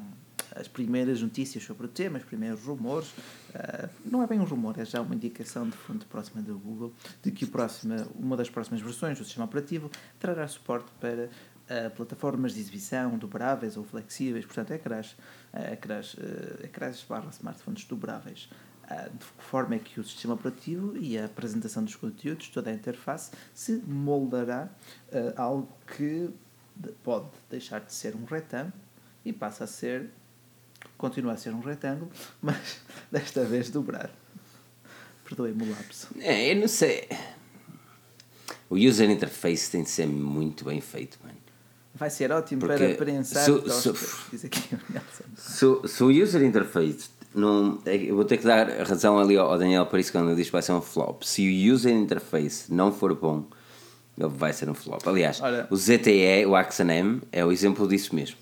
as 0.55 0.67
primeiras 0.67 1.21
notícias 1.21 1.63
sobre 1.63 1.85
o 1.85 1.89
tema, 1.89 2.17
os 2.17 2.25
primeiros 2.25 2.63
rumores. 2.63 3.13
ah, 3.53 3.89
não 4.05 4.21
é 4.23 4.27
bem 4.27 4.39
um 4.39 4.43
rumor, 4.43 4.77
é 4.79 4.85
já 4.85 5.01
uma 5.01 5.15
indicação 5.15 5.67
de 5.67 5.77
fonte 5.77 6.05
próxima 6.05 6.41
do 6.41 6.57
Google 6.57 6.93
de 7.21 7.31
que 7.31 7.45
próxima, 7.45 8.07
uma 8.15 8.35
das 8.35 8.49
próximas 8.49 8.81
versões 8.81 9.17
do 9.17 9.23
sistema 9.23 9.45
operativo 9.45 9.89
trará 10.19 10.47
suporte 10.47 10.91
para 10.99 11.29
ah, 11.69 11.89
plataformas 11.89 12.53
de 12.53 12.59
exibição 12.59 13.17
dobráveis 13.17 13.77
ou 13.77 13.83
flexíveis, 13.83 14.45
portanto, 14.45 14.71
ecrãs, 14.71 15.15
ah, 15.53 15.73
ecrãs, 15.73 16.15
ecrãs 16.63 17.05
barra 17.07 17.29
smartphones 17.29 17.85
dobráveis. 17.85 18.49
De 18.89 19.25
forma 19.43 19.75
é 19.75 19.79
que 19.79 19.99
o 19.99 20.03
sistema 20.03 20.33
operativo 20.33 20.97
e 20.97 21.17
a 21.17 21.25
apresentação 21.25 21.83
dos 21.83 21.95
conteúdos, 21.95 22.47
toda 22.49 22.69
a 22.71 22.73
interface, 22.73 23.31
se 23.53 23.73
moldará 23.87 24.67
a 25.35 25.41
algo 25.43 25.69
que 25.95 26.29
de- 26.75 26.91
pode 27.03 27.27
deixar 27.49 27.81
de 27.81 27.93
ser 27.93 28.15
um 28.15 28.25
retângulo 28.25 28.73
e 29.23 29.31
passa 29.31 29.65
a 29.65 29.67
ser, 29.67 30.09
continua 30.97 31.33
a 31.33 31.37
ser 31.37 31.53
um 31.53 31.59
retângulo, 31.59 32.09
mas 32.41 32.81
desta 33.11 33.43
vez 33.45 33.69
dobrar. 33.69 34.09
Perdoem-me 35.23 35.63
o 35.63 35.69
lapso. 35.69 36.07
É, 36.19 36.51
eu 36.51 36.55
não 36.59 36.67
sei. 36.67 37.07
O 38.69 38.75
user 38.75 39.09
interface 39.09 39.69
tem 39.69 39.83
de 39.83 39.89
ser 39.89 40.07
muito 40.07 40.65
bem 40.65 40.81
feito, 40.81 41.19
mano. 41.23 41.37
Vai 41.93 42.09
ser 42.09 42.31
ótimo 42.31 42.61
Porque 42.61 42.77
para 42.77 42.95
prensar 42.95 43.43
se- 43.43 43.69
se- 43.93 44.15
diz 44.31 44.45
aqui 44.45 44.73
o 44.75 44.79
Nelson. 44.93 45.23
Se, 45.35 45.87
se 45.95 46.03
o 46.03 46.07
user 46.09 46.41
interface 46.43 47.09
não. 47.39 47.79
é, 47.85 47.95
Eu 47.95 48.15
vou 48.15 48.25
ter 48.25 48.37
que 48.37 48.45
dar 48.45 48.67
razão 48.87 49.17
ali 49.17 49.37
ao 49.37 49.57
Daniel 49.57 49.85
Paris 49.85 50.09
quando 50.11 50.27
ele 50.27 50.35
diz 50.35 50.47
que 50.47 50.51
vai 50.51 50.61
ser 50.61 50.73
um 50.73 50.81
flop. 50.81 51.23
Se 51.23 51.41
o 51.47 51.73
user 51.73 51.93
interface 51.93 52.71
não 52.73 52.91
for 52.91 53.15
bom, 53.15 53.45
ele 54.17 54.27
vai 54.29 54.53
ser 54.53 54.69
um 54.69 54.73
flop. 54.73 55.01
Aliás, 55.07 55.41
Ora. 55.41 55.67
o 55.69 55.75
ZTE, 55.75 56.45
o 56.45 56.55
Axon 56.55 56.89
M, 56.89 57.21
é 57.31 57.43
o 57.43 57.51
exemplo 57.51 57.87
disso 57.87 58.13
mesmo. 58.13 58.37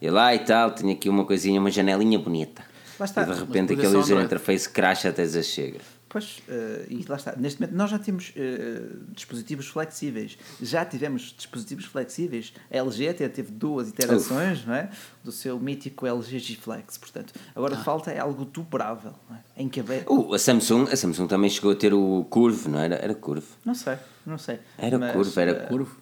E 0.00 0.10
lá 0.10 0.34
e 0.34 0.40
tal, 0.40 0.72
tenho 0.72 0.92
aqui 0.92 1.08
uma 1.08 1.24
coisinha, 1.24 1.60
uma 1.60 1.70
janelinha 1.70 2.18
bonita. 2.18 2.62
Lá 2.98 3.06
está. 3.06 3.22
E 3.22 3.26
de 3.26 3.32
repente 3.32 3.72
aquele 3.72 3.88
ser 3.88 3.96
user 3.96 4.16
Android. 4.16 4.24
interface 4.26 4.68
cracha 4.68 5.08
até 5.08 5.26
chega. 5.42 5.78
Pois, 6.12 6.42
eh, 6.46 6.84
e 6.90 7.04
lá 7.08 7.16
está. 7.16 7.34
Neste 7.38 7.58
momento, 7.58 7.74
nós 7.74 7.90
já 7.90 7.98
temos 7.98 8.34
eh, 8.36 8.82
dispositivos 9.14 9.66
flexíveis. 9.68 10.36
Já 10.60 10.84
tivemos 10.84 11.34
dispositivos 11.34 11.86
flexíveis. 11.86 12.52
A 12.70 12.76
LG 12.76 13.08
até 13.08 13.28
teve 13.30 13.50
duas 13.50 13.88
iterações, 13.88 14.66
não 14.66 14.74
é? 14.74 14.90
Do 15.24 15.32
seu 15.32 15.58
mítico 15.58 16.06
LG 16.06 16.38
G 16.38 16.54
Flex. 16.56 16.98
Portanto, 16.98 17.32
agora 17.56 17.76
Ah. 17.76 17.82
falta 17.82 18.10
é 18.10 18.18
algo 18.18 18.44
dobrável, 18.44 19.14
é? 19.30 19.62
Em 19.62 19.70
que 19.70 19.80
a- 19.80 19.84
Uh, 20.06 20.34
a 20.34 20.38
Samsung, 20.38 20.86
a 20.92 20.96
Samsung 20.96 21.26
também 21.26 21.48
chegou 21.48 21.72
a 21.72 21.76
ter 21.76 21.94
o 21.94 22.26
Curve, 22.28 22.68
não 22.68 22.78
era? 22.78 22.96
Era 22.96 23.14
Curve. 23.14 23.46
Não 23.64 23.74
sei, 23.74 23.96
não 24.26 24.36
sei. 24.36 24.58
Era 24.76 24.98
Mas, 24.98 25.12
Curve, 25.14 25.40
era 25.40 25.50
eh, 25.52 25.66
Curve. 25.66 25.92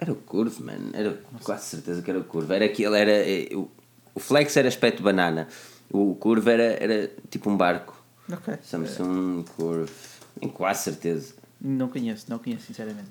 Era 0.00 0.12
o 0.12 0.16
Curve, 0.16 0.62
mano. 0.64 0.90
Era 0.94 1.20
quase 1.44 1.66
certeza 1.66 2.02
que 2.02 2.10
era 2.10 2.18
o 2.18 2.24
Curve. 2.24 2.52
Era 2.52 2.64
aquilo, 2.64 2.96
era. 2.96 3.12
o, 3.56 3.70
o 4.16 4.18
Flex 4.18 4.56
era 4.56 4.66
aspecto 4.66 5.00
banana. 5.00 5.46
O 5.92 6.16
Curve 6.16 6.50
era, 6.50 6.64
era 6.82 7.10
tipo 7.30 7.48
um 7.48 7.56
barco. 7.56 8.02
Ok. 8.32 8.58
Samsung 8.62 9.44
Curve. 9.56 9.92
Tenho 10.40 10.52
quase 10.52 10.84
certeza. 10.84 11.34
Não 11.60 11.88
conheço, 11.88 12.26
não 12.28 12.38
conheço, 12.38 12.66
sinceramente. 12.66 13.08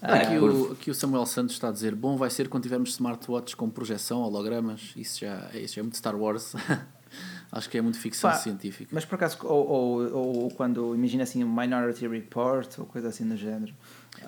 Ah, 0.00 0.14
Aqui, 0.14 0.34
é, 0.34 0.40
o, 0.40 0.72
aqui 0.72 0.90
o 0.90 0.94
Samuel 0.94 1.26
Santos 1.26 1.54
está 1.54 1.68
a 1.68 1.72
dizer: 1.72 1.94
bom 1.94 2.16
vai 2.16 2.30
ser 2.30 2.48
quando 2.48 2.62
tivermos 2.62 2.90
smartwatches 2.90 3.54
com 3.54 3.68
projeção, 3.68 4.20
hologramas. 4.20 4.92
Isso 4.96 5.20
já, 5.20 5.50
isso 5.54 5.74
já 5.74 5.80
é 5.80 5.82
muito 5.82 5.96
Star 5.96 6.14
Wars. 6.14 6.54
Acho 7.50 7.70
que 7.70 7.78
é 7.78 7.80
muito 7.80 7.98
ficção 7.98 8.30
Pá, 8.30 8.36
científica. 8.36 8.90
Mas 8.92 9.04
por 9.04 9.14
acaso, 9.14 9.38
ou, 9.44 9.66
ou, 9.66 10.36
ou 10.42 10.50
quando 10.50 10.94
imagina 10.94 11.22
assim 11.22 11.42
um 11.42 11.48
Minority 11.48 12.06
Report 12.06 12.78
ou 12.78 12.86
coisa 12.86 13.08
assim 13.08 13.26
do 13.26 13.36
género. 13.36 13.72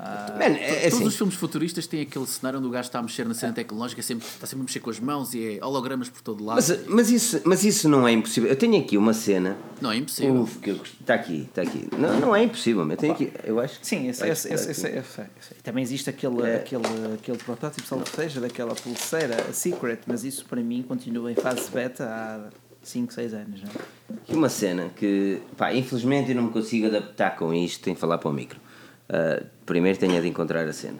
Ah, 0.01 0.37
Mano, 0.39 0.55
é, 0.57 0.87
é 0.87 0.91
Todos 0.91 0.95
assim. 0.95 1.05
os 1.09 1.17
filmes 1.17 1.35
futuristas 1.35 1.87
têm 1.89 2.03
aquele 2.03 2.25
cenário 2.25 2.61
onde 2.61 2.69
o 2.69 2.71
gajo 2.71 2.87
está 2.87 3.01
a 3.01 3.03
mexer 3.03 3.27
na 3.27 3.35
cena 3.35 3.53
tecnológica, 3.53 4.01
sempre, 4.01 4.25
está 4.29 4.47
sempre 4.47 4.61
a 4.63 4.65
mexer 4.67 4.79
com 4.79 4.91
as 4.91 5.01
mãos 5.01 5.35
e 5.35 5.59
é 5.59 5.65
hologramas 5.65 6.09
por 6.09 6.23
todo 6.23 6.45
lado. 6.45 6.55
Mas, 6.57 6.87
mas, 6.87 7.11
isso, 7.11 7.41
mas 7.45 7.65
isso 7.65 7.89
não 7.89 8.07
é 8.07 8.13
impossível. 8.13 8.49
Eu 8.49 8.55
tenho 8.55 8.79
aqui 8.81 8.97
uma 8.97 9.13
cena. 9.13 9.57
não 9.81 9.91
é 9.91 9.97
impossível. 9.97 10.43
Uf, 10.43 10.59
que 10.61 10.71
eu 10.71 10.77
Está 11.01 11.15
aqui, 11.15 11.43
está 11.49 11.63
aqui. 11.63 11.89
Não, 11.99 12.21
não 12.21 12.37
é 12.37 12.45
impossível, 12.45 12.85
mas 12.85 12.93
eu 12.93 12.97
tenho 12.99 13.13
aqui. 13.13 13.33
Eu 13.43 13.59
acho 13.59 13.81
que. 13.81 13.87
Sim, 13.87 14.09
esse, 14.09 14.25
esse, 14.29 14.53
esse, 14.55 14.71
esse, 14.71 14.87
esse. 14.87 15.23
Também 15.65 15.83
existe 15.83 16.09
aquele, 16.09 16.43
É. 16.43 16.57
aquele, 16.57 16.85
aquele 17.15 17.39
protótipo, 17.39 17.85
salvo 17.89 18.05
seja, 18.15 18.41
daquela 18.41 18.77
pulseira 18.77 19.47
a 19.49 19.53
Secret, 19.53 19.99
mas 20.07 20.23
isso 20.23 20.45
para 20.45 20.61
mim 20.63 20.83
continua 20.87 21.33
em 21.33 21.35
fase 21.35 21.69
beta 21.73 22.05
há 22.05 22.51
5, 22.85 23.13
6 23.13 23.35
anos. 23.35 23.63
Não 23.63 23.69
é? 23.69 24.19
Aqui 24.23 24.33
uma 24.35 24.49
cena 24.49 24.91
que, 24.95 25.41
pá, 25.57 25.75
infelizmente 25.75 26.31
eu 26.31 26.37
não 26.37 26.45
me 26.45 26.51
consigo 26.51 26.87
adaptar 26.87 27.37
com 27.37 27.53
isto, 27.53 27.83
tenho 27.83 27.97
que 27.97 28.01
falar 28.01 28.19
para 28.19 28.29
o 28.31 28.33
micro. 28.33 28.61
Ah, 29.09 29.43
primeiro 29.65 29.99
tenho 29.99 30.21
de 30.21 30.29
encontrar 30.29 30.67
a 30.67 30.73
cena. 30.73 30.99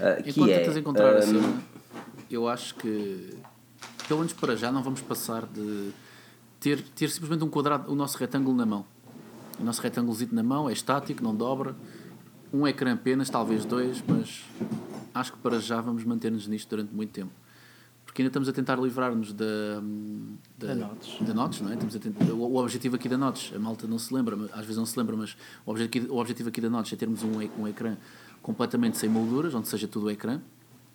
Ah, 0.00 0.22
que 0.22 0.30
Enquanto 0.30 0.50
é, 0.50 0.58
tentas 0.58 0.76
encontrar 0.76 1.14
ah, 1.14 1.18
a 1.18 1.22
cena, 1.22 1.62
eu 2.30 2.48
acho 2.48 2.74
que, 2.76 3.30
pelo 4.08 4.20
menos 4.20 4.32
para 4.32 4.56
já, 4.56 4.72
não 4.72 4.82
vamos 4.82 5.00
passar 5.00 5.46
de 5.46 5.90
ter, 6.58 6.80
ter 6.80 7.10
simplesmente 7.10 7.44
um 7.44 7.50
quadrado, 7.50 7.92
o 7.92 7.94
nosso 7.94 8.16
retângulo 8.16 8.56
na 8.56 8.64
mão. 8.64 8.86
O 9.60 9.64
nosso 9.64 9.82
retângulozinho 9.82 10.34
na 10.34 10.42
mão 10.42 10.68
é 10.68 10.72
estático, 10.72 11.22
não 11.22 11.34
dobra. 11.34 11.76
Um 12.52 12.66
ecrã 12.66 12.94
apenas, 12.94 13.28
talvez 13.28 13.64
dois, 13.64 14.02
mas 14.06 14.44
acho 15.14 15.32
que 15.32 15.38
para 15.38 15.58
já 15.58 15.80
vamos 15.80 16.04
manter-nos 16.04 16.46
nisto 16.46 16.68
durante 16.70 16.94
muito 16.94 17.10
tempo. 17.10 17.32
Porque 18.12 18.20
ainda 18.20 18.28
estamos 18.28 18.46
a 18.46 18.52
tentar 18.52 18.76
livrar-nos 18.76 19.32
da, 19.32 19.44
da, 20.58 20.66
Da 20.74 21.32
Notch, 21.34 21.60
não 21.62 21.70
é? 21.70 21.72
Estamos 21.72 21.96
a 21.96 21.98
tentar, 21.98 22.24
o, 22.26 22.40
o 22.42 22.56
objetivo 22.58 22.96
aqui 22.96 23.08
da 23.08 23.16
Notch, 23.16 23.54
a 23.54 23.58
malta 23.58 23.86
não 23.86 23.98
se 23.98 24.12
lembra, 24.12 24.36
às 24.52 24.60
vezes 24.60 24.76
não 24.76 24.84
se 24.84 24.98
lembra, 24.98 25.16
mas 25.16 25.34
o 25.64 25.70
objetivo, 25.70 26.12
o 26.12 26.18
objetivo 26.18 26.50
aqui 26.50 26.60
da 26.60 26.68
Notch 26.68 26.92
é 26.92 26.96
termos 26.96 27.22
um, 27.22 27.30
um 27.58 27.66
ecrã 27.66 27.96
completamente 28.42 28.98
sem 28.98 29.08
molduras, 29.08 29.54
onde 29.54 29.66
seja 29.66 29.88
tudo 29.88 30.06
o 30.06 30.10
ecrã. 30.10 30.42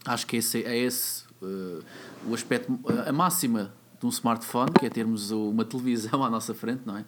Acho 0.06 0.28
que 0.28 0.38
esse 0.38 0.64
é 0.64 0.78
esse 0.78 1.24
eh, 1.42 1.80
o 2.28 2.36
aspecto, 2.36 2.80
a 3.08 3.12
máxima 3.12 3.74
de 4.00 4.06
um 4.06 4.10
smartphone, 4.10 4.72
que 4.80 4.86
é 4.86 4.90
termos 4.92 5.32
uma 5.32 5.66
televisão 5.66 6.22
à 6.24 6.30
nossa 6.30 6.54
frente, 6.54 6.82
não 6.86 6.98
é? 6.98 7.06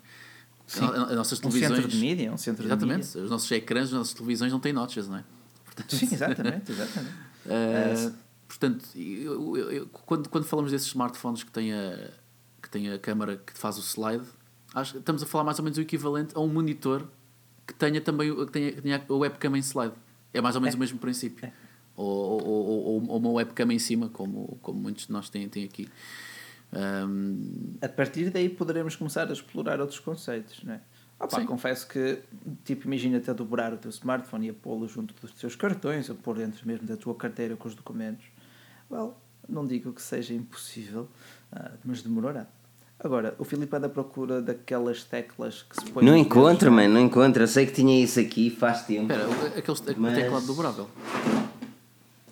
Sim. 0.65 0.85
A- 0.85 1.03
As 1.03 1.15
nossas 1.17 1.37
Um 1.37 1.41
televisões. 1.43 1.75
centro 1.75 1.87
de 1.91 1.97
mídia, 1.97 2.33
um 2.33 2.37
centro 2.37 2.65
Exatamente, 2.65 3.11
de 3.11 3.19
os 3.19 3.29
nossos 3.29 3.51
ecrãs, 3.51 3.85
as 3.85 3.91
nossas 3.93 4.13
televisões 4.15 4.51
não 4.51 4.59
têm 4.59 4.73
notches, 4.73 5.07
não 5.07 5.17
é? 5.17 5.23
mídia. 5.77 5.85
Sim, 5.87 6.09
exatamente, 6.15 6.71
exatamente. 6.71 7.13
Uh, 7.45 8.28
portanto, 8.49 8.83
eu- 8.95 9.55
eu- 9.55 9.71
eu- 9.71 9.87
quando, 9.87 10.27
quando 10.27 10.43
falamos 10.43 10.71
desses 10.71 10.87
smartphones 10.89 11.43
que 11.43 11.51
têm, 11.51 11.71
a, 11.71 12.09
que 12.61 12.69
têm 12.69 12.91
a 12.91 12.99
câmara 12.99 13.37
que 13.37 13.57
faz 13.57 13.77
o 13.77 13.81
slide, 13.81 14.25
acho, 14.75 14.93
que 14.93 14.99
estamos 14.99 15.23
a 15.23 15.25
falar 15.25 15.45
mais 15.45 15.57
ou 15.59 15.63
menos 15.63 15.77
o 15.77 15.81
equivalente 15.81 16.35
a 16.35 16.39
um 16.41 16.47
monitor 16.47 17.07
que 17.65 17.73
tenha 17.73 18.01
também 18.01 18.35
que 18.35 18.51
tenha, 18.51 18.71
que 18.73 18.81
tenha 18.81 19.05
a 19.07 19.13
webcam 19.13 19.55
em 19.55 19.61
slide. 19.61 19.93
É 20.33 20.41
mais 20.41 20.55
ou 20.55 20.61
menos 20.61 20.75
o 20.75 20.77
mesmo 20.79 20.99
princípio. 20.99 21.49
Ou, 21.95 22.05
ou, 22.07 22.43
ou, 22.43 22.85
ou- 23.07 23.17
uma 23.17 23.29
webcam 23.29 23.71
em 23.71 23.79
cima, 23.79 24.09
como, 24.09 24.57
como 24.61 24.79
muitos 24.79 25.05
de 25.07 25.11
nós 25.13 25.29
têm, 25.29 25.47
têm 25.47 25.63
aqui. 25.65 25.87
Um, 26.71 27.75
A 27.81 27.89
partir 27.89 28.29
daí 28.29 28.47
poderemos 28.49 28.95
começar 28.95 29.27
a 29.29 29.33
explorar 29.33 29.79
outros 29.81 29.99
conceitos, 29.99 30.63
não 30.63 30.73
é? 30.75 30.81
Opa, 31.19 31.43
confesso 31.45 31.85
que, 31.87 32.19
tipo, 32.63 32.85
imagina-te 32.87 33.29
a 33.29 33.33
dobrar 33.33 33.73
o 33.73 33.77
teu 33.77 33.89
smartphone 33.89 34.47
e 34.47 34.49
a 34.51 34.53
pô-lo 34.53 34.87
junto 34.87 35.13
dos 35.19 35.33
teus 35.33 35.55
cartões, 35.55 36.09
ou 36.09 36.15
pôr 36.15 36.37
dentro 36.37 36.65
mesmo 36.65 36.87
da 36.87 36.95
tua 36.95 37.13
carteira 37.15 37.57
com 37.57 37.67
os 37.67 37.75
documentos. 37.75 38.25
Well, 38.91 39.15
não 39.47 39.65
digo 39.65 39.91
que 39.93 40.01
seja 40.01 40.33
impossível, 40.33 41.07
ah, 41.51 41.71
mas 41.83 42.01
demorará. 42.01 42.47
Agora, 43.01 43.33
o 43.39 43.45
Filipe 43.45 43.73
anda 43.75 43.87
à 43.87 43.89
procura 43.89 44.41
daquelas 44.41 45.03
teclas 45.05 45.63
que 45.63 45.75
se 45.79 45.89
põem 45.91 46.05
Não 46.05 46.13
nos 46.17 46.21
encontro, 46.25 46.69
não 46.69 46.79
é? 46.79 46.83
mano, 46.87 46.93
não 46.99 47.05
encontro. 47.05 47.41
Eu 47.43 47.47
sei 47.47 47.65
que 47.65 47.71
tinha 47.71 48.03
isso 48.03 48.19
aqui 48.19 48.49
faz 48.49 48.81
tempo. 48.83 49.11
espera, 49.13 49.29
o- 49.29 49.57
aquele 49.57 49.97
Mas- 49.97 50.15
teclado 50.15 50.45
dobrável. 50.45 50.89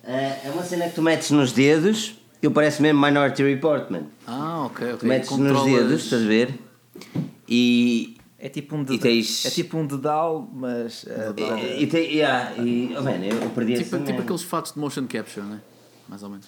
É 0.02 0.46
é 0.46 0.50
uma 0.52 0.62
cena 0.62 0.88
que 0.88 0.94
tu 0.94 1.02
metes 1.02 1.30
nos 1.30 1.52
dedos, 1.52 2.18
eu 2.42 2.50
parece 2.50 2.80
mesmo 2.82 3.00
Minority 3.04 3.42
Report, 3.42 3.90
mano. 3.90 4.10
Ah, 4.26 4.64
ok, 4.66 4.86
ok. 4.88 4.98
Tu 4.98 5.06
metes 5.06 5.30
nos 5.30 5.38
Controlas- 5.52 5.82
dedos, 5.82 6.04
estás 6.04 6.22
a 6.22 6.26
ver? 6.26 6.58
E. 7.48 8.14
É 8.40 8.48
tipo 8.48 8.76
um, 8.76 8.82
E 8.82 8.84
dedal, 8.84 8.98
tens- 9.00 9.46
é 9.46 9.50
tipo 9.50 9.76
um 9.76 9.84
dedal, 9.84 10.48
mas... 10.54 11.04
ah, 11.10 11.34
E, 11.36 11.82
e, 11.82 11.86
tem- 11.88 12.08
yeah, 12.12 12.52
e 12.62 12.94
oh, 12.96 13.02
mano, 13.02 13.24
eu 13.24 13.50
perdi 13.50 13.82
Tipo, 13.82 13.98
tipo 14.04 14.20
aqueles 14.20 14.42
fatos 14.44 14.72
de 14.74 14.78
motion 14.78 15.06
capture, 15.08 15.44
não 15.44 15.56
é? 15.56 15.60
Mais 16.08 16.22
ou 16.22 16.30
menos. 16.30 16.46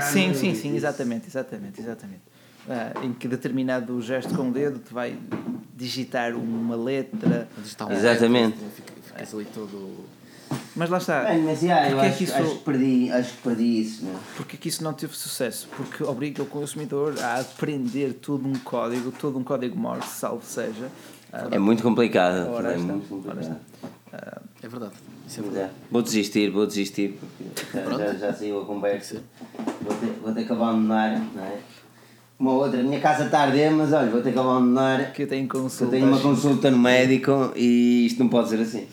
Sim, 0.00 0.34
sim, 0.34 0.54
sim, 0.54 0.74
exatamente, 0.74 1.28
exatamente, 1.28 1.80
exatamente. 1.80 2.22
Ah, 2.68 2.92
em 3.02 3.12
que 3.12 3.26
determinado 3.28 4.00
gesto 4.02 4.34
com 4.34 4.48
o 4.48 4.52
dedo 4.52 4.78
te 4.78 4.92
vai 4.92 5.16
digitar 5.74 6.34
uma 6.34 6.76
letra. 6.76 7.48
Digital 7.58 7.88
um 7.88 7.92
Exatamente. 7.92 8.56
Ficas 8.74 9.34
ali 9.34 9.44
todo. 9.46 10.04
Mas 10.74 10.88
lá 10.90 10.98
está. 10.98 11.22
Mano, 11.24 11.42
mas 11.44 11.62
yeah, 11.62 11.88
eu 11.90 11.92
Porquê 11.96 12.06
é 12.06 12.08
acho, 12.08 12.18
que 12.18 12.24
isso- 12.24 12.34
acho 12.34 12.58
que 12.58 12.64
perdi, 12.64 13.10
acho 13.10 13.32
que 13.34 13.42
perdi 13.42 13.80
isso, 13.80 14.04
meu. 14.04 14.18
Porque 14.36 14.56
que 14.56 14.68
isso 14.68 14.82
não 14.82 14.92
teve 14.94 15.14
sucesso? 15.14 15.68
Porque 15.76 16.02
obriga 16.02 16.42
o 16.42 16.46
consumidor 16.46 17.14
a 17.20 17.40
aprender 17.40 18.14
todo 18.14 18.46
um 18.48 18.54
código, 18.54 19.12
todo 19.12 19.38
um 19.38 19.44
código 19.44 19.76
Morse, 19.78 20.08
salvo 20.08 20.44
seja. 20.44 20.88
Ah, 21.32 21.48
É 21.50 21.58
muito 21.58 21.82
complicado. 21.82 22.50
Ora 22.50 22.72
é 22.72 22.76
muito 22.76 23.28
ora 23.28 23.60
complicado. 24.12 24.42
É 24.62 24.68
verdade. 24.68 24.92
Isso 25.26 25.40
é 25.40 25.42
verdade. 25.42 25.64
é. 25.66 25.70
Vou 25.90 26.02
desistir, 26.02 26.50
vou 26.50 26.66
desistir, 26.66 27.18
porque 27.18 27.78
já, 27.78 27.98
já, 27.98 28.14
já 28.14 28.32
saiu 28.34 28.62
a 28.62 28.64
conversa. 28.64 29.22
Vou 29.80 29.94
ter, 29.96 30.06
vou 30.22 30.32
ter 30.32 30.46
que 30.46 30.52
abandonar, 30.52 31.18
não 31.34 31.44
é? 31.44 31.58
Uma 32.38 32.52
outra, 32.52 32.80
a 32.80 32.82
minha 32.82 33.00
casa 33.00 33.24
está 33.26 33.40
a 33.40 33.42
arder, 33.42 33.70
mas 33.72 33.92
olha, 33.92 34.10
vou 34.10 34.20
ter 34.20 34.32
que 34.32 34.38
abandonar. 34.38 35.12
que 35.12 35.22
Eu 35.22 35.48
consultas. 35.48 35.90
tenho 35.90 36.06
uma 36.08 36.18
consulta 36.20 36.70
no 36.70 36.78
médico 36.78 37.52
e 37.54 38.06
isto 38.06 38.18
não 38.18 38.28
pode 38.28 38.48
ser 38.48 38.60
assim. 38.60 38.86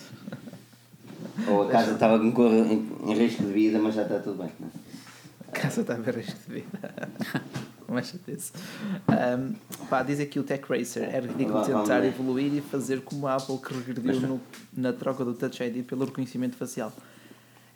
Ou 1.48 1.64
a 1.64 1.68
casa 1.72 1.94
estava 1.94 2.20
com 2.20 2.32
cor- 2.32 2.52
em, 2.52 2.88
em 3.08 3.14
risco 3.16 3.44
de 3.44 3.52
vida, 3.52 3.80
mas 3.80 3.96
já 3.96 4.04
está 4.04 4.20
tudo 4.20 4.38
bem. 4.44 4.52
Não 4.60 4.68
é? 4.68 4.72
A 5.48 5.52
casa 5.52 5.82
está 5.82 5.94
a 5.96 5.98
ver 5.98 6.16
risco 6.18 6.38
de 6.48 6.54
vida. 6.56 6.80
Mas 7.94 8.08
chatece. 8.10 8.52
Um, 9.08 9.86
pá, 9.88 10.04
diz 10.04 10.20
aqui 10.20 10.40
o 10.40 10.44
Tech 10.44 10.64
Racer. 10.70 11.04
É 11.04 11.20
ridículo 11.20 11.64
tentar 11.66 12.04
evoluir 12.06 12.54
e 12.54 12.62
fazer 12.62 13.02
como 13.02 13.28
a 13.28 13.36
Apple 13.36 13.58
que 13.58 13.74
regrediu 13.74 14.20
no- 14.22 14.42
na 14.74 14.94
troca 14.94 15.26
do 15.26 15.34
Touch 15.34 15.62
ID 15.64 15.84
pelo 15.84 16.06
reconhecimento 16.06 16.56
facial. 16.56 16.94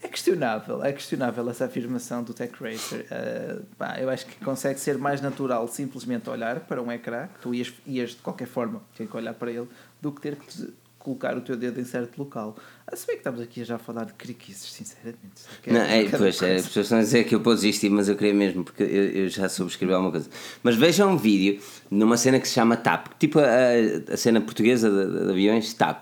É 0.01 0.07
questionável, 0.09 0.84
é 0.84 0.91
questionável 0.91 1.49
essa 1.49 1.64
afirmação 1.64 2.24
do 2.24 2.34
Tech 2.34 2.53
Racer. 2.61 3.05
Uh, 3.09 3.64
pá, 3.78 3.97
eu 3.99 4.09
acho 4.09 4.26
que 4.26 4.36
consegue 4.43 4.78
ser 4.78 4.97
mais 4.97 5.22
natural 5.22 5.66
simplesmente 5.70 6.30
olhar 6.30 6.59
para 6.59 6.82
um 6.82 6.91
ecrã, 6.91 7.28
que 7.28 7.39
tu 7.39 7.53
ias, 7.55 7.74
ias 7.88 8.09
de 8.09 8.18
qualquer 8.18 8.47
forma 8.47 8.82
ter 8.97 9.07
que 9.07 9.16
olhar 9.16 9.34
para 9.34 9.49
ele, 9.49 9.68
do 10.01 10.11
que 10.11 10.20
ter 10.20 10.36
que 10.36 10.74
colocar 11.04 11.38
o 11.38 11.41
teu 11.41 11.58
dedo 11.58 11.80
em 11.80 11.84
certo 11.84 12.18
local. 12.18 12.56
Ah, 12.88 12.95
se 12.95 13.06
bem 13.06 13.16
que 13.16 13.20
estamos 13.20 13.41
aqui 13.41 13.64
já 13.64 13.76
a 13.76 13.80
falar 13.80 14.06
de 14.06 14.14
criquices, 14.14 14.72
sinceramente. 14.72 15.43
Que 15.62 15.72
Não, 15.72 15.82
é, 15.82 16.06
pois, 16.06 16.41
é, 16.41 16.56
as 16.56 16.66
pessoas 16.68 16.86
estão 16.86 16.99
a 16.99 17.01
dizer 17.01 17.26
que 17.26 17.36
eu 17.36 17.41
posso 17.41 17.58
desistir, 17.58 17.89
mas 17.89 18.08
eu 18.08 18.16
queria 18.16 18.34
mesmo, 18.34 18.64
porque 18.64 18.84
eu, 18.84 18.88
eu 18.88 19.30
já 19.30 19.49
soube 19.49 19.72
escrever 19.72 19.93
alguma 19.93 20.12
coisa. 20.12 20.30
Mas 20.64 20.76
vejam 20.76 21.12
um 21.12 21.18
vídeo 21.18 21.62
numa 21.91 22.18
cena 22.18 22.39
que 22.39 22.47
se 22.47 22.54
chama 22.54 22.78
TAP, 22.78 23.08
tipo 23.20 23.39
a, 23.39 24.14
a 24.14 24.18
cena 24.18 24.39
portuguesa 24.41 24.89
de, 24.89 25.26
de 25.26 25.32
aviões, 25.32 25.74
TAP. 25.74 26.01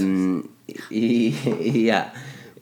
Um, 0.00 0.44
e, 0.90 1.34
e, 1.60 1.78
yeah. 1.86 2.12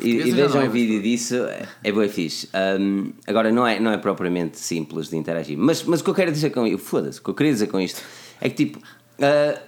E, 0.00 0.16
e 0.16 0.30
já 0.30 0.36
vejam 0.36 0.48
não 0.48 0.62
é, 0.62 0.68
um 0.68 0.70
vídeo 0.70 1.02
disso, 1.02 1.34
é, 1.34 1.68
é 1.84 1.92
bem 1.92 2.08
fixe. 2.08 2.48
Um, 2.80 3.12
agora, 3.26 3.50
não 3.52 3.66
é, 3.66 3.80
não 3.80 3.90
é 3.90 3.98
propriamente 3.98 4.58
simples 4.58 5.08
de 5.08 5.16
interagir, 5.16 5.58
mas, 5.58 5.82
mas 5.82 6.00
o 6.00 6.04
que 6.04 6.10
eu 6.10 6.14
quero 6.14 6.32
dizer 6.32 6.50
com 6.50 6.66
isto, 6.66 6.78
foda-se, 6.78 7.20
o 7.20 7.22
que 7.22 7.30
eu 7.30 7.34
queria 7.34 7.52
dizer 7.52 7.66
com 7.66 7.80
isto 7.80 8.00
é 8.40 8.48
que 8.48 8.64
tipo. 8.64 8.78
uh, 8.78 9.67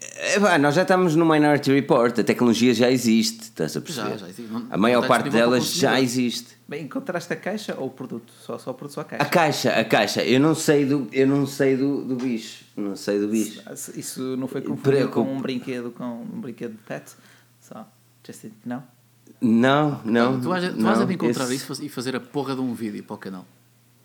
É, 0.00 0.58
nós 0.58 0.74
já 0.74 0.82
estamos 0.82 1.14
no 1.16 1.24
Minority 1.24 1.72
Report, 1.72 2.18
a 2.18 2.24
tecnologia 2.24 2.72
já 2.74 2.90
existe, 2.90 3.42
estás 3.44 3.76
a 3.76 3.80
perceber? 3.80 4.10
Já, 4.10 4.16
já 4.18 4.28
existe. 4.28 4.52
Não- 4.52 4.66
a 4.70 4.76
maior 4.76 5.00
não 5.00 5.08
parte 5.08 5.28
delas 5.30 5.72
já 5.74 6.00
existe. 6.00 6.56
Bem, 6.68 6.84
encontraste 6.84 7.32
a 7.32 7.36
caixa 7.36 7.74
ou 7.78 7.86
o 7.86 7.90
produto? 7.90 8.32
Só, 8.44 8.58
só 8.58 8.70
o 8.70 8.74
produto, 8.74 8.94
só 8.94 9.00
a 9.00 9.04
A 9.04 9.06
caixa. 9.06 9.30
caixa, 9.30 9.70
a 9.80 9.84
caixa, 9.84 10.24
eu 10.24 10.38
não 10.38 10.54
sei 10.54 10.84
do, 10.84 11.08
eu 11.12 11.26
não 11.26 11.46
sei 11.46 11.76
do, 11.76 12.04
do 12.04 12.14
bicho, 12.16 12.64
não 12.76 12.94
sei 12.94 13.18
do 13.18 13.28
bicho. 13.28 13.62
Isso 13.96 14.36
não 14.36 14.46
foi 14.46 14.60
confundido 14.60 15.08
com 15.08 15.22
um 15.22 15.40
brinquedo, 15.40 15.90
com 15.90 16.04
um 16.04 16.40
brinquedo 16.40 16.72
de 16.72 16.78
pet? 16.78 17.12
Só. 17.60 17.86
Just 18.26 18.44
it, 18.44 18.54
não? 18.66 18.82
Não, 19.40 20.00
não. 20.04 20.40
Tu 20.40 20.48
vais, 20.48 20.68
tu 20.72 20.76
não, 20.76 20.86
vais 20.90 21.00
a 21.00 21.04
de 21.04 21.14
encontrar 21.14 21.44
esse- 21.44 21.54
isso 21.72 21.84
e 21.84 21.88
fazer 21.88 22.14
a 22.16 22.20
porra 22.20 22.54
de 22.54 22.60
um 22.60 22.74
vídeo 22.74 23.02
para 23.04 23.14
o 23.14 23.18
canal. 23.18 23.46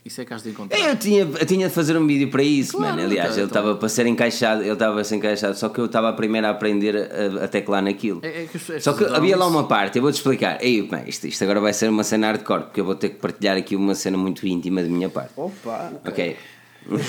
Isso 0.06 0.20
é 0.20 0.26
que 0.26 0.34
has 0.34 0.43
de 0.43 0.49
encontrar. 0.49 0.78
Eu 0.78 0.97
tinha, 0.97 1.22
eu 1.22 1.45
tinha 1.45 1.68
de 1.70 1.74
fazer 1.74 1.95
um 1.97 2.06
vídeo 2.06 2.30
para 2.30 2.43
isso, 2.43 2.74
Claro, 2.78 2.97
mano. 2.97 3.08
Aliás, 3.08 3.30
então, 3.32 3.43
ele 3.43 3.45
então. 3.49 3.62
estava 3.62 3.76
para 3.80 3.88
ser 3.88 4.06
encaixado, 4.06 4.62
ele 4.62 4.72
estava 4.74 4.99
a 4.99 5.04
ser 5.04 5.16
encaixado, 5.16 5.56
só 5.58 5.70
que 5.70 5.80
eu 5.80 5.86
estava 5.86 6.10
a 6.10 6.14
primeiro 6.14 6.45
a 6.45 6.49
aprender 6.49 6.95
a, 6.97 7.45
a 7.45 7.47
teclar 7.47 7.82
naquilo. 7.82 8.20
É- 8.22 8.43
é 8.43 8.47
que 8.47 8.58
as 8.74 8.84
Só 8.84 8.91
que 8.93 9.06
havia 9.06 9.38
lá 9.38 9.47
uma 9.47 9.66
parte, 9.66 9.97
eu 9.97 10.01
vou-te 10.01 10.16
explicar. 10.16 10.62
Ei, 10.62 10.82
bem, 10.82 11.04
isto, 11.08 11.26
isto 11.26 11.41
agora 11.43 11.62
vai 11.62 11.72
ser 11.72 11.89
uma 11.89 12.04
cena 12.04 12.28
hardcore, 12.28 12.64
porque 12.64 12.82
eu 12.82 12.86
vou 12.86 12.95
ter 12.95 13.10
que 13.10 13.16
partilhar 13.16 13.56
aqui 13.56 13.78
uma 13.78 13.95
cena 13.95 14.18
muito 14.18 14.45
íntima 14.45 14.84
de 14.84 14.89
minha 14.89 15.08
parte. 15.10 15.32
Opa! 15.38 15.93
Ok. 16.06 16.36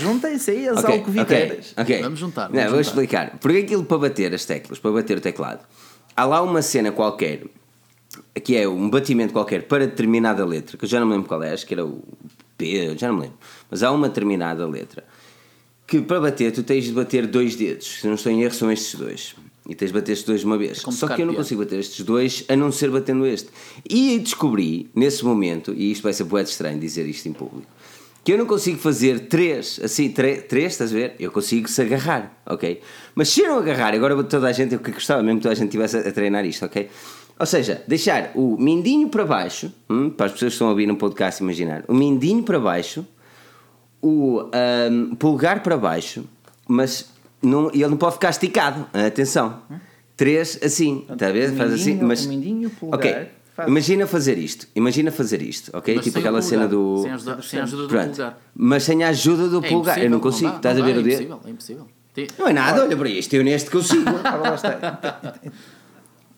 Juntem-se 0.00 0.52
aí 0.52 0.68
as 0.68 0.78
Ok, 0.84 0.94
alcoviteiras. 0.94 1.72
ok, 1.76 1.82
ok. 1.96 2.02
Vamos 2.04 2.18
juntar, 2.20 2.42
Não, 2.48 2.54
vamos 2.54 2.70
vou 2.70 2.78
juntar. 2.82 2.90
explicar. 3.02 3.38
Porque 3.40 3.58
aquilo 3.58 3.82
para 3.84 3.98
bater 3.98 4.32
as 4.32 4.44
teclas, 4.44 4.78
para 4.78 4.92
bater 4.92 5.18
o 5.18 5.20
teclado, 5.20 5.66
há 6.16 6.24
lá 6.24 6.40
uma 6.42 6.62
cena 6.62 6.92
qualquer, 6.92 7.40
que 8.44 8.56
é 8.56 8.68
um 8.68 8.88
batimento 8.88 9.32
qualquer 9.32 9.64
para 9.64 9.84
determinada 9.88 10.44
letra, 10.46 10.76
que 10.78 10.84
eu 10.84 10.88
já 10.88 11.00
não 11.00 11.06
me 11.08 11.14
lembro 11.14 11.26
qual 11.26 11.42
é, 11.42 11.52
acho 11.52 11.66
que 11.66 11.74
era 11.74 11.84
o 11.84 12.04
P, 12.64 12.98
já 12.98 13.08
não 13.08 13.14
me 13.16 13.20
lembro. 13.22 13.38
Mas 13.70 13.82
há 13.82 13.90
uma 13.90 14.08
determinada 14.08 14.66
letra 14.66 15.04
que 15.86 16.00
para 16.00 16.20
bater 16.20 16.50
tu 16.52 16.62
tens 16.62 16.84
de 16.84 16.92
bater 16.92 17.26
dois 17.26 17.54
dedos. 17.56 18.00
Se 18.00 18.06
não 18.06 18.14
estou 18.14 18.32
em 18.32 18.42
erro, 18.42 18.54
são 18.54 18.70
estes 18.72 18.94
dois. 18.98 19.34
E 19.68 19.74
tens 19.74 19.88
de 19.88 19.94
bater 19.94 20.12
estes 20.12 20.26
dois 20.26 20.44
uma 20.44 20.58
vez. 20.58 20.80
como 20.80 20.96
Só 20.96 21.08
que 21.08 21.22
eu 21.22 21.26
não 21.26 21.34
consigo 21.34 21.62
bater 21.62 21.78
estes 21.80 22.04
dois 22.04 22.44
a 22.48 22.56
não 22.56 22.70
ser 22.72 22.90
batendo 22.90 23.26
este. 23.26 23.48
E 23.88 24.18
descobri, 24.18 24.90
nesse 24.94 25.24
momento, 25.24 25.72
e 25.74 25.90
isto 25.90 26.02
vai 26.02 26.12
ser 26.12 26.24
de 26.24 26.40
estranho 26.42 26.78
dizer 26.78 27.06
isto 27.06 27.26
em 27.28 27.32
público, 27.32 27.66
que 28.22 28.32
eu 28.32 28.38
não 28.38 28.46
consigo 28.46 28.78
fazer 28.78 29.20
três, 29.20 29.78
assim, 29.82 30.10
tre- 30.10 30.40
três, 30.42 30.72
estás 30.72 30.90
a 30.90 30.94
ver? 30.94 31.14
Eu 31.18 31.30
consigo 31.30 31.68
se 31.68 31.80
agarrar, 31.82 32.42
ok? 32.46 32.80
Mas 33.14 33.28
se 33.28 33.40
eu 33.42 33.48
não 33.48 33.58
agarrar, 33.58 33.92
agora 33.94 34.22
toda 34.24 34.48
a 34.48 34.52
gente, 34.52 34.72
eu 34.74 34.80
que 34.80 34.90
gostava 34.92 35.22
mesmo 35.22 35.38
que 35.40 35.42
toda 35.42 35.52
a 35.52 35.56
gente 35.56 35.66
estivesse 35.68 35.96
a 35.98 36.10
treinar 36.12 36.44
isto, 36.46 36.64
ok? 36.64 36.88
Ou 37.38 37.46
seja, 37.46 37.82
deixar 37.88 38.30
o 38.34 38.56
mindinho 38.56 39.08
para 39.08 39.24
baixo, 39.24 39.72
hum, 39.90 40.08
para 40.10 40.26
as 40.26 40.32
pessoas 40.32 40.50
que 40.50 40.54
estão 40.54 40.68
a 40.68 40.70
ouvir 40.70 40.86
no 40.86 40.96
podcast 40.96 41.42
imaginar, 41.42 41.82
o 41.88 41.94
mindinho 41.94 42.42
para 42.42 42.60
baixo, 42.60 43.04
o 44.02 44.48
ahm, 44.52 45.14
polegar 45.16 45.62
para 45.62 45.76
baixo, 45.76 46.24
mas 46.68 47.10
não, 47.42 47.68
ele 47.70 47.88
não 47.88 47.96
pode 47.96 48.14
ficar 48.14 48.30
esticado. 48.30 48.86
Atenção. 48.92 49.58
Três 50.16 50.58
assim, 50.62 51.04
está 51.10 51.26
a 51.28 51.32
ver? 51.32 51.50
o 51.50 51.56
Faz 51.56 51.72
assim, 51.72 51.94
mas. 52.00 52.24
o 52.24 52.28
mindinho, 52.28 52.68
o 52.68 52.70
polegar, 52.70 52.98
Ok. 53.22 53.28
faz- 53.54 53.68
Imagina 53.68 54.06
fazer 54.06 54.38
isto. 54.38 54.68
Imagina 54.76 55.10
fazer 55.10 55.42
isto, 55.42 55.70
ok? 55.76 55.96
Mas 55.96 56.04
tipo 56.04 56.18
aquela 56.20 56.40
cena 56.40 56.68
do. 56.68 56.98
Sem 57.02 57.10
a 57.10 57.14
ajuda, 57.14 57.42
sem 57.42 57.60
ajuda 57.60 57.82
do 57.82 57.88
Pronto. 57.88 58.04
polegar. 58.10 58.38
Mas 58.54 58.82
sem 58.84 59.02
a 59.02 59.08
ajuda 59.08 59.48
do 59.48 59.64
É 59.64 59.68
polegar. 59.68 60.02
Eu 60.02 60.10
não 60.10 60.20
consigo. 60.20 60.50
dá, 60.52 60.56
Estás 60.58 60.76
não 60.78 60.84
a 60.84 60.86
ver 60.86 60.92
dá, 60.94 60.98
o 60.98 61.00
é 61.00 61.02
dedo? 61.04 61.22
impossível, 61.22 61.40
é 61.44 61.50
impossível. 61.50 61.88
Não 62.38 62.46
é 62.48 62.52
nada, 62.52 62.82
olha 62.84 62.96
para 62.96 63.08
isto. 63.08 63.34
Eu 63.34 63.42
neste 63.42 63.68
consigo. 63.70 64.04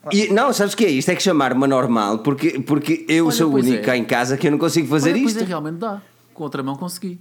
Ah. 0.07 0.11
E, 0.15 0.33
não, 0.33 0.53
sabes 0.53 0.75
o 0.75 0.77
que 0.77 0.85
é? 0.85 0.91
Isto 0.91 1.11
é 1.11 1.17
que 1.17 1.23
chamar 1.23 1.53
uma 1.53 1.67
normal, 1.67 2.19
porque, 2.19 2.61
porque 2.61 3.05
eu 3.09 3.27
Olha, 3.27 3.35
sou 3.35 3.49
o 3.49 3.53
pois 3.53 3.67
único 3.67 3.83
é. 3.83 3.85
cá 3.85 3.97
em 3.97 4.05
casa 4.05 4.37
que 4.37 4.47
eu 4.47 4.51
não 4.53 4.59
consigo 4.59 4.87
fazer 4.89 5.11
Olha, 5.13 5.21
pois 5.23 5.33
isto. 5.35 5.45
é, 5.45 5.47
realmente 5.47 5.77
dá. 5.79 6.01
Com 6.33 6.45
outra 6.45 6.63
mão 6.63 6.77
consegui. 6.77 7.21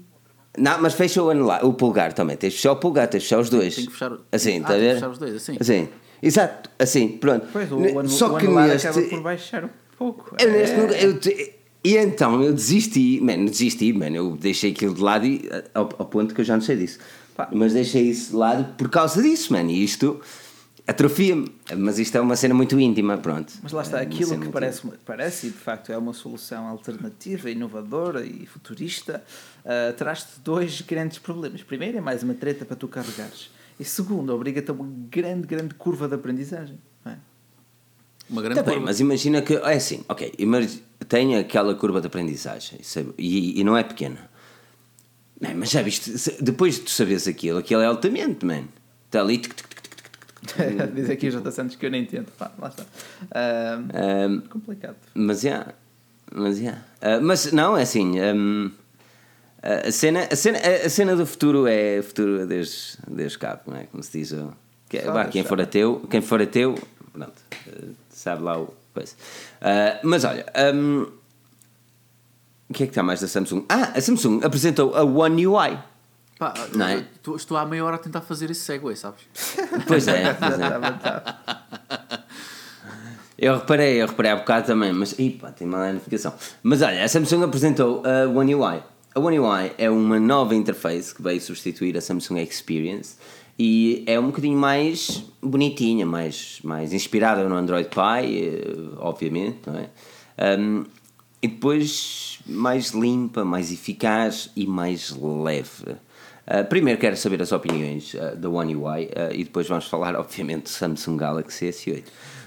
Não, 0.58 0.82
mas 0.82 0.94
fecha 0.94 1.22
o 1.22 1.30
anular, 1.30 1.66
o 1.66 1.74
polegar 1.74 2.14
também. 2.14 2.38
Tens 2.38 2.52
de 2.54 2.58
fechar 2.58 2.72
o 2.74 2.76
polegar, 2.78 3.08
tens 3.08 3.24
de 3.24 3.30
fechar 3.30 3.42
os 3.42 3.50
dois. 3.50 3.76
Tem 3.76 3.86
que 3.86 3.92
fechar 3.92 4.12
o- 4.14 4.20
Assim, 4.32 4.54
Ah, 4.54 4.58
está 4.58 4.68
a 4.68 4.72
tem 4.72 4.80
que 4.80 4.86
ver? 4.88 4.94
fechar 4.96 5.10
os 5.10 5.18
dois, 5.18 5.36
assim. 5.36 5.58
Assim. 5.60 5.90
Exato, 6.22 6.70
assim, 6.80 7.08
pronto. 7.10 7.48
Pois, 7.52 7.72
o, 7.72 7.80
Ne- 7.80 7.92
anu- 7.92 8.08
Só 8.10 8.34
o 8.34 8.38
que 8.38 8.46
anular 8.46 8.68
neste. 8.70 8.88
acaba 8.88 9.08
por 9.08 9.22
baixar 9.22 9.66
um 9.66 9.70
pouco. 9.98 10.36
Eu 10.40 10.52
neste 10.52 10.76
É. 10.76 10.78
nunca- 10.82 10.96
eu 10.98 11.20
te- 11.20 11.54
e 11.84 11.98
então 11.98 12.42
eu 12.42 12.54
desisti, 12.54 13.20
mano, 13.22 13.50
desisti, 13.50 13.92
mano, 13.94 14.16
eu 14.16 14.38
deixei 14.38 14.72
aquilo 14.72 14.94
de 14.94 15.02
lado 15.02 15.26
e, 15.26 15.50
ao, 15.74 15.90
ao 16.00 16.06
ponto 16.06 16.34
que 16.34 16.42
eu 16.42 16.46
já 16.46 16.54
não 16.56 16.62
sei 16.62 16.78
disso. 16.78 17.00
Pá. 17.36 17.50
Mas 17.52 17.74
deixei 17.74 18.04
isso 18.04 18.32
de 18.32 18.36
lado 18.38 18.76
por 18.78 18.90
causa 18.90 19.22
disso, 19.22 19.52
mano, 19.52 19.70
e 19.70 19.84
isto 19.84 20.22
atrofia-me. 20.88 21.52
Mas 21.78 21.98
isto 22.00 22.16
é 22.18 22.22
uma 22.22 22.36
cena 22.36 22.54
muito 22.54 22.80
íntima, 22.80 23.18
pronto. 23.18 23.54
Mas 23.64 23.72
lá 23.72 23.82
está, 23.82 24.00
É 24.00 24.04
aquilo 24.04 24.40
que 24.40 24.50
parece, 24.50 24.82
parece 25.06 25.48
e 25.48 25.50
de 25.50 25.58
facto 25.58 25.92
é 25.92 25.98
uma 25.98 26.14
solução 26.14 26.68
alternativa, 26.68 27.50
inovadora 27.50 28.26
e 28.26 28.46
futurista, 28.46 29.24
ah, 29.66 29.94
traz-te 29.98 30.40
dois 30.42 30.82
grandes 30.82 31.18
problemas. 31.18 31.64
Primeiro, 31.64 31.98
é 31.98 32.02
mais 32.02 32.24
uma 32.24 32.34
treta 32.34 32.66
para 32.66 32.76
tu 32.76 32.88
carregares. 32.88 33.50
E 33.80 33.84
segundo, 33.84 34.34
obriga-te 34.34 34.70
a 34.72 34.74
uma 34.74 34.88
grande, 35.10 35.46
grande 35.48 35.74
curva 35.74 36.08
de 36.08 36.16
aprendizagem. 36.16 36.80
é? 37.06 37.16
Uma 38.30 38.42
grande 38.42 38.56
Tá 38.60 38.64
bem, 38.64 38.76
curva. 38.76 38.86
mas 38.88 39.00
imagina 39.00 39.42
que. 39.42 39.54
É 39.56 39.74
assim, 39.74 40.04
ok. 40.08 40.34
Tem 41.10 41.36
aquela 41.38 41.76
curva 41.76 42.00
de 42.02 42.08
aprendizagem 42.08 42.80
e, 43.18 43.60
e 43.60 43.64
não 43.64 43.76
é 43.78 43.84
pequena. 43.84 44.30
Man, 45.42 45.54
mas 45.56 45.70
já 45.70 45.82
viste, 45.82 46.12
depois 46.42 46.76
de 46.76 46.82
tu 46.82 46.92
saberes 46.92 47.28
aquilo, 47.28 47.60
aquilo 47.60 47.82
é 47.82 47.86
altamente, 47.86 48.46
man. 48.46 48.64
Está 49.08 49.20
ali. 49.20 49.38
tic, 49.40 49.54
tic. 49.54 49.75
Diz 50.96 51.10
aqui 51.10 51.28
o 51.28 51.32
J. 51.32 51.52
Santos 51.52 51.76
que 51.76 51.86
eu 51.86 51.92
nem 51.92 52.04
entendo. 52.04 52.28
Pá, 52.38 52.52
lá 52.60 52.68
está. 52.70 52.84
Ah, 53.32 53.80
Ahm, 53.94 54.42
complicado. 54.50 54.96
mas 55.14 55.42
já. 55.42 55.68
Mas 56.34 56.58
já. 56.60 56.78
Ah, 57.02 57.20
mas 57.22 57.52
não, 57.52 57.78
é 57.78 57.82
assim. 57.84 58.20
ahm, 58.20 58.70
a, 59.62 59.92
cena, 59.92 60.28
a, 60.32 60.36
cena, 60.36 60.58
a, 60.60 60.90
cena 60.90 61.16
do 61.16 61.26
futuro 61.26 61.66
é 61.68 62.02
futuro 62.02 62.46
desde, 62.46 62.98
desde 63.08 63.38
cabo, 63.38 63.62
não 63.68 63.78
é? 63.78 63.84
Como 63.86 64.04
se 64.04 64.18
diz. 64.20 64.32
o- 64.32 64.54
Que, 64.90 64.98
é, 65.00 65.06
vá, 65.12 65.26
quem 65.26 65.44
for 65.44 65.60
ateu, 65.60 66.06
quem 66.10 66.22
for 66.22 66.42
ateu, 66.42 66.76
pronto, 67.12 67.34
eh, 67.68 67.88
sabe 68.10 68.44
lá 68.44 68.60
o 68.60 68.74
coisa. 68.94 69.14
Ah, 69.62 70.00
mas 70.04 70.24
olha, 70.24 70.46
o 72.70 72.74
que 72.74 72.84
é 72.84 72.86
que 72.88 72.92
está 72.92 73.04
mais 73.04 73.22
da 73.22 73.28
Samsung? 73.28 73.66
Ah, 73.70 73.92
a 73.96 74.02
Samsung 74.02 74.42
apresentou 74.44 74.96
a 74.96 75.04
One 75.04 75.46
UI. 75.48 75.78
Pá, 76.38 76.54
Não 76.74 76.86
é? 76.88 77.06
tu- 77.24 77.36
estou 77.36 77.56
há 77.58 77.66
meia 77.66 77.84
hora 77.86 77.96
a 77.96 78.00
tentar 78.00 78.22
fazer 78.22 78.52
esse 78.52 78.62
segue, 78.62 78.96
sabes? 78.96 79.22
Pois 79.88 80.08
é, 80.08 80.34
pois 80.36 80.60
é. 80.60 82.26
Eu 83.38 83.56
reparei, 83.58 84.02
eu 84.02 84.08
reparei 84.08 84.32
há 84.32 84.36
bocado 84.38 84.68
também, 84.68 84.94
mas. 84.94 85.18
Ih, 85.20 85.32
pá, 85.32 85.52
tem 85.52 85.68
uma 85.68 85.92
notificação. 85.92 86.34
Mas 86.64 86.82
olha, 86.82 87.04
a 87.04 87.08
Samsung 87.08 87.44
apresentou 87.44 88.02
a 88.06 88.28
One 88.30 88.56
UI. 88.56 88.82
A 89.14 89.20
One 89.20 89.40
UI 89.40 89.72
é 89.78 89.90
uma 89.90 90.20
nova 90.20 90.56
interface 90.56 91.14
que 91.14 91.22
veio 91.22 91.40
substituir 91.42 91.98
a 91.98 92.02
Samsung 92.02 92.40
Experience 92.42 93.16
e 93.58 94.04
é 94.08 94.20
um 94.20 94.28
bocadinho 94.28 94.58
mais 94.58 95.24
bonitinha, 95.42 96.06
mais, 96.06 96.60
mais 96.64 96.92
inspirada 96.94 97.48
no 97.48 97.56
Android 97.56 97.88
Pie, 97.90 98.40
eh, 98.46 98.64
obviamente, 98.98 99.60
não 99.68 99.78
é? 99.80 99.90
Um, 100.60 100.84
e 101.42 101.48
depois 101.48 102.40
mais 102.46 102.90
limpa, 102.92 103.46
mais 103.46 103.72
eficaz 103.72 104.50
e 104.56 104.66
mais 104.68 105.12
leve. 105.16 105.96
Uh, 106.46 106.64
primeiro 106.64 107.00
quero 107.00 107.18
saber 107.18 107.42
as 107.42 107.52
opiniões 107.52 108.14
uh, 108.14 108.36
da 108.36 108.48
One 108.48 108.76
UI 108.76 109.06
uh, 109.06 109.34
e 109.34 109.44
depois 109.44 109.68
vamos 109.68 109.88
falar, 109.88 110.14
obviamente, 110.20 110.64
do 110.64 110.70
Samsung 110.70 111.18
Galaxy 111.18 111.66
S8. 111.66 112.04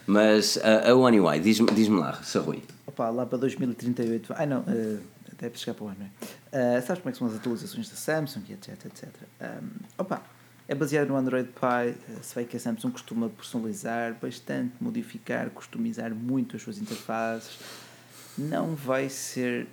Mas 0.07 0.59
a 0.63 0.95
One 0.95 1.21
UI, 1.21 1.39
diz-me 1.39 1.71
diz 1.73 1.87
lá, 1.89 2.15
Sr. 2.23 2.39
Rui. 2.41 2.63
Opa, 2.87 3.11
lá 3.11 3.27
para 3.27 3.37
2038. 3.39 4.33
Ah, 4.35 4.47
não, 4.47 4.61
uh, 4.61 5.01
deve 5.39 5.59
chegar 5.59 5.75
para 5.75 5.85
o 5.85 5.89
ano, 5.89 5.99
não 6.01 6.61
é? 6.61 6.81
Sabes 6.81 7.03
como 7.03 7.11
é 7.11 7.13
que 7.13 7.19
são 7.19 7.27
as 7.27 7.35
atualizações 7.35 7.91
da 7.91 7.97
Samsung 7.97 8.45
etc, 8.53 8.87
etc. 8.87 9.09
Um, 9.39 9.69
opa, 9.99 10.23
é 10.67 10.75
baseado 10.75 11.09
no 11.09 11.17
Android 11.17 11.51
Pie. 11.51 12.23
Se 12.23 12.35
vê 12.35 12.45
que 12.45 12.57
a 12.57 12.61
Samsung 12.61 12.93
costuma 12.93 13.29
personalizar 13.29 14.17
bastante, 14.21 14.73
modificar, 14.81 15.51
customizar 15.51 16.15
muito 16.15 16.57
as 16.57 16.63
suas 16.63 16.79
interfaces. 16.79 17.59
Não 18.39 18.75
vai 18.75 19.11
ser. 19.11 19.67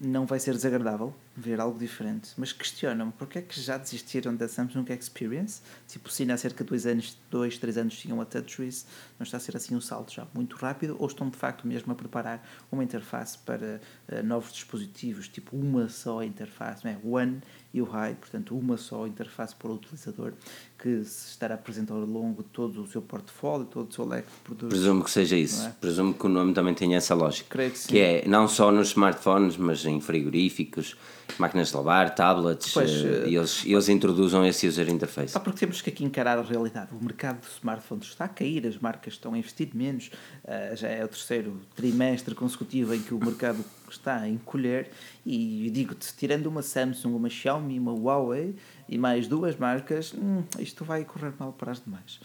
não 0.00 0.26
vai 0.26 0.40
ser 0.40 0.52
desagradável 0.52 1.14
ver 1.40 1.60
algo 1.60 1.78
diferente, 1.78 2.32
mas 2.36 2.52
questionam-me 2.52 3.12
porque 3.12 3.38
é 3.38 3.42
que 3.42 3.60
já 3.60 3.78
desistiram 3.78 4.34
da 4.36 4.46
Samsung 4.48 4.84
Experience? 4.90 5.62
Tipo, 5.88 6.10
se 6.10 6.30
há 6.30 6.36
cerca 6.36 6.62
de 6.62 6.70
dois 6.70 6.86
anos, 6.86 7.18
dois, 7.30 7.58
três 7.58 7.78
anos 7.78 7.98
tinham 7.98 8.20
a 8.20 8.24
TouchWiz, 8.24 8.86
não 9.18 9.24
está 9.24 9.38
a 9.38 9.40
ser 9.40 9.56
assim 9.56 9.74
um 9.74 9.80
salto 9.80 10.12
já 10.12 10.26
muito 10.34 10.56
rápido, 10.56 10.96
ou 10.98 11.06
estão 11.06 11.28
de 11.28 11.36
facto 11.36 11.66
mesmo 11.66 11.92
a 11.92 11.94
preparar 11.94 12.46
uma 12.70 12.84
interface 12.84 13.38
para 13.38 13.80
uh, 14.08 14.22
novos 14.22 14.52
dispositivos, 14.52 15.28
tipo 15.28 15.56
uma 15.56 15.88
só 15.88 16.22
interface, 16.22 16.84
não 16.84 16.92
é? 16.92 16.98
One 17.02 17.40
UI, 17.72 18.14
portanto, 18.18 18.56
uma 18.56 18.76
só 18.76 19.06
interface 19.06 19.54
para 19.54 19.68
o 19.68 19.74
utilizador, 19.74 20.32
que 20.78 21.04
se 21.04 21.30
estará 21.30 21.56
presente 21.56 21.92
ao 21.92 21.98
longo 22.00 22.42
de 22.42 22.48
todo 22.48 22.82
o 22.82 22.86
seu 22.86 23.00
portfólio, 23.00 23.66
todo 23.66 23.90
o 23.90 23.92
seu 23.92 24.06
leque 24.06 24.28
de 24.28 24.38
produtos. 24.42 24.68
Presumo 24.68 25.04
que 25.04 25.10
seja 25.10 25.36
isso. 25.36 25.66
É? 25.66 25.70
Presumo 25.80 26.14
que 26.14 26.26
o 26.26 26.28
nome 26.28 26.52
também 26.52 26.74
tenha 26.74 26.96
essa 26.96 27.14
lógica. 27.14 27.46
Creio 27.50 27.70
que 27.70 27.78
sim. 27.78 27.88
Que 27.88 27.98
é 28.00 28.24
não 28.26 28.48
só 28.48 28.72
nos 28.72 28.88
smartphones, 28.88 29.56
mas 29.56 29.84
em 29.84 30.00
frigoríficos 30.00 30.96
máquinas 31.38 31.68
de 31.68 31.76
lavar, 31.76 32.14
tablets, 32.14 32.72
Pois, 32.72 32.90
eh, 32.90 33.24
eh, 33.24 33.28
e 33.28 33.36
eles, 33.36 33.64
eles 33.64 33.88
introduzem 33.88 34.46
esse 34.48 34.66
user 34.66 34.88
interface. 34.88 35.32
Só 35.32 35.40
porque 35.40 35.60
temos 35.60 35.80
que 35.80 35.90
aqui 35.90 36.04
encarar 36.04 36.38
a 36.38 36.42
realidade. 36.42 36.88
O 36.92 37.02
mercado 37.02 37.40
de 37.40 37.46
smartphones 37.46 38.08
está 38.08 38.24
a 38.24 38.28
cair, 38.28 38.66
as 38.66 38.76
marcas 38.78 39.14
estão 39.14 39.34
a 39.34 39.38
investir 39.38 39.70
menos, 39.74 40.10
ah, 40.46 40.74
já 40.74 40.88
é 40.88 41.04
o 41.04 41.08
terceiro 41.08 41.60
trimestre 41.74 42.34
consecutivo 42.34 42.94
em 42.94 43.00
que 43.00 43.14
o 43.14 43.18
mercado 43.18 43.64
está 43.92 44.16
a 44.20 44.28
encolher. 44.28 44.90
E 45.24 45.70
digo-te, 45.72 46.14
tirando 46.16 46.46
uma 46.46 46.62
Samsung, 46.62 47.14
uma 47.14 47.28
Xiaomi, 47.30 47.78
uma 47.78 47.92
Huawei 47.92 48.54
e 48.88 48.96
mais 48.98 49.26
duas 49.28 49.56
marcas, 49.56 50.12
hum, 50.14 50.42
isto 50.58 50.84
vai 50.84 51.04
correr 51.04 51.32
mal 51.38 51.52
para 51.52 51.72
as 51.72 51.80
demais. 51.82 52.20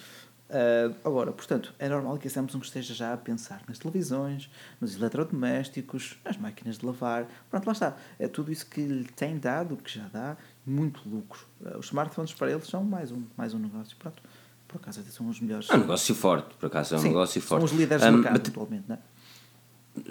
Ah, 0.47 0.91
agora, 1.03 1.31
portanto, 1.31 1.73
é 1.79 1.89
normal 1.89 2.17
que 2.19 2.27
a 2.27 2.31
Samsung 2.31 2.59
esteja 2.61 2.93
já 2.93 3.13
a 3.13 3.17
pensar 3.17 3.61
nas 3.67 3.79
televisões, 3.79 4.49
nos 4.79 4.95
eletrodomésticos, 4.95 6.17
nas 6.23 6.37
máquinas 6.37 6.77
de 6.77 6.85
lavar. 6.85 7.27
Pronto, 7.49 7.65
lá 7.65 7.73
está. 7.73 7.97
É 8.19 8.27
tudo 8.27 8.51
isso 8.51 8.65
que 8.67 8.81
lhe 8.81 9.05
tem 9.05 9.37
dado, 9.37 9.75
que 9.77 9.91
já 9.97 10.07
dá 10.13 10.37
muito 10.65 11.01
lucro. 11.07 11.45
Ah, 11.65 11.77
Os 11.77 11.87
smartphones 11.87 12.33
para 12.33 12.51
eles 12.51 12.67
são 12.67 12.83
mais 12.83 13.11
um, 13.11 13.23
mais 13.35 13.53
um 13.53 13.59
negócio. 13.59 13.95
Pronto, 13.97 14.21
por 14.67 14.77
acaso 14.77 14.99
até 14.99 15.09
são 15.09 15.27
os 15.27 15.39
melhores. 15.39 15.69
É 15.69 15.75
um 15.75 15.79
negócio 15.79 16.13
forte, 16.15 16.55
por 16.55 16.67
acaso, 16.67 16.95
é 16.95 16.97
um 16.97 17.01
Sim, 17.01 17.07
negócio 17.09 17.41
são 17.41 17.47
forte. 17.59 17.65
os 17.65 17.71
líderes 17.71 18.03
do 18.03 18.09
Um, 18.09 18.17
mercado, 18.17 18.47
atualmente, 18.49 18.83
não 18.87 18.95
é? 18.95 18.99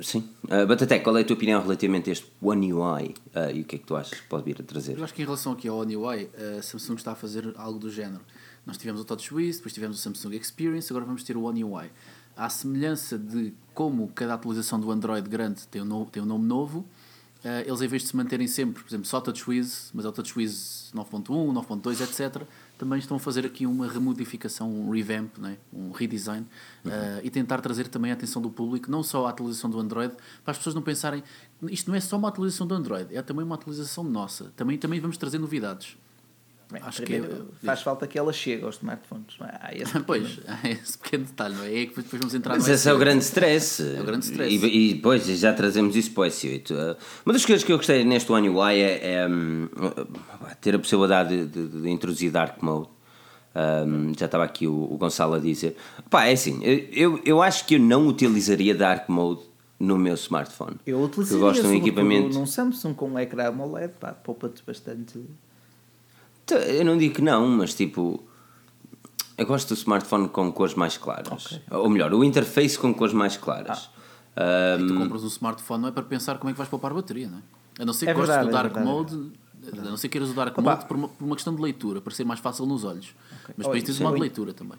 Sim. 0.02 0.28
Uh, 0.44 0.66
Batatec, 0.66 1.04
qual 1.04 1.16
é 1.18 1.20
a 1.20 1.24
tua 1.24 1.36
opinião 1.36 1.60
relativamente 1.62 2.08
a 2.10 2.12
este 2.12 2.26
One 2.40 2.72
UI 2.72 3.14
uh, 3.34 3.50
e 3.54 3.60
o 3.60 3.64
que 3.64 3.76
é 3.76 3.78
que 3.78 3.84
tu 3.86 3.94
achas 3.96 4.18
que 4.20 4.26
pode 4.28 4.44
vir 4.44 4.56
a 4.60 4.64
trazer? 4.64 4.96
Eu 4.98 5.04
acho 5.04 5.12
que 5.14 5.22
em 5.22 5.24
relação 5.24 5.52
aqui 5.52 5.68
ao 5.68 5.78
One 5.78 5.96
UI, 5.96 6.30
a 6.58 6.62
Samsung 6.62 6.94
está 6.94 7.12
a 7.12 7.14
fazer 7.14 7.52
algo 7.56 7.78
do 7.78 7.90
género. 7.90 8.20
Nós 8.66 8.78
tivemos 8.78 9.00
o 9.00 9.04
TouchWiz, 9.04 9.56
depois 9.56 9.74
tivemos 9.74 9.98
o 9.98 10.00
Samsung 10.00 10.34
Experience, 10.36 10.90
agora 10.90 11.04
vamos 11.04 11.22
ter 11.22 11.36
o 11.36 11.42
One 11.42 11.62
UI. 11.64 11.90
À 12.36 12.48
semelhança 12.48 13.18
de 13.18 13.52
como 13.74 14.08
cada 14.14 14.34
atualização 14.34 14.80
do 14.80 14.90
Android 14.90 15.28
grande 15.28 15.66
tem 15.68 15.82
um, 15.82 15.84
no- 15.84 16.06
tem 16.06 16.22
um 16.22 16.26
nome 16.26 16.46
novo, 16.46 16.84
eh, 17.44 17.64
eles 17.66 17.80
em 17.82 17.86
vez 17.86 18.02
de 18.02 18.08
se 18.08 18.16
manterem 18.16 18.48
sempre, 18.48 18.82
por 18.82 18.88
exemplo, 18.88 19.06
só 19.06 19.20
TouchWiz, 19.20 19.90
mas 19.94 20.04
é 20.04 20.08
o 20.08 20.12
TouchWiz 20.12 20.90
9.1, 20.94 21.52
9.2, 21.52 22.00
etc., 22.00 22.42
também 22.76 22.98
estão 22.98 23.16
a 23.16 23.20
fazer 23.20 23.46
aqui 23.46 23.66
uma 23.66 23.88
remodificação, 23.88 24.70
um 24.70 24.90
revamp, 24.90 25.38
né? 25.38 25.58
um 25.72 25.92
redesign, 25.92 26.46
eh, 26.84 27.20
e 27.22 27.30
tentar 27.30 27.60
trazer 27.60 27.88
também 27.88 28.10
a 28.10 28.14
atenção 28.14 28.42
do 28.42 28.50
público, 28.50 28.90
não 28.90 29.02
só 29.02 29.26
à 29.26 29.30
atualização 29.30 29.70
do 29.70 29.78
Android, 29.78 30.14
para 30.44 30.52
as 30.52 30.58
pessoas 30.58 30.74
não 30.74 30.82
pensarem, 30.82 31.22
isto 31.70 31.88
não 31.88 31.96
é 31.96 32.00
só 32.00 32.16
uma 32.16 32.28
atualização 32.28 32.66
do 32.66 32.74
Android, 32.74 33.14
é 33.14 33.22
também 33.22 33.44
uma 33.44 33.54
atualização 33.54 34.04
nossa. 34.04 34.52
Também, 34.56 34.76
também 34.76 35.00
vamos 35.00 35.16
trazer 35.16 35.38
novidades. 35.38 35.96
Bem, 36.74 36.82
Acho 36.84 37.02
que 37.02 37.04
primeiro, 37.12 37.48
é- 37.62 37.66
faz 37.66 37.82
falta 37.82 38.06
que 38.06 38.18
ela 38.18 38.32
chegue 38.32 38.64
aos 38.64 38.76
smartphones. 38.76 39.36
é? 39.40 39.58
Há 39.60 39.74
esse 39.74 39.98
Pois, 40.04 40.40
há 40.46 40.68
esse 40.68 40.98
pequeno 40.98 41.24
detalhe, 41.24 41.54
não 41.54 41.64
é? 41.64 41.68
É 41.82 41.86
que 41.86 41.96
depois 41.96 42.08
vamos 42.20 42.34
entrar 42.34 42.54
Mas 42.54 42.68
esse 42.68 42.88
é 42.88 42.92
o 42.92 42.96
S8. 42.96 42.98
grande 43.00 43.24
stress. 43.24 43.82
É 43.96 44.00
o 44.00 44.04
grande 44.04 44.24
stress. 44.26 44.54
E, 44.54 44.90
e 44.90 44.94
depois 44.94 45.24
já 45.26 45.52
trazemos 45.52 45.94
isso 45.96 46.10
para 46.12 46.22
o 46.22 46.26
S8. 46.26 46.70
Uh, 46.70 46.96
Uma 47.24 47.32
das 47.32 47.44
coisas 47.46 47.62
que 47.64 47.72
eu 47.72 47.76
gostei 47.76 48.04
neste 48.04 48.30
One 48.32 48.48
UI 48.48 48.80
é, 48.80 49.14
é, 49.14 49.28
hum, 49.28 49.68
ter 50.60 50.74
a 50.74 50.78
possibilidade 50.78 51.46
de, 51.46 51.68
de- 51.68 51.82
de 51.82 51.90
introduzir 51.90 52.30
Dark 52.30 52.60
Mode. 52.62 52.88
Um, 53.56 54.12
já 54.18 54.26
estava 54.26 54.42
aqui 54.42 54.66
o, 54.66 54.72
o 54.92 54.96
Gonçalo 54.98 55.34
a 55.34 55.38
dizer. 55.38 55.76
Pá, 56.10 56.24
é 56.26 56.32
assim, 56.32 56.60
eu, 56.64 57.20
eu 57.24 57.40
acho 57.40 57.64
que 57.66 57.76
eu 57.76 57.78
não 57.78 58.08
utilizaria 58.08 58.74
Dark 58.74 59.08
Mode 59.08 59.42
no 59.78 59.96
meu 59.96 60.14
smartphone. 60.14 60.76
Eu 60.84 61.00
utilizaria 61.02 61.36
eu 61.40 61.46
gosto 61.46 61.62
de 61.62 61.68
um 61.68 61.74
equipamento. 61.74 62.36
num 62.36 62.46
Samsung 62.46 62.94
com 62.94 63.10
um 63.10 63.18
ecrã 63.18 63.48
AMOLED, 63.48 63.92
pá, 64.00 64.12
poupa-te 64.12 64.60
bastante. 64.66 65.20
Então, 66.44 66.58
Eu 66.58 66.84
não 66.84 66.96
digo 66.96 67.14
que 67.14 67.22
não, 67.22 67.46
mas 67.48 67.74
tipo. 67.74 68.22
Eu 69.36 69.46
gosto 69.46 69.68
do 69.68 69.74
smartphone 69.74 70.28
com 70.28 70.52
cores 70.52 70.74
mais 70.74 70.96
claras. 70.96 71.46
Ok. 71.46 71.60
Ou 71.72 71.88
melhor, 71.88 72.12
o 72.14 72.22
interface 72.22 72.78
com 72.78 72.94
cores 72.94 73.12
mais 73.12 73.36
claras. 73.36 73.90
Ah. 74.36 74.76
Um, 74.80 74.86
Tu 74.86 74.94
compras 74.94 75.24
um 75.24 75.28
smartphone 75.28 75.82
não 75.82 75.88
é 75.88 75.92
para 75.92 76.02
pensar 76.04 76.38
como 76.38 76.50
é 76.50 76.52
que 76.52 76.58
vais 76.58 76.68
poupar 76.70 76.92
bateria, 76.94 77.28
não 77.28 77.38
é? 77.38 77.42
A 77.82 77.84
não 77.84 77.92
ser 77.92 78.06
que 78.06 78.10
É 78.12 78.14
gostes 78.14 78.36
do 78.36 78.48
é 78.48 78.52
Dark 78.52 78.72
verdade, 78.74 78.86
Mode, 78.86 79.32
a 79.72 79.76
não 79.82 79.96
ser 79.96 80.08
que 80.08 80.12
queiras 80.12 80.30
o 80.30 80.34
Dark 80.34 80.56
Opa. 80.56 80.70
Mode 80.70 80.86
por 80.86 80.96
uma, 80.96 81.08
por 81.08 81.24
uma 81.24 81.34
questão 81.34 81.54
de 81.54 81.60
leitura, 81.62 82.00
para 82.00 82.12
ser 82.14 82.24
mais 82.24 82.38
fácil 82.40 82.66
nos 82.66 82.84
olhos. 82.84 83.14
Mas 83.56 83.66
Ou 83.66 83.72
depois 83.72 83.82
tens 83.84 83.94
isso, 83.94 84.00
o 84.00 84.04
modo 84.04 84.12
ou 84.12 84.16
de 84.16 84.20
leitura 84.22 84.52
também. 84.52 84.78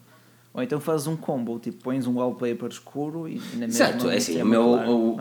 Ou 0.54 0.64
então 0.64 0.80
fazes 0.80 1.08
um 1.08 1.18
combo, 1.18 1.60
tipo, 1.60 1.84
pões 1.84 2.08
um 2.08 2.16
wallpaper 2.16 2.70
escuro 2.70 3.28
e, 3.28 3.42
na 3.58 3.70
Certo, 3.70 4.06
mesma 4.06 4.14
é 4.14 4.18
assim, 4.18 4.34
o 4.34 4.36
tema 4.38 4.50
meu 4.50 5.20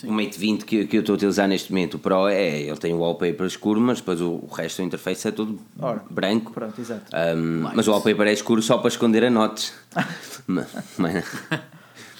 claro. 0.00 0.12
o, 0.12 0.12
Mate 0.12 0.38
20 0.38 0.64
que, 0.64 0.86
que 0.86 0.96
eu 0.96 1.00
estou 1.00 1.14
a 1.14 1.16
utilizar 1.16 1.48
neste 1.48 1.72
momento, 1.72 1.94
o 1.94 1.98
Pro, 1.98 2.28
é, 2.28 2.60
ele 2.60 2.76
tem 2.76 2.92
o 2.92 2.98
wallpaper 2.98 3.46
escuro, 3.46 3.80
mas 3.80 3.98
depois 3.98 4.20
o, 4.20 4.32
o 4.32 4.48
resto 4.52 4.82
do 4.82 4.86
interface 4.86 5.28
é 5.28 5.30
todo 5.30 5.58
Ora, 5.78 6.02
branco. 6.10 6.52
Pronto, 6.52 6.80
exato. 6.80 7.04
Um, 7.36 7.68
mas 7.74 7.88
o 7.88 7.92
wallpaper 7.92 8.26
é 8.26 8.32
escuro 8.32 8.62
só 8.62 8.78
para 8.78 8.88
esconder 8.88 9.24
a 9.24 9.30
notes. 9.30 9.72
mas, 10.46 10.68
nada. 10.98 11.24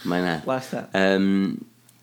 Mais 0.05 0.25
nada. 0.25 0.43
Lá 0.47 0.59
está. 0.59 0.89
Um, 1.21 1.57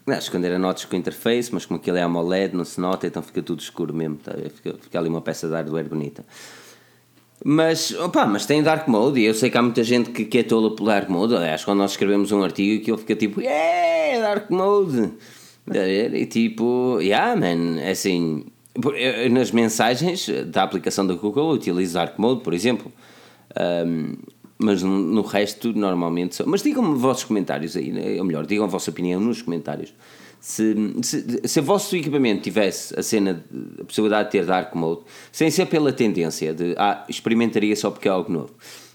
não, 0.06 0.18
esconder 0.18 0.52
a 0.52 0.60
notes 0.60 0.86
com 0.86 0.96
o 0.96 1.00
interface, 1.00 1.54
mas 1.54 1.66
como 1.66 1.80
aquilo 1.80 1.98
é 1.98 2.02
AMOLED, 2.02 2.56
não 2.56 2.66
se 2.66 2.82
nota, 2.82 3.08
então 3.08 3.22
fica 3.22 3.42
tudo 3.42 3.60
escuro 3.60 3.94
mesmo. 3.94 4.18
Tá? 4.18 4.34
Fica, 4.54 4.76
fica 4.82 5.00
ali 5.00 5.10
uma 5.10 5.22
peça 5.22 5.48
de 5.48 5.54
hardware 5.54 5.88
bonita. 5.88 6.26
Mas, 7.44 7.92
opa, 7.94 8.26
mas 8.26 8.46
tem 8.46 8.62
Dark 8.62 8.88
Mode 8.88 9.20
e 9.20 9.26
eu 9.26 9.34
sei 9.34 9.50
que 9.50 9.58
há 9.58 9.62
muita 9.62 9.84
gente 9.84 10.12
que, 10.12 10.26
que 10.26 10.38
é 10.40 10.44
tola 10.44 10.76
pelo 10.76 10.88
Dark 10.88 11.10
Mode. 11.10 11.36
Aliás, 11.36 11.64
quando 11.64 11.80
nós 11.80 11.92
escrevemos 11.92 12.32
um 12.32 12.44
artigo 12.44 12.84
que 12.84 12.92
ele 12.92 13.00
fica 13.00 13.16
tipo, 13.16 13.42
yeah, 13.42 14.22
Dark 14.22 14.50
Mode. 14.52 15.14
E 16.14 16.26
tipo, 16.26 16.98
yeah, 17.02 17.36
man, 17.36 17.80
é 17.80 17.92
assim. 17.92 18.46
eu 18.96 19.30
nas 19.30 19.52
mensagens 19.52 20.28
da 20.48 20.64
aplicação 20.64 21.06
da 21.06 21.14
Google 21.14 21.52
utilizo 21.52 21.94
Dark 21.94 22.18
Mode, 22.18 22.42
por 22.42 22.54
exemplo. 22.54 22.92
Um, 23.86 24.16
mas 24.58 24.84
no, 24.84 25.22
resto, 25.22 25.74
normalmente. 25.74 26.36
são- 26.36 26.46
Mas 26.48 26.62
digam-me 26.62 26.94
os 26.94 27.02
vossos 27.02 27.24
comentários 27.24 27.76
aí, 27.76 27.92
né? 27.92 28.18
ou 28.20 28.24
melhor, 28.26 28.46
digam 28.46 28.66
a 28.66 28.68
vossa 28.68 28.92
opinião 28.92 29.20
nos 29.20 29.42
comentários. 29.42 29.94
Se, 30.40 30.76
se, 31.04 31.42
se 31.48 31.60
o 31.60 31.64
vosso 31.64 31.96
equipamento 31.96 32.42
tivesse 32.42 32.98
a 33.00 33.04
cena, 33.04 33.44
a 33.80 33.84
possibilidade 33.84 34.26
de 34.30 34.32
ter 34.32 34.46
Dark 34.46 34.74
Mode, 34.76 35.02
sem 35.32 35.52
ser 35.52 35.68
pela 35.68 35.92
tendência 35.94 36.54
de 36.54 36.74
ah, 36.78 37.06
experimentaria 37.08 37.76
só 37.76 37.92
porque 37.92 38.08
é 38.08 38.12
algo 38.12 38.32
novo. 38.32 38.50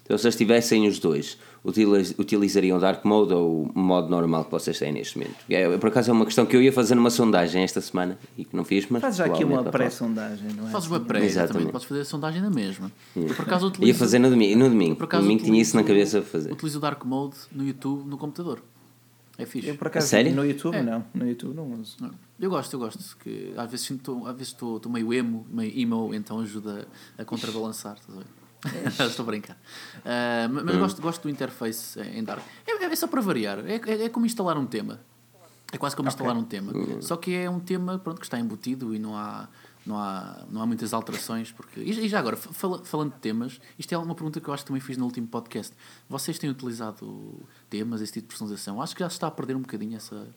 Então, 0.07 0.17
se 0.17 0.25
eles 0.25 0.37
tivessem 0.37 0.87
os 0.87 0.99
dois, 1.01 1.37
utiliz- 1.65 2.15
utilizariam 2.17 2.79
Dark 2.79 3.05
Mode 3.05 3.35
ou 3.35 3.65
o 3.75 3.79
modo 3.79 4.09
normal 4.09 4.45
que 4.45 4.53
vocês 4.53 4.79
têm 4.79 4.93
neste 4.93 5.19
momento? 5.19 5.35
É, 5.51 5.77
por 5.77 5.89
acaso 5.89 6.11
é 6.11 6.13
uma 6.13 6.25
questão 6.25 6.47
que 6.47 6.55
eu 6.57 6.63
ia 6.63 6.73
fazer 6.73 6.95
numa 6.95 7.11
sondagem 7.11 7.63
esta 7.65 7.81
semana 7.81 8.17
e 8.39 8.45
que 8.45 8.55
não 8.55 8.65
fiz, 8.65 8.87
mas. 8.89 9.03
Faz 9.03 9.17
já 9.17 9.25
aqui 9.27 9.43
uma 9.45 9.65
pré-sondagem, 9.65 10.53
não 10.55 10.69
é? 10.69 10.71
Fazes 10.71 10.89
uma 10.89 11.01
pré, 11.01 11.25
Exatamente. 11.25 11.73
podes 11.73 11.87
fazer 11.89 12.01
a 12.03 12.05
sondagem 12.05 12.41
na 12.41 12.51
mesma. 12.51 12.91
Eu, 13.17 13.25
por 13.35 13.43
acaso, 13.43 13.67
Ia 13.67 13.69
utilizo, 13.71 13.99
fazer 13.99 14.21
no 14.21 14.31
domingo. 14.31 14.59
No 14.59 14.69
domingo, 14.71 14.95
por 14.95 15.03
no 15.03 15.07
acaso, 15.07 15.23
domingo 15.25 15.43
tinha 15.45 15.61
isso 15.61 15.75
na 15.75 15.83
utilizo- 15.83 16.13
cabeça 16.19 16.21
para 16.23 16.31
fazer. 16.41 16.53
Utilizo 16.53 16.79
o 16.79 16.81
Dark 16.81 17.05
Mode 17.05 17.35
no 17.53 17.67
YouTube, 17.67 18.09
no 18.09 18.17
computador. 18.17 18.63
É 19.39 19.45
fixe. 19.45 19.69
Eu 19.69 19.75
por 19.75 19.89
acaso 19.89 20.07
sério? 20.07 20.33
no 20.35 20.47
YouTube 20.47 20.75
É. 20.77 20.83
não, 20.83 21.05
no 21.13 21.29
YouTube 21.29 21.55
não 21.55 21.71
uso. 21.81 21.97
Eu 22.41 22.49
gosto, 22.49 22.73
eu 22.73 22.79
gosto. 22.81 23.17
Que 23.19 23.53
às 23.57 23.71
vezes 23.71 23.91
estou, 23.91 24.27
às 24.27 24.33
vezes 24.35 24.53
estou, 24.53 24.77
estou 24.79 24.91
meio 24.91 25.13
emo, 25.13 25.45
meio 25.51 25.79
emo, 25.79 26.15
então 26.15 26.39
ajuda 26.41 26.87
a 27.19 27.25
contrabalançar. 27.25 27.97
Estás 28.01 28.17
a 28.17 28.21
ver? 28.21 28.27
estou 29.07 29.23
a 29.25 29.27
brincar. 29.27 29.57
Ah, 30.05 30.49
mas 30.51 30.65
mas 30.65 30.77
gosto, 30.77 31.03
gosto 31.03 31.23
do 31.23 31.31
interface 31.31 32.01
em 32.01 32.23
Dark. 32.25 32.43
É, 32.67 32.85
é 32.85 32.97
só 32.97 33.07
para 33.07 33.21
variar. 33.21 33.59
É, 33.61 33.77
é, 33.77 34.05
é 34.05 34.09
como 34.09 34.27
instalar 34.27 34.57
um 34.59 34.67
tema. 34.67 35.01
É 35.73 35.79
quase 35.79 35.97
como 35.97 36.09
instalar 36.09 36.37
um 36.37 36.45
tema. 36.45 36.73
Só 37.03 37.17
que 37.17 37.35
é 37.35 37.51
um 37.51 37.61
tema 37.61 37.99
pronto, 37.99 38.19
que 38.21 38.27
está 38.27 38.39
embutido 38.39 38.95
e 38.95 38.99
não 38.99 39.17
há, 39.17 39.49
não 39.85 39.99
há, 39.99 40.45
não 40.49 40.63
há 40.63 40.67
muitas 40.67 40.95
alterações. 40.95 41.51
Porque... 41.51 41.81
E, 41.81 41.91
e 41.91 42.09
já 42.09 42.19
agora, 42.21 42.37
fala- 42.37 42.85
falando 42.85 43.13
de 43.13 43.19
temas, 43.19 43.61
isto 43.79 43.93
é 43.93 43.99
uma 43.99 44.15
pergunta 44.15 44.41
que 44.41 44.49
eu 44.49 44.55
acho 44.55 44.63
que 44.63 44.69
também 44.69 44.81
fiz 44.81 44.97
no 44.97 45.05
último 45.05 45.27
podcast. 45.27 45.75
Vocês 46.09 46.39
têm 46.39 46.49
utilizado 46.51 47.47
temas, 47.69 48.01
esse 48.01 48.13
tipo 48.13 48.27
de 48.27 48.29
personalização? 48.29 48.81
Acho 48.81 48.95
que 48.95 49.01
já 49.01 49.09
se 49.09 49.17
está 49.17 49.27
a 49.27 49.31
perder 49.31 49.57
um 49.57 49.61
bocadinho 49.61 49.97
essa, 49.97 50.29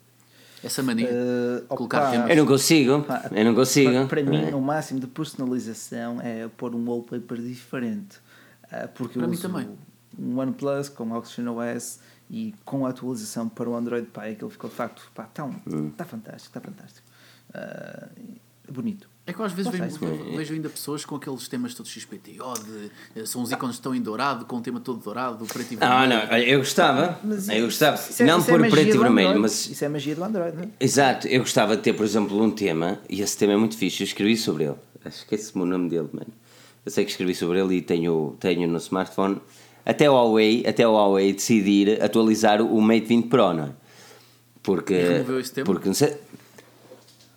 essa 0.63 0.81
mania. 0.83 1.07
Eh, 1.09 1.61
de 1.61 1.67
colocar 1.67 1.99
opa, 2.01 2.11
temas. 2.11 2.29
Eu 2.29 2.35
não 2.37 2.45
consigo, 2.45 3.01
Pá, 3.03 3.29
eu 3.31 3.45
não 3.45 3.55
consigo. 3.55 3.91
Para, 3.91 4.07
para 4.07 4.23
mim, 4.23 4.45
É. 4.49 4.55
o 4.55 4.61
máximo 4.61 4.99
de 4.99 5.07
personalização 5.07 6.19
é 6.21 6.47
pôr 6.57 6.75
um 6.75 6.85
wallpaper 6.87 7.37
diferente. 7.41 8.17
Ah, 8.71 8.87
porque 8.93 9.13
Para 9.13 9.23
eu 9.23 9.29
mim 9.29 9.35
uso 9.35 9.47
também. 9.49 9.69
um 10.17 10.37
OnePlus 10.39 10.89
com 10.89 11.11
Oxygen 11.11 11.47
OS 11.49 11.99
e 12.29 12.53
com 12.63 12.85
a 12.85 12.89
atualização 12.89 13.49
para 13.49 13.69
o 13.69 13.75
Android 13.75 14.07
Pie, 14.07 14.31
aquilo 14.33 14.49
ficou 14.51 14.69
de 14.69 14.75
facto 14.75 15.01
pá, 15.15 15.23
tão, 15.33 15.55
Hum. 15.65 15.87
está 15.89 16.05
fantástico, 16.05 16.57
está 16.57 16.61
fantástico. 16.61 17.07
É 18.67 18.71
bonito. 18.71 19.08
É 19.29 19.33
que 19.33 19.39
eu 19.39 19.45
às 19.45 19.51
vezes 19.53 19.71
Não 19.71 19.79
vejo, 19.79 19.99
sei. 19.99 20.37
vejo- 20.37 20.53
ainda 20.55 20.69
pessoas 20.69 21.05
com 21.05 21.15
aqueles 21.15 21.47
temas 21.47 21.75
todos 21.75 21.91
XPTO, 21.91 22.51
de, 22.63 22.91
eh, 23.21 23.25
são 23.27 23.43
os 23.43 23.51
ícones 23.51 23.75
que 23.75 23.79
estão 23.79 23.93
em 23.93 24.01
dourado, 24.01 24.45
com 24.45 24.57
o 24.57 24.61
tema 24.61 24.79
todo 24.79 24.99
dourado, 25.03 25.45
preto 25.45 25.71
e 25.73 25.77
Ah, 25.79 25.99
vermelho. 25.99 26.21
não, 26.27 26.33
olha, 26.33 26.49
eu 26.49 26.57
gostava, 26.57 27.19
Mas 27.23 27.47
eu 27.47 27.65
gostava, 27.65 27.95
isso 27.97 28.23
é- 28.23 28.25
não 28.25 28.39
isso 28.39 28.49
é 28.49 28.53
por 28.53 28.59
magia 28.61 28.75
preto 28.83 28.95
e 28.95 28.97
vermelho, 28.97 29.39
mas 29.39 29.67
Isso 29.69 29.85
é 29.85 29.89
magia 29.89 30.15
do 30.15 30.23
Android, 30.23 30.57
não 30.57 30.63
é? 30.63 30.67
exato, 30.79 31.27
eu 31.27 31.41
gostava 31.41 31.75
de 31.77 31.83
ter, 31.83 31.93
por 31.93 32.03
exemplo, 32.05 32.41
um 32.41 32.49
tema, 32.49 32.97
e 33.07 33.21
esse 33.21 33.37
tema 33.37 33.53
é 33.53 33.57
muito 33.57 33.77
fixe, 33.77 34.01
eu 34.01 34.05
escrevi 34.07 34.35
sobre 34.35 34.63
ele, 34.63 34.75
esquece-me 35.05 35.61
o 35.61 35.65
nome 35.67 35.89
dele, 35.89 36.09
mano. 36.11 36.33
Eu 36.83 36.91
sei 36.91 37.05
que 37.05 37.11
escrevi 37.11 37.35
sobre 37.35 37.59
ele 37.59 37.75
e 37.75 37.81
tenho, 37.83 38.35
tenho 38.39 38.67
no 38.67 38.77
smartphone, 38.79 39.39
até 39.85 40.09
o 40.09 40.13
Huawei, 40.13 40.65
até 40.65 40.87
o 40.87 40.93
Huawei 40.93 41.33
decidir 41.33 42.01
atualizar 42.01 42.63
o 42.63 42.81
Mate 42.81 43.05
20 43.05 43.27
Pro, 43.27 43.53
não 43.53 43.65
é? 43.65 43.69
Porque, 44.63 44.93
E 44.95 45.03
removeu 45.03 45.39
esse 45.39 45.53
tema? 45.53 45.65
porque 45.65 45.87
não 45.87 45.93
sei- 45.93 46.17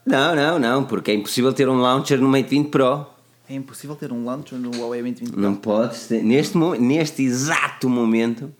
não, 0.05 0.35
não, 0.35 0.59
não, 0.59 0.85
porque 0.85 1.11
é 1.11 1.15
impossível 1.15 1.53
ter 1.53 1.69
um 1.69 1.81
launcher 1.81 2.21
no 2.21 2.29
Mate 2.29 2.49
20 2.49 2.69
Pro. 2.69 3.07
É 3.49 3.55
impossível 3.55 3.95
ter 3.97 4.13
um 4.13 4.25
launcher 4.25 4.59
no 4.59 4.71
Huawei 4.71 5.03
2020 5.03 5.37
Não 5.37 5.55
podes 5.55 6.07
ter, 6.07 6.23
neste, 6.23 6.57
neste 6.57 7.23
exato 7.23 7.89
momento, 7.89 8.53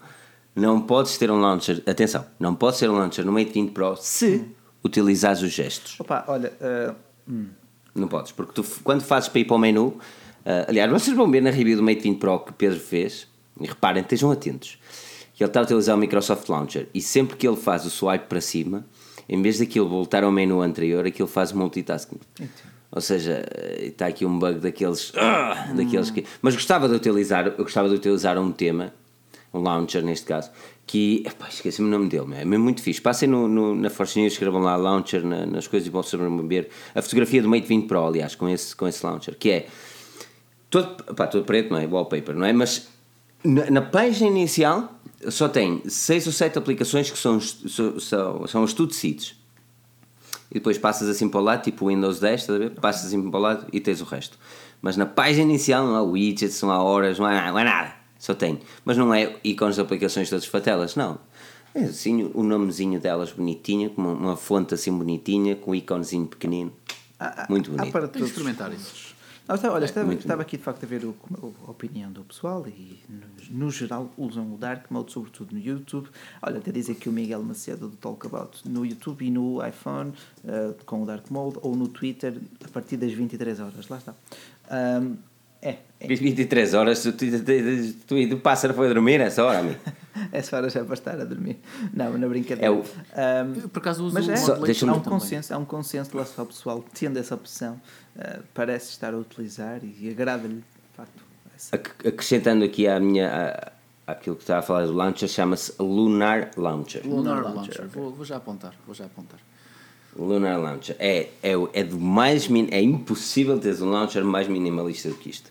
não 0.55 0.81
podes 0.81 1.17
ter 1.17 1.31
um 1.31 1.41
launcher. 1.41 1.83
Atenção, 1.87 2.25
não 2.39 2.55
podes 2.55 2.79
ter 2.79 2.91
um 2.91 2.95
launcher 2.95 3.25
no 3.25 3.33
Mate 3.33 3.53
20 3.53 3.71
Pro 3.71 3.97
se 3.97 4.45
utilizares 4.85 5.43
os 5.43 5.53
gestos. 5.53 5.99
Opa, 5.99 6.25
olha, 6.29 6.53
ah, 6.61 6.95
hum, 7.29 7.47
Não 7.95 8.09
podes, 8.09 8.33
porque 8.33 8.53
tu, 8.53 8.65
quando 8.83 9.03
fazes 9.03 9.29
para 9.29 9.41
ir 9.41 9.45
para 9.45 9.57
o 9.57 9.59
menu, 9.59 9.87
uh, 9.87 9.99
aliás, 10.69 10.91
vocês 10.91 11.17
vão 11.17 11.31
ver 11.31 11.41
na 11.41 11.51
review 11.51 11.77
do 11.77 11.83
Mate 11.83 12.01
20 12.01 12.19
Pro 12.19 12.41
que 12.41 12.53
Pedro 12.53 12.81
fez, 12.81 13.27
e 13.61 13.67
reparem, 13.67 14.03
estejam 14.03 14.31
atentos, 14.31 14.79
que 15.35 15.43
ele 15.43 15.49
está 15.49 15.61
a 15.61 15.63
utilizar 15.63 15.97
o 15.97 15.99
Microsoft 15.99 16.49
Launcher 16.49 16.89
e 16.93 17.01
sempre 17.01 17.37
que 17.37 17.47
ele 17.47 17.57
faz 17.57 17.85
o 17.87 17.91
swipe 17.91 18.27
para 18.27 18.41
cima, 18.41 18.85
em 19.29 19.41
vez 19.41 19.59
daquilo 19.59 19.89
voltar 19.89 20.25
ao 20.25 20.33
menu 20.33 20.61
anterior, 20.61 21.07
aquilo 21.07 21.29
faz 21.29 21.53
multitasking. 21.53 22.19
Ou 22.91 23.01
seja, 23.01 23.45
está 23.79 24.07
aqui 24.07 24.27
um 24.27 24.39
bug 24.39 24.61
daqueles, 24.61 25.13
daqueles 25.75 26.11
que. 26.11 26.25
Mas 26.43 26.55
gostava 26.55 26.89
de 26.89 26.95
utilizar, 26.95 27.47
eu 27.47 27.65
gostava 27.65 27.89
de 27.89 27.95
utilizar 27.95 28.39
um 28.39 28.53
tema, 28.53 28.93
um 29.53 29.61
launcher 29.61 30.03
neste 30.05 30.27
caso, 30.27 30.51
que. 30.87 31.25
Esqueci-me 31.49 31.89
o 31.89 31.91
nome 31.91 32.09
dele, 32.09 32.27
é 32.35 32.45
mesmo 32.45 32.65
muito 32.65 32.83
fixe. 32.83 33.01
Passem 33.01 33.29
no, 33.29 33.49
no, 33.49 33.75
na 33.75 33.89
Force 33.89 34.21
News, 34.21 34.35
escrevam 34.35 34.61
lá 34.61 34.77
launcher 34.77 35.25
na, 35.25 35.47
nas 35.47 35.67
coisas 35.67 35.87
e 35.87 35.91
vão 35.91 36.03
ver 36.47 36.69
a 36.95 37.01
fotografia 37.01 37.41
do 37.41 37.49
Mate 37.49 37.67
20 37.67 37.87
Pro, 37.87 38.07
aliás, 38.07 38.35
com 38.35 38.47
esse, 38.47 38.77
com 38.77 38.87
esse 38.87 39.05
launcher, 39.05 39.37
que 39.39 39.51
é 39.51 39.67
todo, 40.69 41.03
pá, 41.15 41.27
todo 41.27 41.45
preto, 41.45 41.71
não 41.71 41.79
é? 41.79 41.87
Wallpaper, 41.87 42.35
não 42.35 42.45
é? 42.45 42.53
Mas 42.53 42.89
na, 43.43 43.71
na 43.71 43.83
página 43.83 44.29
inicial 44.29 45.01
só 45.31 45.49
tem 45.49 45.83
6 45.87 46.27
ou 46.27 46.33
7 46.33 46.59
aplicações 46.59 47.11
que 47.11 47.19
são, 47.19 47.41
são, 47.41 48.47
são, 48.47 48.63
os 48.63 48.73
tudo 48.73 48.93
seeds 48.93 49.37
e 50.51 50.55
depois 50.55 50.77
passas 50.77 51.09
assim 51.09 51.29
para 51.29 51.41
o 51.41 51.43
lado, 51.43 51.63
tipo 51.63 51.89
Windows 51.89 52.21
10, 52.21 52.41
estás 52.41 52.57
a 52.57 52.65
ver? 52.65 52.71
Passas 52.73 53.07
assim 53.07 53.31
para 53.31 53.39
o 53.39 53.43
lado 53.43 53.67
e 53.73 53.81
tens 53.81 54.03
o 54.03 54.05
resto. 54.05 54.39
Mas 54.83 54.97
na 54.97 55.07
página 55.07 55.51
inicial 55.51 55.87
não 55.87 55.97
há 55.97 56.03
widgets, 56.03 56.61
não 56.61 56.71
há 56.71 56.83
horas, 56.83 57.19
não 57.19 57.25
há, 57.25 57.51
não 57.51 57.57
há 57.57 57.65
nada. 57.65 57.93
Só 58.19 58.35
tem. 58.35 58.61
Mas 58.85 58.97
não 58.99 59.15
é 59.15 59.35
ícones 59.43 59.77
de 59.77 59.81
aplicações 59.81 60.29
todas 60.29 60.45
fatelas, 60.45 60.95
não. 60.95 61.19
É 61.75 61.85
assim 61.85 62.31
o 62.35 62.43
nomezinho 62.43 63.01
delas 63.01 63.33
bonitinho, 63.33 63.91
com 63.91 64.03
uma, 64.03 64.13
uma 64.13 64.37
fonte 64.37 64.75
assim 64.75 64.93
bonitinha, 64.93 65.57
com 65.57 65.71
um 65.71 65.75
íconezinho 65.75 66.27
pequenino. 66.27 66.73
Ah, 67.19 67.47
Muito 67.49 67.71
bonito. 67.71 67.97
Há 67.97 68.07
para 68.09 68.25
experimentar 68.25 68.73
isso. 68.73 69.12
Não, 69.53 69.57
estava, 69.57 69.75
olha, 69.75 69.83
é, 69.83 69.85
estava, 69.85 70.15
estava 70.15 70.43
aqui 70.43 70.57
de 70.57 70.63
facto 70.63 70.85
a 70.85 70.87
ver 70.87 71.05
o, 71.05 71.15
a 71.67 71.71
opinião 71.71 72.11
do 72.11 72.25
pessoal 72.25 72.67
e 72.67 73.03
no, 73.51 73.67
no, 73.67 73.71
geral 73.71 74.11
usam 74.17 74.55
o 74.55 74.57
Dark 74.57 74.91
Mode, 74.91 75.13
sobretudo 75.13 75.55
no 75.55 75.61
YouTube. 75.61 76.09
Olha, 76.41 76.57
até 76.57 76.73
dizer 76.73 76.95
que 76.95 77.07
o 77.07 77.13
Miguel 77.13 77.43
Macedo 77.43 77.89
do 77.89 77.97
Talk 77.99 78.27
About 78.27 78.67
no 78.67 78.87
YouTube 78.87 79.27
e 79.27 79.31
no 79.31 79.65
iPhone 79.67 80.15
uh, 80.45 80.75
com 80.87 81.03
o 81.03 81.07
Dark 81.07 81.31
Mode 81.31 81.59
ou 81.61 81.77
no 81.77 81.87
Twitter 81.87 82.35
a 82.65 82.69
partir 82.69 82.97
das 82.97 83.13
23 83.13 83.61
horas. 83.61 83.89
Lá 83.89 83.99
está. 83.99 84.15
Um, 85.03 85.17
é, 85.65 85.77
é. 86.01 86.09
23 86.09 86.75
horas, 86.75 87.03
tu, 87.05 87.13
tu, 87.13 87.27
tu, 88.09 88.29
tu, 88.29 88.37
pássaro 88.39 88.75
foi 88.75 88.91
a 88.91 88.93
dormir 88.93 89.21
essa 89.21 89.45
hora, 89.45 89.61
amigo. 89.61 89.79
essa 90.33 90.57
hora 90.57 90.69
já 90.69 90.81
é 90.81 90.83
para 90.83 90.95
estar 90.95 91.21
a 91.21 91.25
dormir. 91.25 91.61
Não, 91.95 92.19
na 92.19 92.27
brincadeira. 92.27 92.67
É 92.67 92.71
o... 92.71 92.81
um, 92.81 93.69
por 93.69 93.79
acaso 93.79 94.05
uso 94.05 94.13
mas 94.13 94.29
é, 94.29 94.35
Só, 94.35 94.55
há, 94.55 94.93
um 94.93 95.01
consenso, 95.01 95.55
há 95.55 95.59
um 95.59 95.65
consenso 95.65 96.17
lá 96.17 96.25
só 96.25 96.45
pessoal 96.45 96.85
tendo 96.93 97.17
essa 97.17 97.37
opção, 97.37 97.81
uh, 98.17 98.43
parece 98.55 98.91
estar 98.91 99.15
a 99.15 99.17
utilizar 99.17 99.81
e 99.83 100.11
agrada-lhe, 100.11 100.57
de 100.57 100.97
facto. 100.97 101.23
Essa. 101.55 101.77
Acrescentando 101.77 102.65
aqui 102.65 102.87
à 102.87 102.99
minha. 102.99 103.73
aquilo 104.07 104.37
que 104.37 104.43
estava 104.43 104.61
a 104.61 104.63
falar 104.63 104.87
do 104.87 104.93
launcher, 104.93 105.29
chama-se 105.29 105.75
Lunar 105.81 106.51
Launcher. 106.57 107.07
Lunar, 107.07 107.37
Lunar 107.39 107.55
Launcher, 107.55 107.85
okay. 107.85 107.89
vou, 107.89 108.13
vou 108.13 108.25
já 108.25 108.37
apontar, 108.37 108.75
vou 108.87 108.95
já 108.95 109.07
apontar. 109.07 109.39
Lunar 110.17 110.59
Launcher. 110.61 110.97
É, 110.99 111.29
é, 111.43 111.53
é, 111.73 111.85
do 111.85 111.99
mais 111.99 112.49
min, 112.49 112.69
é 112.71 112.81
impossível 112.81 113.59
teres 113.59 113.81
um 113.81 113.91
launcher 113.91 114.25
mais 114.25 114.47
minimalista 114.47 115.09
do 115.09 115.15
que 115.15 115.31
isto. 115.31 115.51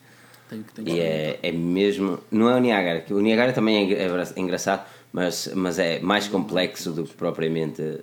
Tenho, 0.49 0.65
tenho 0.75 0.89
e 0.89 0.99
é, 0.99 1.39
é 1.41 1.51
mesmo. 1.51 2.19
Não 2.29 2.49
é 2.49 2.55
o 2.55 2.59
Niagara, 2.59 3.01
que 3.01 3.13
o 3.13 3.21
Niagara 3.21 3.53
também 3.53 3.93
é, 3.93 4.03
é 4.03 4.39
engraçado, 4.39 4.85
mas, 5.11 5.51
mas 5.55 5.79
é 5.79 5.99
mais 5.99 6.27
complexo 6.27 6.91
do 6.91 7.05
que 7.05 7.13
propriamente. 7.13 7.99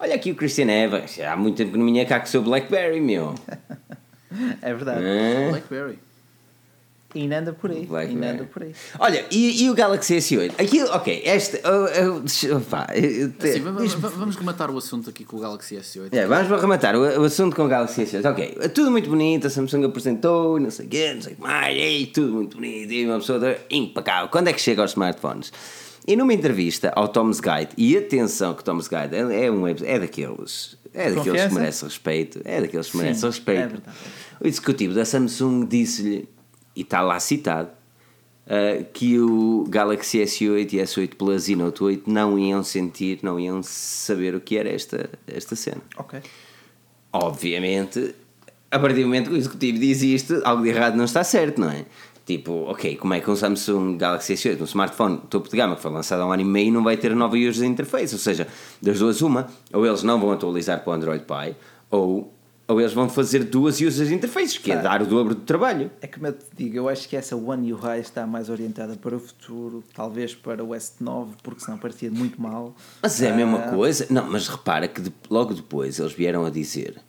Olha 0.00 0.14
aqui 0.14 0.30
o 0.30 0.34
Christian 0.34 0.70
Evans, 0.70 1.18
há 1.20 1.36
muito 1.36 1.56
tempo 1.56 1.72
que 1.72 1.78
não 1.78 1.86
vinha 1.86 2.06
cá 2.06 2.20
com 2.20 2.26
o 2.26 2.28
seu 2.28 2.42
Blackberry, 2.42 3.00
meu. 3.00 3.34
é 4.62 4.74
verdade. 4.74 5.04
É? 5.04 5.48
Blackberry. 5.50 5.98
E 7.14 7.22
ainda 7.22 7.38
anda 7.38 7.52
por 7.54 7.70
aí. 7.70 7.86
Black 7.86 8.10
ainda 8.10 8.32
anda 8.32 8.44
por 8.44 8.62
aí. 8.62 8.74
Olha, 8.98 9.24
e, 9.30 9.64
e 9.64 9.70
o 9.70 9.74
Galaxy 9.74 10.18
S8? 10.18 10.52
Aquilo, 10.60 10.90
ok, 10.90 11.22
este. 11.24 11.60
Oh, 11.64 12.56
oh, 12.56 12.60
pá, 12.60 12.86
assim, 12.92 13.60
vamos, 13.60 13.94
vamos 13.94 14.36
rematar 14.36 14.70
o 14.70 14.76
assunto 14.76 15.08
aqui 15.08 15.24
com 15.24 15.38
o 15.38 15.40
Galaxy 15.40 15.76
S8. 15.76 16.10
É, 16.12 16.26
vamos 16.26 16.60
rematar 16.60 16.94
o, 16.94 17.00
o, 17.00 17.24
assunto 17.24 17.56
com 17.56 17.64
o 17.64 17.68
Galaxy 17.68 18.02
S8. 18.02 18.30
Ok, 18.30 18.68
tudo 18.74 18.90
muito 18.90 19.08
bonito, 19.08 19.46
a 19.46 19.50
Samsung 19.50 19.86
apresentou, 19.86 20.60
não 20.60 20.70
sei 20.70 20.84
o 20.84 20.88
quê, 20.88 21.14
não 21.14 21.22
sei 21.22 21.32
o 21.32 21.36
que 21.36 21.42
mais, 21.42 21.76
e 21.76 22.06
tudo 22.06 22.34
muito 22.34 22.56
bonito, 22.58 22.92
e 22.92 23.06
uma 23.06 23.18
pessoa 23.18 23.56
impecável. 23.70 24.28
Quando 24.28 24.48
é 24.48 24.52
que 24.52 24.60
chega 24.60 24.82
aos 24.82 24.90
smartphones? 24.90 25.50
E 26.06 26.16
numa 26.16 26.32
entrevista 26.32 26.92
ao 26.96 27.08
Tom's 27.08 27.40
Guide, 27.40 27.70
e 27.76 27.96
atenção 27.96 28.54
que 28.54 28.62
o 28.62 28.64
Tom's 28.64 28.88
Guide 28.88 29.14
é, 29.14 29.46
é, 29.46 29.50
um, 29.50 29.66
é 29.66 29.98
daqueles. 29.98 30.76
É 30.94 31.10
daqueles 31.10 31.46
que 31.46 31.54
merece 31.54 31.84
respeito. 31.84 32.40
É 32.44 32.60
daqueles 32.60 32.90
que 32.90 32.96
merece 32.96 33.26
respeito. 33.26 33.82
É. 33.86 34.44
O 34.44 34.46
executivo 34.46 34.94
da 34.94 35.04
Samsung 35.04 35.66
disse-lhe 35.66 36.28
e 36.78 36.82
está 36.82 37.02
lá 37.02 37.18
citado, 37.18 37.70
uh, 38.46 38.84
que 38.92 39.18
o 39.18 39.64
Galaxy 39.68 40.18
S8 40.18 40.72
e 40.74 40.76
S8 40.76 41.14
Plus 41.16 41.48
e 41.48 41.56
Note 41.56 41.82
8 41.82 42.08
não 42.08 42.38
iam 42.38 42.62
sentir, 42.62 43.18
não 43.22 43.38
iam 43.38 43.62
saber 43.64 44.36
o 44.36 44.40
que 44.40 44.56
era 44.56 44.68
esta, 44.68 45.10
esta 45.26 45.56
cena. 45.56 45.82
Ok. 45.96 46.20
Obviamente, 47.12 48.14
a 48.70 48.78
partir 48.78 49.00
do 49.00 49.06
momento 49.06 49.30
que 49.30 49.34
o 49.34 49.36
executivo 49.36 49.78
diz 49.78 50.02
isto, 50.02 50.40
algo 50.44 50.62
de 50.62 50.68
errado 50.68 50.94
não 50.94 51.04
está 51.04 51.24
certo, 51.24 51.60
não 51.60 51.70
é? 51.70 51.84
Tipo, 52.28 52.52
ok, 52.68 52.94
como 52.96 53.14
é 53.14 53.20
que 53.20 53.30
um 53.30 53.34
Samsung 53.34 53.96
Galaxy 53.96 54.34
S8, 54.34 54.60
um 54.60 54.64
smartphone 54.64 55.16
topo 55.30 55.48
de 55.48 55.56
gama 55.56 55.76
que 55.76 55.80
foi 55.80 55.90
lançado 55.90 56.20
há 56.20 56.26
um 56.26 56.30
ano 56.30 56.42
e 56.42 56.44
meio, 56.44 56.70
não 56.70 56.84
vai 56.84 56.94
ter 56.94 57.16
nova 57.16 57.34
user 57.38 57.66
interface? 57.66 58.14
Ou 58.14 58.20
seja, 58.20 58.46
das 58.82 58.98
duas, 58.98 59.22
uma, 59.22 59.46
ou 59.72 59.86
eles 59.86 60.02
não 60.02 60.20
vão 60.20 60.30
atualizar 60.32 60.84
para 60.84 60.90
o 60.90 60.92
Android 60.92 61.24
Pie, 61.24 61.56
ou 61.90 62.30
ou 62.68 62.78
eles 62.78 62.92
vão 62.92 63.08
fazer 63.08 63.44
duas 63.44 63.80
user 63.80 64.12
interfaces, 64.12 64.58
que 64.58 64.70
é 64.70 64.76
dar 64.76 65.00
o 65.00 65.06
dobro 65.06 65.34
do 65.34 65.40
trabalho. 65.40 65.90
É 66.02 66.06
como 66.06 66.26
eu 66.26 66.34
te 66.34 66.44
digo, 66.54 66.76
eu 66.76 66.86
acho 66.86 67.08
que 67.08 67.16
essa 67.16 67.34
One 67.34 67.72
UI 67.72 67.98
está 67.98 68.26
mais 68.26 68.50
orientada 68.50 68.94
para 68.94 69.16
o 69.16 69.18
futuro, 69.18 69.82
talvez 69.94 70.34
para 70.34 70.62
o 70.62 70.68
S9, 70.68 71.28
porque 71.42 71.64
senão 71.64 71.78
parecia 71.78 72.10
muito 72.10 72.38
mal. 72.38 72.76
Mas 73.00 73.22
é 73.22 73.30
a 73.30 73.34
mesma 73.34 73.56
uh... 73.56 73.74
coisa. 73.74 74.06
Não, 74.10 74.30
mas 74.30 74.48
repara 74.48 74.86
que 74.86 75.00
de, 75.00 75.10
logo 75.30 75.54
depois 75.54 75.98
eles 75.98 76.12
vieram 76.12 76.44
a 76.44 76.50
dizer: 76.50 77.00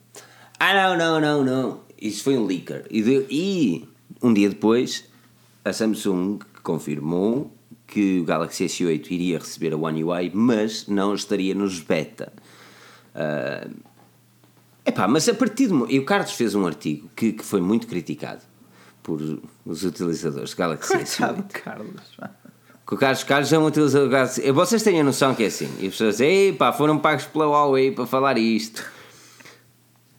Ah, 0.58 0.72
não, 0.72 0.96
não, 0.96 1.20
não, 1.20 1.44
não. 1.44 1.80
Isso 2.00 2.24
foi 2.24 2.38
um 2.38 2.46
leaker. 2.46 2.86
E, 2.90 3.02
de, 3.02 3.26
e 3.28 3.88
um 4.22 4.32
dia 4.32 4.48
depois 4.48 5.09
a 5.64 5.72
Samsung 5.72 6.38
confirmou 6.62 7.52
que 7.86 8.20
o 8.20 8.24
Galaxy 8.24 8.66
S8 8.66 9.10
iria 9.10 9.38
receber 9.38 9.72
a 9.72 9.76
One 9.76 10.04
UI, 10.04 10.30
mas 10.32 10.86
não 10.86 11.14
estaria 11.14 11.54
nos 11.54 11.80
beta. 11.80 12.32
Uh, 13.14 13.90
Epá, 14.84 15.06
mas 15.06 15.28
a 15.28 15.34
partir 15.34 15.68
do. 15.68 15.90
E 15.90 15.98
o 15.98 16.04
Carlos 16.04 16.32
fez 16.32 16.54
um 16.54 16.66
artigo 16.66 17.08
que, 17.14 17.32
que 17.32 17.44
foi 17.44 17.60
muito 17.60 17.86
criticado 17.86 18.42
por 19.02 19.20
os 19.64 19.84
utilizadores 19.84 20.50
de 20.50 20.56
Galaxy 20.56 20.94
S8. 20.94 21.48
Carlos. 21.52 22.02
Que 22.86 22.94
o 22.94 22.98
Carlos 22.98 23.22
Carlos 23.24 23.52
é 23.52 23.58
um 23.58 23.66
utilizador 23.66 24.08
de 24.08 24.12
Galaxy. 24.12 24.52
Vocês 24.52 24.82
têm 24.82 25.00
a 25.00 25.04
noção 25.04 25.34
que 25.34 25.44
é 25.44 25.46
assim. 25.46 25.70
E 25.78 25.86
as 25.86 25.92
pessoas 25.92 26.16
dizem, 26.16 26.48
epá, 26.48 26.72
foram 26.72 26.98
pagos 26.98 27.24
pela 27.24 27.46
Huawei 27.46 27.92
para 27.92 28.06
falar 28.06 28.38
isto. 28.38 28.84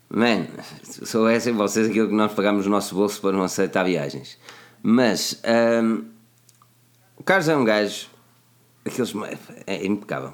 Man, 0.09 0.47
soubessem 0.83 1.53
vocês 1.53 1.89
aquilo 1.89 2.09
que 2.09 2.13
nós 2.13 2.33
pagamos 2.33 2.65
no 2.65 2.71
nosso 2.71 2.95
bolso 2.95 3.19
para 3.21 3.31
não 3.31 3.43
aceitar 3.43 3.83
viagens. 3.83 4.37
Mas 4.81 5.41
um, 5.83 6.05
o 7.17 7.23
Carlos 7.23 7.47
é 7.49 7.55
um 7.55 7.63
gajo. 7.63 8.07
Aqueles, 8.83 9.13
é 9.67 9.85
impecável. 9.85 10.33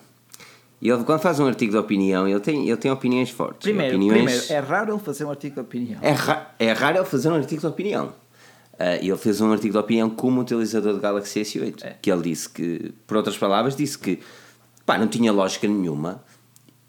E 0.82 0.90
ele, 0.90 1.04
quando 1.04 1.20
faz 1.20 1.40
um 1.40 1.48
artigo 1.48 1.72
de 1.72 1.78
opinião, 1.78 2.28
ele 2.28 2.40
tem, 2.40 2.68
ele 2.68 2.78
tem 2.78 2.92
opiniões 2.92 3.30
fortes. 3.30 3.64
Primeiro, 3.64 3.96
opiniões... 3.96 4.24
primeiro, 4.24 4.54
é 4.54 4.60
raro 4.60 4.94
ele 4.94 5.00
fazer 5.00 5.26
um 5.26 5.30
artigo 5.30 5.56
de 5.56 5.62
opinião. 5.62 6.00
É, 6.02 6.12
ra 6.12 6.56
é 6.60 6.72
raro 6.72 6.98
ele 7.00 7.06
fazer 7.06 7.30
um 7.30 7.36
artigo 7.36 7.62
de 7.62 7.68
opinião. 7.68 8.14
Uh, 8.74 9.02
ele 9.02 9.18
fez 9.18 9.42
um 9.42 9.52
artigo 9.52 9.74
de 9.74 9.80
opinião 9.80 10.08
como 10.10 10.42
utilizador 10.42 10.94
do 10.94 11.00
Galaxy 11.00 11.42
S8. 11.42 11.84
É. 11.84 11.96
Que 12.00 12.12
ele 12.12 12.22
disse 12.22 12.48
que, 12.48 12.94
por 13.08 13.18
outras 13.18 13.36
palavras, 13.36 13.76
disse 13.76 13.98
que 13.98 14.20
pá, 14.86 15.00
não 15.00 15.08
tinha 15.08 15.32
lógica 15.32 15.68
nenhuma 15.68 16.24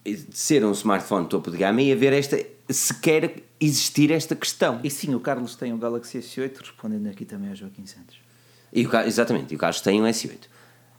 de 0.05 0.27
ser 0.33 0.65
um 0.65 0.73
smartphone 0.73 1.27
topo 1.27 1.51
de 1.51 1.57
gama 1.57 1.81
e 1.81 1.91
haver 1.91 2.13
esta. 2.13 2.39
sequer 2.69 3.48
existir 3.61 4.11
esta 4.11 4.37
questão. 4.37 4.81
E 4.85 4.91
sim, 4.91 5.15
o 5.15 5.21
Carlos 5.21 5.57
tem 5.57 5.73
o 5.73 5.79
Galaxy 5.79 6.19
S8, 6.19 6.59
respondendo 6.61 7.09
aqui 7.09 7.25
também 7.25 7.51
ao 7.51 7.57
Joaquim 7.57 7.87
Santos. 7.87 8.17
E 8.73 8.87
o, 8.87 8.97
exatamente, 9.01 9.53
e 9.53 9.57
o 9.57 9.59
Carlos 9.59 9.81
tem 9.81 10.01
um 10.01 10.05
S8. 10.05 10.47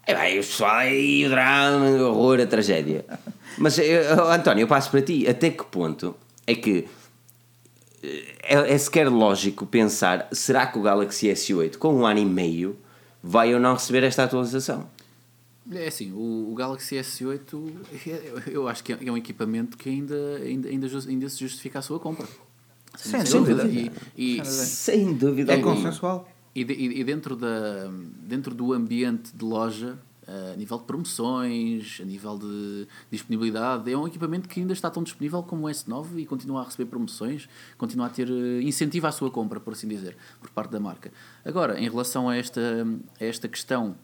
É 0.06 0.16
bem, 0.16 0.40
o 0.40 0.42
pessoal 0.42 0.76
aí, 0.76 1.26
o 1.26 1.30
drama, 1.30 1.86
o 1.86 2.10
horror, 2.10 2.40
a 2.40 2.48
tragédia. 2.48 3.06
Mas, 3.58 3.78
eu, 3.78 4.30
António, 4.32 4.64
eu 4.64 4.68
passo 4.68 4.90
para 4.90 5.02
ti. 5.02 5.28
Até 5.28 5.52
que 5.52 5.64
ponto 5.66 6.16
é 6.48 6.56
que 6.56 6.88
é, 8.02 8.74
é, 8.74 8.78
sequer 8.78 9.10
lógico 9.10 9.66
pensar: 9.66 10.28
será 10.32 10.66
que 10.68 10.80
o 10.80 10.82
Galaxy 10.82 11.28
S8, 11.28 11.78
com 11.78 11.94
um 11.94 12.06
ano 12.06 12.20
e 12.20 12.26
meio, 12.26 12.78
vai 13.22 13.54
ou 13.54 13.60
não 13.60 13.74
receber 13.74 14.04
esta 14.04 14.24
atualização? 14.24 14.90
É 15.72 15.88
assim, 15.88 16.12
o, 16.12 16.52
o 16.52 16.56
Galaxy 16.56 16.96
S8 16.96 17.74
eu 18.52 18.68
acho 18.68 18.84
que 18.84 18.94
é 18.94 19.12
um 19.12 19.18
equipamento 19.18 19.78
que 19.78 19.90
ainda, 19.90 20.38
ainda, 20.38 20.70
ainda, 20.70 20.88
ainda 21.08 21.30
se 21.30 21.40
justifica 21.40 21.80
a 21.80 21.82
sua 21.82 22.00
compra. 22.00 22.26
Sem, 22.96 23.26
sem 23.26 23.40
dúvida. 23.40 23.64
dúvida. 23.64 23.92
E, 24.18 24.40
e, 24.40 24.46
sem 24.46 25.14
dúvida. 25.14 25.54
É 25.54 25.60
consensual. 25.60 26.28
E, 26.56 26.62
e, 26.62 27.04
dentro, 27.04 27.36
da, 27.36 27.90
dentro 28.22 28.54
do 28.54 28.74
ambiente 28.74 29.32
de 29.36 29.46
loja, 29.46 29.98
a 30.30 30.56
nível 30.56 30.78
de 30.78 30.84
promoções, 30.84 32.00
a 32.02 32.06
nível 32.06 32.38
de 32.38 32.88
disponibilidade. 33.10 33.92
É 33.92 33.98
um 33.98 34.08
equipamento 34.08 34.48
que 34.48 34.60
ainda 34.60 34.74
está 34.74 34.90
tão 34.90 35.02
disponível 35.02 35.42
como 35.42 35.68
o 35.68 35.70
S9 35.70 36.18
e 36.18 36.26
continua 36.26 36.62
a 36.62 36.66
receber 36.66 36.86
promoções, 36.86 37.50
continua 37.78 38.06
a 38.06 38.10
ter 38.10 38.30
uh, 38.30 38.62
incentivo 38.62 39.08
à 39.08 39.12
sua 39.12 39.32
compra, 39.32 39.60
por 39.60 39.74
assim 39.74 39.88
dizer, 39.88 40.16
por 40.40 40.50
parte 40.52 40.72
da 40.72 40.80
marca. 40.80 41.12
Agora, 41.44 41.80
em 41.80 41.90
relação 41.90 42.30
a 42.30 42.36
esta, 42.36 42.62
a 43.20 43.24
esta 43.24 43.48
questão 43.48 43.96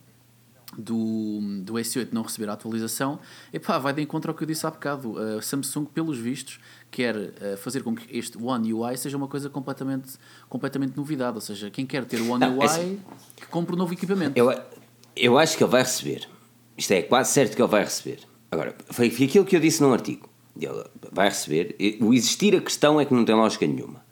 do, 0.82 1.40
do 1.62 1.74
S8 1.74 2.10
não 2.12 2.24
receber 2.24 2.50
a 2.50 2.54
atualização, 2.54 3.20
epá, 3.54 3.78
vai 3.78 3.94
de 3.94 4.02
encontro 4.02 4.32
ao 4.32 4.38
que 4.38 4.44
eu 4.44 4.48
disse 4.48 4.66
há 4.66 4.72
bocado. 4.72 5.16
A 5.18 5.42
Samsung, 5.42 5.86
pelos 5.86 6.18
vistos, 6.18 6.60
quer 6.92 7.16
uh, 7.16 7.58
fazer 7.58 7.84
com 7.84 7.96
que 7.96 8.18
este 8.18 8.38
One 8.42 8.74
UI 8.74 8.98
seja 8.98 9.18
uma 9.18 9.28
coisa 9.28 9.50
completamente, 9.50 10.14
completamente 10.48 10.96
novidade. 10.96 11.36
Ou 11.36 11.42
seja, 11.42 11.70
quem 11.70 11.86
quer 11.86 12.06
ter 12.06 12.22
o 12.22 12.32
One 12.32 12.40
não, 12.40 12.60
UI, 12.60 12.66
é... 12.66 12.98
que 13.36 13.48
compre 13.48 13.76
um 13.76 13.78
novo 13.78 13.94
equipamento. 13.94 14.38
Eu, 14.38 14.54
eu 15.16 15.38
acho 15.38 15.58
que 15.58 15.64
ele 15.64 15.72
vai 15.72 15.82
receber. 15.82 16.28
Isto 16.78 16.92
é 16.92 17.02
quase 17.02 17.32
certo 17.32 17.56
que 17.56 17.62
ele 17.62 17.72
vai 17.72 17.84
receber. 17.84 18.20
Agora, 18.52 18.76
foi 18.92 19.08
aquilo 19.08 19.46
que 19.46 19.56
eu 19.56 19.60
disse 19.60 19.82
num 19.82 19.92
artigo. 19.92 20.30
Ele 20.60 20.84
vai 21.12 21.30
receber. 21.30 21.76
O 22.00 22.14
existir 22.14 22.56
a 22.56 22.62
questão 22.62 23.00
é 23.00 23.06
que 23.06 23.14
não 23.14 23.26
tem 23.26 23.36
lógica 23.36 23.68
nenhuma. 23.68 24.05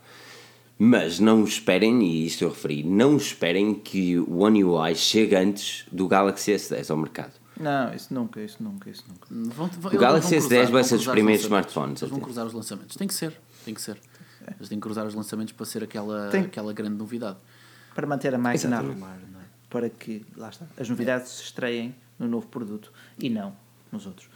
Mas 0.78 1.20
não 1.20 1.44
esperem, 1.44 2.04
e 2.04 2.26
isto 2.26 2.44
eu 2.44 2.50
referi, 2.50 2.84
não 2.84 3.16
esperem 3.16 3.74
que 3.74 4.18
o 4.18 4.40
One 4.40 4.64
UI 4.64 4.96
chegue 4.96 5.36
antes 5.36 5.86
do 5.92 6.08
Galaxy 6.08 6.52
S10 6.52 6.90
ao 6.90 6.98
mercado. 6.98 7.34
Não, 7.60 7.94
isso 7.94 8.14
nunca, 8.14 8.42
isso 8.42 8.62
nunca, 8.62 8.90
isso 8.90 9.04
nunca. 9.08 9.28
Vão, 9.30 9.68
vão, 9.68 9.92
o 9.94 9.98
Galaxy 9.98 10.36
S10 10.36 10.72
vai 10.72 10.84
ser 10.84 10.98
dos 10.98 11.08
primeiros 11.08 11.44
smartphones. 11.44 12.02
Eles 12.02 12.12
vão 12.12 12.20
cruzar 12.20 12.46
os 12.46 12.54
lançamentos. 12.54 12.96
Tem 12.96 13.08
que 13.08 13.14
ser, 13.14 13.34
tem 13.64 13.74
que 13.74 13.82
ser. 13.82 13.98
É. 14.46 14.54
Eles 14.58 14.70
têm 14.70 14.78
que 14.78 14.82
cruzar 14.82 15.06
os 15.06 15.14
lançamentos 15.14 15.54
para 15.54 15.66
ser 15.66 15.84
aquela, 15.84 16.30
tem. 16.30 16.42
aquela 16.42 16.74
grande 16.74 16.96
novidade. 16.96 17.38
Para 17.94 18.08
manter 18.08 18.34
a 18.34 18.38
máquina 18.38 18.78
a 18.78 18.80
arrumar, 18.80 19.20
não 19.32 19.40
é? 19.40 19.44
Para 19.70 19.90
que, 19.90 20.26
lá 20.36 20.50
está, 20.50 20.66
as 20.78 20.90
novidades 20.90 21.32
se 21.32 21.44
estreiem 21.44 21.96
no 22.18 22.28
novo 22.28 22.48
produto 22.48 22.92
e 23.20 23.30
não 23.30 23.56
nos 23.92 24.08
outros. 24.08 24.28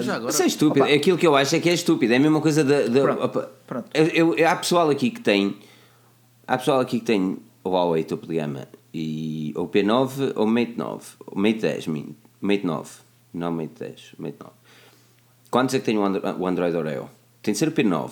Já 0.00 0.16
agora... 0.16 0.30
Isso 0.30 0.42
é 0.42 0.46
estúpido. 0.46 0.84
Opa. 0.84 0.94
Aquilo 0.94 1.18
que 1.18 1.26
eu 1.26 1.36
acho 1.36 1.54
é 1.54 1.60
que 1.60 1.68
é 1.68 1.74
estúpido. 1.74 2.12
É 2.14 2.16
a 2.16 2.20
mesma 2.20 2.40
coisa 2.40 2.64
da. 2.64 2.90
Pronto. 2.90 3.48
Pronto. 3.66 3.90
Eu, 3.92 4.34
eu, 4.34 4.48
há 4.48 4.56
pessoal 4.56 4.88
aqui 4.88 5.10
que 5.10 5.20
tem 5.20 5.58
Há 6.46 6.58
pessoal 6.58 6.80
aqui 6.80 7.00
que 7.00 7.06
tem 7.06 7.38
o 7.62 7.70
Huawei 7.70 8.04
topo 8.04 8.26
de 8.26 8.36
gama 8.36 8.68
e 8.92 9.54
ou 9.56 9.66
P9 9.66 10.32
ou 10.36 10.46
Mate 10.46 10.74
9, 10.76 11.04
o 11.26 11.38
Mate 11.38 11.60
10, 11.60 11.86
Mate 11.86 12.66
9, 12.66 12.90
não 13.32 13.50
Mate 13.50 13.72
10, 13.78 14.14
Mate 14.18 14.36
9. 14.38 14.52
Quantos 15.50 15.74
é 15.74 15.78
que 15.78 15.86
tem 15.86 15.96
o 15.96 16.46
Android 16.46 16.76
Oreo? 16.76 17.08
Tem 17.42 17.52
de 17.52 17.58
ser 17.58 17.68
o 17.68 17.72
P9. 17.72 18.10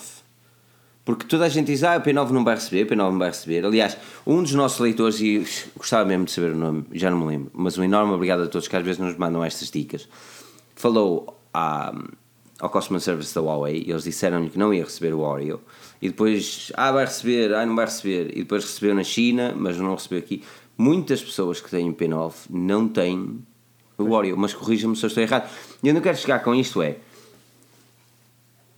Porque 1.04 1.26
toda 1.26 1.44
a 1.44 1.48
gente 1.48 1.66
diz, 1.66 1.82
ah, 1.84 1.98
o 1.98 2.00
P9 2.00 2.30
não 2.30 2.42
vai 2.42 2.54
receber, 2.54 2.84
o 2.84 2.86
P9 2.86 2.96
não 2.96 3.18
vai 3.18 3.28
receber. 3.28 3.66
Aliás, 3.66 3.98
um 4.26 4.42
dos 4.42 4.54
nossos 4.54 4.78
leitores, 4.78 5.20
e 5.20 5.44
gostava 5.76 6.08
mesmo 6.08 6.24
de 6.24 6.30
saber 6.30 6.52
o 6.52 6.56
nome, 6.56 6.86
já 6.92 7.10
não 7.10 7.18
me 7.18 7.26
lembro, 7.26 7.50
mas 7.52 7.76
um 7.76 7.84
enorme 7.84 8.14
obrigado 8.14 8.44
a 8.44 8.46
todos 8.46 8.66
que 8.66 8.76
às 8.76 8.84
vezes 8.84 8.98
nos 8.98 9.16
mandam 9.18 9.44
estas 9.44 9.70
dicas, 9.70 10.08
falou 10.74 11.38
à, 11.52 11.92
ao 12.60 12.70
Customer 12.70 13.00
Service 13.00 13.34
da 13.34 13.42
Huawei 13.42 13.84
e 13.86 13.90
eles 13.90 14.04
disseram-lhe 14.04 14.48
que 14.48 14.58
não 14.58 14.72
ia 14.72 14.84
receber 14.84 15.12
o 15.12 15.20
Oreo 15.20 15.60
e 16.02 16.08
depois, 16.08 16.72
ah, 16.74 16.90
vai 16.90 17.04
receber, 17.04 17.54
ah, 17.54 17.64
não 17.64 17.76
vai 17.76 17.84
receber, 17.84 18.36
e 18.36 18.40
depois 18.40 18.64
recebeu 18.64 18.92
na 18.92 19.04
China, 19.04 19.54
mas 19.56 19.78
não 19.78 19.94
recebeu 19.94 20.18
aqui. 20.18 20.42
Muitas 20.76 21.22
pessoas 21.22 21.60
que 21.60 21.70
têm 21.70 21.92
P9 21.94 22.34
não 22.50 22.88
têm 22.88 23.38
o 23.96 24.10
Oreo, 24.10 24.36
mas 24.36 24.52
corrija-me 24.52 24.96
se 24.96 25.04
eu 25.04 25.06
estou 25.06 25.22
errado. 25.22 25.48
E 25.80 25.86
eu 25.86 25.94
não 25.94 26.00
quero 26.00 26.18
chegar 26.18 26.40
com 26.40 26.52
isto 26.56 26.82
é, 26.82 26.96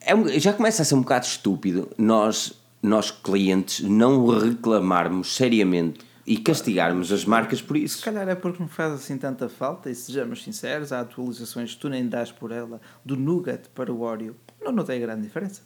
é 0.03 0.39
já 0.39 0.53
começa 0.53 0.83
a 0.83 0.85
ser 0.85 0.97
um 0.97 1.01
bocado 1.01 1.25
estúpido 1.25 1.89
nós, 1.97 2.61
nós 2.83 3.11
clientes, 3.11 3.81
não 3.81 4.27
reclamarmos 4.27 5.35
seriamente 5.35 6.01
e 6.27 6.37
castigarmos 6.37 7.11
as 7.11 7.25
marcas 7.25 7.63
por 7.63 7.79
isso. 7.79 7.99
Se 7.99 8.05
calhar 8.05 8.29
é 8.29 8.35
porque 8.35 8.61
não 8.61 8.69
faz 8.69 8.93
assim 8.93 9.17
tanta 9.17 9.49
falta, 9.49 9.89
e 9.89 9.95
sejamos 9.95 10.43
sinceros, 10.43 10.93
há 10.93 11.01
atualizações 11.01 11.73
que 11.73 11.81
tu 11.81 11.89
nem 11.89 12.07
dás 12.07 12.31
por 12.31 12.53
ela, 12.53 12.83
do 13.03 13.17
Nougat 13.17 13.71
para 13.75 13.91
o 13.91 14.03
Oreo, 14.03 14.37
não, 14.63 14.73
não 14.73 14.85
tem 14.85 15.01
grande 15.01 15.23
diferença 15.23 15.63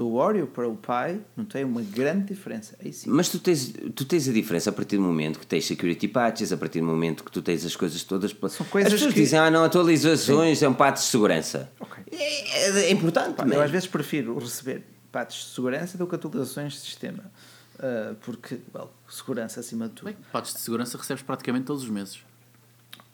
do 0.00 0.14
Oreo 0.14 0.46
para 0.46 0.66
o 0.66 0.74
Pi 0.74 1.20
não 1.36 1.44
tem 1.44 1.62
uma 1.62 1.82
grande 1.82 2.28
diferença. 2.28 2.74
Aí 2.82 2.90
sim. 2.90 3.10
Mas 3.10 3.28
tu 3.28 3.38
tens, 3.38 3.70
tu 3.94 4.06
tens 4.06 4.26
a 4.26 4.32
diferença 4.32 4.70
a 4.70 4.72
partir 4.72 4.96
do 4.96 5.02
momento 5.02 5.38
que 5.38 5.46
tens 5.46 5.66
security 5.66 6.08
patches, 6.08 6.50
a 6.54 6.56
partir 6.56 6.80
do 6.80 6.86
momento 6.86 7.22
que 7.22 7.30
tu 7.30 7.42
tens 7.42 7.66
as 7.66 7.76
coisas 7.76 8.02
todas. 8.02 8.34
São 8.48 8.64
coisas 8.64 8.90
as 8.90 8.98
pessoas 8.98 9.12
que... 9.12 9.20
dizem, 9.20 9.38
ah, 9.38 9.50
não, 9.50 9.62
atualizações 9.62 10.60
sim. 10.60 10.64
é 10.64 10.68
um 10.70 10.72
patch 10.72 11.00
de 11.00 11.04
segurança. 11.04 11.70
Okay. 11.78 12.04
É, 12.12 12.80
é, 12.84 12.90
importante. 12.90 13.34
Pá, 13.34 13.46
eu 13.46 13.60
às 13.60 13.70
vezes 13.70 13.86
prefiro 13.86 14.38
receber 14.38 14.86
patches 15.12 15.44
de 15.44 15.50
segurança 15.50 15.98
do 15.98 16.06
que 16.06 16.14
atualizações 16.14 16.72
de 16.72 16.78
sistema. 16.78 17.30
Uh, 17.74 18.14
porque, 18.22 18.58
well, 18.74 18.90
segurança 19.06 19.60
acima 19.60 19.86
de 19.86 19.96
tudo. 19.96 20.06
Bem, 20.06 20.16
patches 20.32 20.54
de 20.54 20.60
segurança 20.60 20.96
recebes 20.96 21.22
praticamente 21.22 21.66
todos 21.66 21.82
os 21.82 21.90
meses. 21.90 22.20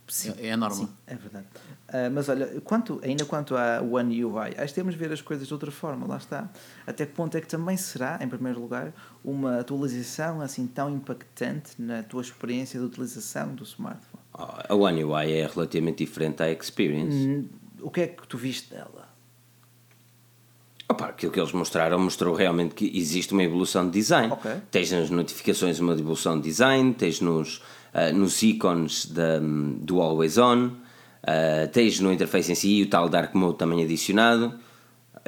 Sim, 0.09 0.35
é, 0.39 0.49
é 0.49 0.57
normal. 0.57 0.87
Sim, 0.87 0.89
é 1.07 1.15
verdade. 1.15 1.47
Uh, 1.89 2.11
mas 2.13 2.29
olha, 2.29 2.61
quanto, 2.63 3.01
ainda 3.03 3.25
quanto 3.25 3.57
à 3.57 3.81
One 3.81 4.25
UI, 4.25 4.55
acho 4.57 4.69
que 4.69 4.75
temos 4.75 4.95
de 4.95 5.01
ver 5.01 5.13
as 5.13 5.21
coisas 5.21 5.47
de 5.47 5.53
outra 5.53 5.71
forma, 5.71 6.07
lá 6.07 6.17
está. 6.17 6.49
Até 6.87 7.07
que 7.07 7.13
ponto 7.13 7.37
é 7.37 7.41
que 7.41 7.49
também 7.49 7.77
será, 7.77 8.19
em 8.21 8.29
primeiro 8.29 8.61
lugar, 8.61 8.93
uma 9.25 9.61
atualização 9.61 10.41
assim 10.41 10.67
tão 10.67 10.91
impactante 10.91 11.73
na 11.79 12.03
tua 12.03 12.23
experiência 12.23 12.79
de 12.79 12.87
utilização 12.87 13.55
do 13.55 13.65
smartphone? 13.65 14.27
a 14.39 14.75
One 14.75 15.05
UI 15.05 15.33
é 15.33 15.47
relativamente 15.47 16.05
diferente 16.05 16.43
à 16.43 16.51
Experience. 16.51 17.17
Hum, 17.17 17.49
o 17.81 17.91
que 17.91 18.03
é 18.03 18.07
que 18.07 18.27
tu 18.29 18.37
viste 18.37 18.71
dela? 18.71 19.09
Opa, 20.89 21.07
aquilo 21.07 21.33
que 21.33 21.41
eles 21.41 21.53
mostraram 21.53 21.99
mostrou 21.99 22.35
realmente 22.35 22.75
que 22.75 22.97
existe 22.97 23.33
uma 23.33 23.43
evolução 23.43 23.87
de 23.87 23.93
design. 23.93 24.33
Okay. 24.35 24.57
Tens 24.71 24.93
nas 24.93 25.11
notificações 25.11 25.81
uma 25.81 25.95
evolução 25.95 26.37
de 26.37 26.45
design, 26.45 26.95
tens 26.95 27.21
nos 27.21 27.63
uh, 27.97 28.15
nos 28.15 28.43
ícones 28.43 29.07
da, 29.07 29.41
do 29.41 30.01
Always 30.01 30.37
On, 30.37 30.67
uh, 30.67 31.69
tens 31.73 31.99
no 32.01 32.13
interface 32.13 32.53
em 32.53 32.55
si 32.55 32.83
o 32.83 32.91
tal 32.91 33.09
Dark 33.09 33.35
Mode 33.35 33.57
também 33.57 33.83
adicionado, 33.83 34.59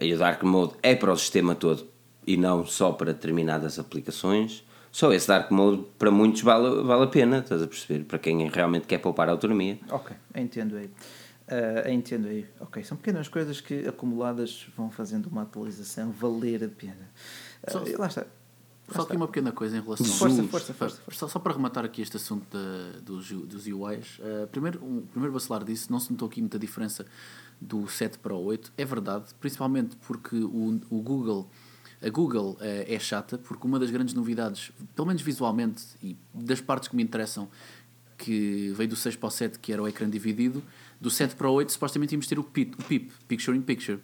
e 0.01 0.13
o 0.13 0.19
Dark 0.19 0.43
Mode 0.43 0.75
é 0.83 0.95
para 0.95 1.13
o 1.13 1.17
sistema 1.17 1.55
todo 1.55 1.89
e 2.27 2.37
não 2.37 2.67
só 2.67 2.93
para 2.93 3.13
determinadas 3.13 3.79
aplicações. 3.79 4.63
Só 4.93 5.13
esse 5.13 5.27
Dark 5.27 5.51
Mode 5.51 5.85
para 5.99 6.11
muitos 6.11 6.43
vale, 6.43 6.83
vale 6.83 7.05
a 7.05 7.07
pena, 7.07 7.39
estás 7.39 7.63
a 7.63 7.67
perceber? 7.67 8.05
Para 8.05 8.19
quem 8.19 8.49
realmente 8.49 8.87
quer 8.87 8.99
poupar 8.99 9.29
a 9.29 9.33
autonomia. 9.33 9.79
Ok, 9.91 10.15
entendo 10.35 10.77
aí. 10.77 10.87
Uh, 10.87 11.91
entendo 11.91 12.29
aí. 12.29 12.47
Ok, 12.61 12.85
são 12.85 12.97
pequenas 12.97 13.27
coisas 13.27 13.61
que 13.61 13.89
acumuladas 13.89 14.67
vão 14.77 14.91
fazendo 14.91 15.27
uma 15.27 15.43
atualização 15.43 16.11
valer 16.11 16.63
a 16.65 16.69
pena. 16.69 17.11
Uh, 17.67 17.71
só, 17.71 17.85
lá 17.99 18.07
está. 18.07 18.27
Só 18.91 19.03
aqui 19.03 19.17
uma 19.17 19.27
pequena 19.27 19.53
coisa 19.53 19.77
em 19.77 19.81
relação 19.81 20.07
força, 20.07 20.43
força, 20.45 20.75
força. 20.75 21.03
Só, 21.11 21.29
só 21.29 21.39
para 21.39 21.53
rematar 21.53 21.85
aqui 21.85 22.01
este 22.01 22.17
assunto 22.17 22.47
da, 22.51 23.01
dos, 23.01 23.31
dos 23.31 23.67
UIs, 23.67 24.19
uh, 24.19 24.47
primeiro, 24.49 24.83
um, 24.83 25.03
primeiro 25.03 25.33
bacelar 25.33 25.63
disso, 25.63 25.93
não 25.93 26.01
se 26.01 26.11
notou 26.11 26.27
aqui 26.29 26.41
muita 26.41 26.59
diferença 26.59 27.05
do 27.61 27.87
7 27.87 28.19
para 28.19 28.35
o 28.35 28.43
8. 28.45 28.73
É 28.77 28.85
verdade, 28.85 29.27
principalmente 29.41 29.97
porque 29.97 30.37
o, 30.37 30.81
o 30.89 31.03
Google, 31.03 31.51
a 32.03 32.09
Google 32.09 32.53
uh, 32.53 32.59
é 32.61 32.99
chata, 32.99 33.37
porque 33.37 33.67
uma 33.67 33.79
das 33.79 33.91
grandes 33.91 34.15
novidades, 34.15 34.73
pelo 34.95 35.07
menos 35.07 35.21
visualmente, 35.21 35.85
e 36.03 36.17
das 36.33 36.61
partes 36.61 36.89
que 36.89 36.97
me 36.97 37.03
interessam, 37.03 37.49
que 38.17 38.73
veio 38.75 38.89
do 38.89 38.97
6 38.97 39.17
para 39.17 39.27
o 39.29 39.31
7, 39.31 39.59
que 39.59 39.73
era 39.73 39.83
o 39.83 39.87
ecrã 39.87 40.09
dividido, 40.09 40.63
do 41.01 41.11
7 41.11 41.37
para 41.37 41.49
o 41.49 41.53
8 41.53 41.73
supostamente 41.73 42.13
íamos 42.15 42.27
ter 42.27 42.39
o 42.39 42.43
PIP, 42.43 42.75
o 42.75 42.85
PIP 42.85 43.13
Picture 43.29 43.57
in 43.57 43.63
Picture. 43.63 44.01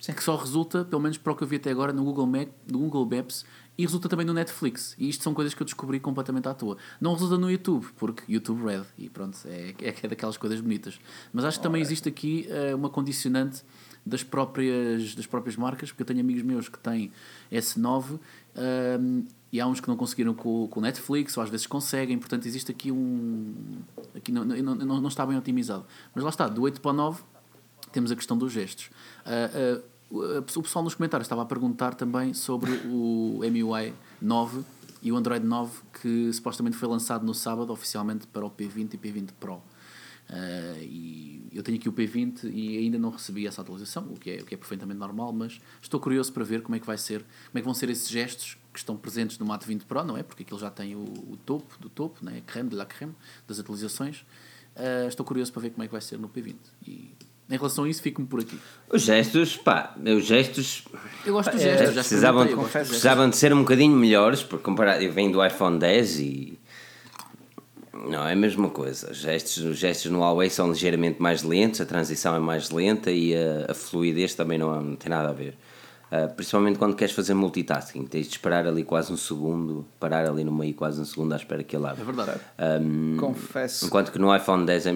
Sim. 0.00 0.12
Que 0.14 0.22
só 0.22 0.34
resulta, 0.34 0.84
pelo 0.84 1.00
menos 1.00 1.16
para 1.16 1.32
o 1.32 1.36
que 1.36 1.44
eu 1.44 1.46
vi 1.46 1.56
até 1.56 1.70
agora, 1.70 1.92
no 1.92 2.02
Google, 2.02 2.26
Mac, 2.26 2.48
no 2.68 2.78
Google 2.80 3.06
Maps 3.06 3.44
e 3.76 3.82
resulta 3.82 4.08
também 4.08 4.26
no 4.26 4.32
Netflix. 4.32 4.94
E 4.98 5.08
isto 5.08 5.24
são 5.24 5.32
coisas 5.32 5.54
que 5.54 5.62
eu 5.62 5.64
descobri 5.64 5.98
completamente 5.98 6.48
à 6.48 6.54
toa. 6.54 6.76
Não 7.00 7.12
resulta 7.14 7.38
no 7.38 7.50
YouTube, 7.50 7.86
porque 7.96 8.30
YouTube 8.30 8.64
Red, 8.64 8.84
e 8.98 9.08
pronto, 9.08 9.38
é, 9.46 9.74
é, 9.80 9.94
é 10.02 10.08
daquelas 10.08 10.36
coisas 10.36 10.60
bonitas. 10.60 10.98
Mas 11.32 11.44
acho 11.44 11.58
que 11.58 11.62
também 11.62 11.80
existe 11.80 12.08
aqui 12.08 12.48
uh, 12.48 12.76
uma 12.76 12.90
condicionante 12.90 13.62
das 14.04 14.22
próprias, 14.22 15.14
das 15.14 15.26
próprias 15.26 15.56
marcas, 15.56 15.90
porque 15.90 16.02
eu 16.02 16.06
tenho 16.06 16.20
amigos 16.20 16.42
meus 16.42 16.68
que 16.68 16.78
têm 16.78 17.12
S9 17.50 18.12
um, 18.12 18.18
ehm, 18.56 19.24
e 19.52 19.60
há 19.60 19.66
uns 19.66 19.80
que 19.80 19.88
não 19.88 19.96
conseguiram 19.96 20.34
com, 20.34 20.66
com 20.66 20.80
o 20.80 20.82
Netflix, 20.82 21.36
ou 21.36 21.42
às 21.42 21.48
vezes 21.48 21.66
conseguem, 21.66 22.18
portanto 22.18 22.46
existe 22.46 22.70
aqui 22.72 22.90
um. 22.90 23.54
Aqui 24.16 24.32
não, 24.32 24.44
não, 24.44 24.74
não, 24.74 25.00
não 25.00 25.08
está 25.08 25.24
bem 25.24 25.36
otimizado. 25.36 25.86
Mas 26.14 26.24
lá 26.24 26.30
está, 26.30 26.48
do 26.48 26.62
8 26.62 26.80
para 26.80 26.90
o 26.90 26.94
9 26.94 27.22
temos 27.92 28.10
a 28.10 28.16
questão 28.16 28.36
dos 28.36 28.50
gestos. 28.52 28.90
Uh, 29.24 29.78
uh, 29.78 29.91
o 30.12 30.62
pessoal 30.62 30.84
nos 30.84 30.94
comentários 30.94 31.24
estava 31.24 31.42
a 31.42 31.46
perguntar 31.46 31.94
também 31.94 32.34
sobre 32.34 32.70
o 32.86 33.40
MUI 33.40 33.94
9 34.20 34.62
e 35.02 35.10
o 35.10 35.16
Android 35.16 35.44
9 35.44 35.80
que 36.00 36.32
supostamente 36.32 36.76
foi 36.76 36.88
lançado 36.88 37.24
no 37.24 37.34
sábado 37.34 37.72
oficialmente 37.72 38.26
para 38.26 38.44
o 38.44 38.50
P20 38.50 38.94
e 38.94 38.98
P20 38.98 39.30
Pro. 39.40 39.54
Uh, 40.30 40.78
e 40.80 41.48
eu 41.52 41.62
tenho 41.62 41.78
aqui 41.78 41.88
o 41.88 41.92
P20 41.92 42.44
e 42.44 42.78
ainda 42.78 42.98
não 42.98 43.10
recebi 43.10 43.46
essa 43.46 43.60
atualização, 43.60 44.04
o 44.04 44.18
que, 44.18 44.30
é, 44.30 44.36
o 44.40 44.46
que 44.46 44.54
é 44.54 44.56
perfeitamente 44.56 44.98
normal, 44.98 45.32
mas 45.32 45.60
estou 45.82 45.98
curioso 46.00 46.32
para 46.32 46.44
ver 46.44 46.62
como 46.62 46.74
é 46.76 46.78
que 46.78 46.86
vai 46.86 46.96
ser, 46.96 47.18
como 47.18 47.58
é 47.58 47.60
que 47.60 47.64
vão 47.64 47.74
ser 47.74 47.90
esses 47.90 48.08
gestos 48.08 48.56
que 48.72 48.78
estão 48.78 48.96
presentes 48.96 49.38
no 49.38 49.44
Mate 49.44 49.66
20 49.66 49.84
Pro, 49.84 50.04
não 50.04 50.16
é? 50.16 50.22
Porque 50.22 50.42
aquilo 50.42 50.58
já 50.58 50.70
tem 50.70 50.94
o, 50.94 51.00
o 51.00 51.38
topo 51.44 51.78
do 51.78 51.88
topo, 51.88 52.24
né? 52.24 52.42
creme 52.46 52.70
de 52.70 52.76
la 52.76 52.86
creme 52.86 53.14
das 53.46 53.58
atualizações. 53.58 54.24
Uh, 54.74 55.08
estou 55.08 55.26
curioso 55.26 55.52
para 55.52 55.62
ver 55.62 55.70
como 55.70 55.82
é 55.82 55.86
que 55.86 55.92
vai 55.92 56.00
ser 56.00 56.18
no 56.18 56.28
P20. 56.28 56.56
E 56.86 57.10
em 57.52 57.58
relação 57.58 57.84
a 57.84 57.88
isso, 57.88 58.02
fico-me 58.02 58.26
por 58.26 58.40
aqui. 58.40 58.58
Os 58.90 59.02
gestos, 59.02 59.56
pá, 59.56 59.94
os 60.04 60.24
gestos. 60.24 60.84
Eu 61.24 61.34
gosto 61.34 61.52
dos 61.52 61.60
gestos, 61.60 61.88
é, 61.90 61.92
já 61.92 62.00
precisavam, 62.00 62.46
de, 62.46 62.54
precisavam 62.54 63.30
de 63.30 63.36
ser 63.36 63.52
um 63.52 63.60
bocadinho 63.60 63.96
melhores, 63.96 64.42
porque 64.42 64.64
comparar, 64.64 65.02
eu 65.02 65.12
venho 65.12 65.32
do 65.32 65.44
iPhone 65.44 65.78
10 65.78 66.20
e. 66.20 66.58
Não, 67.92 68.26
é 68.26 68.32
a 68.32 68.36
mesma 68.36 68.68
coisa. 68.68 69.10
Os 69.10 69.18
gestos, 69.18 69.58
os 69.58 69.76
gestos 69.78 70.10
no 70.10 70.20
Huawei 70.20 70.50
são 70.50 70.70
ligeiramente 70.70 71.20
mais 71.22 71.42
lentos, 71.42 71.80
a 71.80 71.86
transição 71.86 72.34
é 72.34 72.40
mais 72.40 72.70
lenta 72.70 73.10
e 73.10 73.34
a, 73.36 73.70
a 73.70 73.74
fluidez 73.74 74.34
também 74.34 74.58
não, 74.58 74.82
não 74.82 74.96
tem 74.96 75.10
nada 75.10 75.28
a 75.28 75.32
ver. 75.32 75.56
Uh, 76.12 76.30
principalmente 76.34 76.78
quando 76.78 76.94
queres 76.94 77.14
fazer 77.14 77.32
multitasking, 77.32 78.04
tens 78.04 78.26
de 78.26 78.32
esperar 78.32 78.66
ali 78.66 78.84
quase 78.84 79.10
um 79.10 79.16
segundo, 79.16 79.86
parar 79.98 80.28
ali 80.28 80.44
no 80.44 80.52
meio 80.52 80.74
quase 80.74 81.00
um 81.00 81.06
segundo 81.06 81.32
à 81.32 81.36
espera 81.36 81.62
que 81.64 81.74
ele 81.74 81.86
abra. 81.86 82.02
É 82.02 82.04
verdade. 82.04 82.40
Um, 82.84 83.16
Confesso. 83.16 83.86
Enquanto 83.86 84.12
que 84.12 84.18
no 84.18 84.36
iPhone 84.36 84.66
10 84.66 84.86
é. 84.88 84.94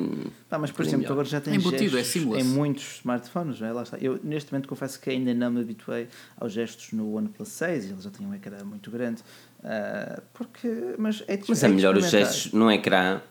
Ah, 0.51 0.59
mas 0.59 0.71
por 0.71 0.83
exemplo, 0.83 0.99
melhor. 0.99 1.13
agora 1.13 1.27
já 1.27 1.41
tem 1.41 1.55
É 1.55 1.57
embutido, 1.57 1.97
é 1.97 2.03
gestos 2.03 2.09
seamless. 2.23 2.47
em 2.47 2.53
muitos 2.53 2.97
smartphones, 2.99 3.59
não 3.61 3.67
é? 3.69 3.73
Lá 3.73 3.83
está. 3.85 3.97
Eu 3.97 4.21
neste 4.23 4.53
momento 4.53 4.69
confesso 4.69 5.01
que 5.01 5.09
ainda 5.09 5.33
não 5.33 5.51
me 5.53 5.63
habituei 5.63 6.07
aos 6.39 6.53
gestos 6.53 6.93
no 6.93 7.15
OnePlus 7.17 7.49
6, 7.49 7.85
ele 7.87 8.01
já 8.03 8.11
tem 8.11 8.27
um 8.27 8.35
ecrã 8.35 8.63
muito 8.63 8.91
grande. 8.91 9.23
ah, 9.65 10.21
porque, 10.35 10.69
mas 10.99 11.25
é, 11.27 11.41
Mas 11.49 11.63
é 11.65 11.69
de 11.69 11.75
melhor 11.75 11.97
os 11.97 12.11
gestos 12.11 12.53
no 12.53 12.71
ecrã. 12.71 13.23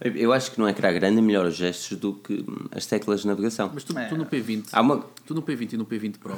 Eu- 0.00 0.14
Eu 0.16 0.32
acho 0.32 0.52
que 0.52 0.60
no 0.60 0.68
ecrã 0.68 0.92
grande 0.92 1.18
é 1.18 1.20
melhor 1.20 1.44
os 1.44 1.56
gestos 1.56 1.98
do 1.98 2.14
que 2.14 2.34
hum, 2.48 2.68
as 2.70 2.86
teclas 2.86 3.22
de 3.22 3.26
navegação. 3.26 3.68
Mas 3.74 3.82
tu, 3.82 3.98
É. 3.98 4.06
tu 4.06 4.16
no 4.16 4.24
P20, 4.26 4.68
Há 4.72 4.80
uma. 4.80 5.04
tu 5.26 5.34
no 5.34 5.42
P20 5.42 5.72
e 5.72 5.76
no 5.76 5.84
P20 5.84 6.16
Pro 6.18 6.36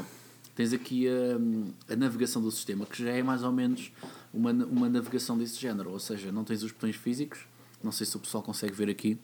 tens 0.55 0.72
aqui 0.72 1.07
a, 1.09 1.92
a 1.92 1.96
navegação 1.96 2.42
do 2.42 2.50
sistema, 2.50 2.84
que 2.86 3.03
já 3.03 3.11
é 3.11 3.22
mais 3.22 3.42
ou 3.42 3.53
menos 3.53 3.92
uma, 4.32 4.50
uma 4.53 4.88
navegação 4.88 5.36
desse 5.38 5.61
género. 5.61 5.90
Ou 5.90 5.98
seja, 5.98 6.30
não 6.32 6.44
tens 6.44 6.62
os 6.62 6.72
botões 6.72 6.96
físicos, 6.96 7.40
não 7.82 7.92
sei 7.92 8.07
se 8.07 8.16
o 8.16 8.20
pessoal 8.20 8.42
consegue 8.42 8.72
ver 8.74 8.88
aqui, 8.88 9.18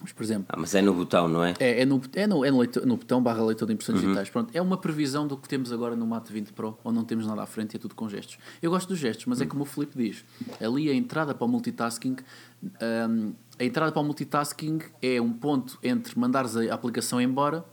mas 0.00 0.12
por 0.12 0.22
exemplo, 0.24 0.46
Ah, 0.48 0.56
mas 0.58 0.74
é 0.74 0.82
no 0.82 0.92
botão, 0.92 1.28
não 1.28 1.42
é? 1.44 1.54
É, 1.60 1.82
é, 1.82 1.84
no, 1.86 2.00
é, 2.14 2.26
no, 2.26 2.44
é 2.44 2.50
no, 2.50 2.58
leitor- 2.58 2.84
no 2.84 2.96
botão 2.96 3.22
barra 3.22 3.42
leitor 3.44 3.66
de 3.66 3.72
impressões 3.74 4.00
digitais. 4.00 4.28
Pronto, 4.28 4.50
é 4.52 4.60
uma 4.60 4.76
previsão 4.76 5.26
do 5.26 5.36
que 5.36 5.48
temos 5.48 5.70
agora 5.72 5.94
no 5.94 6.04
Mate 6.06 6.32
20 6.32 6.52
Pro, 6.52 6.76
onde 6.84 6.96
não 6.96 7.04
temos 7.04 7.26
nada 7.26 7.42
à 7.42 7.46
frente 7.46 7.74
e 7.74 7.76
é 7.76 7.78
tudo 7.78 7.94
com 7.94 8.08
gestos. 8.08 8.36
Eu 8.60 8.70
gosto 8.72 8.88
dos 8.88 8.98
gestos, 8.98 9.24
mas 9.26 9.40
é 9.40 9.46
como 9.46 9.62
o 9.62 9.64
Filipe 9.66 9.96
diz: 9.96 10.24
ali 10.60 10.90
a 10.90 10.94
entrada 10.94 11.32
para 11.34 11.44
o 11.44 11.48
multitasking. 11.48 12.16
hum, 12.62 13.32
a 13.58 13.64
entrada 13.64 13.92
para 13.92 14.00
o 14.02 14.04
multitasking 14.04 14.80
é 15.00 15.20
um 15.20 15.32
ponto 15.32 15.78
entre 15.82 16.18
mandares 16.18 16.56
a 16.56 16.74
aplicação 16.74 17.20
embora 17.20 17.64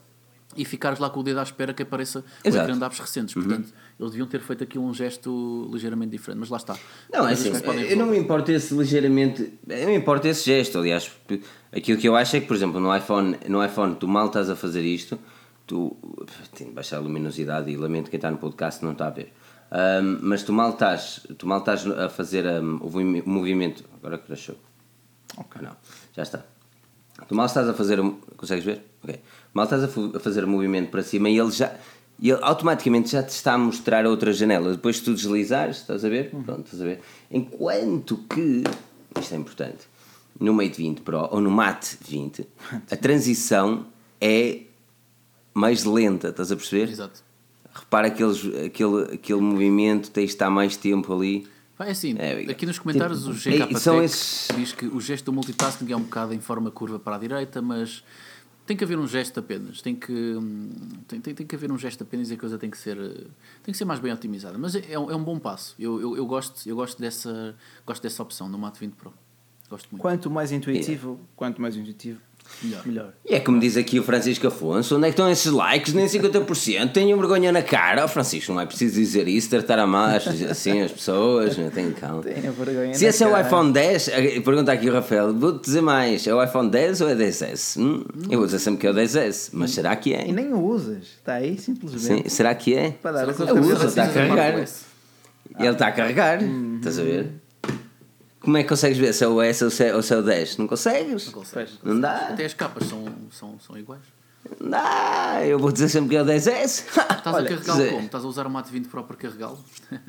e 0.55 0.65
ficares 0.65 0.99
lá 0.99 1.09
com 1.09 1.19
o 1.19 1.23
dedo 1.23 1.39
à 1.39 1.43
espera 1.43 1.73
que 1.73 1.83
apareça 1.83 2.19
o 2.19 2.23
Exato. 2.47 2.65
ecrã 2.65 2.77
de 2.77 2.83
apps 2.85 2.99
recentes. 2.99 3.33
Portanto, 3.33 3.73
eles 3.99 4.11
deviam 4.11 4.27
ter 4.27 4.41
feito 4.41 4.63
aqui 4.63 4.77
um 4.79 4.93
gesto 4.93 5.69
ligeiramente 5.71 6.11
diferente, 6.11 6.39
mas 6.39 6.49
lá 6.49 6.57
está. 6.57 6.75
Não, 7.11 7.27
é 7.27 7.33
assim, 7.33 7.51
eu 7.89 7.97
não 7.97 8.07
me 8.07 8.17
importo 8.17 8.51
esse 8.51 8.73
ligeiramente. 8.73 9.53
Eu 9.67 9.87
me 9.87 9.95
importa 9.95 10.27
esse 10.27 10.45
gesto, 10.45 10.77
aliás. 10.79 11.09
Aquilo 11.71 11.99
que 11.99 12.07
eu 12.07 12.15
acho 12.15 12.35
é 12.35 12.41
que, 12.41 12.47
por 12.47 12.55
exemplo, 12.55 12.79
no 12.79 12.95
iPhone, 12.95 13.37
no 13.47 13.63
iPhone 13.63 13.95
tu 13.95 14.07
mal 14.07 14.27
estás 14.27 14.49
a 14.49 14.55
fazer 14.55 14.81
isto, 14.83 15.17
tu. 15.65 15.95
Tem 16.55 16.67
de 16.67 16.73
baixar 16.73 16.97
a 16.97 16.99
luminosidade 16.99 17.71
e 17.71 17.77
lamento 17.77 18.09
quem 18.09 18.17
está 18.17 18.29
no 18.29 18.37
podcast 18.37 18.83
não 18.83 18.91
está 18.91 19.07
a 19.07 19.11
ver. 19.11 19.31
Ahm, 19.71 20.19
mas 20.21 20.43
tu 20.43 20.51
mal 20.51 20.71
estás, 20.71 21.25
tu 21.37 21.47
mal 21.47 21.59
estás 21.59 21.87
a 21.87 22.09
fazer 22.09 22.45
ahm, 22.45 22.77
o 22.81 22.89
movi- 22.89 23.23
movimento. 23.25 23.85
Agora 23.97 24.17
crashou. 24.17 24.57
Ok. 25.37 25.61
Não, 25.61 25.71
já 26.13 26.23
está. 26.23 26.43
Tu 27.27 27.33
mal 27.35 27.45
estás 27.45 27.69
a 27.69 27.73
fazer. 27.73 27.99
o- 28.01 28.19
Consegues 28.35 28.65
ver? 28.65 28.83
Ok. 29.03 29.17
Mal 29.53 29.65
estás 29.65 29.83
a, 29.83 29.87
a 30.17 30.19
fazer 30.19 30.43
o 30.43 30.47
movimento 30.47 30.89
para 30.89 31.03
cima 31.03 31.29
e 31.29 31.37
ele 31.37 31.51
já. 31.51 31.73
E 32.19 32.29
ele 32.29 32.39
automaticamente 32.43 33.09
já 33.11 33.23
te 33.23 33.29
está 33.29 33.53
a 33.53 33.57
mostrar 33.57 34.05
outra 34.05 34.31
janela. 34.31 34.71
Depois 34.71 34.99
tu 34.99 35.13
deslizares, 35.13 35.77
estás 35.77 36.05
a 36.05 36.09
ver? 36.09 36.29
Pronto, 36.29 36.65
estás 36.65 36.81
a 36.81 36.85
ver? 36.85 37.01
Enquanto 37.31 38.17
que. 38.29 38.63
Isto 39.19 39.33
é 39.33 39.37
importante. 39.37 39.79
No 40.39 40.53
Mate 40.53 40.77
20 40.77 41.01
Pro 41.01 41.27
ou 41.31 41.41
no 41.41 41.51
Mate 41.51 41.97
20, 42.07 42.47
a 42.89 42.95
transição 42.95 43.85
é 44.19 44.61
mais 45.53 45.83
lenta, 45.83 46.29
estás 46.29 46.51
a 46.51 46.55
perceber? 46.55 46.89
Exato. 46.89 47.21
Repara 47.73 48.07
aqueles, 48.07 48.39
aquele, 48.65 49.13
aquele 49.13 49.41
movimento, 49.41 50.09
tens 50.11 50.27
de 50.27 50.31
estar 50.33 50.49
mais 50.49 50.75
tempo 50.77 51.13
ali. 51.13 51.47
É 51.79 51.91
assim, 51.91 52.15
É, 52.19 52.33
aqui 52.51 52.65
nos 52.65 52.77
comentários 52.79 53.19
tipo, 53.23 53.31
o 53.31 53.53
é, 53.63 53.65
GK 53.67 53.79
são 53.79 54.03
esses- 54.03 54.47
diz 54.55 54.71
que 54.71 54.85
o 54.85 55.01
gesto 55.01 55.25
do 55.25 55.33
multitasking 55.33 55.91
é 55.91 55.95
um 55.95 56.01
bocado 56.03 56.33
em 56.33 56.39
forma 56.39 56.69
curva 56.69 56.99
para 56.99 57.15
a 57.15 57.19
direita, 57.19 57.59
mas 57.61 58.03
tem 58.65 58.77
que 58.77 58.83
haver 58.83 58.97
um 58.97 59.07
gesto 59.07 59.39
apenas. 59.39 59.81
Tem 59.81 59.95
que, 59.95 60.11
hum, 60.11 60.71
tem, 61.07 61.19
tem, 61.19 61.33
tem 61.33 61.45
que 61.45 61.55
haver 61.55 61.71
um 61.71 61.77
gesto 61.77 62.03
apenas 62.03 62.29
e 62.29 62.35
a 62.35 62.37
coisa 62.37 62.57
tem 62.57 62.69
que 62.69 62.77
ser, 62.77 62.97
eh, 62.97 63.27
tem 63.63 63.71
que 63.71 63.77
ser 63.77 63.85
mais 63.85 63.99
bem 63.99 64.13
otimizada. 64.13 64.57
Mas 64.57 64.75
é, 64.75 64.93
é 64.93 64.99
um, 64.99 65.11
é 65.11 65.15
um 65.15 65.23
bom 65.23 65.39
passo. 65.39 65.75
Eu, 65.79 65.99
eu, 65.99 66.17
eu, 66.17 66.25
gosto, 66.25 66.67
eu 66.67 66.75
gosto, 66.75 66.99
dessa, 66.99 67.55
gosto 67.85 68.01
dessa 68.01 68.21
opção 68.21 68.47
no 68.47 68.57
Mate 68.57 68.79
20 68.79 68.93
Pro. 68.93 69.13
Gosto 69.69 69.89
muito. 69.91 70.01
Quanto 70.01 70.29
mais 70.29 70.51
intuitivo, 70.51 71.19
quanto 71.35 71.61
mais 71.61 71.77
intuitivo, 71.77 72.19
Melhor. 72.63 72.81
melhor. 72.85 73.13
E 73.27 73.33
é 73.35 73.39
como 73.39 73.59
diz 73.59 73.75
aqui 73.77 73.99
o 73.99 74.03
Francisco 74.03 74.47
Afonso: 74.47 74.95
onde 74.97 75.05
é 75.05 75.09
que 75.09 75.13
estão 75.13 75.29
esses 75.29 75.51
likes? 75.51 75.93
Nem 75.93 76.05
50%. 76.05 76.91
Tenham 76.91 77.17
vergonha 77.19 77.51
na 77.51 77.61
cara. 77.61 78.05
Oh, 78.05 78.07
Francisco, 78.07 78.53
não 78.53 78.61
é 78.61 78.65
preciso 78.65 78.95
dizer 78.95 79.27
isso, 79.27 79.49
tratar 79.49 79.79
a 79.79 79.87
mal 79.87 80.09
assim 80.49 80.81
as 80.81 80.91
pessoas. 80.91 81.57
Não 81.57 81.69
tem 81.69 81.91
calma. 81.91 82.21
Tenha 82.23 82.51
vergonha 82.51 82.93
Se 82.93 83.03
na 83.03 83.09
esse 83.09 83.23
é 83.23 83.27
o 83.27 83.31
cara. 83.31 83.47
iPhone 83.47 83.71
10, 83.73 84.07
eh, 84.09 84.39
pergunta 84.41 84.71
aqui 84.71 84.89
o 84.89 84.93
Rafael: 84.93 85.33
vou-te 85.33 85.65
dizer 85.65 85.81
mais, 85.81 86.25
é 86.27 86.33
o 86.35 86.43
iPhone 86.43 86.69
10 86.69 87.01
ou 87.01 87.09
é 87.09 87.15
10S? 87.15 87.79
Hum, 87.79 88.03
eu 88.29 88.37
vou 88.37 88.45
dizer 88.45 88.59
sempre 88.59 88.79
que 88.81 88.87
é 88.87 88.91
o 88.91 88.93
10S, 88.93 89.49
mas 89.53 89.71
será 89.71 89.95
que 89.95 90.11
E 90.11 90.13
é? 90.13 90.31
nem 90.31 90.53
o 90.53 90.63
usas, 90.63 91.03
está 91.17 91.33
aí 91.35 91.57
simplesmente. 91.57 92.23
Sim, 92.23 92.29
será 92.29 92.53
que 92.53 92.75
é? 92.75 92.91
Para 92.91 93.11
dar 93.11 93.23
Eu 93.23 93.29
uso, 93.59 93.75
cabeça. 93.75 93.85
está 93.87 94.03
a 94.03 94.07
carregar. 94.09 94.53
macOS. 94.53 94.81
Ele 95.59 95.67
está 95.69 95.87
a 95.87 95.91
carregar, 95.91 96.39
estás 96.77 96.97
a 96.99 97.03
ver? 97.03 97.31
Como 98.41 98.57
é 98.57 98.63
que 98.63 98.69
consegues 98.69 98.97
ver 98.97 99.13
se 99.13 99.23
é 99.23 99.27
o 99.27 99.41
S 99.41 99.63
ou 99.63 99.69
se 99.69 99.85
é, 99.85 99.95
ou 99.95 100.01
se 100.01 100.13
é 100.13 100.17
o 100.17 100.23
10? 100.23 100.57
Não 100.57 100.67
consegues? 100.67 101.25
Não 101.27 101.33
consegues. 101.33 101.77
Não 101.83 101.99
dá. 101.99 102.29
Até 102.29 102.45
as 102.45 102.53
capas 102.53 102.87
são, 102.87 103.05
são, 103.31 103.59
são 103.59 103.77
iguais. 103.77 104.01
Não 104.59 104.69
dá. 104.71 105.41
Eu 105.45 105.59
vou 105.59 105.71
dizer 105.71 105.89
sempre 105.89 106.09
que 106.09 106.15
é 106.15 106.21
o 106.21 106.25
10S. 106.25 106.65
Estás 106.65 107.21
Olha, 107.27 107.45
a 107.45 107.49
carregá-lo 107.57 107.85
como? 107.91 108.05
Estás 108.05 108.25
a 108.25 108.27
usar 108.27 108.47
o 108.47 108.49
Mate 108.49 108.71
20 108.71 108.87
Pro 108.87 109.03
para 109.03 109.15
carregá-lo? 109.15 109.59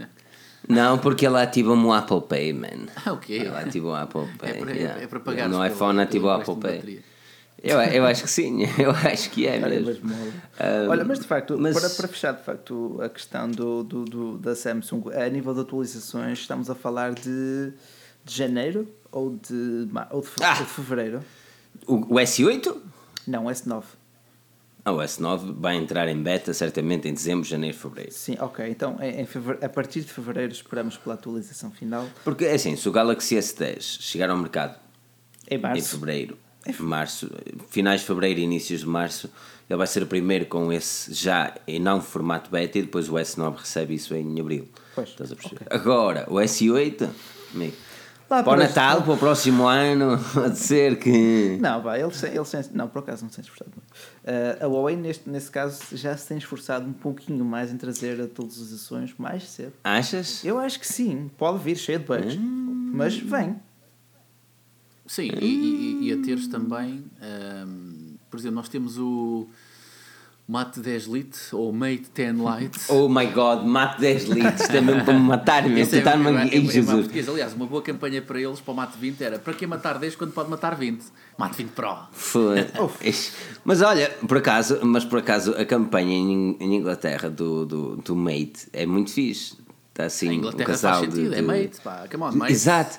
Não, 0.68 0.96
porque 0.96 1.26
ele 1.26 1.36
ativa-me 1.38 1.84
o 1.84 1.92
Apple 1.92 2.20
Pay, 2.22 2.52
man. 2.52 2.86
Ah, 3.04 3.12
ok. 3.12 3.36
Ele 3.36 3.48
ativa 3.48 3.88
o 3.88 3.94
Apple 3.94 4.28
Pay. 4.38 4.50
É 4.50 4.54
para, 4.54 4.72
yeah. 4.72 5.02
é 5.02 5.06
para 5.08 5.20
pagar 5.20 5.48
No 5.48 5.64
iPhone 5.66 6.00
ativa 6.00 6.26
o 6.28 6.30
Apple 6.30 6.56
Pay. 6.56 7.02
Eu, 7.62 7.80
eu 7.80 8.04
acho 8.06 8.24
que 8.24 8.30
sim, 8.30 8.62
eu 8.78 8.90
acho 8.90 9.30
que 9.30 9.46
é 9.46 9.52
Olha, 9.62 9.68
mesmo. 9.80 9.86
mas 9.86 10.18
mola. 10.18 10.32
Ah, 10.58 10.86
Olha, 10.88 11.04
mas 11.04 11.18
de 11.20 11.26
facto, 11.26 11.56
mas- 11.58 11.78
para, 11.78 11.90
para 11.90 12.08
fechar 12.08 12.32
de 12.32 12.42
facto 12.42 13.00
a 13.02 13.08
questão 13.08 13.48
do, 13.50 13.84
do, 13.84 14.04
do- 14.04 14.38
da 14.38 14.54
Samsung, 14.56 15.10
a 15.14 15.28
nível 15.28 15.54
de 15.54 15.60
atualizações, 15.60 16.40
estamos 16.40 16.68
a 16.70 16.74
falar 16.74 17.12
de, 17.14 17.72
de 18.24 18.34
janeiro 18.36 18.88
ou 19.10 19.30
de, 19.36 19.88
ou 20.10 20.20
de, 20.20 20.26
fe- 20.28 20.42
Ah! 20.44 20.56
ou 20.58 20.64
de 20.64 20.70
fevereiro? 20.70 21.20
O, 21.86 21.94
o 21.94 22.18
S8? 22.18 22.76
Não, 23.26 23.44
S9. 23.44 23.82
Ah, 24.84 24.92
o 24.92 24.98
S9 24.98 25.54
vai 25.60 25.76
entrar 25.76 26.08
em 26.08 26.20
beta 26.20 26.52
certamente 26.52 27.08
em 27.08 27.14
dezembro, 27.14 27.44
janeiro, 27.48 27.76
fevereiro. 27.76 28.12
Sim, 28.12 28.36
ok. 28.40 28.68
Então, 28.68 28.96
em, 29.00 29.20
em 29.20 29.26
a 29.64 29.68
partir 29.68 30.00
de 30.00 30.12
fevereiro, 30.12 30.52
esperamos 30.52 30.96
pela 30.96 31.14
atualização 31.14 31.70
final. 31.70 32.08
Porque 32.24 32.44
é 32.44 32.54
assim, 32.54 32.74
se 32.74 32.88
o 32.88 32.92
Galaxy 32.92 33.36
S10 33.36 33.80
chegar 34.02 34.28
ao 34.28 34.36
mercado 34.36 34.76
Em 35.48 35.54
em 35.54 35.58
março. 35.58 35.88
fevereiro, 35.90 36.36
março, 36.80 37.30
finais 37.70 38.00
de 38.00 38.06
fevereiro 38.08 38.40
e 38.40 38.42
inícios 38.42 38.80
de 38.80 38.86
março, 38.86 39.30
ele 39.70 39.76
vai 39.76 39.86
ser 39.86 40.02
o 40.02 40.06
primeiro 40.06 40.46
com 40.46 40.72
esse 40.72 41.12
já 41.14 41.54
em 41.66 41.78
não 41.78 42.00
formato 42.00 42.50
beta 42.50 42.78
e 42.78 42.82
depois 42.82 43.08
o 43.08 43.12
S9 43.14 43.58
recebe 43.58 43.94
isso 43.94 44.12
em 44.16 44.40
abril. 44.40 44.68
Pois, 44.96 45.10
Estás 45.10 45.30
a 45.30 45.36
perceber? 45.36 45.62
ok. 45.66 45.76
Agora, 45.78 46.26
o 46.28 46.34
S8, 46.34 47.08
amigo, 47.54 47.76
Lá 48.32 48.42
para 48.42 48.52
o 48.52 48.56
Natal, 48.56 49.02
para 49.02 49.12
o 49.12 49.16
próximo 49.18 49.66
ano, 49.66 50.18
pode 50.32 50.56
ser 50.58 50.98
que. 50.98 51.58
Não, 51.60 51.82
vai, 51.82 52.00
ele, 52.02 52.14
se- 52.14 52.28
ele 52.28 52.44
se- 52.46 52.70
não, 52.72 52.88
por 52.88 53.00
acaso 53.00 53.24
não 53.24 53.30
se 53.30 53.36
tem 53.36 53.42
esforçado 53.42 53.70
muito. 53.76 53.92
Ah, 54.24 54.64
a 54.64 54.68
Huawei, 54.68 54.96
neste, 54.96 55.28
nesse 55.28 55.50
caso, 55.50 55.82
já 55.92 56.16
se 56.16 56.28
tem 56.28 56.38
esforçado 56.38 56.88
um 56.88 56.94
pouquinho 56.94 57.44
mais 57.44 57.70
em 57.70 57.76
trazer 57.76 58.18
atualizações 58.22 59.12
mais 59.18 59.46
cedo. 59.50 59.74
Achas? 59.84 60.42
Eu 60.44 60.58
acho 60.58 60.80
que 60.80 60.86
sim, 60.88 61.30
pode 61.36 61.62
vir 61.62 61.76
cheio 61.76 61.98
de 61.98 62.06
bugs, 62.06 62.38
mas 62.38 63.16
vem. 63.18 63.56
Sim, 65.06 65.30
e, 65.40 65.44
e, 65.44 66.08
e 66.08 66.12
a 66.12 66.22
teres 66.22 66.46
também, 66.48 67.04
ahm, 67.20 68.14
por 68.30 68.38
exemplo, 68.40 68.56
nós 68.56 68.68
temos 68.70 68.96
o 68.98 69.46
Mate 70.52 70.80
10 70.80 71.06
Lite 71.06 71.38
ou 71.52 71.72
Mate 71.72 72.10
10 72.14 72.36
Lite. 72.36 72.78
Oh 72.90 73.08
my 73.08 73.24
god, 73.28 73.64
mate 73.64 73.98
10 74.02 74.24
litros, 74.24 74.68
mesmo 74.68 75.02
para 75.02 75.14
me 75.14 75.20
matar, 75.20 75.66
mesmo. 75.66 75.94
É- 75.94 75.98
Está 75.98 76.10
é- 76.10 76.16
numa 76.16 76.42
é- 76.42 76.48
é- 76.48 76.58
é 76.58 76.60
Jesus. 76.60 77.28
Aliás, 77.28 77.54
uma 77.54 77.64
boa 77.66 77.80
campanha 77.80 78.20
para 78.20 78.38
eles, 78.38 78.60
para 78.60 78.72
o 78.72 78.76
Mate 78.76 78.98
20, 78.98 79.22
era 79.24 79.38
para 79.38 79.54
que 79.54 79.66
matar 79.66 79.98
10 79.98 80.14
quando 80.14 80.32
pode 80.32 80.50
matar 80.50 80.76
20? 80.76 81.04
Mate 81.38 81.56
20 81.56 81.70
Pro. 81.70 81.96
Foi. 82.12 82.66
Mas 83.64 83.80
olha, 83.80 84.10
por 84.28 84.36
acaso, 84.36 84.78
mas 84.82 85.06
por 85.06 85.20
acaso 85.20 85.52
a 85.56 85.64
campanha 85.64 86.14
em, 86.14 86.56
em 86.60 86.74
Inglaterra 86.76 87.30
do, 87.30 87.64
do, 87.64 87.96
do 87.96 88.14
Mate 88.14 88.68
é 88.74 88.84
muito 88.84 89.10
fixe. 89.10 89.56
Está 89.90 90.04
assim, 90.04 90.28
A 90.28 90.30
um 90.32 90.34
Inglaterra 90.34 90.66
casal 90.66 91.00
faz 91.00 91.12
sentido, 91.14 91.30
de, 91.30 91.34
é 91.34 91.40
de- 91.40 91.46
Mate, 91.46 91.80
pá, 91.82 92.04
come 92.10 92.24
on, 92.24 92.32
Mate. 92.32 92.52
Exato. 92.52 92.98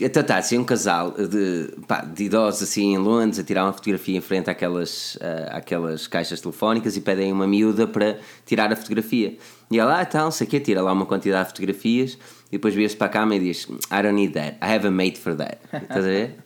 Então 0.00 0.20
está 0.22 0.36
assim 0.38 0.56
um 0.58 0.64
casal 0.64 1.10
de, 1.12 1.74
pá, 1.86 2.02
de 2.02 2.24
idosos 2.24 2.62
assim 2.62 2.94
em 2.94 2.98
Londres 2.98 3.38
a 3.38 3.42
tirar 3.44 3.64
uma 3.64 3.72
fotografia 3.72 4.16
em 4.16 4.20
frente 4.20 4.48
àquelas, 4.48 5.18
ah, 5.20 5.56
àquelas 5.58 6.06
caixas 6.06 6.40
telefónicas 6.40 6.96
e 6.96 7.00
pedem 7.00 7.32
uma 7.32 7.46
miúda 7.48 7.86
para 7.86 8.18
tirar 8.46 8.72
a 8.72 8.76
fotografia. 8.76 9.36
E 9.70 9.78
ela, 9.78 9.98
ah, 9.98 10.02
então, 10.02 10.24
não 10.26 10.30
sei 10.30 10.46
o 10.46 10.50
quê, 10.50 10.60
tira 10.60 10.80
lá 10.82 10.92
uma 10.92 11.04
quantidade 11.04 11.44
de 11.48 11.50
fotografias 11.50 12.16
e 12.48 12.52
depois 12.52 12.74
vira-se 12.74 12.96
para 12.96 13.08
a 13.08 13.10
cama 13.10 13.34
e 13.34 13.40
diz: 13.40 13.64
I 13.90 14.02
don't 14.02 14.12
need 14.12 14.32
that, 14.34 14.56
I 14.62 14.72
have 14.74 14.86
a 14.86 14.90
mate 14.90 15.18
for 15.18 15.34
that. 15.34 15.58
Estás 15.72 16.04
a 16.04 16.08
ver? 16.08 16.36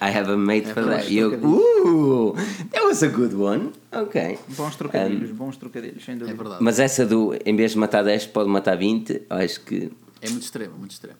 I 0.00 0.10
have 0.16 0.30
a 0.30 0.36
mate 0.36 0.68
É 0.68 0.74
for 0.74 0.84
that. 0.84 1.10
E 1.12 1.18
eu, 1.18 1.30
uh, 1.32 2.34
that 2.70 2.84
was 2.84 3.02
a 3.02 3.08
good 3.08 3.34
one. 3.34 3.72
Ok. 3.90 4.38
Bons 4.56 4.76
trocadilhos, 4.76 5.30
bons 5.32 5.56
trocadilhos, 5.56 6.04
sem 6.04 6.14
É 6.14 6.18
dúvida. 6.18 6.36
verdade. 6.36 6.62
Mas 6.62 6.78
essa 6.78 7.04
do, 7.04 7.34
em 7.44 7.56
vez 7.56 7.72
de 7.72 7.78
matar 7.78 8.04
10, 8.04 8.26
pode 8.26 8.48
matar 8.48 8.76
20, 8.76 9.22
acho 9.30 9.60
que 9.62 9.90
É 10.20 10.28
muito 10.28 10.42
extremo, 10.44 10.76
muito 10.78 10.92
extremo. 10.92 11.16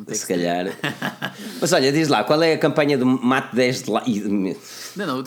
Se 0.00 0.06
texto. 0.06 0.28
calhar. 0.28 0.66
Mas 1.60 1.72
olha, 1.72 1.92
diz 1.92 2.08
lá, 2.08 2.24
qual 2.24 2.42
é 2.42 2.52
a 2.54 2.58
campanha 2.58 2.96
do 2.98 3.06
Mate 3.06 3.54
10 3.54 3.82
de 3.82 3.90
Não, 4.96 5.06
não, 5.06 5.16
eu- 5.18 5.22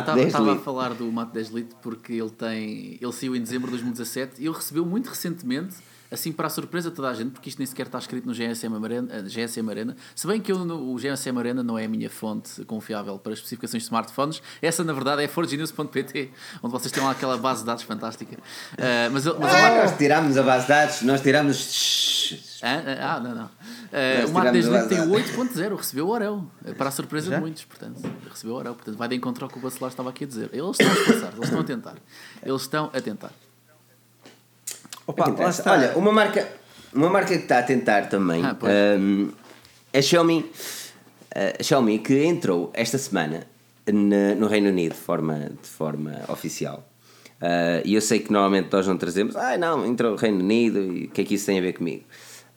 estava 0.00 0.16
10 0.16 0.26
estava 0.28 0.52
a 0.54 0.58
falar 0.58 0.94
do 0.94 1.10
Mate 1.10 1.32
10 1.32 1.48
Lite 1.48 1.74
porque 1.82 2.12
ele 2.14 2.30
tem. 2.30 2.98
Ele 3.00 3.12
saiu 3.12 3.34
em 3.36 3.40
dezembro 3.40 3.66
de 3.66 3.72
2017 3.78 4.32
e 4.40 4.46
ele 4.46 4.54
recebeu 4.54 4.84
muito 4.86 5.08
recentemente, 5.08 5.74
assim 6.12 6.30
para 6.32 6.46
a 6.46 6.50
surpresa 6.50 6.90
de 6.90 6.96
toda 6.96 7.08
a 7.08 7.14
gente, 7.14 7.30
porque 7.30 7.48
isto 7.48 7.58
nem 7.58 7.66
sequer 7.66 7.86
está 7.86 7.98
escrito 7.98 8.26
no 8.26 8.34
GSM 8.34 8.84
Arena, 8.84 9.08
eh, 9.10 9.22
GSM 9.28 9.68
Arena. 9.70 9.96
Se 10.14 10.26
bem 10.26 10.40
que 10.40 10.52
eu, 10.52 10.64
no- 10.64 10.92
o 10.92 10.98
GSM 10.98 11.38
Arena 11.38 11.62
não 11.62 11.78
é 11.78 11.84
a 11.86 11.88
minha 11.88 12.10
fonte 12.10 12.64
confiável 12.64 13.18
para 13.18 13.32
especificações 13.32 13.82
de 13.82 13.86
smartphones, 13.86 14.42
essa 14.60 14.84
na 14.84 14.92
verdade 14.92 15.22
é 15.22 15.28
forgenews.pt, 15.28 16.30
onde 16.62 16.72
vocês 16.72 16.92
têm 16.92 17.02
lá 17.02 17.12
aquela 17.12 17.36
base 17.38 17.60
de 17.60 17.66
dados 17.66 17.82
fantástica. 17.84 18.36
Eh, 18.76 19.08
mas 19.10 19.22
mas 19.24 19.52
o 19.52 19.56
Ah, 19.56 19.82
nós 19.82 19.96
tirámos 19.96 20.36
a 20.36 20.42
base 20.42 20.62
de 20.64 20.68
dados, 20.68 21.02
nós 21.02 21.20
tirámos. 21.20 22.58
Hã? 22.62 22.82
Ah, 23.00 23.20
não, 23.20 23.34
não. 23.34 23.50
Nós 24.20 24.30
o 24.30 24.32
Mate 24.32 24.52
tiramos 24.52 24.52
10 24.52 24.66
a 24.66 24.70
Lite 24.78 24.88
tem 24.88 24.98
base 24.98 25.10
o 25.10 25.14
8.0, 25.14 25.76
recebeu 25.76 26.06
o 26.06 26.10
Orel, 26.10 26.44
para 26.78 26.88
a 26.88 26.92
surpresa 26.92 27.30
Já? 27.30 27.36
de 27.36 27.40
muitos, 27.40 27.64
portanto, 27.64 28.00
recebeu 28.30 28.54
o 28.54 28.58
Orel, 28.58 28.74
portanto, 28.74 28.96
vai 28.96 29.08
de 29.08 29.16
encontro 29.16 29.44
ao 29.44 29.50
que 29.50 29.58
o 29.58 29.60
Bacelar 29.60 29.90
estava 29.90 30.10
aqui 30.10 30.24
a 30.24 30.26
dizer. 30.26 30.50
Eles 30.52 30.70
estão 30.78 30.88
a 30.88 30.92
esforçar, 30.94 31.32
eles 31.34 31.44
estão 31.44 31.60
a 31.60 31.64
tentar. 31.64 31.96
Eles 32.44 32.62
estão 32.62 32.90
a 32.92 33.00
tentar. 33.00 33.30
Opa, 35.06 35.28
interessa. 35.30 35.60
está. 35.62 35.72
Olha, 35.72 35.92
uma 35.96 36.12
marca, 36.12 36.48
uma 36.92 37.08
marca 37.10 37.28
que 37.36 37.42
está 37.42 37.58
a 37.58 37.62
tentar 37.62 38.08
também 38.08 38.42
Ah, 38.44 38.56
hum, 38.98 39.30
é 39.92 39.98
a 39.98 40.02
Xiaomi. 40.02 40.50
A 41.58 41.62
Xiaomi 41.62 41.98
que 41.98 42.24
entrou 42.24 42.70
esta 42.74 42.98
semana 42.98 43.46
na- 43.86 44.34
no 44.34 44.46
Reino 44.46 44.68
Unido 44.68 44.92
de 44.92 44.98
forma, 45.00 45.50
de 45.62 45.68
forma 45.68 46.20
oficial. 46.28 46.86
Ah, 47.40 47.80
e 47.84 47.94
eu 47.94 48.00
sei 48.00 48.20
que 48.20 48.32
normalmente 48.32 48.68
nós 48.70 48.86
não 48.86 48.96
trazemos, 48.96 49.34
ah, 49.36 49.56
não, 49.58 49.84
entrou 49.86 50.12
no 50.12 50.16
Reino 50.16 50.38
Unido 50.40 50.78
e 50.80 51.04
o 51.06 51.08
que 51.10 51.22
é 51.22 51.24
que 51.24 51.34
isso 51.34 51.46
tem 51.46 51.58
a 51.58 51.62
ver 51.62 51.72
comigo? 51.72 52.04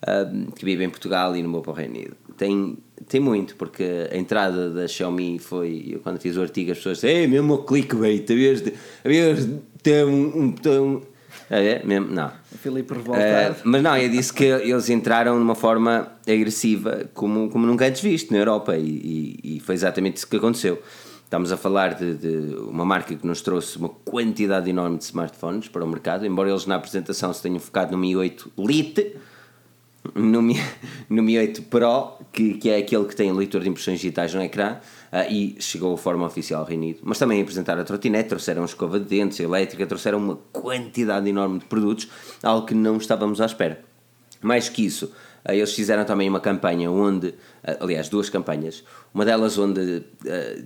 Hum, 0.06 0.46
que 0.54 0.64
vivo 0.64 0.82
em 0.82 0.90
Portugal 0.90 1.34
e 1.34 1.42
não 1.42 1.50
vou 1.50 1.62
para 1.62 1.72
o 1.72 1.74
Reino 1.74 1.94
Unido. 1.94 2.16
Tem, 2.36 2.76
tem 3.08 3.18
muito, 3.18 3.56
porque 3.56 3.82
a 4.12 4.16
entrada 4.16 4.68
da 4.70 4.86
Xiaomi 4.86 5.38
foi. 5.38 5.86
Eu 5.88 6.00
quando 6.00 6.20
fiz 6.20 6.36
o 6.36 6.42
artigo, 6.42 6.70
as 6.70 6.76
pessoas 6.76 6.98
disseram, 6.98 7.18
ei, 7.20 7.26
mesmo 7.26 7.64
clickbait, 7.64 8.30
havias 8.30 8.60
de, 8.60 8.74
havias 9.04 9.46
de 9.46 9.58
ter 9.82 10.04
um. 10.04 10.38
um, 10.42 10.52
ter 10.52 10.78
um 10.78 11.00
é, 11.50 11.64
é, 11.66 11.82
mesmo? 11.84 12.08
Não. 12.12 12.30
O 12.52 12.58
Filipe 12.58 12.92
revoltado. 12.94 13.56
mas 13.64 13.82
não, 13.82 13.96
eu 13.96 14.08
disse 14.08 14.32
que 14.32 14.44
eles 14.44 14.88
entraram 14.88 15.36
de 15.36 15.42
uma 15.42 15.54
forma 15.54 16.12
agressiva 16.26 17.08
como, 17.14 17.48
como 17.50 17.66
nunca 17.66 17.86
antes 17.86 18.00
visto 18.02 18.32
na 18.32 18.38
Europa 18.38 18.76
e, 18.76 18.82
e- 19.42 19.56
e 19.56 19.60
foi 19.60 19.74
exatamente 19.74 20.16
isso 20.18 20.26
que 20.28 20.36
aconteceu. 20.36 20.82
Estamos 21.24 21.50
a 21.50 21.56
falar 21.56 21.94
de, 21.94 22.14
de 22.14 22.54
uma 22.68 22.84
marca 22.84 23.14
que 23.14 23.26
nos 23.26 23.42
trouxe 23.42 23.76
uma 23.78 23.88
quantidade 23.88 24.70
enorme 24.70 24.96
de 24.98 25.04
smartphones 25.04 25.66
para 25.68 25.84
o 25.84 25.88
mercado, 25.88 26.24
embora 26.24 26.48
eles 26.50 26.66
na 26.66 26.76
apresentação 26.76 27.32
se 27.32 27.42
tenham 27.42 27.58
focado 27.58 27.90
no 27.92 27.98
Mi 27.98 28.14
8 28.14 28.52
Lite, 28.58 29.16
no 30.14 30.40
Mi, 30.40 30.54
no 31.10 31.22
Mi 31.24 31.36
8 31.36 31.62
Pro, 31.62 32.12
que, 32.32 32.54
que 32.54 32.70
é 32.70 32.76
aquele 32.78 33.04
que 33.06 33.16
tem 33.16 33.32
leitor 33.32 33.60
de 33.60 33.68
impressões 33.68 33.98
digitais 33.98 34.32
no 34.34 34.40
ecrã, 34.42 34.76
e 35.30 35.56
chegou 35.60 35.94
a 35.94 35.98
forma 35.98 36.26
oficial 36.26 36.60
ao 36.62 36.66
Reino 36.66 36.82
Unido. 36.84 37.00
Mas 37.02 37.18
também 37.18 37.40
apresentaram 37.40 37.80
a 37.80 37.84
trotinete, 37.84 38.28
trouxeram 38.28 38.64
escova 38.64 38.98
de 38.98 39.06
dentes, 39.06 39.38
elétrica, 39.40 39.86
trouxeram 39.86 40.18
uma 40.18 40.36
quantidade 40.52 41.28
enorme 41.28 41.58
de 41.60 41.64
produtos, 41.66 42.08
algo 42.42 42.66
que 42.66 42.74
não 42.74 42.96
estávamos 42.96 43.40
à 43.40 43.46
espera. 43.46 43.80
Mais 44.42 44.68
que 44.68 44.84
isso, 44.84 45.10
ah, 45.44 45.54
eles 45.54 45.72
fizeram 45.72 46.04
também 46.04 46.28
uma 46.28 46.40
campanha 46.40 46.90
onde, 46.90 47.34
ah, 47.64 47.76
aliás, 47.80 48.08
duas 48.08 48.28
campanhas, 48.28 48.84
uma 49.14 49.24
delas 49.24 49.56
onde 49.58 50.02
ah, 50.26 50.62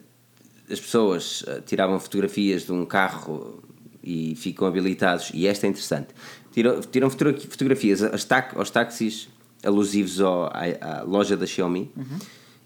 as 0.71 0.81
pessoas 0.81 1.45
ah, 1.49 1.61
tiravam 1.65 1.99
fotografias 2.01 2.65
de 2.65 2.73
um 2.73 2.85
carro 2.85 3.63
e 4.03 4.35
ficam 4.37 4.67
habilitados, 4.67 5.31
e 5.35 5.47
esta 5.47 5.67
é 5.67 5.71
interessante, 5.71 6.09
tiram, 6.53 6.81
tiram 6.81 7.11
fotogra- 7.11 7.39
fotografias 7.39 8.03
aos, 8.03 8.71
táxis 8.71 9.29
alusivos 9.63 10.21
ao- 10.23 10.47
à, 10.47 11.01
à 11.01 11.03
loja 11.03 11.37
da 11.37 11.47
Xiaomi, 11.47 11.93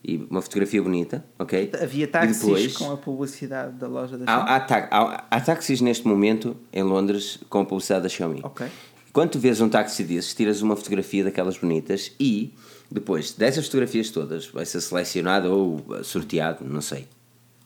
e 0.07 0.27
uma 0.31 0.43
fotografia 0.43 0.83
bonita, 0.83 1.25
ok? 1.39 1.71
Havia 1.83 2.07
táxis 2.07 2.41
depois- 2.43 2.77
com 2.77 2.93
a 2.93 2.97
publicidade 2.97 3.73
da 3.79 3.87
loja 3.89 4.19
da 4.19 4.27
Xiaomi. 4.27 4.49
Há, 4.51 4.57
há, 4.57 4.61
ta- 4.61 4.89
há- 4.91 5.25
há 5.31 5.41
táxis 5.41 5.81
neste 5.81 6.07
momento 6.07 6.55
em 6.73 6.83
Londres 6.83 7.39
com 7.49 7.61
a 7.61 7.65
publicidade 7.65 8.03
da 8.03 8.09
Xiaomi. 8.09 8.41
Ok. 8.43 8.67
Quando 9.13 9.31
tu 9.31 9.39
vês 9.39 9.61
um 9.61 9.69
táxi 9.69 10.05
desses, 10.05 10.35
tiras 10.35 10.61
uma 10.61 10.77
fotografia 10.77 11.25
daquelas 11.25 11.57
bonitas 11.57 12.13
e 12.21 12.53
depois 12.91 13.33
dessas 13.33 13.65
fotografias 13.67 14.11
todas 14.11 14.47
vai 14.49 14.67
ser 14.67 14.81
selecionado 14.81 15.51
ou 15.51 16.05
sorteado, 16.05 16.65
não 16.69 16.81
sei, 16.83 17.07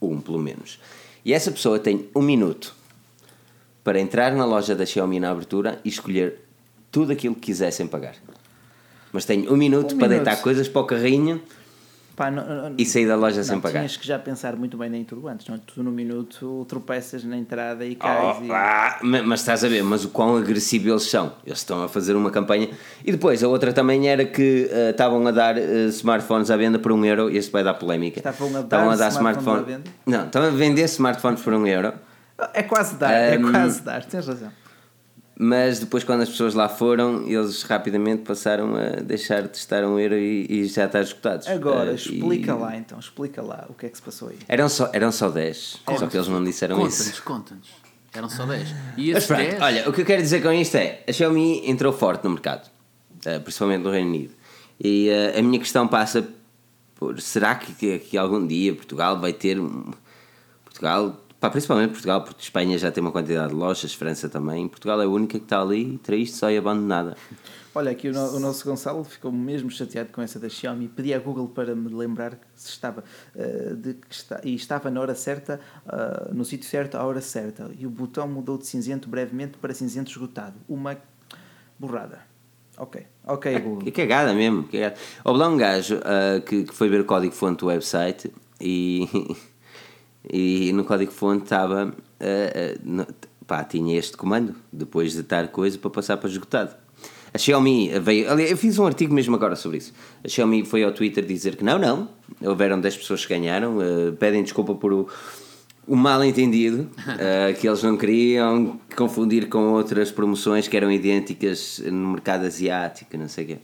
um 0.00 0.20
pelo 0.20 0.38
menos. 0.38 0.78
E 1.24 1.32
essa 1.32 1.50
pessoa 1.50 1.78
tem 1.78 2.08
um 2.14 2.22
minuto 2.22 2.74
para 3.82 3.98
entrar 3.98 4.32
na 4.34 4.44
loja 4.44 4.74
da 4.76 4.84
Xiaomi 4.86 5.18
na 5.18 5.30
abertura 5.30 5.80
e 5.84 5.88
escolher 5.88 6.40
tudo 6.92 7.12
aquilo 7.12 7.34
que 7.34 7.40
quiser 7.40 7.70
sem 7.70 7.86
pagar. 7.86 8.14
Mas 9.12 9.24
tem 9.24 9.48
um 9.48 9.56
minuto 9.56 9.94
Um 9.94 9.98
para 9.98 10.08
minuto. 10.08 10.24
deitar 10.26 10.42
coisas 10.42 10.68
para 10.68 10.82
o 10.82 10.84
carrinho 10.84 11.40
Pá, 12.18 12.32
não- 12.32 12.74
e 12.76 12.84
sair 12.84 13.06
da 13.06 13.14
loja 13.14 13.44
sem 13.44 13.54
não, 13.54 13.60
pagar. 13.62 13.78
tinhas 13.78 13.96
que 13.96 14.04
já 14.04 14.18
pensar 14.18 14.56
muito 14.56 14.76
bem 14.76 14.90
nem 14.90 15.04
tudo 15.04 15.28
antes, 15.28 15.46
não? 15.46 15.54
é? 15.54 15.60
Tu 15.64 15.84
no 15.84 15.92
minuto 15.92 16.66
tropeças 16.68 17.22
na 17.22 17.36
entrada 17.36 17.84
e 17.84 17.92
Oh, 17.94 18.02
cais 18.02 18.38
e... 18.42 18.50
ah, 18.50 18.98
ma- 19.04 19.22
mas 19.22 19.38
estás 19.38 19.62
a 19.62 19.68
ver, 19.68 19.84
mas 19.84 20.04
o 20.04 20.08
quão 20.08 20.36
agressivo 20.36 20.88
eles 20.90 21.04
são. 21.04 21.34
Eles 21.46 21.58
estão 21.60 21.80
a 21.84 21.88
fazer 21.88 22.16
uma 22.16 22.32
campanha. 22.32 22.70
E 23.04 23.12
depois, 23.12 23.44
a 23.44 23.46
outra 23.46 23.72
também 23.72 24.08
era 24.08 24.24
que 24.24 24.68
eh, 24.68 24.90
estavam 24.90 25.24
a 25.28 25.30
dar 25.30 25.56
eh, 25.56 25.84
smartphones 25.90 26.50
à 26.50 26.56
venda 26.56 26.76
por 26.80 26.90
um 26.90 27.04
euro. 27.04 27.30
Este 27.30 27.52
vai 27.52 27.62
dar 27.62 27.74
polémica. 27.74 28.18
Estavam 28.18 28.90
a 28.90 28.96
dar 28.96 29.08
smartphones 29.10 29.60
à 29.60 29.64
venda? 29.64 29.84
Não, 30.04 30.26
estavam 30.26 30.48
a 30.48 30.52
vender 30.52 30.82
smartphones 30.86 31.40
por 31.40 31.54
um 31.54 31.64
euro. 31.68 31.92
É 32.54 32.62
quase 32.62 32.94
dar, 32.96 33.12
é 33.12 33.36
Um, 33.38 33.50
quase 33.50 33.82
dar, 33.82 34.04
tens 34.04 34.26
razão. 34.26 34.50
Mas 35.40 35.78
depois, 35.78 36.02
quando 36.02 36.22
as 36.22 36.28
pessoas 36.28 36.52
lá 36.54 36.68
foram, 36.68 37.22
eles 37.28 37.62
rapidamente 37.62 38.22
passaram 38.22 38.74
a 38.74 39.00
deixar 39.00 39.42
de 39.46 39.56
estar 39.56 39.84
um 39.84 39.96
euro 39.96 40.16
e, 40.16 40.46
e 40.50 40.64
já 40.66 40.86
está 40.86 41.00
esgotados. 41.00 41.46
Agora, 41.46 41.92
Eh, 41.92 41.94
explica 41.94 42.50
e- 42.52 42.54
lá 42.58 42.76
então, 42.76 42.98
explica 42.98 43.40
lá 43.40 43.64
o 43.68 43.74
que 43.74 43.86
é 43.86 43.88
que 43.88 43.96
se 43.96 44.02
passou 44.02 44.30
aí. 44.30 44.38
Eram 44.48 44.68
só, 44.68 44.90
eram 44.92 45.12
só 45.12 45.28
10. 45.30 45.76
Só 45.96 46.06
que 46.08 46.16
eles 46.16 46.26
não 46.26 46.42
disseram 46.42 46.84
isso. 46.84 46.98
Conta-nos, 47.04 47.20
conta-nos. 47.20 47.68
Eram 48.12 48.28
só 48.28 48.44
10. 48.46 48.68
E 48.96 49.12
Mas 49.12 49.26
pronto, 49.26 49.42
10. 49.42 49.62
olha, 49.62 49.88
o 49.88 49.92
que 49.92 50.00
eu 50.00 50.04
quero 50.04 50.22
dizer 50.22 50.42
com 50.42 50.50
isto 50.52 50.74
é 50.76 51.04
a 51.08 51.12
Xiaomi 51.12 51.70
entrou 51.70 51.92
forte 51.92 52.24
no 52.24 52.30
mercado, 52.30 52.68
eh, 53.24 53.38
principalmente 53.38 53.82
no 53.84 53.90
Reino 53.92 54.08
Unido. 54.08 54.32
E 54.82 55.08
eh, 55.08 55.38
a 55.38 55.42
minha 55.42 55.60
questão 55.60 55.86
passa 55.86 56.26
por 56.96 57.20
será 57.20 57.54
que, 57.54 57.72
que, 57.74 57.98
que 58.00 58.18
algum 58.18 58.44
dia 58.44 58.74
Portugal 58.74 59.20
vai 59.20 59.32
ter 59.32 59.60
um- 59.60 59.92
Portugal, 60.64 61.16
pá, 61.40 61.50
principalmente 61.50 61.90
Portugal, 61.92 62.22
porque 62.22 62.42
Espanha 62.42 62.76
já 62.78 62.90
tem 62.90 63.00
uma 63.02 63.12
quantidade 63.12 63.48
de 63.50 63.54
lojas, 63.54 63.94
França 63.94 64.28
também. 64.28 64.66
Portugal 64.68 65.00
é 65.00 65.04
a 65.04 65.08
única 65.08 65.38
que 65.38 65.44
está 65.44 65.60
ali, 65.60 65.98
triste, 65.98 66.36
só 66.36 66.50
e 66.50 66.56
abandonada. 66.58 67.16
Olha, 67.74 67.92
aqui 67.92 68.08
o, 68.08 68.12
no- 68.12 68.36
o 68.36 68.40
nosso 68.40 68.64
Gonçalo 68.64 69.04
ficou 69.04 69.30
mesmo 69.30 69.70
chateado 69.70 70.08
com 70.10 70.20
essa 70.20 70.40
da 70.40 70.48
Xiaomi. 70.48 70.88
Pedi 70.88 71.14
à 71.14 71.18
Google 71.18 71.46
para 71.48 71.76
me 71.76 71.88
lembrar 71.94 72.32
que 72.32 72.46
se 72.56 72.70
estava 72.70 73.04
eh, 73.36 73.74
de 73.76 73.94
que 73.94 74.06
está, 74.14 74.40
e 74.42 74.54
estava 74.54 74.90
na 74.90 75.00
hora 75.00 75.14
certa, 75.14 75.60
ah, 75.86 76.28
no 76.32 76.44
sítio 76.44 76.68
certo, 76.68 76.96
à 76.96 77.04
hora 77.04 77.20
certa. 77.20 77.70
E 77.78 77.86
o 77.86 77.90
botão 77.90 78.26
mudou 78.26 78.58
de 78.58 78.66
cinzento 78.66 79.08
brevemente 79.08 79.58
para 79.58 79.72
cinzento 79.74 80.10
esgotado. 80.10 80.54
Uma 80.68 80.96
borrada. 81.78 82.20
Ok, 82.76 83.06
ok, 83.26 83.58
Google. 83.60 83.84
Que 83.84 83.90
cagada 83.92 84.32
mesmo. 84.34 84.64
Cagada. 84.64 84.96
Houve 85.24 85.38
lá 85.40 85.48
um 85.48 85.56
gajo 85.56 86.00
ah, 86.04 86.40
que, 86.40 86.64
que 86.64 86.74
foi 86.74 86.88
ver 86.88 87.00
o 87.00 87.04
código-fonte 87.04 87.60
do 87.60 87.66
website 87.66 88.32
e, 88.60 89.08
e 90.32 90.72
no 90.72 90.84
código-fonte 90.84 91.44
estava. 91.44 91.92
no- 92.84 93.06
pá, 93.46 93.64
tinha 93.64 93.98
este 93.98 94.16
comando, 94.16 94.54
depois 94.72 95.12
de 95.14 95.20
estar 95.20 95.48
coisa, 95.48 95.78
para 95.78 95.88
passar 95.90 96.16
para 96.18 96.28
esgotado. 96.28 96.74
A 97.32 97.38
Xiaomi 97.38 97.90
veio. 98.00 98.30
Aliás, 98.30 98.50
eu 98.50 98.56
fiz 98.56 98.78
um 98.78 98.86
artigo 98.86 99.14
mesmo 99.14 99.34
agora 99.36 99.54
sobre 99.56 99.78
isso. 99.78 99.92
A 100.24 100.28
Xiaomi 100.28 100.64
foi 100.64 100.82
ao 100.84 100.92
Twitter 100.92 101.24
dizer 101.24 101.56
que 101.56 101.64
não, 101.64 101.78
não. 101.78 102.08
Houveram 102.42 102.80
10 102.80 102.96
pessoas 102.98 103.24
que 103.24 103.34
ganharam. 103.34 103.78
ah, 103.80 104.12
pedem 104.18 104.42
desculpa 104.42 104.74
por 104.74 104.92
o. 104.92 105.08
O 105.86 105.96
mal 105.96 106.22
entendido, 106.22 106.90
ah, 107.06 107.52
que 107.58 107.66
eles 107.66 107.82
não 107.82 107.96
queriam 107.96 108.78
confundir 108.94 109.48
com 109.48 109.72
outras 109.72 110.10
promoções 110.10 110.68
que 110.68 110.76
eram 110.76 110.92
idênticas 110.92 111.78
no 111.86 112.08
mercado 112.12 112.44
asiático, 112.44 113.16
não 113.16 113.28
sei 113.28 113.44
o 113.44 113.46
quê. 113.48 113.58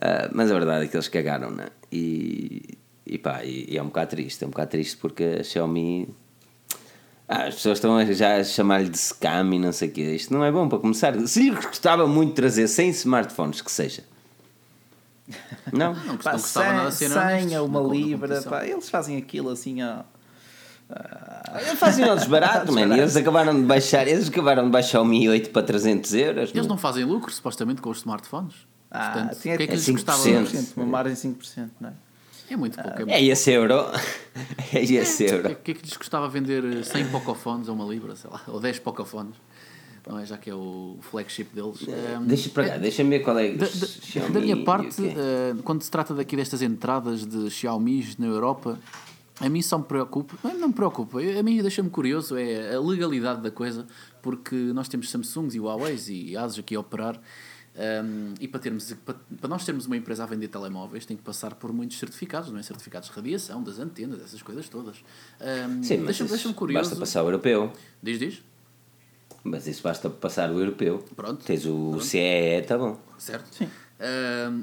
Ah, 0.00 0.28
mas 0.34 0.50
a 0.50 0.54
verdade 0.54 0.84
é 0.84 0.88
que 0.88 0.94
eles 0.96 1.08
cagaram, 1.08 1.50
né? 1.50 1.66
E, 1.90 2.62
e 3.06 3.18
pá, 3.18 3.44
e, 3.44 3.66
e 3.70 3.76
é 3.78 3.82
um 3.82 3.86
bocado 3.86 4.10
triste. 4.10 4.44
É 4.44 4.46
um 4.46 4.50
bocado 4.50 4.70
triste 4.70 4.96
porque 4.96 5.38
a 5.40 5.44
Xiaomi. 5.44 6.08
Ah, 7.26 7.44
as 7.44 7.54
pessoas 7.54 7.78
estão 7.78 7.96
a 7.96 8.04
já 8.12 8.36
a 8.36 8.44
chamar-lhe 8.44 8.88
de 8.88 8.98
scam 8.98 9.54
e 9.54 9.58
não 9.58 9.72
sei 9.72 9.88
o 9.88 9.92
quê. 9.92 10.14
Isto 10.14 10.32
não 10.34 10.44
é 10.44 10.52
bom 10.52 10.68
para 10.68 10.78
começar. 10.78 11.18
Se 11.26 11.48
lhe 11.48 11.50
gostava 11.50 12.06
muito 12.06 12.30
de 12.30 12.34
trazer 12.36 12.68
100 12.68 12.90
smartphones, 12.90 13.60
que 13.62 13.72
seja. 13.72 14.04
Não? 15.72 15.94
Não, 16.04 16.18
Pá, 16.18 16.32
não 16.32 16.38
gostava 16.38 16.66
nada 16.66 16.80
honestos 16.82 17.12
senha, 17.12 17.62
uma 17.62 17.80
libra, 17.80 18.42
pá, 18.42 18.66
eles 18.66 18.90
fazem 18.90 19.16
aquilo 19.16 19.48
assim, 19.48 19.82
ó. 19.82 20.00
Eles 21.58 21.78
fazem 21.78 22.04
ao 22.06 22.14
desbarato, 22.14 22.70
mano. 22.70 22.94
Eles 22.94 23.16
acabaram 23.16 23.58
de 23.58 23.62
baixar, 23.66 24.06
eles 24.06 24.28
acabaram 24.28 24.64
de 24.64 24.70
baixar 24.70 25.00
o 25.00 25.04
Mi 25.04 25.26
8 25.26 25.48
para 25.48 25.62
300 25.62 26.12
euros. 26.14 26.50
Eles 26.54 26.66
não 26.66 26.76
fazem 26.76 27.04
lucro, 27.04 27.32
supostamente, 27.32 27.80
com 27.80 27.88
os 27.88 27.98
smartphones. 27.98 28.54
Ah, 28.90 29.10
Portanto, 29.12 29.40
tinha 29.40 29.54
o 29.54 29.56
que 29.56 29.62
é 29.64 29.66
que 29.66 29.72
é 29.72 29.76
lhes 29.76 29.86
5%. 29.88 29.92
custava? 29.94 30.18
5%, 30.22 30.76
uma 30.76 30.86
margem 30.86 31.14
de 31.14 31.38
5%, 31.38 31.70
não 31.80 31.88
é? 31.88 31.92
É 32.50 32.56
muito 32.56 32.74
pouco. 32.80 32.90
É 32.96 33.04
muito 33.04 33.10
É 33.10 33.22
esse 33.22 33.50
euro. 33.50 33.74
É 34.72 34.82
esse 34.82 35.24
O 35.24 35.28
euro. 35.28 35.56
que 35.62 35.70
é 35.70 35.74
que 35.74 35.82
lhes 35.82 35.96
custava 35.96 36.28
vender 36.28 36.84
100 36.84 37.06
pocofones 37.10 37.68
a 37.68 37.72
uma 37.72 37.84
libra, 37.84 38.16
sei 38.16 38.28
lá, 38.30 38.42
ou 38.48 38.58
10 38.60 38.80
pocofones? 38.80 39.34
não 40.06 40.18
é? 40.18 40.26
já 40.26 40.36
que 40.36 40.50
é 40.50 40.54
o 40.54 40.98
flagship 41.00 41.46
deles. 41.54 41.80
Um, 42.18 42.26
Deixa 42.26 42.50
para 42.50 42.68
cá, 42.68 42.76
deixa-me 42.76 43.08
ver 43.10 43.20
qual 43.24 43.38
é 43.38 43.52
da, 43.52 43.64
da- 43.64 43.70
Xiaomi 43.86 44.32
da 44.34 44.40
minha 44.40 44.62
parte, 44.64 45.00
o 45.00 45.06
eh, 45.06 45.54
quando 45.64 45.80
se 45.82 45.90
trata 45.90 46.12
daqui 46.12 46.36
destas 46.36 46.60
entradas 46.60 47.24
de 47.24 47.48
Xiaomi 47.48 48.06
na 48.18 48.26
Europa, 48.26 48.78
a 49.40 49.48
mim 49.48 49.62
só 49.62 49.78
me 49.78 49.84
preocupa, 49.84 50.34
não, 50.44 50.58
não 50.58 50.68
me 50.68 50.74
preocupa, 50.74 51.20
a 51.20 51.42
mim 51.42 51.62
deixa-me 51.62 51.88
curioso 51.88 52.36
é 52.36 52.74
a 52.74 52.80
legalidade 52.80 53.40
da 53.40 53.50
coisa, 53.50 53.86
porque 54.20 54.54
nós 54.54 54.88
temos 54.88 55.10
Samsungs 55.10 55.54
e 55.54 55.60
Huawei 55.60 55.96
e 56.10 56.36
Asus 56.36 56.58
aqui 56.58 56.74
a 56.76 56.80
operar. 56.80 57.18
Um, 57.76 58.34
e 58.40 58.46
para, 58.46 58.60
termos, 58.60 58.92
para, 59.04 59.16
para 59.40 59.48
nós 59.48 59.64
termos 59.64 59.86
uma 59.86 59.96
empresa 59.96 60.22
a 60.22 60.26
vender 60.26 60.46
telemóveis 60.46 61.04
tem 61.04 61.16
que 61.16 61.22
passar 61.22 61.54
por 61.56 61.72
muitos 61.72 61.98
certificados, 61.98 62.52
não 62.52 62.58
é? 62.58 62.62
Certificados 62.62 63.08
de 63.08 63.14
radiação, 63.14 63.62
das 63.62 63.80
antenas, 63.80 64.20
essas 64.22 64.42
coisas 64.42 64.68
todas. 64.68 64.98
Um, 65.40 65.82
Sim, 65.82 65.98
mas 65.98 66.06
deixa-me 66.06 66.26
isso 66.26 66.44
deixa 66.44 66.52
curioso. 66.52 66.90
basta 66.90 67.00
passar 67.00 67.22
o 67.24 67.26
europeu. 67.26 67.72
Diz, 68.00 68.18
diz. 68.18 68.42
Mas 69.42 69.66
isso 69.66 69.82
basta 69.82 70.08
passar 70.08 70.50
o 70.50 70.58
europeu. 70.60 71.04
Pronto. 71.16 71.44
Tens 71.44 71.66
o 71.66 72.00
CEE, 72.00 72.62
tá 72.62 72.78
bom. 72.78 72.98
Certo? 73.18 73.52
Sim. 73.52 73.68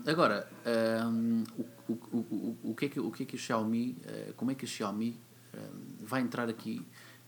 agora, 0.07 0.49
ahm, 0.65 1.43
o, 1.57 1.93
o, 1.93 2.17
o, 2.17 2.57
o, 2.71 2.75
que 2.75 2.85
é 2.85 2.89
que, 2.89 2.99
o 2.99 3.11
que 3.11 3.23
é 3.23 3.25
que 3.25 3.35
o 3.35 3.39
Xiaomi, 3.39 3.97
eh, 4.05 4.33
como 4.37 4.51
é 4.51 4.55
que 4.55 4.65
a 4.65 4.67
Xiaomi 4.67 5.19
vai 5.99 6.21
entrar 6.21 6.49
aqui 6.49 6.81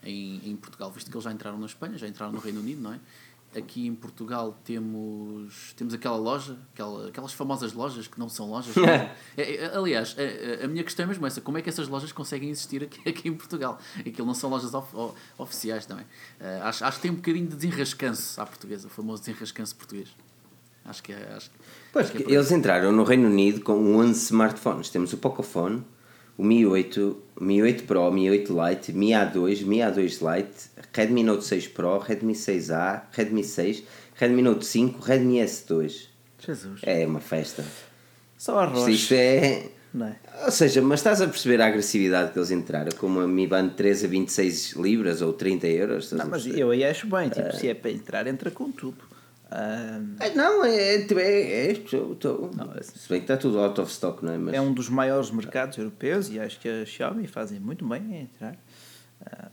em, 0.04 0.50
em 0.50 0.56
Portugal, 0.56 0.92
visto 0.92 1.10
que 1.10 1.16
eles 1.16 1.24
já 1.24 1.32
entraram 1.32 1.58
na 1.58 1.66
Espanha, 1.66 1.98
já 1.98 2.08
entraram 2.08 2.32
no 2.32 2.40
Reino 2.40 2.60
Unido, 2.60 2.82
não 2.82 2.94
é? 2.94 3.00
Aqui 3.56 3.86
em 3.88 3.94
Portugal 3.94 4.58
temos, 4.66 5.74
temos 5.78 5.94
aquela 5.94 6.18
loja, 6.18 6.58
aquela, 6.74 7.08
aquelas 7.10 7.34
famosas 7.34 7.74
lojas 7.74 8.08
que 8.08 8.18
não 8.20 8.28
são 8.30 8.50
lojas. 8.50 8.74
É, 9.38 9.56
é, 9.66 9.76
aliás, 9.78 10.16
a, 10.18 10.64
a- 10.64 10.66
a 10.66 10.68
minha 10.68 10.84
questão 10.84 11.04
é 11.06 11.08
mesmo 11.08 11.26
essa: 11.26 11.40
como 11.42 11.58
é 11.58 11.62
que 11.62 11.70
essas 11.70 11.88
lojas 11.88 12.12
conseguem 12.12 12.50
existir 12.50 12.84
aqui, 12.84 13.08
aqui 13.10 13.28
em 13.30 13.34
Portugal? 13.34 13.80
Aquilo 14.00 14.26
não 14.28 14.34
são 14.34 14.50
lojas 14.50 14.74
of- 14.74 14.96
o- 14.96 15.14
oficiais 15.38 15.86
também. 15.86 16.06
Eh, 16.40 16.60
acho, 16.64 16.84
acho 16.86 16.98
que 16.98 17.02
tem 17.04 17.12
um 17.12 17.16
bocadinho 17.16 17.48
de 17.48 17.56
desenrascanço 17.56 18.40
à 18.42 18.46
portuguesa, 18.46 18.88
o 18.88 18.90
famoso 18.90 19.22
desenrascanço 19.24 19.76
português. 19.76 20.10
Acho 20.86 21.02
que 21.02 21.14
é. 21.14 21.34
Acho, 21.36 21.50
Pois, 21.92 22.08
acho 22.08 22.18
que 22.18 22.24
é 22.32 22.36
eles 22.36 22.52
entraram 22.52 22.92
no 22.92 23.04
Reino 23.04 23.28
Unido 23.30 23.62
com 23.62 23.96
11 23.98 24.26
smartphones. 24.26 24.90
Temos 24.90 25.14
o 25.14 25.18
Pocophone, 25.18 25.84
o 26.38 26.44
Mi 26.44 26.66
8, 26.66 27.16
Mi 27.42 27.62
8 27.62 27.84
Pro, 27.84 28.12
Mi 28.12 28.30
8 28.30 28.54
Lite, 28.54 28.92
Mi 28.92 29.12
A2, 29.12 29.66
Mi 29.66 29.78
A2 29.78 30.36
Lite, 30.36 30.70
Redmi 30.94 31.24
Note 31.24 31.44
6 31.44 31.68
Pro, 31.70 32.00
Redmi 32.00 32.34
6A, 32.34 33.04
Redmi 33.12 33.44
6, 33.44 33.84
Redmi 34.16 34.42
Note 34.42 34.66
5, 34.66 35.00
Redmi 35.02 35.40
S2. 35.40 36.08
Jesus. 36.40 36.82
É 36.84 37.06
uma 37.06 37.20
festa. 37.20 37.64
Só 38.38 38.60
arroz. 38.60 38.88
isto 38.88 39.14
é... 39.14 39.70
É? 39.96 40.46
Ou 40.46 40.52
seja, 40.52 40.82
mas 40.82 41.02
estás 41.02 41.22
a 41.22 41.28
perceber 41.28 41.62
a 41.62 41.68
agressividade 41.68 42.32
que 42.32 42.40
eles 42.40 42.50
entraram 42.50 42.92
com 42.98 43.06
uma 43.06 43.28
Mi 43.28 43.46
Band 43.46 43.70
3 43.70 44.06
a 44.06 44.08
26 44.08 44.72
libras 44.72 45.22
ou 45.22 45.34
30 45.34 45.68
euros? 45.68 46.12
Não, 46.12 46.28
mas 46.28 46.48
eu 46.48 46.72
aí 46.72 46.84
acho 46.84 47.06
bem, 47.06 47.30
tipo, 47.30 47.56
se 47.56 47.68
é 47.68 47.76
para 47.76 47.92
entrar, 47.92 48.26
entra 48.26 48.50
com 48.50 48.72
tudo. 48.72 48.98
Ah, 49.56 50.00
É, 50.20 50.34
Não, 50.34 50.66
é, 50.66 50.76
é, 50.76 50.96
é, 51.04 51.68
é 51.68 51.72
estou- 51.74 52.14
estou- 52.14 52.50
Não, 52.56 52.74
é- 52.74 52.82
Se 52.82 53.08
bem 53.08 53.20
que 53.20 53.26
está 53.26 53.38
tudo 53.38 53.60
out 53.60 53.80
of 53.80 53.92
stock, 53.92 54.26
não 54.26 54.34
é? 54.34 54.38
Mas 54.40 54.54
é 54.56 54.60
um 54.62 54.74
dos 54.74 54.90
maiores 54.90 55.30
mercados 55.30 55.78
europeus 55.78 56.28
e 56.32 56.40
acho 56.40 56.60
que 56.60 56.68
a 56.68 56.84
Xiaomi 56.86 57.28
fazem 57.28 57.60
muito 57.60 57.88
bem 57.88 58.02
em 58.16 58.22
entrar. 58.24 58.56
Ah, 59.24 59.50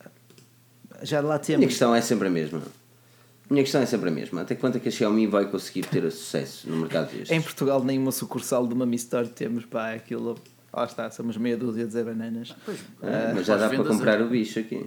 já 1.03 1.21
lá 1.21 1.35
a 1.35 1.39
minha 1.39 1.41
temos. 1.47 1.67
questão 1.67 1.95
é 1.95 2.01
sempre 2.01 2.29
a 2.29 2.31
mesma. 2.31 2.61
A 2.61 3.53
minha 3.53 3.63
questão 3.63 3.83
é 3.83 3.87
sempre 3.87 4.09
a 4.09 4.13
mesma. 4.13 4.41
Até 4.41 4.55
quanto 4.55 4.77
é 4.77 4.81
que 4.81 4.89
a 4.89 4.93
Xiaomi 4.93 5.27
vai 5.27 5.45
conseguir 5.51 5.83
ter 5.83 6.11
sucesso 6.11 6.71
no 6.71 6.77
mercado 6.77 7.11
destes? 7.11 7.31
Em 7.31 7.43
Portugal, 7.43 7.85
nenhuma 7.85 8.13
sucursal 8.13 8.67
de 8.67 8.73
uma 8.73 8.87
Mi 8.87 8.97
Store 8.97 9.29
temos 9.29 9.67
para 9.67 9.95
aquilo. 9.95 10.39
Lá 10.73 10.85
está, 10.85 11.11
somos 11.11 11.37
meia 11.37 11.57
dúzia 11.59 11.85
de 11.87 11.93
Zé 11.93 12.03
Bananas. 12.05 12.55
Pois, 12.65 12.79
Ah, 13.03 13.33
mas 13.35 13.45
já 13.45 13.57
dá 13.57 13.69
para 13.69 13.85
comprar 13.85 14.21
é- 14.21 14.23
o 14.23 14.29
bicho 14.29 14.59
aqui. 14.61 14.87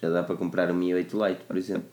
Já 0.00 0.08
dá 0.10 0.22
para 0.24 0.34
comprar 0.36 0.70
o 0.70 0.74
Mi 0.74 0.92
8 0.94 1.16
Lite, 1.24 1.42
por 1.44 1.56
exemplo. 1.56 1.88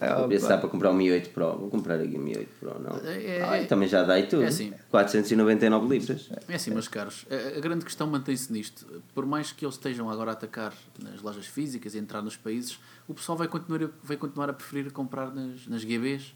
É, 0.00 0.14
Vou 0.14 0.28
ver 0.28 0.40
se 0.40 0.48
dá 0.48 0.58
para 0.58 0.68
comprar 0.68 0.90
o 0.90 0.94
Mi 0.94 1.10
8 1.10 1.30
Pro. 1.30 1.56
Vou 1.56 1.70
comprar 1.70 1.98
aqui 2.00 2.16
o 2.16 2.20
Mi 2.20 2.36
8 2.36 2.48
Pro, 2.60 2.78
não. 2.80 2.96
É- 3.08 3.38
é- 3.38 3.42
Ai, 3.42 3.66
também 3.66 3.88
já 3.88 4.02
dá 4.02 4.18
e 4.18 4.26
tudo. 4.26 4.42
é 4.42 4.46
assim. 4.48 4.72
499 4.90 5.88
libras. 5.88 6.30
É 6.48 6.54
assim, 6.54 6.70
meus 6.70 6.88
caros, 6.88 7.26
a, 7.56 7.60
grande 7.60 7.84
questão 7.84 8.06
mantém-se 8.06 8.52
nisto. 8.52 8.86
Por 9.14 9.24
mais 9.26 9.52
que 9.52 9.64
eles 9.64 9.74
estejam 9.76 10.10
agora 10.10 10.30
a 10.30 10.34
atacar 10.34 10.74
nas 11.02 11.22
lojas 11.22 11.46
físicas 11.46 11.94
e 11.94 11.98
entrar 11.98 12.22
nos 12.22 12.36
países, 12.36 12.78
o 13.08 13.14
pessoal 13.14 13.36
vai 13.38 13.48
continuar 13.48 13.84
a, 13.84 13.88
vai 14.02 14.16
continuar 14.16 14.50
a 14.50 14.52
preferir 14.52 14.92
comprar 14.92 15.34
nas, 15.34 15.66
nas 15.66 15.82
GBs, 15.82 16.34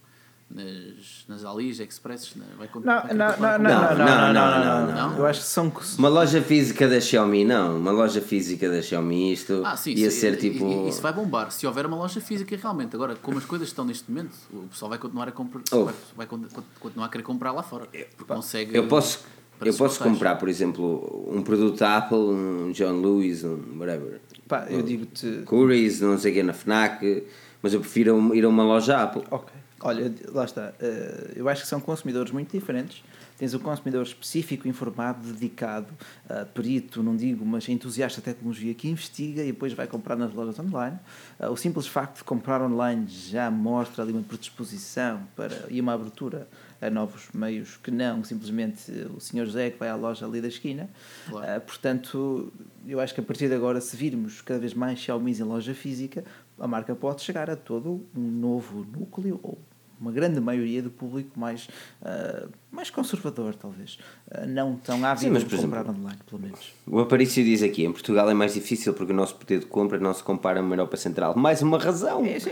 nas, 0.49 1.25
nas 1.29 1.45
Alis, 1.45 1.81
Expresses. 1.81 2.35
Na, 2.37 2.45
vai 2.57 2.69
Não, 2.75 2.81
não, 2.81 2.85
não, 2.85 3.17
não, 3.17 3.33
comprar. 3.33 3.59
não, 3.59 3.69
não, 3.69 3.97
Não, 3.99 4.33
não, 4.33 4.33
não, 4.33 4.87
não, 4.87 5.11
não. 5.11 5.19
Eu 5.19 5.27
acho 5.27 5.41
que 5.41 5.47
são. 5.47 5.73
Uma 5.99 6.09
loja 6.09 6.41
física 6.41 6.89
da 6.89 7.01
Xiaomi, 7.01 7.45
não. 7.45 7.77
Uma 7.79 7.91
loja 7.91 8.21
física 8.21 8.71
da 8.71 8.81
Xiaomi, 8.81 9.33
isto 9.33 9.63
Ah, 9.65 9.77
sim, 9.77 9.93
ia 9.93 10.11
sim, 10.11 10.19
ser 10.21 10.35
e- 10.35 10.37
tipo. 10.37 10.89
Isso 10.89 11.03
vai 11.03 11.13
bombar. 11.13 11.51
Se 11.51 11.67
houver 11.67 11.85
uma 11.87 11.97
loja 11.97 12.21
física 12.21 12.57
realmente. 12.57 12.95
Agora, 12.95 13.17
como 13.17 13.39
as 13.39 13.45
coisas 13.45 13.69
estão 13.69 13.85
neste 13.85 14.11
momento, 14.11 14.33
o 14.53 14.69
pessoal 14.69 14.89
vai 14.89 14.99
continuar 14.99 15.29
a 15.29 15.33
comprar. 15.33 15.63
Oh. 15.73 15.85
Vai, 15.85 15.95
vai 16.17 16.27
con- 16.27 16.45
continuar 16.81 17.07
a 17.07 17.09
querer 17.09 17.25
comprar 17.25 17.53
lá 17.53 17.63
fora. 17.63 17.87
Porque 17.87 18.33
consegue. 18.33 18.77
Eu 18.77 18.87
posso, 18.87 19.25
eu 19.61 19.75
posso 19.75 19.99
comprar, 20.03 20.37
por 20.37 20.49
exemplo, 20.49 21.27
um 21.29 21.43
produto 21.43 21.79
da 21.81 21.97
Apple, 21.97 22.17
um 22.19 22.71
John 22.73 23.01
Lewis, 23.01 23.43
um 23.43 23.59
whatever. 23.79 24.21
Pá, 24.47 24.67
eu 24.71 24.81
digo-te. 24.81 25.43
Currys, 25.45 26.01
não 26.01 26.17
sei 26.17 26.31
o 26.31 26.35
que, 26.37 26.43
na 26.45 26.53
Fnac, 26.53 27.25
mas 27.61 27.75
eu 27.75 27.81
prefiro 27.81 28.33
ir 28.35 28.45
a 28.45 28.49
uma 28.49 28.63
loja 28.63 29.03
Apple. 29.03 29.25
Ok. 29.29 29.53
Olha, 29.87 30.13
lá 30.33 30.45
está. 30.45 30.73
Eh, 30.81 31.35
eu 31.37 31.49
acho 31.49 31.63
que 31.63 31.69
são 31.69 31.79
consumidores 31.81 32.33
muito 32.33 32.51
diferentes. 32.51 33.05
Tens 33.39 33.55
o 33.55 33.61
consumidor 33.61 34.03
específico, 34.03 34.67
informado, 34.67 35.33
dedicado, 35.33 35.87
eh, 36.29 36.45
perito, 36.45 37.05
não 37.05 37.15
digo, 37.15 37.47
mas 37.47 37.69
entusiasta 37.69 38.21
de 38.21 38.25
tecnologia 38.25 38.75
que 38.75 38.89
investiga 38.89 39.43
e 39.43 39.53
depois 39.53 39.73
vai 39.75 39.87
comprar 39.87 40.17
nas 40.17 40.35
lojas 40.35 40.59
online. 40.59 40.99
Eh, 41.39 41.49
o 41.49 41.57
simples 41.57 41.87
facto 41.87 42.17
de 42.17 42.25
comprar 42.25 42.61
online 42.61 43.07
já 43.07 43.49
mostra 43.49 44.03
ali 44.03 44.13
uma 44.13 44.25
predisposição 44.25 45.21
para, 45.37 45.67
e 45.71 45.81
uma 45.81 45.93
abertura 45.93 46.49
a 46.83 46.91
novos 46.91 47.29
meios 47.33 47.77
que 47.77 47.93
não 47.93 48.25
simplesmente 48.25 48.91
o 49.17 49.21
senhor 49.21 49.47
Zé 49.47 49.71
que 49.71 49.79
vai 49.79 49.89
à 49.89 49.95
loja 49.95 50.27
ali 50.27 50.41
da 50.41 50.49
esquina. 50.49 50.91
Claro. 51.29 51.61
Portanto, 51.61 52.53
eu 52.85 52.99
acho 52.99 53.15
que 53.15 53.21
a 53.21 53.25
partir 53.25 53.49
de 53.49 53.55
agora, 53.55 53.81
se 53.81 53.97
virmos 53.97 54.41
cada 54.41 54.59
vez 54.59 54.75
mais 54.75 54.99
Xiaomi 54.99 55.31
em 55.31 55.43
loja 55.45 55.75
física, 55.75 56.25
a 56.59 56.67
marca 56.67 56.93
pode 56.97 57.23
chegar 57.23 57.49
a 57.49 57.55
todo 57.55 58.05
um 58.17 58.21
novo 58.21 58.85
núcleo 58.85 59.39
ou 59.45 59.59
uma 60.01 60.13
grande 60.13 60.41
maioria 60.41 60.83
do 60.83 60.91
público 60.91 61.39
mais, 61.39 61.69
ah, 62.03 62.47
mais 62.71 62.91
conservador, 62.91 63.55
talvez. 63.55 63.99
Ah, 64.31 64.47
não 64.47 64.77
tão 64.77 65.05
ávido 65.05 65.33
mas, 65.33 65.45
de 65.45 65.57
comprar 65.57 65.81
exemplo, 65.83 66.01
online, 66.01 66.19
pelo 66.29 66.43
menos. 66.43 66.73
O 66.87 66.99
Aparício 67.01 67.45
diz 67.45 67.63
aqui: 67.63 67.85
em 67.85 67.93
Portugal 67.93 68.29
é 68.31 68.35
mais 68.35 68.55
difícil 68.55 68.95
porque 68.95 69.13
o 69.13 69.17
nosso 69.17 69.35
poder 69.37 69.61
de 69.61 69.67
compra 69.67 69.99
não 69.99 70.13
se 70.13 70.23
compara 70.23 70.61
à 70.61 70.63
Europa 70.63 70.97
Central. 70.97 71.37
Mais 71.37 71.63
uma 71.63 71.79
razão. 71.79 72.25
É, 72.25 72.39
sim, 72.39 72.51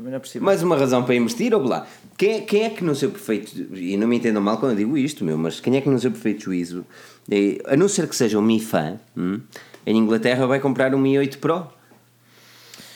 não 0.00 0.12
é- 0.12 0.18
possível. 0.18 0.44
Mais 0.44 0.62
uma 0.62 0.76
razão 0.76 1.02
para 1.04 1.14
investir, 1.14 1.54
ou 1.54 1.62
lá. 1.62 1.86
Quem 2.16 2.34
é, 2.34 2.40
quem 2.40 2.62
é 2.64 2.70
que 2.70 2.84
no 2.84 2.94
seu 2.94 3.10
perfeito, 3.10 3.74
e 3.74 3.96
não 3.96 4.06
me 4.06 4.16
entendam 4.16 4.42
mal 4.42 4.58
quando 4.58 4.72
eu 4.72 4.76
digo 4.78 4.96
isto, 4.96 5.24
meu, 5.24 5.36
mas 5.36 5.60
quem 5.60 5.76
é 5.76 5.80
que 5.80 5.88
no 5.88 5.98
seu 5.98 6.10
perfeito 6.10 6.44
juízo, 6.44 6.84
eh, 7.30 7.58
a 7.66 7.76
não 7.76 7.88
ser 7.88 8.08
que 8.08 8.14
seja 8.14 8.38
um 8.38 8.42
Mi 8.42 8.60
fã, 8.60 8.98
hum, 9.16 9.40
em 9.86 9.96
Inglaterra 9.96 10.46
vai 10.46 10.60
comprar 10.60 10.94
um 10.94 10.98
Mi 10.98 11.18
8 11.18 11.38
Pro? 11.38 11.66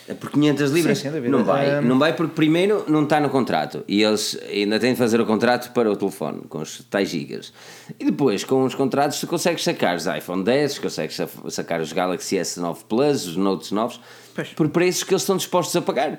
É 0.09 0.15
Por 0.15 0.31
500 0.31 0.71
libras? 0.71 1.03
dúvida. 1.03 1.29
não 1.29 1.45
vai. 1.45 1.79
Um, 1.79 1.83
Não 1.83 1.99
vai 1.99 2.15
porque 2.17 2.35
primeiro 2.35 2.85
não 2.89 3.03
está 3.05 3.21
no 3.21 3.29
contrato 3.29 3.85
e 3.87 4.03
eles 4.03 4.39
ainda 4.51 4.81
têm 4.81 4.93
de 4.95 4.99
fazer 4.99 5.21
o 5.21 5.27
contrato 5.27 5.71
para 5.75 5.91
o 5.91 5.95
telefone 5.97 6.41
com 6.49 6.61
os 6.61 6.83
tais 6.89 7.11
gigas. 7.11 7.53
E 8.01 8.05
depois 8.07 8.43
com 8.43 8.65
os 8.65 8.75
contratos 8.75 9.21
tu 9.21 9.27
consegues 9.27 9.63
sacar 9.63 9.97
os 9.97 10.07
iPhone 10.07 10.43
10, 10.43 10.79
consegues 10.79 11.15
sa- 11.15 11.29
sacar 11.51 11.81
os 11.81 11.93
Galaxy 11.93 12.37
S9 12.37 12.79
Plus, 12.89 13.27
os 13.27 13.37
Notes 13.37 13.71
novos, 13.71 14.01
Pois. 14.35 14.49
por 14.49 14.69
preços 14.71 15.03
que 15.05 15.13
eles 15.13 15.23
estão 15.23 15.37
dispostos 15.37 15.77
a 15.77 15.83
pagar. 15.83 16.19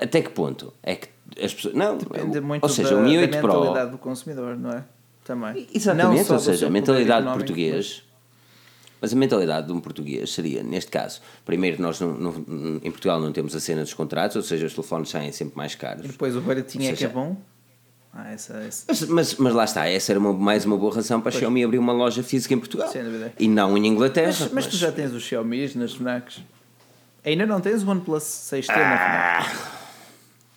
Até- 0.00 0.22
que 0.22 0.30
ponto? 0.30 0.72
É 0.82 0.94
que 0.96 1.08
as 1.42 1.52
pessoas. 1.54 1.74
Não, 1.74 1.96
Depende 1.98 2.40
muito 2.40 2.62
ou 2.62 2.68
seja, 2.68 2.94
da, 2.94 2.96
o 2.96 3.02
Mi 3.04 3.14
da 3.16 3.20
8 3.22 3.38
Pro. 3.40 3.52
mentalidade 3.60 3.90
do 3.90 3.98
consumidor, 3.98 4.56
não 4.56 4.70
é? 4.70 4.84
Também. 5.24 5.66
Exatamente, 5.72 6.28
Não 6.28 6.34
ou 6.36 6.40
seja, 6.42 6.66
a 6.66 6.70
mentalidade 6.70 7.26
português. 7.26 8.02
Mas 8.04 8.09
a 9.02 9.16
mentalidade 9.16 9.66
de 9.66 9.72
um 9.72 9.80
português 9.80 10.32
seria, 10.32 10.62
neste 10.62 10.90
caso, 10.90 11.20
primeiro, 11.44 11.80
nós 11.80 11.98
não, 12.00 12.12
não- 12.12 12.80
em 12.82 12.90
Portugal 12.90 13.18
não 13.20 13.32
temos 13.32 13.54
a 13.56 13.60
cena 13.60 13.82
dos 13.82 13.94
contratos, 13.94 14.36
ou 14.36 14.42
seja, 14.42 14.66
os 14.66 14.74
telefones 14.74 15.08
saem 15.08 15.32
sempre 15.32 15.56
mais 15.56 15.74
caros. 15.74 16.04
E 16.04 16.08
depois 16.08 16.36
o 16.36 16.40
baratinho 16.40 16.84
Ou 16.84 16.90
é 16.90 16.92
que 16.96 17.04
é 17.04 17.08
seja, 17.08 17.12
bom. 17.12 17.36
Ah, 18.12 18.32
essa, 18.32 18.54
essa. 18.58 18.84
Mas, 18.88 19.02
mas, 19.02 19.34
mas 19.36 19.54
lá 19.54 19.64
está, 19.64 19.86
essa 19.88 20.12
era 20.12 20.18
uma- 20.18 20.32
mais 20.32 20.64
uma 20.64 20.76
boa 20.76 20.92
razão 20.94 21.20
para 21.20 21.28
a 21.34 21.38
Xiaomi 21.38 21.62
abrir 21.64 21.78
uma 21.78 21.92
loja 21.92 22.22
física 22.22 22.52
em 22.52 22.58
Portugal. 22.58 22.92
E 23.38 23.46
não 23.48 23.78
em 23.78 23.86
Inglaterra. 23.86 24.34
Mas, 24.40 24.52
mas 24.52 24.66
tu 24.66 24.76
já 24.76 24.90
tens 24.90 25.12
os 25.12 25.22
Xiaomi 25.22 25.70
nas 25.76 25.94
Fnacs. 25.94 26.40
Ainda 27.24 27.46
não 27.46 27.60
tens 27.60 27.82
o 27.84 27.88
OnePlus 27.90 28.22
6T 28.24 28.68
na 28.68 29.44
Fnac. 29.44 29.79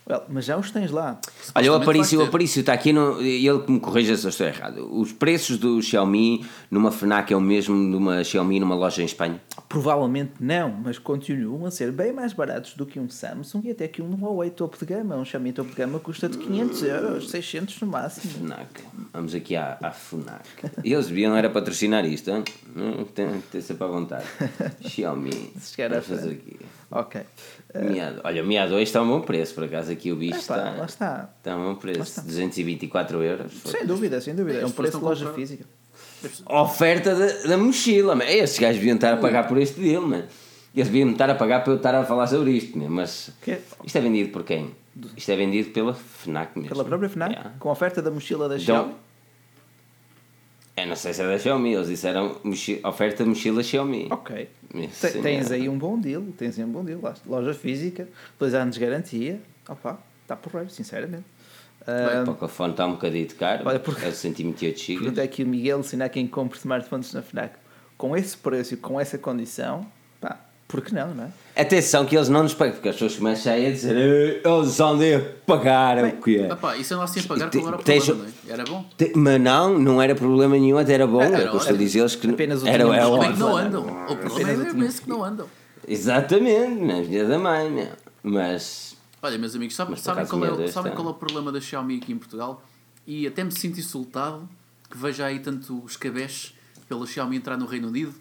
Well, 0.09 0.23
mas 0.27 0.45
já 0.45 0.57
os 0.57 0.69
tens 0.69 0.91
lá. 0.91 1.19
Olha, 1.55 1.71
o 1.71 1.75
Aparício, 1.75 2.19
o. 2.19 2.23
Aparício 2.25 2.59
está 2.59 2.73
aqui, 2.73 2.91
no, 2.91 3.21
e 3.21 3.47
ele 3.47 3.59
que 3.59 3.71
me 3.71 3.79
corrija 3.79 4.15
se 4.17 4.25
eu 4.25 4.29
estou 4.29 4.45
errado. 4.45 4.89
Os 4.91 5.13
preços 5.13 5.57
do 5.57 5.81
Xiaomi 5.81 6.45
numa 6.69 6.91
FNAC 6.91 7.31
é 7.31 7.37
o 7.37 7.41
mesmo 7.41 7.89
de 7.89 7.95
uma 7.95 8.21
Xiaomi 8.23 8.59
numa 8.59 8.75
loja 8.75 9.01
em 9.01 9.05
Espanha? 9.05 9.41
Provavelmente 9.69 10.33
não, 10.41 10.71
mas 10.83 10.99
continuam 10.99 11.65
a 11.65 11.71
ser 11.71 11.91
bem 11.91 12.11
mais 12.11 12.33
baratos 12.33 12.73
do 12.73 12.85
que 12.85 12.99
um 12.99 13.09
Samsung 13.09 13.61
e 13.63 13.71
até 13.71 13.87
que 13.87 14.01
um 14.01 14.13
Huawei 14.19 14.49
topo 14.49 14.77
de 14.77 14.85
gama. 14.85 15.15
Um 15.15 15.23
Xiaomi 15.23 15.53
topo 15.53 15.69
de 15.69 15.75
gama 15.75 15.99
custa 15.99 16.27
de 16.27 16.37
500 16.37 16.83
euros, 16.83 17.29
600 17.29 17.81
no 17.81 17.87
máximo. 17.87 18.33
FNAC. 18.33 18.83
Vamos 19.13 19.33
aqui 19.33 19.55
à, 19.55 19.77
à 19.81 19.91
FNAC. 19.91 20.45
Eles 20.83 21.07
deviam 21.07 21.33
era 21.35 21.49
patrocinar 21.49 22.05
isto, 22.05 22.29
hein? 22.29 22.43
Hum, 22.75 23.05
tem, 23.05 23.41
tem 23.51 23.61
sempre 23.61 23.85
à 23.85 23.87
vontade. 23.87 24.25
Xiaomi. 24.85 25.53
Se 25.59 25.75
chegar 25.75 25.93
à 25.93 26.01
Vamos 26.01 26.07
fazer 26.07 26.33
aqui. 26.33 26.59
Ok. 26.91 27.21
Mi 27.75 27.99
A- 27.99 28.13
olha, 28.23 28.43
o 28.43 28.45
Mi 28.45 28.55
A2 28.55 28.81
está 28.81 28.99
a 28.99 29.01
um 29.01 29.07
bom 29.07 29.21
preço, 29.21 29.53
por 29.55 29.63
acaso 29.63 29.91
aqui 29.91 30.11
o 30.11 30.15
bicho 30.15 30.37
está, 30.37 30.55
lá 30.55 30.85
está. 30.85 31.29
está 31.37 31.53
a 31.53 31.57
um 31.57 31.63
bom 31.73 31.75
preço, 31.75 32.21
224 32.23 33.21
euros. 33.23 33.51
Sem 33.65 33.85
dúvida, 33.85 34.21
sem 34.21 34.35
dúvida. 34.35 34.59
É 34.59 34.65
um 34.65 34.71
preço 34.71 34.97
de 34.99 35.03
loja 35.03 35.33
física. 35.33 35.65
Oferta 36.45 37.15
da, 37.15 37.47
da 37.49 37.57
mochila, 37.57 38.15
man. 38.15 38.25
estes 38.25 38.59
gajos 38.59 38.77
deviam 38.77 38.95
estar 38.95 39.13
a 39.13 39.17
pagar 39.17 39.47
por 39.47 39.57
este 39.57 39.79
deal, 39.81 40.01
mano. 40.01 40.23
Eles 40.75 40.87
deviam 40.87 41.11
estar 41.11 41.29
a 41.29 41.35
pagar 41.35 41.63
para 41.63 41.73
eu 41.73 41.77
estar 41.77 41.93
a 41.93 42.03
falar 42.03 42.27
sobre 42.27 42.51
isto, 42.51 42.77
né? 42.77 42.87
mas 42.89 43.29
Que- 43.41 43.59
isto 43.83 43.95
é 43.97 44.01
vendido 44.01 44.29
por 44.31 44.43
quem? 44.43 44.71
Isto 45.17 45.31
é 45.31 45.35
vendido 45.35 45.69
pela 45.71 45.93
FNAC 45.93 46.55
mesmo. 46.57 46.69
Pela 46.69 46.85
própria 46.85 47.09
FNAC, 47.09 47.31
Yeah. 47.33 47.51
com 47.59 47.69
a 47.69 47.71
oferta 47.71 48.01
da 48.01 48.09
mochila 48.11 48.47
da 48.49 48.55
Então, 48.57 48.65
Xiaomi. 48.75 48.93
Eu 50.75 50.87
não 50.87 50.95
sei 50.95 51.13
se 51.13 51.21
é 51.21 51.27
da 51.27 51.37
Xiaomi, 51.37 51.73
eles 51.73 51.87
disseram 51.87 52.35
mochi- 52.43 52.79
oferta 52.83 53.23
mochila 53.23 53.61
Xiaomi. 53.61 54.07
Ok. 54.09 54.49
Te- 54.99 55.21
Tens 55.21 55.51
é. 55.51 55.55
aí 55.55 55.69
um 55.69 55.77
bom 55.77 55.99
deal, 55.99 56.23
tens 56.35 56.57
aí 56.57 56.65
um 56.65 56.69
bom 56.71 56.83
deal. 56.83 56.99
Loja 57.27 57.53
física, 57.53 58.07
dois 58.39 58.55
anos 58.55 58.73
de 58.73 58.81
garantia. 58.81 59.39
Opa, 59.69 59.99
está 60.23 60.35
porreiro, 60.35 60.69
sinceramente. 60.71 61.25
O 61.85 61.91
Ah, 61.91 62.23
Pocophone 62.25 62.71
está 62.71 62.87
um 62.87 62.93
bocadinho 62.93 63.27
caro, 63.35 63.63
Olha, 63.67 63.79
porque- 63.79 64.05
é 64.05 64.11
128 64.11 64.79
GB. 64.79 64.99
Pergunta 65.01 65.21
aqui 65.21 65.43
o 65.43 65.47
Miguel 65.47 65.83
se 65.83 65.95
não 65.95 66.05
há 66.05 66.09
quem 66.09 66.25
compre 66.25 66.57
smartphones 66.57 67.13
na 67.13 67.21
FNAC. 67.21 67.53
Com 67.97 68.17
esse 68.17 68.35
preço 68.35 68.73
e 68.73 68.77
com 68.77 68.99
essa 68.99 69.17
condição, 69.17 69.85
pá, 70.67 70.73
por 70.73 70.81
que 70.81 70.93
não, 70.93 71.13
não 71.13 71.25
é? 71.25 71.61
Atenção 71.61 72.03
que 72.05 72.15
eles 72.15 72.29
não 72.29 72.41
nos 72.43 72.53
pagam, 72.55 72.73
porque 72.73 72.89
as 72.89 72.95
pessoas 72.95 73.15
começam 73.15 73.53
a 73.53 73.57
dizer 73.57 73.95
"Eh, 73.95 74.41
eles 74.43 74.79
andam 74.79 75.17
a 75.17 75.21
pagar 75.45 75.99
é 75.99 76.03
o 76.05 76.21
que 76.21 76.37
é. 76.39 76.51
Epá, 76.51 76.75
isso 76.77 76.95
não 76.95 77.03
assim 77.03 77.19
a 77.19 77.23
pagar 77.23 77.51
qual 77.51 77.67
era 77.67 77.75
o 77.75 77.79
problema, 77.83 78.13
não 78.15 78.25
é? 78.25 78.53
Era 78.53 78.63
bom. 78.63 78.85
Te- 78.97 79.11
Mas 79.15 79.39
não, 79.41 79.77
não 79.77 80.01
era 80.01 80.15
problema 80.15 80.55
nenhum, 80.57 80.77
até 80.79 80.93
era 80.93 81.05
bom. 81.05 81.21
Era 81.21 81.35
Era 81.37 81.45
o 81.45 81.49
que 81.51 81.55
eu 81.55 81.59
estou 81.59 81.75
a 81.75 81.77
dizer 81.77 81.99
eles 81.99 82.15
que 82.15 82.27
Apenas 82.27 82.63
o 82.63 82.67
era, 82.67 82.83
é 82.83 82.85
problema 82.87 83.03
é 83.03 83.07
óbvio. 83.07 83.37
não 83.37 83.55
andam. 83.57 84.05
O 84.09 84.15
problema 84.17 84.49
é 84.83 84.85
esse 84.87 85.01
que 85.01 85.09
não 85.09 85.23
andam. 85.23 85.47
Exatamente, 85.87 86.81
na 86.83 87.03
filha 87.03 87.25
da 87.27 87.37
mãe, 87.37 87.69
meu. 87.69 87.87
Mas 88.23 88.95
Olha, 89.21 89.37
meus 89.37 89.55
amigos, 89.55 89.77
Mas 89.77 89.87
por 89.87 89.97
sabem, 89.99 90.25
qual 90.25 90.43
é, 90.45 90.51
Deus 90.57 90.71
sabem 90.71 90.91
qual 90.93 91.07
é 91.07 91.11
o 91.11 91.13
problema 91.13 91.51
da 91.51 91.61
Xiaomi 91.61 91.97
aqui 92.01 92.11
em 92.11 92.17
Portugal? 92.17 92.63
E 93.05 93.27
até 93.27 93.43
me 93.43 93.51
sinto 93.51 93.79
insultado 93.79 94.49
que 94.89 94.97
veja 94.97 95.25
aí 95.25 95.39
tanto 95.39 95.83
escabeche 95.87 96.53
pela 96.89 97.05
Xiaomi 97.05 97.37
entrar 97.37 97.57
no 97.57 97.65
Reino 97.65 97.87
Unido 97.89 98.13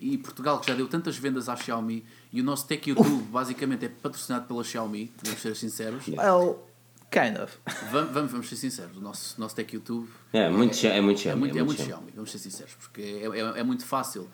e 0.00 0.16
Portugal, 0.18 0.58
que 0.60 0.66
já 0.68 0.74
deu 0.74 0.88
tantas 0.88 1.16
vendas 1.16 1.48
à 1.48 1.56
Xiaomi 1.56 2.04
e 2.32 2.40
o 2.40 2.44
nosso 2.44 2.66
Tech 2.66 2.88
YouTube 2.88 3.22
basicamente 3.30 3.84
é 3.84 3.88
patrocinado 3.88 4.46
pela 4.46 4.64
Xiaomi, 4.64 5.12
vamos 5.22 5.40
ser 5.40 5.54
sinceros. 5.56 6.06
Well, 6.08 6.66
kind 7.10 7.36
of. 7.42 7.52
Vamos, 7.92 8.12
vamos, 8.12 8.30
vamos 8.32 8.48
ser 8.48 8.56
sinceros, 8.56 8.96
o 8.96 9.00
nosso, 9.00 9.38
nosso 9.40 9.54
Tech 9.54 9.74
YouTube 9.74 10.08
é 10.32 10.48
muito, 10.48 10.76
Xia- 10.76 10.92
é 10.94 11.00
muito 11.00 11.18
é 11.18 11.22
Xiaomi. 11.22 11.40
muito, 11.40 11.58
é 11.58 11.62
muito 11.62 11.76
Xiaomi. 11.82 11.92
Xiaomi, 11.92 12.12
vamos 12.14 12.30
ser 12.30 12.38
sinceros, 12.38 12.74
porque 12.74 13.00
é, 13.02 13.26
é, 13.26 13.60
é 13.60 13.62
muito 13.64 13.84
fácil. 13.84 14.28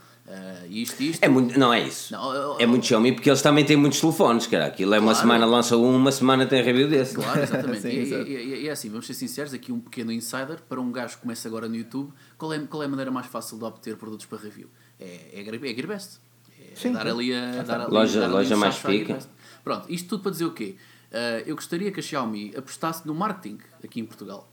e 0.68 0.82
isto 0.82 1.00
e 1.02 1.10
isto. 1.10 1.22
É 1.24 1.28
muito, 1.28 1.58
não 1.58 1.72
é 1.72 1.80
isso. 1.86 2.12
Não, 2.12 2.34
eu- 2.34 2.56
É 2.60 2.66
muito 2.66 2.84
Xiaomi 2.84 3.12
porque 3.12 3.30
eles 3.30 3.40
também 3.40 3.64
têm 3.64 3.76
muitos 3.76 4.00
telefones, 4.00 4.46
cara. 4.46 4.66
Aquilo 4.66 4.92
é 4.92 4.98
uma 4.98 5.12
Claro. 5.12 5.18
semana 5.20 5.46
lança 5.46 5.76
um, 5.76 5.96
uma 5.96 6.10
semana 6.12 6.44
tem 6.46 6.62
review 6.62 6.88
desse. 6.88 7.14
Claro, 7.14 7.40
exatamente. 7.42 7.80
Sim, 7.80 7.88
e, 7.88 8.12
e- 8.12 8.36
e- 8.36 8.62
e 8.64 8.68
é 8.68 8.72
assim, 8.72 8.90
vamos 8.90 9.06
ser 9.06 9.14
sinceros, 9.14 9.54
aqui 9.54 9.70
um 9.72 9.78
pequeno 9.80 10.10
insider 10.12 10.60
para 10.68 10.80
um 10.80 10.90
gajo 10.92 11.14
que 11.16 11.22
começa 11.22 11.46
agora 11.48 11.68
no 11.68 11.76
YouTube, 11.76 12.12
qual 12.36 12.52
é, 12.52 12.58
qual 12.66 12.82
é 12.82 12.86
a 12.86 12.88
maneira 12.88 13.10
mais 13.10 13.26
fácil 13.28 13.56
de 13.56 13.64
obter 13.64 13.96
produtos 13.96 14.26
para 14.26 14.38
review? 14.38 14.68
É, 15.00 15.30
é, 15.40 15.44
Gear- 15.44 15.56
é 15.64 15.74
Gearbest. 15.74 16.18
É, 16.58 16.74
Sim, 16.76 16.92
dar 16.92 17.02
sim. 17.04 17.10
ali 17.10 17.34
a 17.34 17.62
dar 17.62 17.80
ali, 17.82 17.92
Loja- 17.92 18.20
dar 18.20 18.26
ali 18.26 18.34
loja 18.34 18.56
um 18.56 18.58
mais 18.58 18.78
pica. 18.78 19.18
Pronto, 19.64 19.86
isto 19.92 20.08
tudo 20.08 20.22
para 20.22 20.32
dizer 20.32 20.44
o 20.44 20.52
quê? 20.52 20.76
Ah, 21.12 21.42
eu 21.46 21.54
gostaria 21.54 21.90
que 21.92 22.00
a 22.00 22.02
Xiaomi 22.02 22.52
apostasse 22.56 23.06
no 23.06 23.14
marketing 23.14 23.58
aqui 23.82 24.00
em 24.00 24.04
Portugal. 24.04 24.50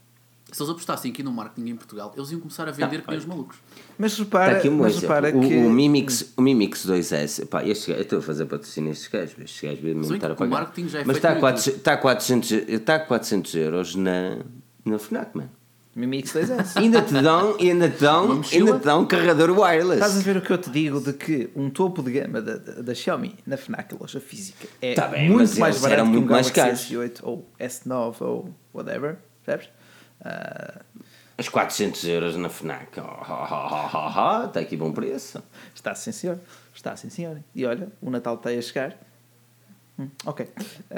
Se 0.52 0.62
eles 0.62 0.70
apostassem 0.70 1.10
aqui 1.10 1.22
no 1.22 1.32
marketing 1.32 1.70
em 1.70 1.76
Portugal, 1.76 2.12
eles 2.16 2.30
iam 2.30 2.38
começar 2.40 2.68
a 2.68 2.70
vender 2.70 3.02
que 3.02 3.08
nem 3.08 3.18
os 3.18 3.24
malucos. 3.24 3.56
Mas 3.98 4.12
Está 4.12 4.22
repara, 4.24 4.58
aqui 4.58 4.68
um 4.68 4.76
mas 4.76 4.98
repara 5.00 5.36
o, 5.36 5.40
que. 5.40 5.56
o, 5.56 5.70
Mimix, 5.70 6.32
o 6.36 6.42
Mimix 6.42 6.86
2S, 6.86 7.46
pá, 7.46 7.64
este, 7.66 7.90
eu 7.90 8.00
estou 8.00 8.18
a 8.20 8.22
fazer 8.22 8.46
patrocínio 8.46 8.90
a 8.90 8.92
estes 8.92 9.08
gajos, 9.08 9.36
estes 9.38 9.60
gajos 9.62 9.82
Mas 9.96 10.10
estar 10.10 10.30
a 10.30 10.34
o 10.34 10.36
pagar. 10.36 10.50
marketing 10.50 10.88
já 10.88 11.00
é 11.00 11.04
Mas 11.04 11.16
feito 11.16 11.16
está 11.16 11.30
a, 11.30 11.34
no 11.34 11.40
400, 11.40 11.76
está, 11.78 11.92
a 11.94 11.96
400, 11.96 12.50
está 12.52 12.94
a 12.94 13.00
400 13.00 13.54
euros 13.56 13.94
na, 13.96 14.38
na 14.84 14.98
FNAC, 14.98 15.36
mano. 15.36 15.50
Mimix 15.94 16.32
2S. 16.32 16.76
Ainda 16.80 17.02
te 17.02 17.12
dão, 17.14 17.56
ainda 17.60 17.88
te 17.88 18.00
dão, 18.00 18.42
ainda 18.52 18.78
te 18.78 18.84
dão 18.84 19.06
carregador 19.06 19.50
wireless. 19.56 19.94
Estás 20.02 20.18
a 20.18 20.20
ver 20.22 20.36
o 20.38 20.42
que 20.42 20.52
eu 20.52 20.58
te 20.58 20.70
digo 20.70 21.00
de 21.00 21.12
que 21.12 21.50
um 21.54 21.70
topo 21.70 22.02
de 22.02 22.10
gama 22.10 22.42
da, 22.42 22.56
da, 22.56 22.82
da 22.82 22.94
Xiaomi 22.94 23.36
na 23.46 23.56
FNAC, 23.56 23.94
loja 23.94 24.18
física, 24.20 24.66
é 24.82 24.94
Tá 24.94 25.06
bem, 25.08 25.30
muito 25.30 25.58
mais 25.60 25.80
barato 25.80 26.00
eram 26.00 26.04
que 26.06 26.10
um 26.10 26.20
muito 26.20 26.30
mais 26.32 26.50
Galaxy 26.50 26.94
caros. 26.94 27.12
S8 27.12 27.20
ou 27.22 27.48
S9 27.60 28.14
ou 28.20 28.50
whatever, 28.74 29.18
percebes? 29.44 29.70
Ah, 30.24 30.80
Os 31.38 31.48
400 31.48 32.04
euros 32.06 32.36
na 32.36 32.48
FNAC. 32.48 32.98
Oh, 32.98 33.02
oh, 33.02 33.32
oh, 33.94 34.42
oh, 34.42 34.46
Está 34.46 34.60
aqui 34.60 34.76
bom 34.76 34.92
preço. 34.92 35.42
está 35.74 35.94
sim 35.94 36.10
senhor, 36.12 36.38
está 36.74 36.96
sim 36.96 37.08
senhor. 37.10 37.38
E 37.54 37.64
olha, 37.64 37.88
o 38.02 38.10
Natal 38.10 38.34
está 38.34 38.50
aí 38.50 38.58
a 38.58 38.62
chegar. 38.62 38.96
Hum, 39.96 40.08
ok, 40.26 40.48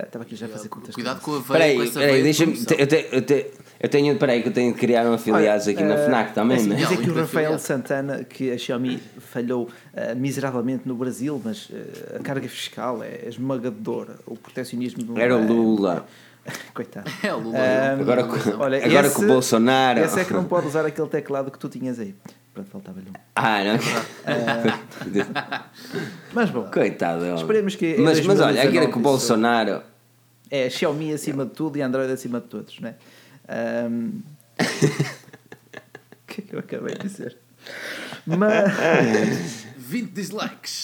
estava 0.04 0.24
aqui 0.24 0.34
já 0.36 0.46
a 0.46 0.48
fazer 0.48 0.68
contas. 0.70 0.94
Cuidado 0.94 1.20
com 1.20 1.32
a 1.32 1.38
veia, 1.40 1.44
com 1.44 1.52
aí, 1.54 1.74
essa 1.74 1.84
espera 1.84 2.06
aí, 2.06 2.10
veia 2.12 2.16
de 2.18 2.22
deixa-me. 2.46 2.80
Eu, 2.80 2.86
te- 2.86 3.08
eu, 3.12 3.22
te- 3.22 3.50
eu 3.78 3.88
tenho. 3.90 4.12
Espera 4.14 4.32
aí, 4.32 4.42
que 4.42 4.48
eu 4.48 4.52
tenho 4.54 4.72
de 4.72 4.78
criar 4.80 5.06
um 5.06 5.12
afiliados 5.12 5.68
aqui 5.68 5.82
na 5.82 5.94
eh, 5.96 6.06
FNAC 6.06 6.32
também, 6.34 6.56
assim, 6.56 6.68
né? 6.70 6.76
Diz 6.76 6.90
Não, 6.90 6.96
aqui 6.98 7.10
o 7.10 7.14
Rafael 7.14 7.24
afiliado. 7.54 7.58
Santana 7.58 8.24
que 8.24 8.50
a 8.50 8.56
Xiaomi 8.56 8.98
falhou 9.18 9.68
ah, 9.94 10.14
miseravelmente 10.14 10.88
no 10.88 10.94
Brasil, 10.94 11.38
mas 11.44 11.68
a 12.18 12.20
carga 12.22 12.48
fiscal 12.48 13.02
é 13.02 13.28
esmagadora. 13.28 14.14
O 14.26 14.34
protecionismo 14.34 15.04
não 15.04 15.18
Era 15.18 15.36
o 15.36 15.40
é- 15.42 15.46
Lula. 15.46 16.06
Coitado. 16.72 17.10
É 17.22 17.34
o 17.34 17.38
Lula. 17.38 17.58
Ah, 17.58 17.92
Agora, 18.00 18.24
com- 18.24 18.50
Olha, 18.60 18.82
agora 18.82 19.06
esse- 19.08 19.16
com 19.16 19.22
o 19.22 19.26
Bolsonaro. 19.26 20.00
Esse 20.00 20.20
é 20.20 20.24
que 20.24 20.32
não 20.32 20.44
pode 20.44 20.68
usar 20.68 20.86
aquele 20.86 21.08
teclado 21.08 21.50
que 21.50 21.58
tu 21.58 21.68
tinhas 21.68 21.98
aí. 21.98 22.14
Pronto, 22.56 22.70
faltava-lhe 22.70 23.10
um. 23.10 23.12
Ah, 23.34 23.58
não. 23.64 23.76
Mas 26.32 26.48
bom, 26.50 26.64
Coitado. 26.70 27.22
homem. 27.22 27.34
Esperemos 27.36 27.76
que 27.76 27.96
Mas, 27.98 28.20
mas 28.24 28.40
olha, 28.40 28.62
aqui 28.62 28.78
era 28.78 28.86
2019 28.86 28.92
com 28.92 28.98
o 28.98 29.02
Bolsonaro. 29.02 29.82
é 30.50 30.70
Xiaomi 30.70 31.12
acima 31.12 31.44
de 31.44 31.50
tudo 31.50 31.76
e 31.76 31.82
Android 31.82 32.10
acima 32.10 32.40
de 32.40 32.46
todos, 32.46 32.80
não 32.80 32.88
é? 32.88 32.94
Ahm, 33.48 34.20
O 36.22 36.26
que 36.26 36.40
é 36.40 36.44
que 36.44 36.54
eu 36.54 36.58
acabei 36.60 36.94
de 36.94 37.02
dizer? 37.08 37.36
Mas. 38.26 39.66
20 39.76 40.10
dislikes. 40.12 40.82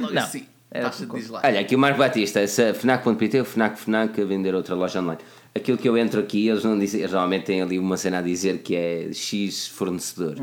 Logo 0.00 0.14
Não, 0.14 0.22
assim. 0.22 0.46
Taxa 0.72 1.00
de 1.02 1.06
por- 1.06 1.18
dislike. 1.20 1.46
Olha, 1.46 1.60
aqui 1.60 1.76
o 1.76 1.78
Marco 1.78 1.98
Batista, 1.98 2.40
essa 2.40 2.72
FNAC.pt, 2.74 3.40
o 3.40 3.44
FNAC 3.44 3.78
FNAC 3.78 4.20
a 4.20 4.24
vender 4.24 4.54
outra 4.54 4.74
loja 4.74 5.00
online. 5.00 5.20
Aquilo 5.56 5.78
que 5.78 5.88
eu 5.88 5.96
entro 5.96 6.20
aqui, 6.20 6.48
eles 6.48 6.62
não 6.64 6.78
dizem, 6.78 7.00
eles 7.00 7.12
normalmente 7.12 7.46
têm 7.46 7.62
ali 7.62 7.78
uma 7.78 7.96
cena 7.96 8.18
a 8.18 8.22
dizer 8.22 8.58
que 8.58 8.74
é 8.76 9.12
X 9.12 9.68
fornecedor. 9.68 10.36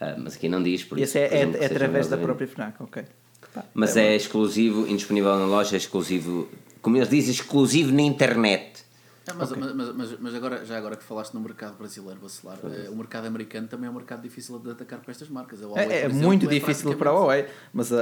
Ah, 0.00 0.16
mas 0.18 0.34
aqui 0.36 0.48
não 0.48 0.62
diz, 0.62 0.82
por 0.84 0.98
Esse 0.98 1.18
isso. 1.24 1.34
é, 1.34 1.38
é, 1.42 1.62
é 1.62 1.66
através 1.66 2.08
da 2.08 2.16
própria 2.16 2.46
FNAC, 2.48 2.74
ok. 2.82 3.04
Mas 3.72 3.96
é 3.96 4.14
exclusivo, 4.14 4.86
indisponível 4.86 5.36
na 5.38 5.46
loja, 5.46 5.76
é 5.76 5.78
exclusivo, 5.78 6.48
como 6.82 6.96
eles 6.96 7.08
dizem, 7.08 7.30
exclusivo 7.32 7.92
na 7.92 8.02
internet. 8.02 8.84
Ah, 9.28 9.34
mas, 9.34 9.50
mas, 9.52 9.74
mas, 9.74 9.96
mas, 9.96 10.20
mas 10.20 10.34
agora, 10.36 10.64
já 10.64 10.76
agora 10.78 10.94
que 10.94 11.02
falaste 11.02 11.34
no 11.34 11.40
mercado 11.40 11.76
brasileiro, 11.76 12.20
vacilar, 12.20 12.58
eh, 12.64 12.88
o 12.90 12.94
mercado 12.94 13.26
americano 13.26 13.66
também 13.66 13.88
é 13.88 13.90
um 13.90 13.94
mercado 13.94 14.22
difícil 14.22 14.56
de 14.60 14.70
atacar 14.70 15.00
para 15.00 15.10
estas 15.10 15.28
marcas. 15.28 15.60
A 15.62 15.66
Huawei, 15.66 15.84
É, 15.84 15.92
é 15.92 15.98
exemplo, 16.06 16.16
muito 16.18 16.46
é 16.46 16.48
difícil 16.48 16.94
para 16.96 17.10
a 17.10 17.14
praticamente- 17.14 17.42
Huawei, 17.42 17.46
mas 17.72 17.92
a, 17.92 18.00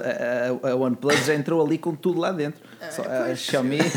a, 0.67 0.71
a 0.73 0.77
OnePlus 0.77 1.25
já 1.25 1.35
entrou 1.35 1.65
ali 1.65 1.79
com 1.79 1.95
tudo 1.95 2.21
lá 2.21 2.31
dentro. 2.31 2.61
Só 2.91 3.03
a. 3.05 3.35
Xiaomi. 3.35 3.79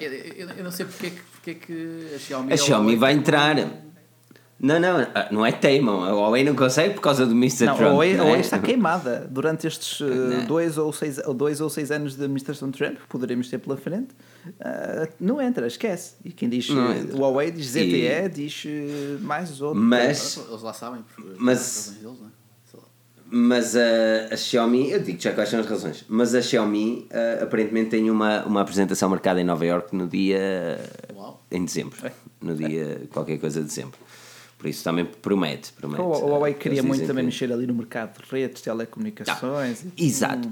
Eu, 0.00 0.12
eu, 0.12 0.48
eu 0.50 0.64
não 0.64 0.72
sei 0.72 0.84
porque 0.86 1.06
é 1.06 1.10
que, 1.10 1.20
porque 1.44 1.50
é 1.50 1.54
que 1.54 2.14
a 2.14 2.18
Xiaomi. 2.18 2.52
A 2.52 2.56
Xiaomi 2.56 2.84
Huawei 2.84 2.96
vai 2.98 3.12
entrar. 3.12 3.56
Não, 4.60 4.80
não, 4.80 5.00
ah, 5.14 5.28
não 5.30 5.44
é 5.44 5.52
teimam. 5.52 6.02
A 6.04 6.12
Huawei 6.12 6.42
não 6.42 6.54
consegue 6.54 6.94
por 6.94 7.02
causa 7.02 7.26
do 7.26 7.32
Mr. 7.32 7.66
Não, 7.66 7.72
a 7.74 7.76
Trump. 7.76 7.90
Huawei, 7.90 8.14
a 8.14 8.16
não 8.16 8.24
é? 8.24 8.26
Huawei 8.28 8.40
está 8.40 8.58
queimada 8.58 9.28
durante 9.30 9.66
estes 9.66 10.00
Não. 10.00 10.46
dois, 10.46 10.78
ou 10.78 10.90
seis, 10.92 11.18
ou 11.26 11.34
dois 11.34 11.60
ou 11.60 11.68
seis 11.68 11.90
anos 11.90 12.16
de 12.16 12.22
administração 12.22 12.70
de 12.70 12.78
Trump, 12.78 12.96
que 12.96 13.06
poderemos 13.08 13.50
ter 13.50 13.58
pela 13.58 13.76
frente. 13.76 14.14
uh, 14.46 15.12
não 15.20 15.42
entra, 15.42 15.66
esquece. 15.66 16.14
E 16.24 16.30
quem 16.32 16.48
diz 16.48 16.68
Não 16.70 16.92
uh. 16.92 17.18
Huawei 17.18 17.50
diz 17.50 17.66
ZTE, 17.66 18.06
E- 18.06 18.28
diz 18.30 18.64
uh, 18.64 19.20
mais 19.22 19.60
outro. 19.60 19.78
Mas, 19.80 20.38
Eles 20.48 20.62
lá 20.62 20.72
sabem, 20.72 21.02
por 21.14 21.24
Mas- 21.36 21.98
deles, 22.00 22.18
é? 22.22 22.44
Mas 23.36 23.74
a, 23.74 23.80
a 24.32 24.36
Xiaomi, 24.36 24.92
eu 24.92 25.00
digo 25.02 25.20
já 25.20 25.32
quais 25.32 25.48
são 25.48 25.58
as 25.58 25.66
razões, 25.66 26.04
mas 26.08 26.36
a 26.36 26.42
Xiaomi 26.42 27.08
ah, 27.10 27.42
aparentemente 27.42 27.90
tem 27.90 28.08
uma, 28.08 28.44
uma 28.44 28.60
apresentação 28.60 29.08
marcada 29.08 29.40
em 29.40 29.44
Nova 29.44 29.64
York 29.66 29.96
no 29.96 30.06
dia. 30.06 30.78
Uau. 31.12 31.23
Em 31.50 31.64
dezembro. 31.64 31.96
É. 32.06 32.12
No 32.40 32.54
dia 32.56 33.02
qualquer 33.12 33.38
coisa 33.38 33.60
de 33.60 33.66
dezembro. 33.66 33.98
Por 34.58 34.68
isso 34.68 34.82
também 34.84 35.04
promete. 35.04 35.72
promete 35.72 36.00
O, 36.00 36.04
o 36.06 36.28
Huawei 36.30 36.52
Ah, 36.52 36.56
queria 36.56 36.82
muito 36.82 36.92
dizem 36.94 37.06
também 37.06 37.22
que- 37.24 37.26
mexer 37.26 37.52
ali 37.52 37.66
no 37.66 37.74
mercado 37.74 38.22
de 38.22 38.30
redes, 38.30 38.62
telecomunicações. 38.62 39.84
e- 39.96 40.06
Exato. 40.06 40.50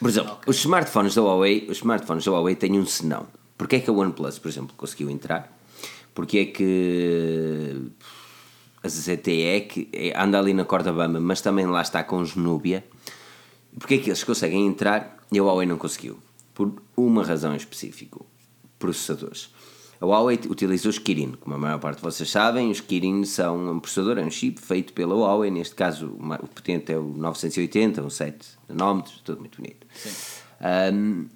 Por 0.00 0.10
exemplo, 0.10 0.38
os 0.46 0.56
smartphones 0.58 1.14
da 1.14 1.22
Huawei, 1.22 1.66
os 1.70 1.78
smartphones 1.78 2.24
da 2.24 2.32
Huawei 2.32 2.54
têm 2.56 2.78
um 2.78 2.84
senão. 2.86 3.26
Porquê 3.56 3.76
é 3.76 3.80
que 3.80 3.88
a 3.88 3.92
OnePlus, 3.92 4.38
por 4.38 4.48
exemplo, 4.48 4.74
conseguiu 4.76 5.08
entrar? 5.08 5.50
Porque 6.14 6.38
é 6.38 6.44
que 6.46 7.90
a 8.82 8.88
ZTE 8.88 9.60
que 9.68 9.88
é- 9.92 10.12
anda 10.20 10.38
ali 10.38 10.52
na 10.52 10.64
corda 10.64 10.92
bamba, 10.92 11.20
mas 11.20 11.40
também 11.40 11.64
lá 11.66 11.80
está 11.80 12.04
com 12.04 12.18
os 12.20 12.34
Nubia. 12.34 12.84
Porquê 13.78 13.94
é 13.94 13.98
que 13.98 14.10
eles 14.10 14.22
conseguem 14.24 14.66
entrar 14.66 15.16
e 15.32 15.38
a 15.38 15.42
Huawei 15.42 15.66
não 15.66 15.78
conseguiu? 15.78 16.18
Por 16.52 16.72
uma 16.96 17.24
razão 17.24 17.54
em 17.54 17.56
específico: 17.56 18.26
processadores. 18.78 19.48
A 20.04 20.06
Huawei 20.06 20.38
utiliza 20.50 20.86
os 20.86 20.98
Kirin, 20.98 21.32
como 21.40 21.56
a 21.56 21.58
maior 21.58 21.78
parte 21.78 21.96
de 21.96 22.02
vocês 22.02 22.30
sabem, 22.30 22.70
os 22.70 22.78
Kirin 22.78 23.24
são 23.24 23.72
um 23.72 23.80
processador, 23.80 24.18
é 24.18 24.22
um 24.22 24.30
chip 24.30 24.60
feito 24.60 24.92
pela 24.92 25.14
Huawei, 25.14 25.50
neste 25.50 25.74
caso 25.74 26.08
o 26.08 26.46
potente 26.46 26.92
é 26.92 26.98
o 26.98 27.04
980, 27.04 28.02
um 28.02 28.10
7 28.10 28.46
nanómetros, 28.68 29.22
tudo 29.24 29.40
muito 29.40 29.56
bonito. 29.56 29.86
Um, 30.92 31.26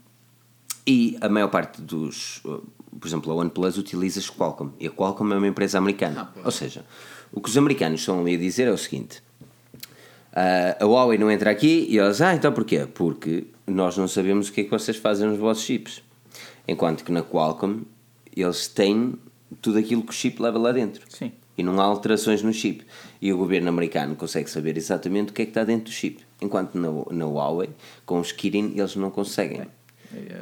E 0.87 1.17
a 1.21 1.31
maior 1.31 1.49
parte 1.49 1.81
dos. 1.81 2.43
uh, 2.45 2.63
Por 3.01 3.09
exemplo, 3.09 3.33
a 3.33 3.37
OnePlus 3.37 3.79
utiliza 3.79 4.21
Qualcomm. 4.33 4.73
E 4.79 4.87
a 4.87 4.91
Qualcomm 4.91 5.33
é 5.33 5.37
uma 5.39 5.49
empresa 5.49 5.79
americana. 5.79 6.31
Ah. 6.37 6.41
Ou 6.45 6.51
seja, 6.51 6.85
o 7.33 7.41
que 7.41 7.49
os 7.49 7.57
americanos 7.57 8.01
estão 8.01 8.21
ali 8.21 8.35
a 8.35 8.39
dizer 8.39 8.69
é 8.69 8.71
o 8.71 8.79
seguinte: 8.79 9.23
ah, 10.33 10.77
a 10.79 10.85
Huawei 10.85 11.17
não 11.17 11.31
entra 11.31 11.51
aqui 11.51 11.87
e 11.89 11.99
eles, 11.99 12.21
ah, 12.21 12.35
então 12.35 12.53
porquê? 12.53 12.87
Porque 12.87 13.47
nós 13.67 13.97
não 13.97 14.09
sabemos 14.09 14.49
o 14.49 14.53
que 14.53 14.61
é 14.61 14.65
que 14.65 14.71
vocês 14.71 14.99
fazem 14.99 15.27
nos 15.27 15.39
vossos 15.39 15.65
chips. 15.65 16.03
Enquanto 16.67 17.03
que 17.03 17.11
na 17.11 17.23
Qualcomm 17.23 17.85
eles 18.35 18.69
têm 18.69 19.15
tudo 19.61 19.79
aquilo 19.79 20.03
que 20.03 20.11
o 20.11 20.15
chip 20.15 20.41
leva 20.41 20.59
lá 20.59 20.73
dentro. 20.73 21.05
Sim. 21.09 21.33
E 21.57 21.63
não 21.63 21.81
há 21.81 21.85
alterações 21.85 22.43
no 22.43 22.53
chip. 22.53 22.85
E 23.21 23.33
o 23.33 23.39
governo 23.39 23.69
americano 23.69 24.15
consegue 24.15 24.49
saber 24.51 24.77
exatamente 24.77 25.31
o 25.31 25.33
que 25.33 25.43
é 25.43 25.45
que 25.45 25.51
está 25.51 25.65
dentro 25.65 25.87
do 25.87 25.91
chip. 25.91 26.23
Enquanto 26.41 26.77
na, 26.77 26.89
na 27.11 27.27
Huawei, 27.27 27.71
com 28.07 28.21
os 28.21 28.31
Kirin, 28.31 28.75
eles 28.77 28.95
não 28.95 29.11
conseguem. 29.11 29.63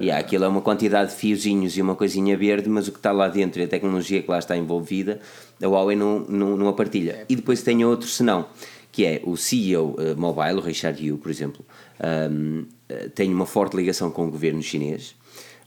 E 0.00 0.10
há 0.10 0.18
aquilo 0.18 0.44
é 0.44 0.48
uma 0.48 0.60
quantidade 0.60 1.10
de 1.10 1.16
fiozinhos 1.16 1.76
e 1.76 1.82
uma 1.82 1.96
coisinha 1.96 2.36
verde, 2.36 2.68
mas 2.68 2.86
o 2.86 2.92
que 2.92 2.98
está 2.98 3.10
lá 3.10 3.28
dentro 3.28 3.60
e 3.60 3.64
a 3.64 3.68
tecnologia 3.68 4.22
que 4.22 4.30
lá 4.30 4.38
está 4.38 4.56
envolvida, 4.56 5.20
a 5.60 5.66
Huawei 5.66 5.96
não, 5.96 6.20
não, 6.20 6.56
não 6.56 6.68
a 6.68 6.72
partilha. 6.72 7.24
E 7.28 7.34
depois 7.34 7.62
tem 7.62 7.84
outro 7.84 8.08
senão, 8.08 8.46
que 8.92 9.04
é 9.04 9.20
o 9.24 9.36
CEO 9.36 9.96
eh, 9.98 10.14
mobile, 10.14 10.58
o 10.58 10.60
Richard 10.60 11.04
Yu, 11.04 11.18
por 11.18 11.30
exemplo, 11.30 11.64
ahm, 11.98 12.64
eh, 12.88 13.08
tem 13.14 13.32
uma 13.32 13.46
forte 13.46 13.76
ligação 13.76 14.10
com 14.10 14.26
o 14.26 14.30
governo 14.30 14.62
chinês. 14.62 15.16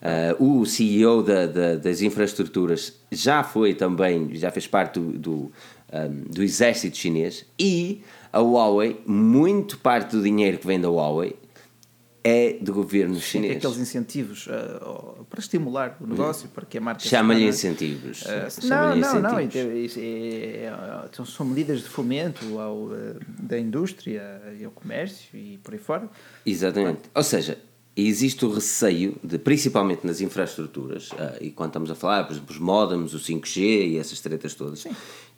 Ah, 0.02 0.36
o 0.40 0.66
CEO 0.66 1.22
da- 1.24 1.46
da- 1.46 1.76
das 1.76 2.02
infraestruturas 2.02 2.94
já 3.12 3.44
foi 3.44 3.74
também, 3.74 4.34
já 4.36 4.50
fez 4.52 4.66
parte 4.68 5.00
do, 5.00 5.12
do, 5.18 5.52
ahm, 5.92 6.24
do 6.30 6.42
exército 6.42 6.96
chinês 6.98 7.46
e 7.60 8.02
a 8.32 8.40
Huawei, 8.40 9.02
muito 9.06 9.78
parte 9.78 10.16
do 10.16 10.24
dinheiro 10.24 10.58
que 10.58 10.66
vem 10.68 10.80
da 10.80 10.90
Huawei 10.90 11.36
é 12.24 12.54
do 12.62 12.74
governo 12.74 13.14
Tem 13.16 13.22
chinês. 13.22 13.58
aqueles 13.58 13.78
incentivos 13.78 14.48
ah, 14.50 14.80
ó, 14.86 15.24
para 15.30 15.40
estimular 15.40 15.98
o 16.02 16.08
negócio, 16.08 16.48
para 16.50 16.66
que 16.66 16.78
a 16.78 16.82
marca 16.82 17.02
Chama-lhe 17.02 17.46
incentivos. 17.48 18.24
Ah, 18.28 18.48
não, 18.64 18.96
não, 18.96 19.22
não. 19.22 19.42
incentivos. 19.42 19.76
Isso 19.92 20.00
é- 20.00 20.66
é- 20.66 21.26
são- 21.26 21.46
medidas 21.46 21.80
de 21.80 21.86
fomento 21.90 22.60
ao, 22.60 22.90
ah, 22.94 23.20
da 23.42 23.58
indústria 23.60 24.42
e 24.60 24.64
ao 24.64 24.72
comércio 24.72 25.38
e 25.38 25.58
por 25.64 25.74
aí 25.74 25.80
fora. 25.80 26.10
Exatamente. 26.46 27.02
Ou 27.16 27.24
seja, 27.24 27.58
existe 28.08 28.46
o 28.46 28.52
receio, 28.54 29.16
de, 29.24 29.38
principalmente 29.38 30.06
nas 30.06 30.22
infraestruturas, 30.22 31.10
ah, 31.18 31.36
e 31.42 31.50
quando 31.52 31.70
estamos 31.72 31.92
a 31.92 31.96
falar, 31.96 32.24
por 32.26 32.34
exemplo, 32.34 32.52
os 32.54 32.60
modems, 32.60 33.14
o 33.14 33.20
5G 33.20 33.58
e 33.92 33.98
essas 33.98 34.20
tretas 34.20 34.54
todas, 34.54 34.86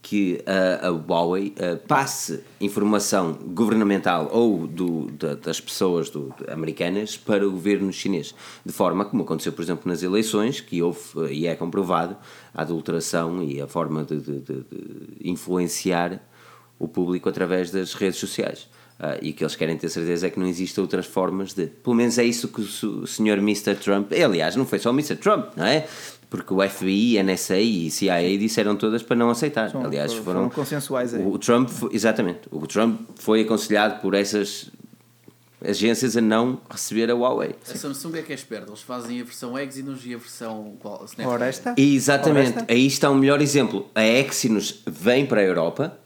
que 0.02 0.42
ah, 0.46 0.88
a 0.88 0.90
Huawei 0.90 1.54
ah, 1.60 1.80
passe 1.88 2.42
informação 2.60 3.34
governamental 3.34 4.30
ou 4.32 4.66
do, 4.68 5.12
da- 5.12 5.36
das 5.36 5.62
pessoas 5.62 6.10
do- 6.10 6.34
americanas 6.50 7.16
para 7.18 7.48
o 7.48 7.52
governo 7.52 7.92
chinês. 7.94 8.34
De 8.66 8.74
forma 8.74 9.06
como 9.06 9.24
aconteceu, 9.24 9.54
por 9.54 9.62
exemplo, 9.62 9.90
nas 9.90 10.02
eleições, 10.04 10.60
que 10.60 10.82
houve, 10.82 11.00
e 11.32 11.48
é 11.48 11.56
comprovado, 11.56 12.18
a 12.54 12.62
adulteração 12.64 13.44
e 13.44 13.62
a 13.62 13.68
forma 13.68 14.04
de- 14.04 14.20
de- 14.20 14.40
de- 14.40 14.64
de 14.64 15.30
influenciar 15.30 16.22
o 16.80 16.88
público 16.88 17.30
através 17.30 17.70
das 17.72 17.94
redes 17.94 18.20
sociais. 18.20 18.68
Ah, 19.04 19.18
e 19.20 19.32
o 19.32 19.34
que 19.34 19.44
eles 19.44 19.56
querem 19.56 19.76
ter 19.78 19.90
certeza 19.90 20.28
é 20.28 20.30
que 20.30 20.40
não 20.40 20.46
existem 20.46 20.80
outras 20.80 21.08
formas 21.08 21.54
de. 21.54 21.66
Pelo 21.66 21.96
menos 21.96 22.20
é 22.20 22.24
isso 22.24 22.48
que 22.50 22.62
o 22.62 23.08
senhor 23.08 23.40
Mr. 23.40 23.74
Trump. 23.74 24.12
Aliás, 24.14 24.56
não 24.56 24.64
foi 24.66 24.78
só 24.78 24.92
o 24.92 24.94
Mr. 24.94 25.16
Trump, 25.16 25.48
não 25.58 25.66
é? 25.66 25.88
Porque 26.30 26.54
o 26.54 26.62
FBI, 26.70 27.18
NSA 27.24 27.58
e 27.60 27.90
CIA 27.90 28.38
disseram 28.38 28.76
todas 28.76 29.02
para 29.02 29.16
não 29.16 29.32
aceitar. 29.32 29.72
São- 29.72 29.84
Aliás, 29.84 30.14
foram- 30.14 30.24
foram, 30.24 30.50
consensuais 30.52 31.16
aí. 31.16 31.26
O 31.26 31.38
Trump, 31.40 31.68
foi- 31.68 31.90
exatamente. 31.94 32.42
O 32.52 32.66
Trump 32.68 33.02
foi 33.16 33.42
aconselhado 33.42 34.00
por 34.02 34.14
essas 34.14 34.70
agências 35.64 36.16
a 36.18 36.22
não 36.22 36.60
receber 36.70 37.10
a 37.12 37.16
Huawei. 37.16 37.56
A 37.70 37.76
Samsung 37.76 38.18
é 38.18 38.22
que 38.22 38.32
é 38.32 38.36
esperta. 38.36 38.70
Eles 38.70 38.82
fazem 38.82 39.20
a 39.20 39.24
versão 39.24 39.58
Exynos 39.58 40.06
e 40.06 40.14
a 40.14 40.18
versão 40.18 40.76
qual? 40.80 41.04
Snapdragon. 41.06 41.74
Exatamente, 41.78 42.66
aí 42.68 42.86
está 42.88 43.10
o 43.10 43.16
melhor 43.16 43.42
exemplo. 43.42 43.90
A 43.94 44.04
Exynos 44.06 44.82
vem 44.88 45.26
para 45.26 45.42
a 45.42 45.44
Europa 45.44 45.98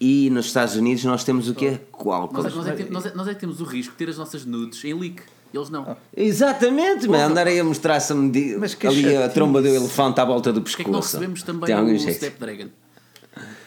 e 0.00 0.30
nos 0.30 0.46
Estados 0.46 0.76
Unidos 0.76 1.04
nós 1.04 1.22
temos 1.24 1.48
o 1.48 1.54
quê? 1.54 1.78
Qualcomm. 1.92 2.42
Nós, 2.42 2.52
é- 2.52 2.56
nós, 2.56 2.66
é 2.66 2.70
que, 2.72 2.82
tem- 2.84 2.92
nós, 2.92 3.06
é, 3.06 3.14
nós 3.14 3.28
é 3.28 3.34
que 3.34 3.40
temos 3.40 3.60
o 3.60 3.64
risco 3.64 3.92
de 3.92 3.98
ter 3.98 4.08
as 4.08 4.16
nossas 4.16 4.44
nudes 4.46 4.82
em 4.84 4.94
leak. 4.98 5.22
Eles 5.52 5.68
não. 5.68 5.82
Ah. 5.82 5.96
Exatamente, 6.16 7.08
mas 7.08 7.22
andar 7.22 7.46
aí 7.48 7.58
a 7.58 7.64
mostrar-se 7.64 8.14
medi- 8.14 8.56
Mas 8.56 8.72
que 8.74 8.86
ali 8.86 9.16
a 9.16 9.28
tromba 9.28 9.60
do 9.60 9.66
elefante 9.68 10.20
à 10.20 10.24
volta 10.24 10.52
do 10.52 10.60
que 10.60 10.66
pescoço. 10.66 10.82
é 10.82 10.84
que 10.84 10.90
nós 10.92 11.04
recebemos 11.06 11.42
também 11.42 11.66
Tem 11.66 11.74
algum 11.74 11.92
o 11.92 11.98
jeito. 11.98 12.22
Snapdragon? 12.24 12.68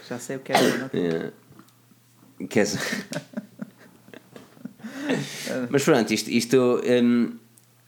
Já 0.09 0.17
sei 0.17 0.37
o 0.37 0.39
que 0.39 0.53
é. 0.53 0.77
não? 0.77 0.89
É. 0.93 1.31
Quer 2.47 2.63
dizer- 2.63 2.79
Mas 5.69 5.83
pronto, 5.83 6.13
isto. 6.13 6.29
isto 6.29 6.81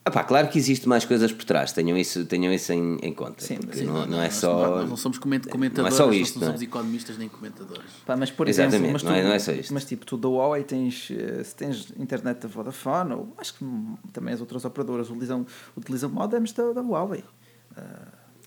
hum, 0.05 0.09
opá, 0.09 0.23
claro 0.23 0.47
que 0.49 0.57
existe 0.57 0.87
mais 0.87 1.03
coisas 1.05 1.31
por 1.31 1.43
trás, 1.45 1.71
tenham 1.71 1.97
isso, 1.97 2.25
tenham 2.25 2.53
isso 2.53 2.71
em, 2.73 2.97
em 3.01 3.13
conta. 3.13 3.43
Sim, 3.43 3.57
porque 3.57 3.79
sim, 3.79 3.85
não, 3.85 4.05
não 4.05 4.19
é 4.21 4.25
Nós- 4.25 4.35
só. 4.35 4.77
Nós 4.77 4.89
não 4.89 4.97
somos 4.97 5.17
coment- 5.17 5.47
comentadores, 5.49 5.95
só 5.97 6.05
nós 6.07 6.15
isto, 6.15 6.35
não 6.35 6.41
não 6.41 6.47
é? 6.47 6.51
somos 6.51 6.61
economistas 6.61 7.17
nem 7.17 7.27
comentadores. 7.27 7.83
Pá, 8.05 8.15
mas 8.15 8.29
por 8.31 8.47
Exatamente, 8.47 8.75
exemplo, 8.75 8.93
mas 8.93 9.03
não 9.03 9.11
é- 9.13 9.21
tu, 9.21 9.25
não 9.27 9.33
é 9.33 9.39
só 9.39 9.51
isto. 9.51 9.73
Mas 9.73 9.85
tipo, 9.85 10.05
tu 10.05 10.17
da 10.17 10.27
Huawei 10.29 10.63
tens, 10.63 11.09
eh, 11.11 11.43
se 11.43 11.55
tens 11.55 11.91
internet 11.97 12.39
da 12.41 12.47
Vodafone, 12.47 13.13
ou 13.13 13.33
acho 13.37 13.53
que 13.55 13.65
também 14.13 14.33
as 14.33 14.39
outras 14.41 14.63
operadoras 14.65 15.09
utilizam, 15.09 15.45
utilizam 15.75 16.09
modems 16.09 16.51
da, 16.53 16.71
da 16.73 16.81
Huawei. 16.81 17.23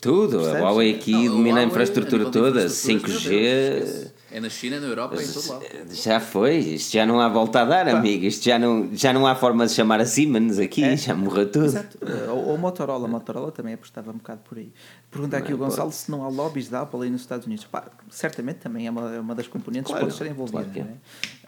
Tudo, 0.01 0.36
a 0.36 0.40
Percebes? 0.43 0.62
Huawei 0.62 0.94
aqui 0.94 1.10
Não, 1.10 1.24
domina 1.36 1.59
a 1.60 1.64
infraestrutura 1.64 2.30
toda, 2.30 2.64
infraestruturas, 2.64 2.72
5G. 2.72 4.12
É 4.31 4.41
na 4.41 4.49
China, 4.51 4.79
na 4.79 4.87
Europa, 4.87 5.17
é 5.21 5.25
em 5.25 5.33
todo 5.33 5.49
lado. 5.49 5.65
Já 5.93 6.21
foi, 6.21 6.57
isto 6.59 6.93
já 6.93 7.07
não 7.07 7.21
há 7.21 7.29
volta 7.29 7.61
a 7.63 7.65
dar, 7.65 7.89
amigo. 7.89 8.25
Isto 8.25 8.45
já 8.45 8.59
não, 8.59 8.89
já 8.95 9.13
não 9.13 9.27
há 9.27 9.35
forma 9.35 9.67
de 9.67 9.73
chamar 9.73 10.01
a 10.01 10.05
Siemens 10.07 10.59
aqui, 10.59 10.97
já 10.97 11.15
morreu 11.15 11.51
tudo. 11.51 11.65
Exato. 11.67 11.99
Ou, 12.31 12.49
ou 12.49 12.59
Motorola. 12.59 13.09
Motorola 13.09 13.51
também 13.51 13.75
apostava 13.75 14.11
um 14.11 14.15
bocado 14.19 14.41
por 14.49 14.59
aí. 14.59 14.71
Pergunta 15.11 15.37
aqui 15.39 15.55
o 15.55 15.59
Gonçalo 15.59 15.91
se 15.91 16.11
não 16.11 16.23
há 16.25 16.29
lobbies 16.29 16.69
da 16.69 16.83
Apple 16.83 17.03
aí 17.05 17.11
nos 17.11 17.23
Estados 17.23 17.47
Unidos. 17.47 17.65
Pá, 17.65 17.87
certamente 18.11 18.57
também 18.59 18.87
é 18.87 18.91
uma, 18.91 19.15
é 19.15 19.21
uma 19.21 19.35
das 19.35 19.49
componentes 19.49 19.91
Claro, 19.91 20.07
que 20.07 20.13
pode 20.13 20.23
estar 20.23 20.27
envolvida. 20.35 20.65
claro 20.65 20.79
é. 20.79 20.83
não 20.83 20.91
é? 20.91 20.97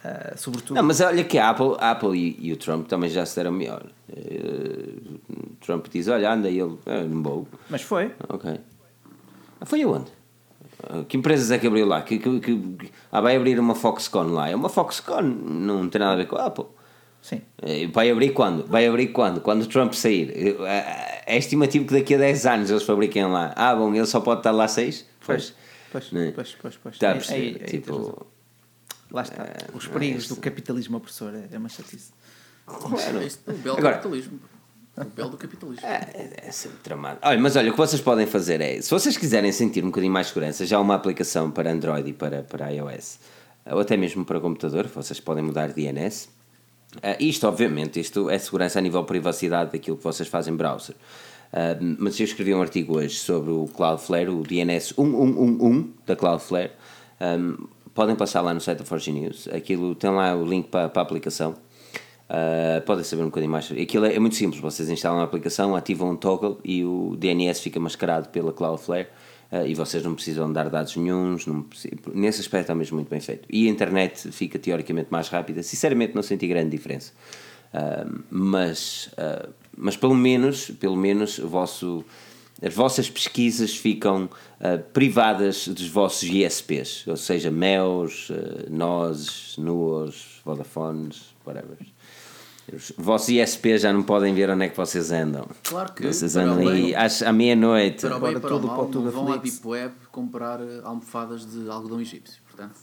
Ah, 0.03 0.35
sobretudo. 0.37 0.75
Não, 0.77 0.83
mas 0.83 1.01
olha 1.03 1.23
que 1.23 1.37
a 1.37 1.51
Apple, 1.51 1.77
a 1.79 1.91
Apple 1.91 2.17
e, 2.19 2.49
e 2.49 2.53
o 2.53 2.57
Trump 2.57 2.87
também 2.89 3.11
já 3.11 3.27
se 3.27 3.37
deram 3.37 3.53
melhor. 3.53 3.85
Eh, 4.09 4.95
Trump 5.61 5.87
diz: 5.93 6.09
Olha, 6.09 6.33
anda, 6.33 6.49
e 6.49 6.59
ele, 6.59 6.79
"Ah, 6.87 7.03
não 7.03 7.23
vou. 7.23 7.47
Mas 7.69 7.83
foi. 7.83 8.11
Ok. 8.29 8.59
Foi 9.67 9.83
aonde? 9.83 10.11
Ah, 10.83 11.05
Que 11.09 11.17
empresas 11.17 11.51
é 11.51 11.59
que 11.59 11.67
abriu 11.67 11.87
lá? 11.87 12.03
Que, 12.03 12.19
que, 12.19 12.41
que- 12.41 12.91
ah, 13.13 13.21
vai 13.21 13.37
abrir 13.37 13.59
uma 13.59 13.75
Foxconn 13.75 14.33
lá. 14.33 14.49
É 14.49 14.55
uma 14.57 14.69
Foxconn, 14.69 15.23
não 15.23 15.89
tem 15.89 15.99
nada 16.01 16.13
a 16.15 16.17
ver 16.17 16.27
com 16.27 16.37
a 16.37 16.47
Apple. 16.47 16.67
Sim. 17.23 17.43
Eh, 17.63 17.87
Vai 17.89 18.11
abrir 18.11 18.31
quando? 18.31 18.67
Vai 18.67 18.87
abrir 18.87 19.09
quando? 19.09 19.41
Quando 19.43 19.63
o 19.63 19.67
Trump 19.67 19.93
sair. 19.93 20.33
Eh, 20.35 21.23
É 21.27 21.37
estimativo 21.37 21.85
que 21.87 21.93
daqui 21.95 22.15
a 22.15 22.19
10 22.19 22.47
anos 22.47 22.71
eles 22.71 22.83
fabriquem 22.83 23.25
lá. 23.27 23.53
Ah, 23.55 23.75
bom, 23.77 23.95
ele 23.95 24.07
só 24.07 24.21
pode 24.21 24.41
estar 24.41 24.51
lá 24.53 24.67
6? 24.67 25.05
Pois. 25.25 25.55
Pois, 25.93 26.11
Né? 26.13 26.33
pois, 26.35 26.57
pois, 26.61 26.77
pois. 26.83 26.95
Está 26.95 27.09
a 27.09 27.11
Aí- 27.13 27.17
perceber? 27.19 27.41
aí- 27.41 27.47
aí 27.49 27.53
tens 27.81 27.87
razão. 27.87 28.05
tipo, 28.11 28.27
Lá 29.13 29.23
está. 29.23 29.47
Os 29.75 29.85
não 29.85 29.91
é 29.91 29.99
perigos 29.99 30.25
isso. 30.25 30.35
do 30.37 30.41
capitalismo 30.41 30.97
opressor. 30.97 31.33
É 31.35 31.55
é 31.55 31.59
uma 31.59 31.69
chatice. 31.69 32.13
É 32.69 33.25
isto, 33.27 33.51
o 33.51 33.55
belo 33.55 33.77
Agora- 33.77 33.95
capitalismo. 33.95 34.39
O 35.01 35.05
belo 35.05 35.31
do 35.31 35.37
capitalismo. 35.37 35.87
É, 35.87 36.49
é 36.49 36.51
sempre 36.51 36.79
tramado. 36.79 37.19
Olha, 37.23 37.41
mas 37.41 37.57
olha, 37.57 37.69
o 37.69 37.73
que 37.73 37.79
vocês 37.79 38.03
podem 38.03 38.27
fazer 38.27 38.61
é, 38.61 38.81
se 38.81 38.91
vocês 38.91 39.17
quiserem 39.17 39.51
sentir 39.51 39.83
um 39.83 39.89
bocadinho 39.89 40.13
mais 40.13 40.27
segurança, 40.27 40.67
já 40.67 40.77
há 40.77 40.81
uma 40.81 40.95
aplicação 40.95 41.51
para 41.51 41.71
Android 41.73 42.11
e 42.11 42.13
para, 42.13 42.43
para 42.43 42.71
iOS, 42.71 43.19
ou 43.67 43.81
até 43.81 43.97
mesmo 43.97 44.25
para 44.25 44.39
computador, 44.41 44.87
vocês 44.87 45.19
podem 45.19 45.43
mudar 45.43 45.73
DNS. 45.73 46.29
Ah, 47.03 47.17
isto, 47.19 47.47
obviamente, 47.47 48.01
isto 48.01 48.29
é 48.29 48.39
segurança 48.39 48.79
a 48.79 48.83
nível 48.83 49.01
de 49.01 49.07
privacidade 49.07 49.73
daquilo 49.73 49.97
que 49.97 50.05
vocês 50.05 50.29
fazem 50.29 50.53
em 50.53 50.57
browser. 50.57 50.95
Ah, 51.53 51.77
mas 51.99 52.19
eu 52.21 52.25
escrevi 52.25 52.55
um 52.55 52.61
artigo 52.61 52.99
hoje 52.99 53.17
sobre 53.17 53.51
o 53.51 53.67
Cloudflare, 53.67 54.29
o 54.29 54.43
DNS 54.43 54.95
1111 54.99 55.91
da 56.07 56.17
Cloudflare. 56.17 56.73
Ah, 57.19 57.37
podem 57.95 58.17
passar 58.17 58.41
lá 58.41 58.53
no 58.53 58.61
site 58.61 58.79
da 58.79 58.85
Forge 58.85 59.13
News. 59.13 59.49
Aquilo 59.49 59.95
tem 59.95 60.11
lá 60.11 60.35
o 60.35 60.45
link 60.45 60.69
para, 60.69 60.89
para 60.89 61.03
a 61.03 61.05
aplicação. 61.05 61.55
Uh, 62.31 62.81
podem 62.83 63.03
saber 63.03 63.23
um 63.23 63.27
bocadinho 63.27 63.51
mais. 63.51 63.73
Aquilo 63.73 64.07
é, 64.07 64.15
é 64.15 64.19
muito 64.21 64.37
simples. 64.37 64.63
Vocês 64.63 64.89
instalam 64.89 65.19
a 65.19 65.25
aplicação, 65.25 65.75
ativam 65.75 66.11
um 66.11 66.17
toggle 66.17 66.61
e 66.65 66.85
o 66.85 67.17
DNS 67.17 67.61
fica 67.61 67.81
mascarado 67.81 68.29
pela 68.29 68.53
Cloudflare 68.53 69.09
uh, 69.51 69.67
e 69.67 69.75
vocês 69.75 70.05
não 70.05 70.15
precisam 70.15 70.53
dar 70.53 70.71
dados 70.71 70.95
nenhums. 70.95 71.45
Não 71.45 71.67
nesse 72.15 72.41
aspecto 72.41 72.67
está 72.67 72.75
mesmo 72.75 72.95
muito 72.95 73.09
bem 73.09 73.19
feito. 73.19 73.49
E 73.51 73.67
a 73.67 73.71
internet 73.71 74.31
fica 74.31 74.61
teoricamente 74.61 75.09
mais 75.11 75.27
rápida. 75.29 75.61
Sinceramente, 75.65 76.15
não 76.15 76.23
senti 76.23 76.47
grande 76.47 76.71
diferença. 76.71 77.13
Uh, 77.75 78.23
mas, 78.31 79.11
mas 79.77 79.97
pelo 79.97 80.15
menos, 80.15 80.71
pelo 80.71 80.97
menos 80.97 81.39
o 81.39 81.49
vosso, 81.49 82.05
as 82.63 82.75
vossas 82.75 83.11
pesquisas 83.11 83.77
ficam 83.77 84.25
uh, 84.61 84.79
privadas 84.93 85.67
dos 85.67 85.89
vossos 85.89 86.23
ISPs, 86.23 87.07
ou 87.09 87.17
seja, 87.17 87.51
MEUs, 87.51 88.31
uh, 88.31 88.71
NOS, 88.71 89.57
NUOS, 89.59 90.41
Vodafones, 90.45 91.35
whatever. 91.45 91.77
Os 92.73 92.93
vossos 92.97 93.29
ISPs 93.29 93.83
já 93.83 93.93
não 93.93 94.03
podem 94.03 94.35
ver 94.35 94.49
onde 94.51 94.67
é 94.67 94.69
que 94.69 94.77
vocês 94.77 95.11
andam. 95.11 95.47
Claro 95.65 95.93
que, 95.93 96.07
Vocês 96.07 96.37
andam 96.37 96.69
aí 96.69 96.95
às, 96.95 97.23
à 97.23 97.33
meia-noite. 97.33 98.07
Para 98.07 98.17
o 98.17 98.21
bem 98.21 98.33
e 98.33 98.41
para 98.41 98.47
o 98.47 98.51
tudo 98.51 98.67
mal, 98.67 98.77
para 98.87 98.99
o 98.99 99.03
não 99.03 99.11
vão 99.11 99.33
à. 99.33 99.37
Deep 99.39 99.67
Web 99.67 99.95
comprar 100.13 100.61
eh, 100.61 100.81
almofadas 100.85 101.45
de 101.45 101.69
algodão 101.69 102.01
egípcio. 102.01 102.41
Portanto, 102.47 102.77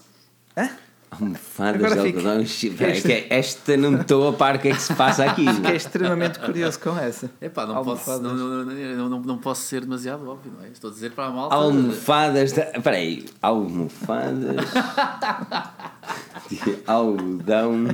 Hã? 0.58 0.70
Almofadas 1.10 1.76
Agora 1.76 2.02
de 2.02 2.08
algodão. 2.08 2.42
Espera, 2.42 2.92
é 2.92 3.28
esta 3.30 3.78
não 3.78 4.02
estou 4.02 4.28
a 4.28 4.34
par 4.34 4.58
o 4.58 4.60
que 4.60 4.68
é 4.68 4.72
que 4.74 4.82
se 4.82 4.94
passa 4.94 5.24
aqui. 5.24 5.46
Fiquei 5.54 5.76
extremamente 5.78 6.38
curioso 6.40 6.80
com 6.80 6.98
essa. 6.98 7.32
Epá, 7.40 7.66
não 7.66 7.82
posso, 7.84 8.22
não, 8.22 8.36
não, 8.36 9.10
não, 9.10 9.20
não 9.22 9.38
posso 9.38 9.62
ser 9.62 9.82
demasiado 9.82 10.28
óbvio, 10.30 10.52
não 10.58 10.66
é? 10.66 10.70
Estou 10.70 10.90
a 10.90 10.94
dizer 10.94 11.12
para 11.12 11.28
a 11.28 11.30
malta. 11.30 11.56
Almofadas 11.56 12.52
de. 12.52 12.62
Espera 12.62 12.98
aí. 12.98 13.26
Almofadas. 13.42 14.58
de 16.52 16.78
algodão. 16.86 17.88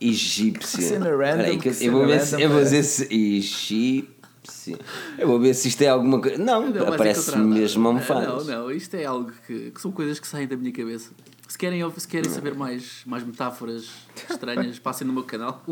Egípcia. 0.00 0.80
Cena 0.82 1.10
random, 1.10 1.22
Espera 1.24 1.48
aí, 1.48 1.58
que 1.58 1.84
eu 1.86 1.92
vou 1.92 2.06
ver 2.06 2.20
se. 2.20 2.40
Eu 2.40 2.48
vou 2.48 2.58
ver 2.58 2.64
parece. 2.70 3.06
se. 3.06 3.14
Egípcia. 3.14 4.78
Eu 5.18 5.28
vou 5.28 5.40
ver 5.40 5.54
se 5.54 5.68
isto 5.68 5.82
é 5.82 5.88
alguma 5.88 6.20
coisa. 6.20 6.38
Não, 6.38 6.62
Não, 6.70 6.84
nada. 6.96 7.36
mesmo 7.38 7.88
almofadas. 7.88 8.46
Não, 8.46 8.64
não, 8.64 8.70
isto 8.70 8.94
é 8.94 9.04
algo 9.04 9.32
que, 9.46 9.70
que 9.70 9.80
são 9.80 9.90
coisas 9.90 10.18
que 10.20 10.26
saem 10.26 10.46
da 10.46 10.56
minha 10.56 10.72
cabeça. 10.72 11.10
Se 11.48 11.56
querem, 11.56 11.82
se 11.96 12.06
querem 12.06 12.30
saber 12.30 12.54
mais, 12.54 13.02
mais 13.06 13.24
metáforas 13.24 13.88
estranhas, 14.30 14.78
passem 14.78 15.06
no 15.06 15.12
meu 15.12 15.24
canal. 15.24 15.62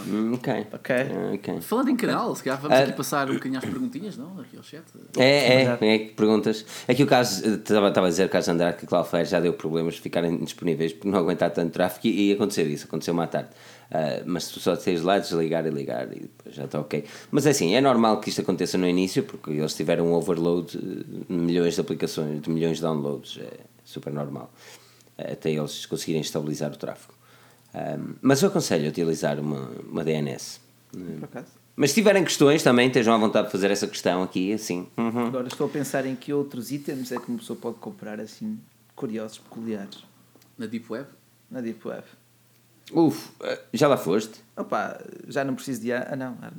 Hum, 0.00 0.34
Ok. 0.34 0.66
Ok. 0.72 0.96
Ok. 1.34 1.60
Falando 1.60 1.90
em 1.90 1.96
canal, 1.96 2.34
se 2.34 2.42
calhar 2.42 2.60
vamos 2.60 2.76
Ah. 2.76 2.82
aqui 2.82 2.92
passar 2.92 3.30
um 3.30 3.34
bocadinho 3.34 3.58
às 3.58 3.64
perguntinhas, 3.64 4.16
não? 4.16 4.40
Aqui 4.40 4.56
ao 4.56 4.62
chat. 4.62 4.82
É, 5.18 5.64
é, 5.64 5.94
é 5.94 5.98
que 5.98 6.14
perguntas. 6.14 6.64
Aqui 6.88 7.02
o 7.02 7.06
caso, 7.06 7.46
estava 7.56 7.88
estava 7.88 8.06
a 8.06 8.10
dizer, 8.10 8.26
o 8.26 8.28
caso 8.28 8.46
de 8.46 8.50
Andrade, 8.52 8.76
que 8.78 8.86
Cloudflare 8.86 9.24
já 9.26 9.40
deu 9.40 9.52
problemas 9.52 9.94
de 9.94 10.00
ficarem 10.00 10.36
disponíveis 10.38 10.92
por 10.92 11.08
não 11.08 11.18
aguentar 11.18 11.50
tanto 11.50 11.72
tráfego 11.72 12.06
e, 12.06 12.30
e 12.30 12.32
acontecer 12.32 12.66
isso, 12.66 12.86
aconteceu 12.86 13.12
uma 13.14 13.26
tarde. 13.26 13.50
Ah, 13.90 14.22
mas 14.24 14.48
tu 14.48 14.58
só 14.58 14.74
tens 14.74 15.02
lá 15.02 15.18
desligar 15.18 15.66
e 15.66 15.70
ligar 15.70 16.06
e 16.16 16.20
depois 16.20 16.54
já 16.54 16.64
está 16.64 16.80
ok. 16.80 17.04
Mas 17.30 17.44
é 17.46 17.50
assim, 17.50 17.74
é 17.74 17.80
normal 17.80 18.20
que 18.20 18.30
isto 18.30 18.40
aconteça 18.40 18.78
no 18.78 18.88
início, 18.88 19.22
porque 19.22 19.50
eles 19.50 19.74
tiveram 19.74 20.06
um 20.06 20.14
overload 20.14 20.78
de 20.78 21.24
milhões 21.32 21.74
de 21.74 21.80
aplicações, 21.82 22.40
de 22.40 22.48
milhões 22.50 22.76
de 22.78 22.82
downloads, 22.82 23.38
é 23.38 23.50
super 23.84 24.12
normal. 24.12 24.50
eh, 25.18 25.32
Até 25.32 25.50
eles 25.50 25.84
conseguirem 25.84 26.22
estabilizar 26.22 26.72
o 26.72 26.76
tráfego. 26.76 27.12
Mas 28.20 28.42
eu 28.42 28.48
aconselho 28.48 28.86
a 28.86 28.88
utilizar 28.88 29.38
uma, 29.40 29.70
uma 29.88 30.04
DNS. 30.04 30.60
Por 30.90 31.24
acaso. 31.24 31.46
Mas 31.74 31.90
se 31.90 31.94
tiverem 31.94 32.22
questões 32.22 32.62
também, 32.62 32.88
estejam 32.88 33.14
à 33.14 33.18
vontade 33.18 33.46
de 33.46 33.52
fazer 33.52 33.70
essa 33.70 33.86
questão 33.86 34.22
aqui, 34.22 34.52
assim. 34.52 34.86
Uhum. 34.96 35.26
Agora 35.26 35.48
estou 35.48 35.66
a 35.66 35.70
pensar 35.70 36.04
em 36.04 36.14
que 36.14 36.32
outros 36.32 36.70
itens 36.70 37.10
é 37.12 37.18
que 37.18 37.28
uma 37.28 37.38
pessoa 37.38 37.58
pode 37.58 37.76
comprar 37.76 38.20
assim, 38.20 38.58
curiosos, 38.94 39.38
peculiares, 39.38 40.04
Na 40.58 40.66
Deep 40.66 40.92
Web. 40.92 41.06
na 41.50 41.60
Deep 41.62 41.86
Web. 41.88 42.04
Uf, 42.92 43.30
eh, 43.42 43.60
já 43.72 43.88
lá 43.88 43.96
foste? 43.96 44.40
Opa, 44.54 45.00
já 45.28 45.44
não 45.44 45.54
preciso 45.54 45.80
de. 45.80 45.92
Ah, 45.92 46.14
não, 46.14 46.32
não. 46.32 46.50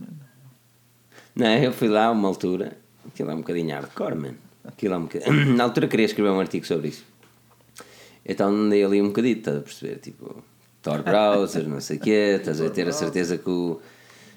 Não, 1.35 1.55
eu 1.57 1.71
fui 1.71 1.87
lá 1.87 2.05
a 2.05 2.11
uma 2.11 2.27
altura, 2.27 2.75
aquilo 3.07 3.29
é 3.29 3.35
um 3.35 3.39
bocadinho 3.39 3.75
hardcore, 3.75 4.15
man. 4.15 4.33
Aquilo 4.63 4.93
é 4.95 4.97
um 4.97 5.03
bocadinho... 5.03 5.45
Na 5.55 5.65
altura 5.65 5.87
queria 5.87 6.05
escrever 6.05 6.29
um 6.29 6.39
artigo 6.39 6.65
sobre 6.65 6.87
isso. 6.87 7.03
Então 8.25 8.49
andei 8.49 8.83
ali 8.83 9.01
um 9.01 9.07
bocadinho, 9.07 9.37
estás 9.37 9.57
a 9.57 9.61
perceber? 9.61 9.99
Tipo, 9.99 10.43
Tor 10.83 11.01
browser, 11.01 11.67
não 11.67 11.79
sei 11.79 11.95
o 11.97 11.99
quê, 11.99 12.35
estás 12.37 12.59
a 12.61 12.69
ter 12.69 12.87
a 12.87 12.91
certeza 12.91 13.37
que 13.37 13.49
o. 13.49 13.79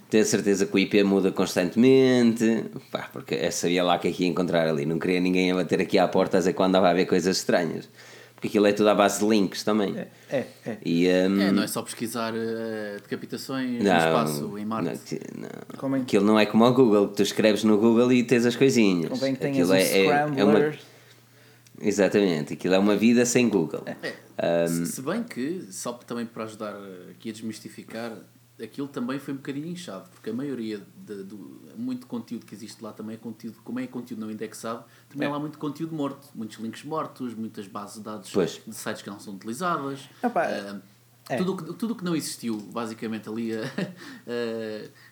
Ter 0.09 0.21
a 0.21 0.25
certeza 0.25 0.65
que 0.65 0.73
o 0.75 0.79
IP 0.79 1.03
muda 1.03 1.33
constantemente, 1.33 2.65
pá, 2.93 3.09
porque 3.13 3.35
eu 3.35 3.51
sabia 3.51 3.83
lá 3.83 3.99
que 3.99 4.07
é 4.07 4.13
que 4.13 4.23
ia 4.23 4.29
encontrar 4.29 4.69
ali. 4.69 4.87
Não 4.87 5.01
queria 5.01 5.19
ninguém 5.21 5.51
a 5.51 5.57
bater 5.57 5.81
aqui 5.81 5.99
à 5.99 6.07
porta 6.07 6.37
a 6.37 6.41
dizer 6.41 6.53
quando 6.53 6.69
andava 6.69 6.89
a 6.89 6.95
ver 6.95 7.07
coisas 7.07 7.37
estranhas. 7.39 7.89
Porque 8.37 8.47
aquilo 8.49 8.67
é 8.67 8.73
tudo 8.73 8.89
à 8.91 8.95
base 8.95 9.19
de 9.19 9.27
links 9.29 9.65
também. 9.65 9.97
É, 9.99 10.07
é, 10.31 10.47
é. 10.67 10.77
E, 10.85 11.09
hum, 11.09 11.41
É, 11.41 11.51
não 11.51 11.63
é 11.63 11.67
só 11.67 11.83
pesquisar 11.83 12.33
eh, 12.37 12.99
decapitações 13.03 13.79
no 13.83 13.85
Não, 13.85 13.97
espaço, 13.97 14.59
em 14.59 14.65
Marte. 14.65 14.89
não, 14.91 14.97
que- 14.99 15.21
não. 15.37 15.49
Convém- 15.79 16.03
Aquilo 16.03 16.25
não 16.25 16.39
é 16.39 16.47
como 16.47 16.65
o 16.65 16.73
Google, 16.73 17.09
que 17.09 17.17
tu 17.17 17.23
escreves 17.23 17.65
no 17.65 17.77
Google 17.79 18.13
e 18.13 18.23
tens 18.23 18.47
as 18.47 18.55
coisinhas. 18.55 19.09
Convém 19.09 19.35
que 19.35 19.41
tenhas 19.41 19.71
Aquilo 19.71 19.73
um 19.73 19.75
é- 19.75 20.07
é- 20.37 20.41
é 20.41 20.45
uma-. 20.45 20.73
Exatamente, 21.81 22.55
aquilo 22.55 22.75
é 22.75 22.79
uma 22.79 22.97
vida 22.97 23.25
sem 23.27 23.49
Google. 23.49 23.83
É, 24.39 24.67
se, 24.67 24.87
se 24.87 25.03
bem 25.03 25.23
que, 25.23 25.67
só 25.71 25.93
também 25.93 26.25
para 26.27 26.45
ajudar 26.45 26.75
aqui 27.11 27.31
a 27.31 27.33
desmistificar, 27.33 28.17
aquilo 28.63 28.89
também 28.89 29.19
foi 29.19 29.35
um 29.35 29.37
bocadinho 29.37 29.67
inchado, 29.67 30.09
porque 30.11 30.31
a 30.31 30.33
maioria 30.33 30.81
de, 30.97 31.23
do 31.25 31.61
muito 31.77 32.07
conteúdo 32.07 32.47
que 32.47 32.55
existe 32.55 32.83
lá 32.83 32.93
também 32.93 33.15
é 33.15 33.19
conteúdo, 33.19 33.59
como 33.63 33.79
é 33.81 33.87
conteúdo 33.87 34.21
não 34.21 34.31
indexado, 34.31 34.85
também 35.11 35.27
É. 35.27 35.31
há 35.31 35.35
lá 35.35 35.39
muito 35.39 35.59
conteúdo 35.59 35.95
morto, 35.95 36.29
muitos 36.35 36.59
links 36.59 36.83
mortos, 36.85 37.35
muitas 37.35 37.67
bases 37.67 37.97
de 37.99 38.05
dados 38.05 38.31
Pois. 38.33 38.61
de 38.67 38.75
sites 38.75 39.03
que 39.03 39.11
não 39.11 39.21
são 39.21 39.35
utilizadas. 39.35 40.01
Pá, 40.33 40.45
Ah, 40.47 40.81
é. 41.29 41.37
Tudo 41.39 41.53
o 41.53 41.57
que, 41.57 41.75
tudo 41.75 41.95
que 41.97 42.05
não 42.05 42.15
existiu, 42.15 42.57
basicamente, 42.57 43.29
ali, 43.29 43.53
a, 43.53 43.61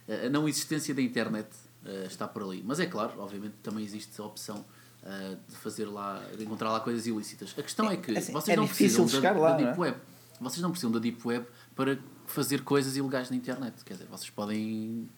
a- 0.09 0.27
a 0.27 0.31
não 0.31 0.49
existência 0.49 0.95
da 0.95 1.03
internet 1.03 1.49
ah, 1.85 2.07
está 2.07 2.27
por 2.29 2.43
ali. 2.43 2.63
Mas 2.65 2.81
é 2.81 2.87
claro, 2.87 3.13
obviamente, 3.19 3.55
também 3.63 3.85
existe 3.85 4.19
a 4.21 4.25
opção 4.25 4.65
ah, 5.05 5.35
de 5.49 5.57
fazer 5.57 5.85
lá, 5.87 6.23
de 6.37 6.43
encontrar 6.45 6.71
lá 6.73 6.81
coisas 6.81 7.07
ilícitas. 7.07 7.55
A 7.59 7.63
questão 7.63 7.91
é, 7.91 7.97
que 7.97 8.17
assim, 8.17 8.33
vocês 8.33 8.57
é 8.57 8.57
não 8.61 8.67
precisam 8.67 9.07
da, 9.07 9.33
lá, 9.33 9.51
da 9.51 9.51
não 9.51 9.57
Deep 9.59 9.77
é? 9.77 9.81
Web. 9.81 9.97
Vocês 10.41 10.63
não 10.63 10.71
precisam 10.71 10.91
da 10.91 10.99
Deep 10.99 11.19
Web 11.27 11.47
para 11.77 11.99
fazer 12.27 12.63
coisas 12.63 12.97
ilegais 12.97 13.31
na 13.31 13.37
internet. 13.37 13.75
Quer 13.85 13.95
dizer, 13.95 14.07
vocês 14.11 14.31
podem 14.31 15.09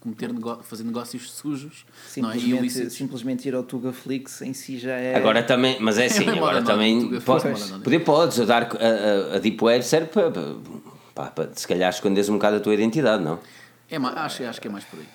cometer 0.00 0.32
nego 0.32 0.62
fazer 0.62 0.84
negócios 0.84 1.30
sujos 1.32 1.84
não 2.18 2.30
é? 2.30 2.36
e 2.36 2.40
Simplesmente, 2.40 2.58
ilícitos. 2.60 2.92
simplesmente 2.94 3.48
ir 3.48 3.54
ao 3.54 3.62
Tugaflix 3.64 4.42
em 4.42 4.52
si 4.54 4.78
já 4.78 4.92
é. 4.94 5.14
Agora 5.16 5.42
também, 5.42 5.76
mas 5.80 5.98
é 5.98 6.06
assim, 6.06 6.24
É, 6.24 6.30
agora 6.30 6.54
moda 6.60 6.66
também 6.66 7.20
pode, 7.20 7.48
nórdica. 7.48 7.78
poder 7.80 7.98
podes, 8.00 8.40
a, 8.40 8.44
dar, 8.44 8.62
a, 8.62 9.32
a- 9.32 9.36
a 9.36 9.38
Deep 9.40 9.62
Web 9.62 9.84
serve 9.84 10.06
para, 10.08 10.30
para, 11.14 11.30
para, 11.32 11.50
se 11.54 11.66
calhar 11.66 11.90
esconderes 11.90 12.28
um 12.28 12.34
bocado 12.34 12.56
a 12.56 12.60
tua 12.60 12.74
identidade, 12.74 13.22
não? 13.24 13.40
É, 13.90 13.96
acho, 13.96 14.44
acho 14.44 14.60
que 14.60 14.68
é 14.68 14.70
mais 14.70 14.84
por 14.84 14.98
aí. 15.00 15.08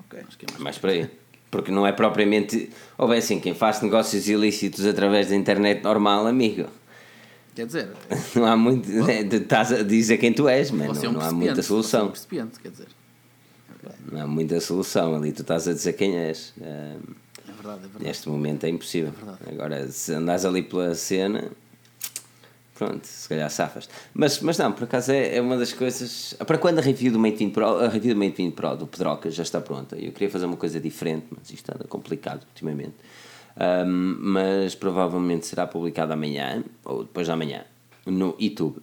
Ok. 0.00 0.20
Acho 0.26 0.38
que 0.38 0.46
é 0.46 0.48
mais 0.50 0.62
Mais 0.62 0.78
para 0.78 0.90
aí. 0.90 1.10
Porque 1.54 1.70
não 1.70 1.86
é 1.86 1.92
propriamente. 1.92 2.68
Ou 2.98 3.06
bem 3.06 3.18
assim, 3.18 3.38
quem 3.38 3.54
faz 3.54 3.80
negócios 3.80 4.28
ilícitos 4.28 4.84
através 4.84 5.28
da 5.28 5.36
internet 5.36 5.84
normal, 5.84 6.26
amigo. 6.26 6.66
Quer 7.54 7.66
dizer, 7.66 7.90
Não 8.34 8.44
há 8.44 8.56
muito. 8.56 8.90
é, 9.08 9.20
Estás 9.20 9.70
a 9.70 9.84
dizer 9.84 10.18
quem 10.18 10.32
tu 10.32 10.48
és, 10.48 10.72
mas 10.72 10.98
é 10.98 11.06
não, 11.06 11.10
um 11.10 11.14
não 11.14 11.20
há 11.20 11.30
muita 11.30 11.54
você 11.54 11.60
é 11.60 11.62
um 11.62 11.64
solução. 11.64 12.12
quer 12.60 12.70
dizer. 12.72 12.88
Não 14.10 14.22
há 14.22 14.26
muita 14.26 14.60
solução 14.60 15.14
ali, 15.14 15.30
tu 15.30 15.42
estás 15.42 15.68
a 15.68 15.72
dizer 15.72 15.92
quem 15.92 16.16
és. 16.18 16.52
É 16.60 16.96
verdade, 17.46 17.78
é 17.78 17.82
verdade. 17.82 18.04
Neste 18.04 18.28
momento 18.28 18.64
é 18.64 18.68
impossível. 18.70 19.12
verdade. 19.12 19.38
Agora, 19.48 19.86
se 19.86 20.12
andas 20.12 20.44
ali 20.44 20.64
pela 20.64 20.92
cena, 20.96 21.52
pronto, 22.74 23.06
se 23.06 23.28
calhar 23.28 23.48
safas. 23.50 23.88
Mas, 24.12 24.40
mas 24.40 24.58
não, 24.58 24.72
por 24.72 24.84
acaso 24.84 25.12
é, 25.12 25.36
é 25.36 25.40
uma 25.40 25.56
das 25.56 25.72
coisas. 25.72 26.34
Para 26.46 26.58
quando 26.58 26.78
a 26.78 26.82
review 26.82 27.12
do 27.12 27.18
Mate 27.18 27.36
20 27.36 27.52
Pro, 27.52 27.66
a 27.78 27.88
review 27.88 28.14
do 28.14 28.18
Mate 28.20 28.36
20 28.36 28.54
Pro 28.54 28.76
do 28.76 28.86
Pedroca 28.86 29.30
já 29.30 29.42
está 29.42 29.60
pronta. 29.60 29.96
Eu 29.96 30.12
queria 30.12 30.30
fazer 30.30 30.46
uma 30.46 30.56
coisa 30.56 30.80
diferente, 30.80 31.26
mas 31.30 31.50
isto 31.50 31.70
anda 31.74 31.84
complicado 31.84 32.44
ultimamente. 32.48 32.94
Ahm, 33.56 34.16
mas 34.20 34.74
provavelmente 34.74 35.46
será 35.46 35.66
publicado 35.66 36.12
amanhã 36.12 36.64
ou 36.84 37.04
depois 37.04 37.26
de 37.26 37.32
amanhã 37.32 37.64
no 38.04 38.36
YouTube 38.38 38.82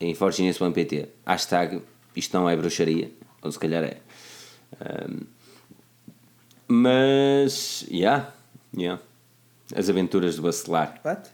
em 0.00 0.14
forginews.pt. 0.14 1.08
Hashtag 1.26 1.82
isto 2.14 2.36
não 2.36 2.48
é 2.48 2.56
bruxaria, 2.56 3.10
ou 3.42 3.50
se 3.50 3.58
calhar 3.58 3.82
é. 3.82 3.98
Ahm, 4.80 5.26
mas, 6.68 7.84
yeah, 7.90 8.32
yeah. 8.76 9.02
As 9.74 9.90
aventuras 9.90 10.36
do 10.36 10.42
Bacelar 10.42 11.00
What? 11.04 11.30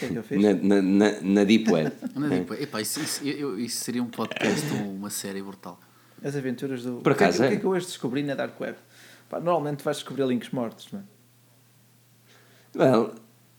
Que 0.00 0.06
é 0.06 0.08
que 0.08 0.16
eu 0.16 0.22
fiz? 0.24 0.42
na, 0.42 0.54
na, 0.54 0.82
na, 0.82 1.20
na 1.20 1.44
Deep 1.44 1.70
Web. 1.70 1.92
Não 2.16 2.32
é 2.32 2.38
tipo, 2.40 2.54
epá, 2.54 2.80
isso, 2.80 3.00
isso, 3.00 3.22
eu- 3.24 3.58
isso 3.60 3.84
seria 3.84 4.02
um 4.02 4.06
podcast 4.08 4.66
ou 4.82 4.92
uma 4.94 5.10
série 5.10 5.40
brutal. 5.42 5.78
As 6.24 6.34
aventuras 6.34 6.82
do. 6.82 6.96
Por 7.02 7.12
o 7.12 7.14
que 7.14 7.24
é 7.24 7.26
que- 7.28 7.32
acaso 7.32 7.42
o 7.42 7.46
que 7.46 7.52
é 7.52 7.56
é. 7.56 7.60
que 7.60 7.64
eu 7.66 7.70
hoje 7.70 7.86
descobri 7.86 8.22
na 8.22 8.34
Dark 8.34 8.60
Web? 8.60 8.76
Pá, 9.28 9.38
normalmente 9.38 9.84
vais 9.84 9.98
descobrir 9.98 10.24
links 10.26 10.50
mortos, 10.50 10.88
não 10.92 11.00
é? 11.00 11.02
Well, 12.76 13.14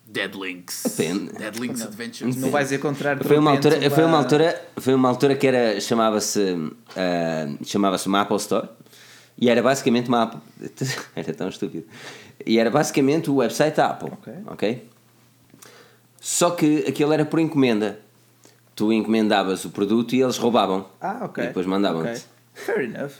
Dead 0.07 0.33
Links. 0.35 0.83
Depende. 0.97 1.33
Dead 1.33 1.55
Links 1.57 1.81
Adventures. 1.81 2.35
Não 2.35 2.49
vais 2.49 2.71
encontrar. 2.71 3.17
de 3.17 3.23
foi 3.27 3.37
uma 3.37 3.51
altura, 3.51 3.89
foi 3.89 4.03
uma 4.05 4.17
altura, 4.17 4.61
foi 4.77 4.93
uma 4.93 5.09
altura 5.09 5.35
que 5.35 5.47
era 5.47 5.79
chamava-se 5.79 6.55
ah, 6.95 7.47
chamava-se 7.63 8.07
uma 8.07 8.21
Apple 8.21 8.37
Store 8.37 8.67
e 9.37 9.49
era 9.49 9.61
basicamente 9.61 10.07
uma 10.09 10.23
Apple, 10.23 10.41
era 11.15 11.33
tão 11.33 11.49
estúpido. 11.49 11.85
E 12.45 12.57
era 12.59 12.69
basicamente 12.69 13.29
o 13.29 13.35
website 13.35 13.75
da 13.77 13.87
Apple, 13.87 14.09
Ok. 14.11 14.33
ok? 14.47 14.89
Só 16.23 16.51
que 16.51 16.85
aquilo 16.87 17.11
era 17.11 17.25
por 17.25 17.39
encomenda. 17.39 17.99
Tu 18.75 18.93
encomendavas 18.93 19.65
o 19.65 19.71
produto 19.71 20.13
e 20.13 20.21
eles 20.21 20.37
roubavam. 20.37 20.85
Ah, 21.01 21.21
ok. 21.23 21.43
E 21.43 21.47
depois 21.47 21.65
mandavam-te. 21.65 22.09
Ok. 22.09 22.21
Fair 22.53 22.81
enough. 22.83 23.11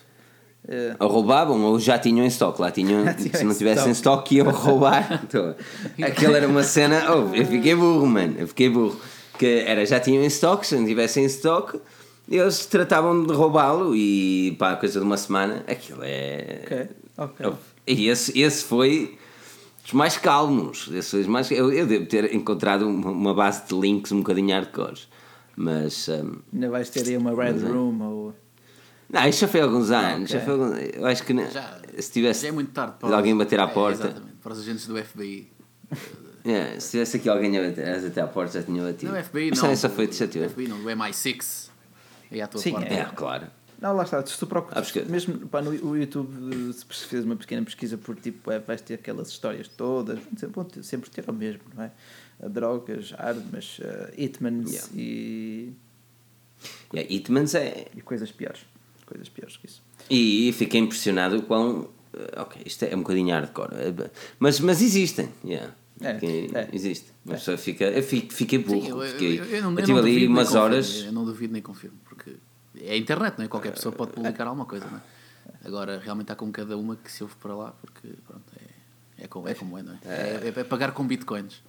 Eh, 0.68 0.96
Ou 1.00 1.08
roubavam 1.10 1.60
ou 1.64 1.80
já 1.80 1.98
tinham 1.98 2.24
em 2.24 2.28
stock. 2.28 2.62
Lá 2.62 2.70
tinham, 2.70 3.04
se 3.18 3.44
não 3.44 3.52
em 3.52 3.56
tivessem 3.58 3.90
em 3.90 3.92
stock, 3.92 4.34
iam 4.36 4.50
roubar. 4.52 5.20
Então, 5.26 5.56
aquilo 6.04 6.36
era 6.36 6.48
uma 6.48 6.62
cena. 6.64 7.04
Oh, 7.12 7.34
eu 7.36 7.46
fiquei 7.46 7.74
burro, 7.74 8.06
mano. 8.06 8.36
Eu 8.38 8.48
fiquei 8.48 8.70
burro. 8.70 8.96
Que 9.40 9.64
era, 9.66 9.84
já 9.84 10.00
tinham 10.00 10.24
em 10.24 10.28
stock, 10.28 10.66
se 10.66 10.76
não 10.76 10.86
tivessem 10.86 11.24
em 11.24 11.28
stock, 11.28 11.80
eles 12.30 12.68
tratavam 12.68 13.24
de 13.26 13.34
roubá-lo 13.34 13.96
e 13.96 14.56
pá, 14.60 14.76
coisa 14.76 15.00
de 15.00 15.06
uma 15.06 15.18
semana. 15.18 15.64
Aquilo 15.68 16.02
é. 16.04 16.60
ok, 16.64 16.88
ok. 17.18 17.46
Oh, 17.48 17.54
E 17.88 18.08
esse, 18.08 18.40
esse 18.40 18.64
foi 18.64 19.18
dos 19.84 19.94
mais 19.94 20.18
calmos. 20.18 20.90
Esse 20.94 21.12
foi 21.12 21.20
dos 21.22 21.28
mais, 21.30 21.50
eu, 21.52 21.72
eu 21.72 21.86
devo 21.88 22.06
ter 22.06 22.34
encontrado 22.34 22.88
uma, 22.88 23.34
base 23.34 23.66
de 23.68 23.74
links 23.80 24.12
um 24.12 24.20
bocadinho 24.20 24.54
hardcore. 24.56 25.00
Mas. 25.56 26.08
hum, 26.08 26.40
Ainda 26.54 26.70
vais 26.70 26.90
ter 26.90 27.08
aí 27.08 27.18
uma 27.18 27.32
Red 27.36 27.60
é. 27.60 27.68
Room 27.70 28.02
ou. 28.02 28.36
não, 29.10 29.28
isto 29.28 29.42
já 29.42 29.48
foi 29.48 29.60
há 29.62 29.64
alguns 29.66 29.92
anos. 29.92 30.30
ok. 30.32 30.40
Já 30.40 30.46
foi 30.46 30.54
alguns- 30.54 30.96
eu 30.96 31.06
acho 31.06 31.24
que 31.24 31.34
Já, 31.52 31.80
se 32.00 32.12
tivesse 32.12 32.42
já 32.44 32.48
é 32.48 32.52
muito 32.52 32.72
tarde 32.72 32.96
de 33.04 33.14
alguém 33.14 33.38
bater 33.38 33.60
à 33.60 33.64
é, 33.64 33.68
porta. 33.68 34.06
exatamente, 34.06 34.36
para 34.42 34.54
os 34.54 34.60
agentes 34.60 34.88
do 34.88 34.98
FBI. 35.04 35.48
Yeah, 36.46 36.80
se 36.80 36.92
tivesse 36.92 37.18
aqui 37.18 37.30
alguém 37.30 37.58
a 37.58 37.62
bater 37.70 38.06
até 38.08 38.22
à 38.22 38.28
porta, 38.28 38.60
já 38.60 38.66
tinha 38.66 38.82
batido. 38.84 39.12
Não, 39.12 39.20
o 39.20 39.24
FBI 39.24 39.50
Mas 39.50 39.62
não. 39.62 39.76
só 39.76 39.90
foi 39.90 40.06
o 40.06 40.08
de 40.08 40.16
chateou. 40.16 40.50
FBI 40.50 40.68
não, 40.68 40.78
o 40.78 40.84
MI6. 40.86 41.70
Aí 42.32 42.42
à 42.42 42.48
tua 42.48 42.62
Sim, 42.62 42.72
porta. 42.72 42.94
É, 42.94 43.04
claro. 43.14 43.48
Não, 43.82 43.94
lá 43.96 44.04
está, 44.04 44.24
se 44.26 44.38
tu 44.38 44.46
procuras, 44.46 44.94
Ah, 44.96 45.02
mesmo 45.10 45.40
pá, 45.48 45.60
no 45.62 45.72
o 45.72 45.98
YouTube, 45.98 46.72
se 46.74 46.86
fizes 47.08 47.26
uma 47.26 47.36
pequena 47.36 47.64
pesquisa 47.66 47.98
por 47.98 48.16
tipo, 48.16 48.52
é, 48.52 48.60
vais 48.60 48.80
ter 48.82 48.94
aquelas 48.94 49.30
histórias 49.30 49.68
todas, 49.68 50.20
vão 50.54 50.64
ter- 50.64 50.84
sempre 50.84 51.10
ter 51.10 51.28
o 51.28 51.34
mesmo, 51.34 51.62
não 51.76 51.86
é? 51.86 51.92
Uh, 52.40 52.48
Drogas, 52.50 53.12
armas, 53.18 53.80
uh, 53.80 54.14
hitmans 54.16 54.72
Yeah. 54.72 54.90
e, 54.96 55.74
Yeah, 56.94 57.12
Hitmans 57.12 57.56
é. 57.56 57.88
e 57.96 58.02
coisas 58.02 58.32
piores. 58.32 58.62
Coisas 59.06 59.28
piores 59.30 59.58
que 59.58 59.66
isso. 59.66 59.82
E 60.10 60.54
fiquei 60.54 60.80
impressionado 60.80 61.38
o 61.38 61.42
quão. 61.42 61.90
eh, 62.14 62.40
Ok, 62.42 62.62
isto 62.66 62.84
é 62.86 62.96
um 62.96 63.00
bocadinho 63.00 63.34
hardcore. 63.34 63.74
eh, 63.76 64.12
Mas, 64.40 64.60
mas 64.60 64.82
existem. 64.82 65.30
Yeah. 65.44 65.74
É, 66.02 66.10
é. 66.18 66.70
Existe. 66.72 67.08
Uma 67.26 67.36
pessoa 67.36 67.58
fica. 67.58 67.86
Eu 67.86 68.04
fiquei, 68.04 68.30
fiquei 68.30 68.60
burro. 68.60 68.82
Sim, 68.82 68.90
eu, 68.90 69.04
eu, 69.04 69.12
fiquei, 69.12 69.40
eu, 69.40 69.46
eu 69.46 69.62
não, 69.64 69.72
eu 69.74 69.80
eu 69.80 69.86
tive 69.86 69.92
não 69.94 70.00
ali 70.00 70.28
umas 70.28 70.48
confirmo, 70.50 70.64
horas. 70.66 71.04
Eu 71.06 71.12
não 71.12 71.26
duvido 71.26 71.54
nem 71.54 71.62
confirmo, 71.62 71.98
porque 72.06 72.36
é 72.80 72.94
a 72.94 72.98
internet, 72.98 73.38
não 73.38 73.46
é? 73.46 73.48
Qualquer 73.48 73.72
pessoa 73.72 73.94
pode 73.94 74.12
publicar 74.14 74.48
alguma 74.48 74.66
coisa, 74.66 74.86
não 74.86 74.98
é? 74.98 75.02
Agora, 75.66 76.00
realmente 76.00 76.32
há 76.32 76.36
com 76.36 76.52
cada 76.52 76.78
uma 76.78 76.96
que 76.96 77.12
se 77.12 77.24
ouve 77.24 77.36
para 77.36 77.54
lá, 77.56 77.74
porque 77.82 78.08
pronto, 78.28 78.44
é, 78.56 79.24
é, 79.24 79.28
como, 79.28 79.48
é 79.48 79.54
como 79.54 79.78
é, 79.78 79.84
não 79.84 79.94
é? 79.94 79.98
É, 80.06 80.54
é 80.56 80.64
pagar 80.64 80.92
com 80.92 81.06
bitcoins. 81.06 81.62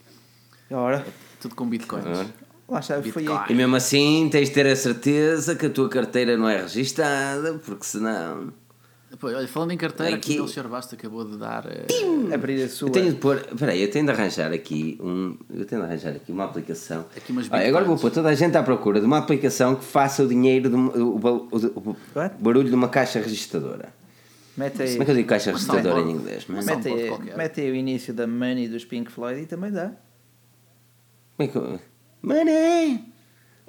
Ora, 0.71 1.05
Tudo 1.41 1.55
com 1.55 1.69
bitcoins. 1.69 2.07
Ora. 2.07 2.27
lá 2.69 2.81
está, 2.81 3.03
foi 3.03 3.27
aí. 3.27 3.47
E 3.51 3.55
mesmo 3.55 3.77
assim 3.77 4.29
tens 4.31 4.49
de 4.49 4.55
ter 4.55 4.67
a 4.67 4.77
certeza 4.77 5.55
que 5.55 5.67
a 5.67 5.71
tua 5.71 5.89
carteira 5.89 6.37
não 6.37 6.49
é 6.49 6.63
registada, 6.63 7.55
porque 7.55 7.85
senão. 7.85 8.53
Depois, 9.13 9.37
olha, 9.37 9.47
falando 9.47 9.73
em 9.73 9.77
carteira, 9.77 10.17
Aqui- 10.17 10.33
aqui 10.33 10.41
o 10.41 10.49
Sr. 10.49 10.67
Basta 10.69 10.95
acabou 10.97 11.23
de 11.23 11.37
dar. 11.37 11.67
eh, 11.67 12.35
abrir 12.35 12.63
a 12.63 12.69
sua. 12.69 12.89
Eu 12.89 12.93
tenho 12.93 13.11
de 13.13 13.19
pôr. 13.19 13.37
Peraí, 13.59 13.83
eu 13.83 13.91
tenho 13.91 14.07
de 14.07 14.11
arranjar 14.11 14.51
aqui 14.53 14.99
um. 15.03 15.37
Eu 15.55 15.67
tenho 15.67 15.83
de 15.83 15.87
arranjar 15.87 16.11
aqui 16.17 16.33
uma 16.33 16.45
aplicação. 16.47 17.05
Aqui 17.15 17.31
umas 17.31 17.47
Olha, 17.51 17.69
agora 17.69 17.85
vou 17.85 17.99
pôr 17.99 18.11
toda 18.11 18.31
a 18.31 18.35
gente 18.35 18.57
à 18.57 18.63
procura 18.63 18.99
de 19.01 19.07
uma 19.07 19.19
aplicação 19.19 19.77
que 19.77 19.85
faça 19.85 20.23
o 20.25 20.27
dinheiro, 20.29 20.71
de, 20.71 20.75
uma- 20.75 20.93
o, 20.97 21.19
o- 21.19 21.91
o- 21.91 21.97
barulho 22.41 22.71
de 22.71 22.75
uma 22.75 22.89
caixa 22.89 23.21
registradora. 23.21 23.93
Mete 24.57 24.83
aí, 24.83 24.91
Como 24.93 25.03
é 25.03 25.05
que 25.05 25.11
eu 25.11 25.15
digo 25.17 25.29
caixa 25.29 25.53
registradora 25.53 26.01
em 26.01 26.11
inglês? 26.13 26.45
Mas, 26.49 26.65
mete, 26.65 26.89
aí, 26.89 27.11
mete 27.37 27.61
aí 27.61 27.71
o 27.71 27.75
início 27.75 28.15
da 28.15 28.27
Money 28.27 28.67
dos 28.69 28.85
Pink 28.87 29.13
Floyd 29.13 29.43
e 29.43 29.47
também 29.47 29.71
dá. 29.71 29.93
como 31.37 31.39
é 31.39 31.47
que 31.49 31.57
eu. 31.57 31.81
Money! 32.23 33.12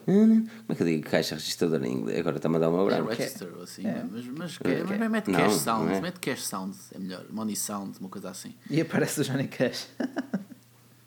Como 0.06 0.50
é 0.70 0.76
que 0.76 0.82
eu 0.84 0.88
digo 0.88 1.10
caixa 1.10 1.36
registradora 1.36 1.88
em 1.88 1.94
inglês? 1.94 2.20
Agora 2.20 2.38
está-me 2.38 2.56
a 2.56 2.60
dar 2.60 2.70
uma 2.70 2.82
É 2.84 2.86
branca. 3.02 3.16
register 3.16 3.50
ou 3.56 3.64
assim, 3.64 3.86
É. 3.88 4.04
mas, 4.12 4.26
mas, 4.28 4.58
que- 4.58 4.84
mas 4.88 5.10
mete 5.12 5.28
Não, 5.32 5.40
cash 5.40 5.52
não 5.54 5.60
sound, 5.60 5.94
é. 5.94 6.02
mete 6.02 6.20
cash 6.20 6.44
sound, 6.44 6.76
é 6.94 7.00
melhor, 7.00 7.26
money 7.32 7.56
sound, 7.56 7.98
uma 8.00 8.10
coisa 8.10 8.30
assim. 8.30 8.54
E 8.70 8.82
aparece 8.82 9.22
o 9.22 9.24
Johnny 9.24 9.48
Cash. 9.48 9.88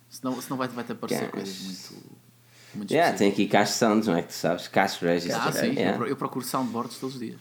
Senão, 0.09 0.41
senão 0.41 0.57
vai, 0.57 0.69
vai-te 0.69 0.93
aparecer 0.93 1.25
Cash. 1.25 1.31
coisas 1.31 1.59
muito. 1.61 2.07
muito 2.75 2.91
Yeah, 2.91 3.17
tem 3.19 3.29
específicas. 3.29 3.61
aqui 3.61 3.67
cash 3.67 3.77
sounds, 3.77 4.07
não 4.07 4.17
é 4.17 4.23
que 4.23 4.29
tu 4.29 4.35
sabes? 4.35 4.67
Cash 4.69 4.99
register. 5.03 5.37
Ah, 5.47 5.53
sim, 5.53 5.67
Yeah. 5.73 5.91
eu, 5.91 5.97
pro- 5.99 6.07
eu 6.09 6.17
procuro 6.17 6.45
soundboards 6.45 6.97
todos 6.99 7.17
os 7.17 7.21
dias. 7.21 7.41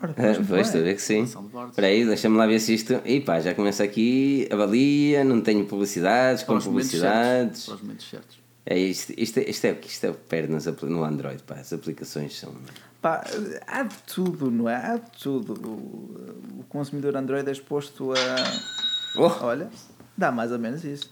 Ora, 0.00 0.12
Ah, 0.12 0.14
pois, 0.14 0.36
não 0.38 0.42
estou 0.64 0.78
a 0.78 0.82
é? 0.82 0.86
ver 0.86 0.94
que 0.96 1.02
sim. 1.02 1.24
Espera 1.24 1.86
aí, 1.88 2.04
deixa-me 2.06 2.36
lá 2.36 2.46
ver 2.46 2.58
se 2.58 2.72
isto. 2.74 2.94
E 3.04 3.20
pá, 3.20 3.38
já 3.40 3.54
começa 3.54 3.84
aqui, 3.84 4.48
avalia, 4.50 5.22
não 5.24 5.40
tenho 5.42 5.64
publicidades, 5.66 6.42
com 6.42 6.58
Para 6.58 6.64
momentos 6.70 6.90
certos. 6.90 7.02
publicidades. 7.10 7.66
Para 7.66 7.74
os 7.74 7.82
momentos 7.82 8.10
certos. 8.10 8.41
É 8.64 8.78
isto, 8.78 9.12
isto, 9.16 9.38
é- 9.38 9.50
isto 9.50 9.64
é 9.64 9.72
o 9.72 9.76
que 9.76 9.88
isto 9.88 10.04
é 10.04 10.10
o 10.10 10.14
que 10.14 10.20
perde 10.28 10.52
nas 10.52 10.66
no 10.66 11.04
Android, 11.04 11.42
pá, 11.42 11.56
as 11.56 11.72
aplicações 11.72 12.38
são. 12.38 12.54
Pá, 13.00 13.24
há 13.66 13.82
de 13.82 13.96
tudo, 14.06 14.50
não 14.50 14.68
é? 14.68 14.76
Há 14.76 14.96
de 14.96 15.10
tudo. 15.20 15.54
O, 15.54 16.60
o 16.60 16.64
consumidor 16.68 17.16
Android 17.16 17.48
é 17.48 17.52
exposto 17.52 18.12
a. 18.12 19.20
Oh, 19.20 19.46
Olha, 19.46 19.68
dá 20.16 20.30
mais 20.30 20.52
ou 20.52 20.58
menos 20.58 20.84
isso. 20.84 21.10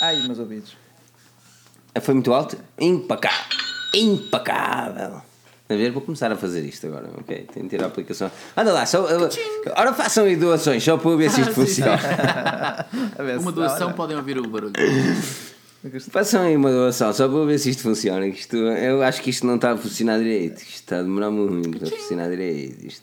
Ai, 0.00 0.22
meus 0.22 0.38
ouvidos. 0.38 0.76
foi 2.00 2.14
muito 2.14 2.32
alto? 2.32 2.56
Impecável! 2.78 3.58
Impecável! 3.94 5.22
A 5.68 5.74
ver, 5.74 5.90
vou 5.92 6.02
começar 6.02 6.32
a 6.32 6.36
fazer 6.36 6.64
isto 6.64 6.86
agora, 6.86 7.10
ok? 7.18 7.46
Tenho 7.52 7.66
de 7.66 7.70
tirar 7.70 7.84
a 7.84 7.88
aplicação. 7.88 8.30
Anda 8.56 8.72
lá, 8.72 8.86
só, 8.86 9.04
ora 9.76 9.92
façam 9.92 10.24
aí 10.24 10.34
doações, 10.36 10.82
só 10.82 10.96
para 10.96 11.16
ver 11.16 11.30
se 11.30 11.40
isto 11.40 11.50
Ah, 11.50 11.54
funciona. 11.54 11.98
Uma 13.40 13.52
doação 13.52 13.92
podem 13.92 14.16
ouvir 14.16 14.38
o 14.38 14.48
barulho. 14.48 14.72
Façam 16.10 16.42
aí 16.42 16.56
uma 16.56 16.70
doação, 16.70 17.12
só 17.12 17.26
para 17.28 17.44
ver 17.46 17.58
se 17.58 17.70
isto 17.70 17.82
funciona. 17.82 18.26
Isto, 18.26 18.56
eu 18.56 19.02
acho 19.02 19.22
que 19.22 19.30
isto 19.30 19.46
não 19.46 19.54
está 19.56 19.72
a 19.72 19.76
funcionar 19.78 20.18
direito. 20.18 20.58
Isto 20.58 20.74
está 20.74 20.98
a 20.98 21.02
demorar 21.02 21.30
muito 21.30 21.82
a 21.84 21.88
funcionar 21.88 22.28
direito. 22.28 22.84
Isto, 22.86 23.02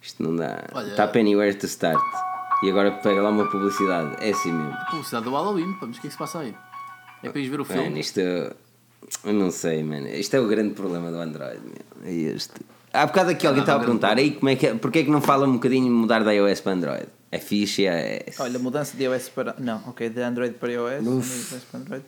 isto 0.00 0.22
não 0.22 0.34
dá. 0.34 0.64
Olha- 0.72 0.88
Está 0.90 1.04
anywhere 1.18 1.54
to 1.54 1.66
start. 1.66 2.00
E 2.62 2.70
agora 2.70 2.92
pega 2.92 3.20
lá 3.20 3.28
uma 3.28 3.50
publicidade. 3.50 4.16
É 4.24 4.30
assim 4.30 4.50
mesmo. 4.52 4.74
Publicidade 4.90 5.24
do 5.24 5.32
Halloween, 5.32 5.76
mas 5.82 5.96
o 5.98 6.00
que 6.00 6.06
é 6.06 6.08
que 6.08 6.10
se 6.12 6.18
passa 6.18 6.38
aí? 6.38 6.54
É 7.22 7.28
para 7.28 7.40
ir 7.40 7.48
ver 7.50 7.60
o 7.60 7.66
Mano, 7.68 7.82
filme. 7.82 8.00
isto. 8.00 8.20
Eu 8.20 9.32
não 9.34 9.50
sei, 9.50 9.82
mano. 9.82 10.08
Isto 10.08 10.34
é 10.36 10.40
o 10.40 10.46
grande 10.48 10.72
problema 10.74 11.10
do 11.10 11.18
Android. 11.18 11.60
Meu. 11.62 12.10
É 12.10 12.12
este. 12.12 12.54
Há 12.90 13.04
bocado 13.06 13.30
aqui 13.30 13.46
alguém 13.46 13.62
estava 13.62 13.80
a 13.82 13.84
perguntar 13.84 14.16
aí 14.16 14.30
como 14.30 14.48
é 14.48 14.56
que 14.56 14.66
é, 14.68 14.74
porque 14.74 15.00
é 15.00 15.04
que 15.04 15.10
não 15.10 15.20
fala 15.20 15.46
um 15.46 15.54
bocadinho 15.54 15.84
de 15.84 15.90
mudar 15.90 16.22
da 16.24 16.32
iOS 16.32 16.60
para 16.60 16.72
Android? 16.72 17.06
É 17.30 17.38
fixe, 17.38 17.84
é. 17.86 18.24
Olha, 18.38 18.58
mudança 18.58 18.96
de 18.96 19.02
iOS 19.04 19.28
para. 19.30 19.54
Não, 19.58 19.82
ok, 19.88 20.08
de 20.08 20.22
Android 20.22 20.54
para 20.54 20.72
iOS. 20.72 21.02
de 21.02 21.08
iOS 21.10 21.64
para 21.70 21.80
Android. 21.80 22.04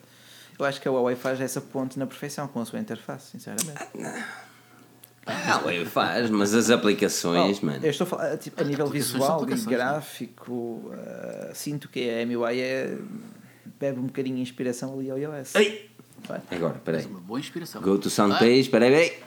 Eu 0.58 0.64
acho 0.64 0.80
que 0.80 0.88
a 0.88 0.90
Huawei 0.90 1.14
faz 1.16 1.40
essa 1.40 1.60
ponte 1.60 1.98
na 1.98 2.06
perfeição 2.06 2.48
com 2.48 2.60
a 2.60 2.64
sua 2.64 2.78
interface, 2.78 3.32
sinceramente. 3.32 3.74
Ah, 5.26 5.60
ué, 5.66 5.84
faz, 5.84 6.30
mas 6.30 6.54
as 6.54 6.70
aplicações, 6.70 7.58
Oh, 7.62 7.66
mano. 7.66 7.84
Eu 7.84 7.90
estou 7.90 8.04
a 8.06 8.08
falar 8.10 8.36
tipo, 8.38 8.60
a 8.60 8.64
nível 8.64 8.86
visual 8.86 9.44
e 9.44 9.50
não 9.50 9.56
é? 9.56 9.60
gráfico. 9.66 10.92
ah, 10.94 11.50
sinto 11.52 11.88
que 11.88 12.08
a 12.08 12.24
MUI 12.24 12.60
é, 12.60 12.96
bebe 13.80 13.98
um 13.98 14.04
bocadinho 14.06 14.36
de 14.36 14.42
inspiração 14.42 14.94
ali 14.98 15.10
ao 15.10 15.18
iOS. 15.18 15.54
Ei! 15.56 15.90
Vai. 16.26 16.40
Agora, 16.52 16.80
peraí. 16.84 17.04
Uma 17.06 17.20
boa 17.20 17.38
inspiração. 17.40 17.82
Go 17.82 17.98
to 17.98 18.08
sound 18.08 18.34
Ah, 18.34 18.38
page, 18.38 18.68
peraí, 18.70 18.90
peraí. 18.90 19.18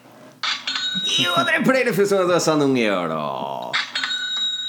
E 1.20 1.28
o 1.28 1.40
André 1.40 1.62
Pereira 1.62 1.94
fez 1.94 2.12
uma 2.12 2.26
doação 2.26 2.58
de 2.58 2.66
um 2.66 2.76
euro. 2.78 3.72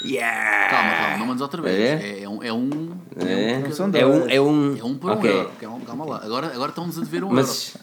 Yeah! 0.03 0.69
Calma, 0.69 0.95
calma, 0.95 1.17
não 1.17 1.25
mandes 1.27 1.41
outra 1.41 1.61
vez. 1.61 1.77
É? 2.01 2.19
É, 2.19 2.23
é 2.23 2.29
um. 2.29 2.43
É 2.43 2.53
um, 2.53 2.89
É, 3.17 3.99
é 4.01 4.05
um, 4.05 4.29
é 4.29 4.41
um, 4.41 4.77
é 4.77 4.83
um 4.83 4.95
por 4.97 5.11
ok. 5.11 5.29
um 5.29 5.33
euro. 5.33 5.51
Calma, 5.59 5.79
calma 5.85 6.05
lá. 6.05 6.21
Agora, 6.23 6.47
agora 6.47 6.69
estão-nos 6.69 6.97
a 6.97 7.01
dever 7.01 7.23
um 7.23 7.29
Mas, 7.29 7.75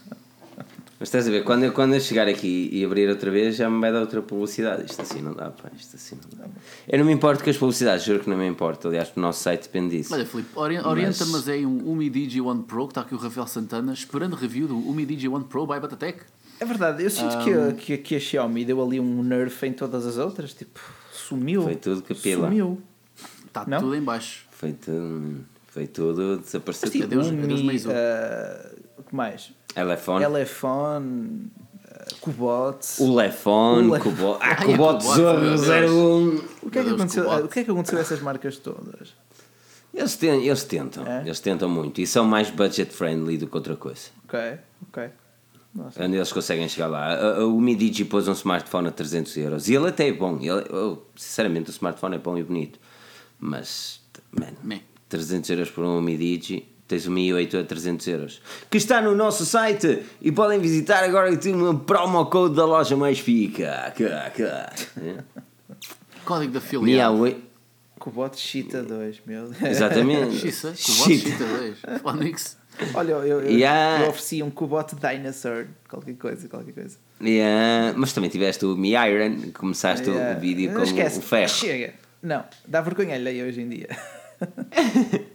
mas 0.98 1.08
estás 1.08 1.28
a 1.28 1.30
ver, 1.30 1.44
quando 1.44 1.64
eu, 1.64 1.72
quando 1.72 1.94
eu 1.94 2.00
chegar 2.00 2.26
aqui 2.26 2.68
e 2.72 2.84
abrir 2.84 3.08
outra 3.08 3.30
vez 3.30 3.54
já 3.56 3.70
me 3.70 3.80
vai 3.80 3.92
dar 3.92 4.00
outra 4.00 4.20
publicidade. 4.20 4.84
Isto 4.90 5.02
assim 5.02 5.20
não 5.22 5.32
dá, 5.32 5.50
pá, 5.50 5.70
isto 5.78 5.94
assim 5.96 6.16
não 6.16 6.38
dá. 6.38 6.44
Eu 6.88 6.98
não 6.98 7.06
me 7.06 7.12
importo 7.12 7.44
com 7.44 7.50
as 7.50 7.56
publicidades, 7.56 8.04
juro 8.04 8.20
que 8.20 8.28
não 8.30 8.36
me 8.36 8.46
importo. 8.48 8.88
Aliás, 8.88 9.12
o 9.16 9.20
nosso 9.20 9.42
site 9.42 9.62
depende 9.64 9.96
disso. 9.96 10.12
euro. 10.12 10.22
Olha, 10.22 10.30
Filipe, 10.30 10.50
ori- 10.56 10.80
orienta-me, 10.80 11.30
mas 11.32 11.46
é 11.48 11.56
um 11.58 11.88
Umi 11.88 12.10
Digi 12.10 12.40
One 12.40 12.62
Pro, 12.64 12.86
que 12.86 12.92
está 12.92 13.02
aqui 13.02 13.14
o 13.14 13.18
Rafael 13.18 13.46
Santana, 13.46 13.92
esperando 13.92 14.34
review 14.34 14.66
do 14.66 14.76
Umi 14.76 15.06
Digi 15.06 15.28
One 15.28 15.44
Pro 15.44 15.66
by 15.66 15.78
Batatec. 15.78 16.20
É 16.60 16.64
verdade, 16.64 17.04
eu 17.04 17.10
sinto 17.10 17.38
que, 17.44 17.52
a, 17.52 17.72
que, 17.72 17.92
a- 17.94 17.98
que 17.98 18.16
a 18.16 18.20
Xiaomi 18.20 18.64
deu 18.64 18.82
ali 18.84 18.98
um 18.98 19.22
nerf 19.22 19.64
em 19.64 19.72
todas 19.72 20.04
as 20.04 20.18
outras, 20.18 20.52
tipo, 20.52 20.80
sumiu. 21.28 21.62
Foi 21.62 21.76
tudo 21.76 22.02
capila. 22.02 22.48
Sumiu. 22.48 22.80
Está 23.46 23.64
Não? 23.66 23.80
tudo 23.80 23.94
em 23.96 24.02
baixo. 24.02 24.46
Foi 24.50 24.72
tudo, 24.72 25.44
foi 25.68 25.86
tudo 25.86 26.38
desapareceu. 26.38 26.90
Tipo, 26.90 27.04
Adeus- 27.04 27.28
Umi, 27.28 27.42
adeus, 27.44 27.62
Meizu. 27.62 27.90
ah, 27.92 28.70
o 28.98 29.02
que 29.02 29.14
mais? 29.14 29.52
Telefone. 29.74 30.24
Elefone, 30.24 31.50
ah, 31.90 32.04
Cubot. 32.20 32.78
O 32.98 33.14
Lefone, 33.16 33.88
O 33.88 33.94
Le- 33.94 34.00
Cubo, 34.00 34.38
ah, 34.40 34.50
a 34.50 34.56
Cubot, 34.64 34.98
Tesouro 34.98 35.40
meu 35.40 35.56
Deus. 35.56 35.66
01. 35.68 36.42
O 36.62 36.70
que, 36.70 36.78
é 36.78 36.84
que 36.84 36.90
aconteceu, 36.90 37.24
Cubot. 37.24 37.42
o 37.42 37.48
que 37.48 37.60
é 37.60 37.64
que 37.64 37.70
aconteceu 37.70 37.98
a 37.98 38.00
essas 38.00 38.20
marcas 38.20 38.56
todas? 38.58 39.14
Eles, 39.94 40.16
ten- 40.16 40.44
eles 40.44 40.64
tentam, 40.64 41.06
É? 41.06 41.22
eles 41.22 41.40
tentam 41.40 41.68
muito 41.68 42.00
e 42.00 42.06
são 42.06 42.24
mais 42.24 42.50
budget 42.50 42.92
friendly 42.94 43.36
do 43.38 43.46
que 43.46 43.56
outra 43.56 43.74
coisa. 43.74 44.10
Ok, 44.24 44.38
ok. 44.88 45.10
Nossa. 45.78 46.04
Onde 46.04 46.16
eles 46.16 46.32
conseguem 46.32 46.68
chegar 46.68 46.88
lá. 46.88 47.38
O 47.44 47.60
Mi 47.60 47.76
Digi 47.76 48.04
pôs 48.04 48.26
um 48.26 48.32
smartphone 48.32 48.88
a 48.88 48.90
300 48.90 49.36
euros 49.36 49.68
e 49.68 49.76
ele 49.76 49.86
até 49.86 50.08
é 50.08 50.12
bom. 50.12 50.36
Ele, 50.40 50.66
eu, 50.70 51.06
sinceramente, 51.14 51.70
o 51.70 51.72
smartphone 51.72 52.16
é 52.16 52.18
bom 52.18 52.36
e 52.36 52.42
bonito. 52.42 52.80
Mas, 53.38 54.00
man, 54.32 54.54
Meh. 54.64 54.80
300 55.08 55.48
euros 55.50 55.70
por 55.70 55.84
um 55.84 56.00
Mi 56.00 56.16
Digi. 56.16 56.68
Tens 56.88 57.06
o 57.06 57.12
Mi 57.12 57.32
8 57.32 57.58
a 57.58 57.64
300 57.64 58.08
euros. 58.08 58.42
Que 58.68 58.78
está 58.78 59.00
no 59.00 59.14
nosso 59.14 59.46
site 59.46 60.02
e 60.20 60.32
podem 60.32 60.58
visitar 60.58 61.04
agora 61.04 61.30
que 61.30 61.36
tem 61.36 61.54
um 61.54 61.78
promo 61.78 62.26
code 62.26 62.56
da 62.56 62.64
loja 62.64 62.96
mais. 62.96 63.22
Cá, 63.56 63.92
cá. 63.92 64.72
É. 64.96 65.22
Código 66.24 66.54
da 66.54 66.60
Mi 66.60 66.66
filial. 66.66 67.14
A8. 67.14 67.36
Cubot 68.00 68.36
Cheetah 68.36 68.82
2, 68.82 69.20
meu 69.26 69.48
Deus. 69.48 69.62
Exatamente. 69.62 70.50
Chita 70.52 71.44
2. 71.44 72.00
Phonics. 72.02 72.56
Olha, 72.94 73.12
eu, 73.12 73.22
eu, 73.42 73.50
Yeah. 73.50 74.04
eu 74.04 74.10
ofereci 74.10 74.42
um 74.42 74.50
Cubot 74.50 74.94
Dinosaur, 74.94 75.66
qualquer 75.88 76.14
coisa, 76.14 76.48
qualquer 76.48 76.72
coisa. 76.72 76.96
Yeah, 77.20 77.94
Mas 77.96 78.12
também 78.12 78.30
tiveste 78.30 78.64
o 78.64 78.76
Mi 78.76 78.90
Iron, 78.92 79.50
começaste 79.52 80.08
Yeah. 80.08 80.36
o 80.36 80.40
vídeo 80.40 80.72
com 80.72 80.82
Esquece, 80.82 81.18
o 81.18 81.22
ferro. 81.22 81.48
Chega. 81.48 81.94
Não, 82.22 82.44
dá 82.66 82.80
vergonha 82.80 83.14
alheia 83.14 83.44
hoje 83.44 83.60
em 83.60 83.68
dia. 83.68 83.88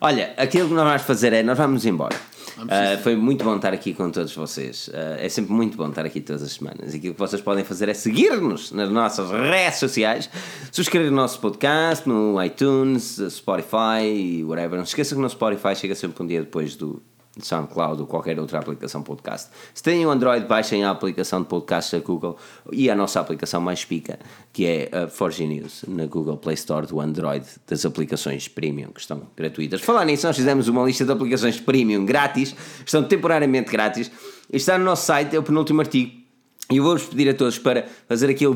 Olha, 0.00 0.32
aquilo 0.36 0.68
que 0.68 0.74
nós 0.74 0.84
vamos 0.84 1.02
fazer 1.02 1.32
é, 1.32 1.42
nós 1.42 1.58
vamos 1.58 1.84
embora. 1.86 2.16
Uh, 2.58 3.02
foi 3.02 3.16
muito 3.16 3.44
bom 3.44 3.56
estar 3.56 3.72
aqui 3.72 3.92
com 3.92 4.10
todos 4.10 4.34
vocês. 4.34 4.88
Uh, 4.88 5.18
é 5.18 5.28
sempre 5.28 5.52
muito 5.52 5.76
bom 5.76 5.88
estar 5.88 6.04
aqui 6.04 6.20
todas 6.20 6.42
as 6.42 6.52
semanas. 6.52 6.94
E 6.94 6.98
aquilo 6.98 7.14
que 7.14 7.20
vocês 7.20 7.42
podem 7.42 7.64
fazer 7.64 7.88
é 7.88 7.94
seguir-nos 7.94 8.70
nas 8.72 8.90
nossas 8.90 9.30
redes 9.30 9.78
sociais, 9.78 10.30
subscrever 10.70 11.10
o 11.10 11.14
nosso 11.14 11.40
podcast 11.40 12.08
no 12.08 12.42
iTunes, 12.42 13.20
Spotify, 13.30 14.44
whatever. 14.44 14.78
Não 14.78 14.84
se 14.84 14.90
esqueça 14.90 15.14
que 15.14 15.20
no 15.20 15.28
Spotify 15.28 15.74
chega 15.74 15.94
sempre 15.94 16.22
um 16.22 16.26
dia 16.26 16.40
depois 16.40 16.76
do, 16.76 17.02
SoundCloud 17.40 18.02
ou 18.02 18.06
qualquer 18.06 18.38
outra 18.38 18.58
aplicação 18.58 19.02
podcast. 19.02 19.50
Se 19.72 19.82
têm 19.82 20.06
um 20.06 20.10
Android, 20.10 20.46
baixem 20.46 20.84
a 20.84 20.90
aplicação 20.90 21.42
de 21.42 21.48
podcast 21.48 21.96
da 21.96 22.04
Google 22.04 22.36
e 22.72 22.88
a 22.90 22.94
nossa 22.94 23.20
aplicação 23.20 23.60
mais 23.60 23.84
pica, 23.84 24.18
que 24.52 24.66
é 24.66 24.90
a 24.92 25.08
Forge 25.08 25.46
News, 25.46 25.84
na 25.88 26.06
Google 26.06 26.36
Play 26.36 26.54
Store 26.54 26.86
do 26.86 27.00
Android, 27.00 27.44
das 27.66 27.84
aplicações 27.84 28.48
premium, 28.48 28.90
que 28.92 29.00
estão 29.00 29.22
gratuitas. 29.36 29.80
Falar 29.80 30.04
nisso, 30.04 30.26
nós 30.26 30.36
fizemos 30.36 30.68
uma 30.68 30.84
lista 30.84 31.04
de 31.04 31.12
aplicações 31.12 31.58
premium 31.60 32.04
grátis, 32.04 32.54
estão 32.84 33.02
temporariamente 33.02 33.70
grátis, 33.70 34.10
está 34.52 34.78
no 34.78 34.84
nosso 34.84 35.06
site, 35.06 35.34
é 35.34 35.38
o 35.38 35.42
penúltimo 35.42 35.80
artigo. 35.80 36.24
E 36.70 36.78
eu 36.78 36.84
vou-vos 36.84 37.04
pedir 37.04 37.28
a 37.28 37.34
todos 37.34 37.58
para 37.58 37.86
fazer 38.08 38.30
aquele 38.30 38.54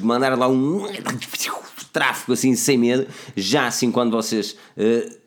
mandar 0.00 0.36
lá 0.38 0.48
um 0.48 0.86
tráfego 1.92 2.32
assim 2.32 2.54
sem 2.54 2.78
medo, 2.78 3.06
já 3.36 3.66
assim 3.66 3.90
quando 3.90 4.12
vocês 4.12 4.56
uh, 4.76 5.19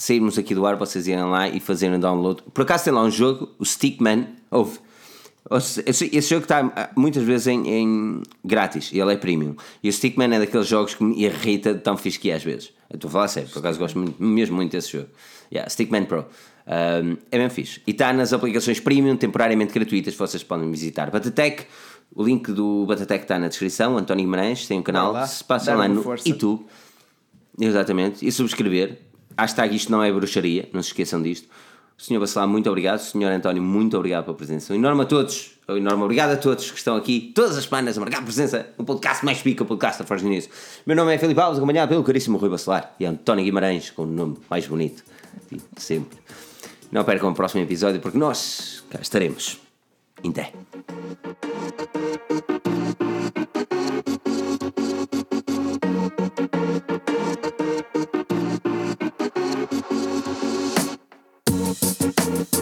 sairmos 0.00 0.38
aqui 0.38 0.54
do 0.54 0.66
ar, 0.66 0.76
vocês 0.76 1.06
irem 1.06 1.24
lá 1.24 1.48
e 1.48 1.60
fazerem 1.60 2.00
download. 2.00 2.42
Por 2.54 2.62
acaso 2.62 2.84
tem 2.84 2.92
lá 2.92 3.02
um 3.02 3.10
jogo, 3.10 3.50
o 3.58 3.64
Stickman, 3.64 4.26
ouve. 4.50 4.78
Esse, 5.86 6.20
jogo 6.20 6.42
está 6.42 6.72
ah, 6.76 6.90
muitas 6.96 7.22
vezes 7.22 7.48
em, 7.48 7.66
em, 7.68 8.22
grátis 8.44 8.90
e 8.92 9.00
ele 9.00 9.12
é 9.12 9.16
premium. 9.16 9.56
E 9.82 9.88
o 9.88 9.92
Stickman 9.92 10.34
é 10.34 10.38
daqueles 10.38 10.66
jogos 10.66 10.94
que 10.94 11.02
me 11.02 11.22
irrita 11.22 11.74
de 11.74 11.80
tão 11.80 11.96
fixe 11.96 12.18
que 12.18 12.30
é 12.30 12.34
às 12.34 12.44
vezes. 12.44 12.72
Eu 12.88 12.96
estou 12.96 13.08
a 13.08 13.12
falar 13.12 13.28
sério, 13.28 13.48
por 13.48 13.58
acaso 13.58 13.78
gosto 13.78 13.98
muito, 13.98 14.22
mesmo 14.22 14.56
muito 14.56 14.72
desse 14.72 14.92
jogo. 14.92 15.08
Yeah, 15.52 15.68
Stickman 15.68 16.04
Pro. 16.04 16.26
Um, 16.66 17.16
é 17.30 17.38
bem 17.38 17.50
fixe. 17.50 17.80
E 17.86 17.90
está 17.90 18.12
nas 18.12 18.32
aplicações 18.32 18.80
premium, 18.80 19.16
temporariamente 19.16 19.72
gratuitas, 19.72 20.14
vocês 20.14 20.42
podem 20.42 20.70
visitar. 20.70 21.10
Batatec, 21.10 21.66
o 22.14 22.22
link 22.22 22.52
do 22.52 22.86
Batatec 22.86 23.24
está 23.24 23.38
na 23.38 23.48
descrição. 23.48 23.98
António 23.98 24.24
Guimarães 24.24 24.66
tem 24.66 24.78
um 24.78 24.82
canal, 24.82 25.12
lá, 25.12 25.26
se 25.26 25.42
passam 25.42 25.76
lá 25.76 25.88
no 25.88 26.02
força. 26.02 26.28
YouTube. 26.28 26.64
Exatamente. 27.58 28.26
E 28.26 28.30
subscrever 28.30 29.09
Hashtag 29.38 29.74
isto 29.74 29.90
não 29.90 30.02
é 30.02 30.12
bruxaria, 30.12 30.68
não 30.72 30.82
se 30.82 30.88
esqueçam 30.88 31.22
disto. 31.22 31.48
Senhor 31.96 32.18
Bacelar, 32.18 32.48
muito 32.48 32.68
obrigado. 32.68 32.98
Senhor 32.98 33.30
António, 33.30 33.62
muito 33.62 33.96
obrigado 33.96 34.24
pela 34.24 34.36
presença. 34.36 34.72
Um 34.72 34.76
enorme 34.76 35.02
a 35.02 35.04
todos, 35.04 35.58
um 35.68 35.76
enorme 35.76 36.02
obrigado 36.02 36.30
a 36.30 36.36
todos 36.36 36.70
que 36.70 36.78
estão 36.78 36.96
aqui 36.96 37.30
todas 37.34 37.58
as 37.58 37.64
semanas 37.64 37.96
a 37.96 38.00
marcar 38.00 38.22
presença 38.22 38.68
no 38.78 38.84
podcast 38.84 39.24
mais 39.24 39.42
pica, 39.42 39.62
o 39.62 39.66
podcast 39.66 39.98
da 40.02 40.06
Forge 40.06 40.24
News. 40.24 40.48
Meu 40.86 40.96
nome 40.96 41.14
é 41.14 41.18
Felipe 41.18 41.40
Alves, 41.40 41.58
acompanhado 41.58 41.90
pelo 41.90 42.02
caríssimo 42.02 42.38
Rui 42.38 42.48
Bacelar 42.48 42.94
e 42.98 43.04
António 43.04 43.44
Guimarães, 43.44 43.90
com 43.90 44.04
o 44.04 44.06
nome 44.06 44.38
mais 44.48 44.66
bonito 44.66 45.04
de 45.50 45.82
sempre. 45.82 46.18
Não 46.90 47.04
percam 47.04 47.30
o 47.30 47.34
próximo 47.34 47.62
episódio 47.62 48.00
porque 48.00 48.18
nós 48.18 48.82
cá 48.90 48.98
estaremos. 49.00 49.58
Inté. 50.24 50.52
Thank 62.30 62.54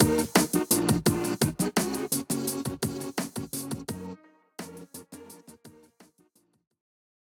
you. 0.00 0.01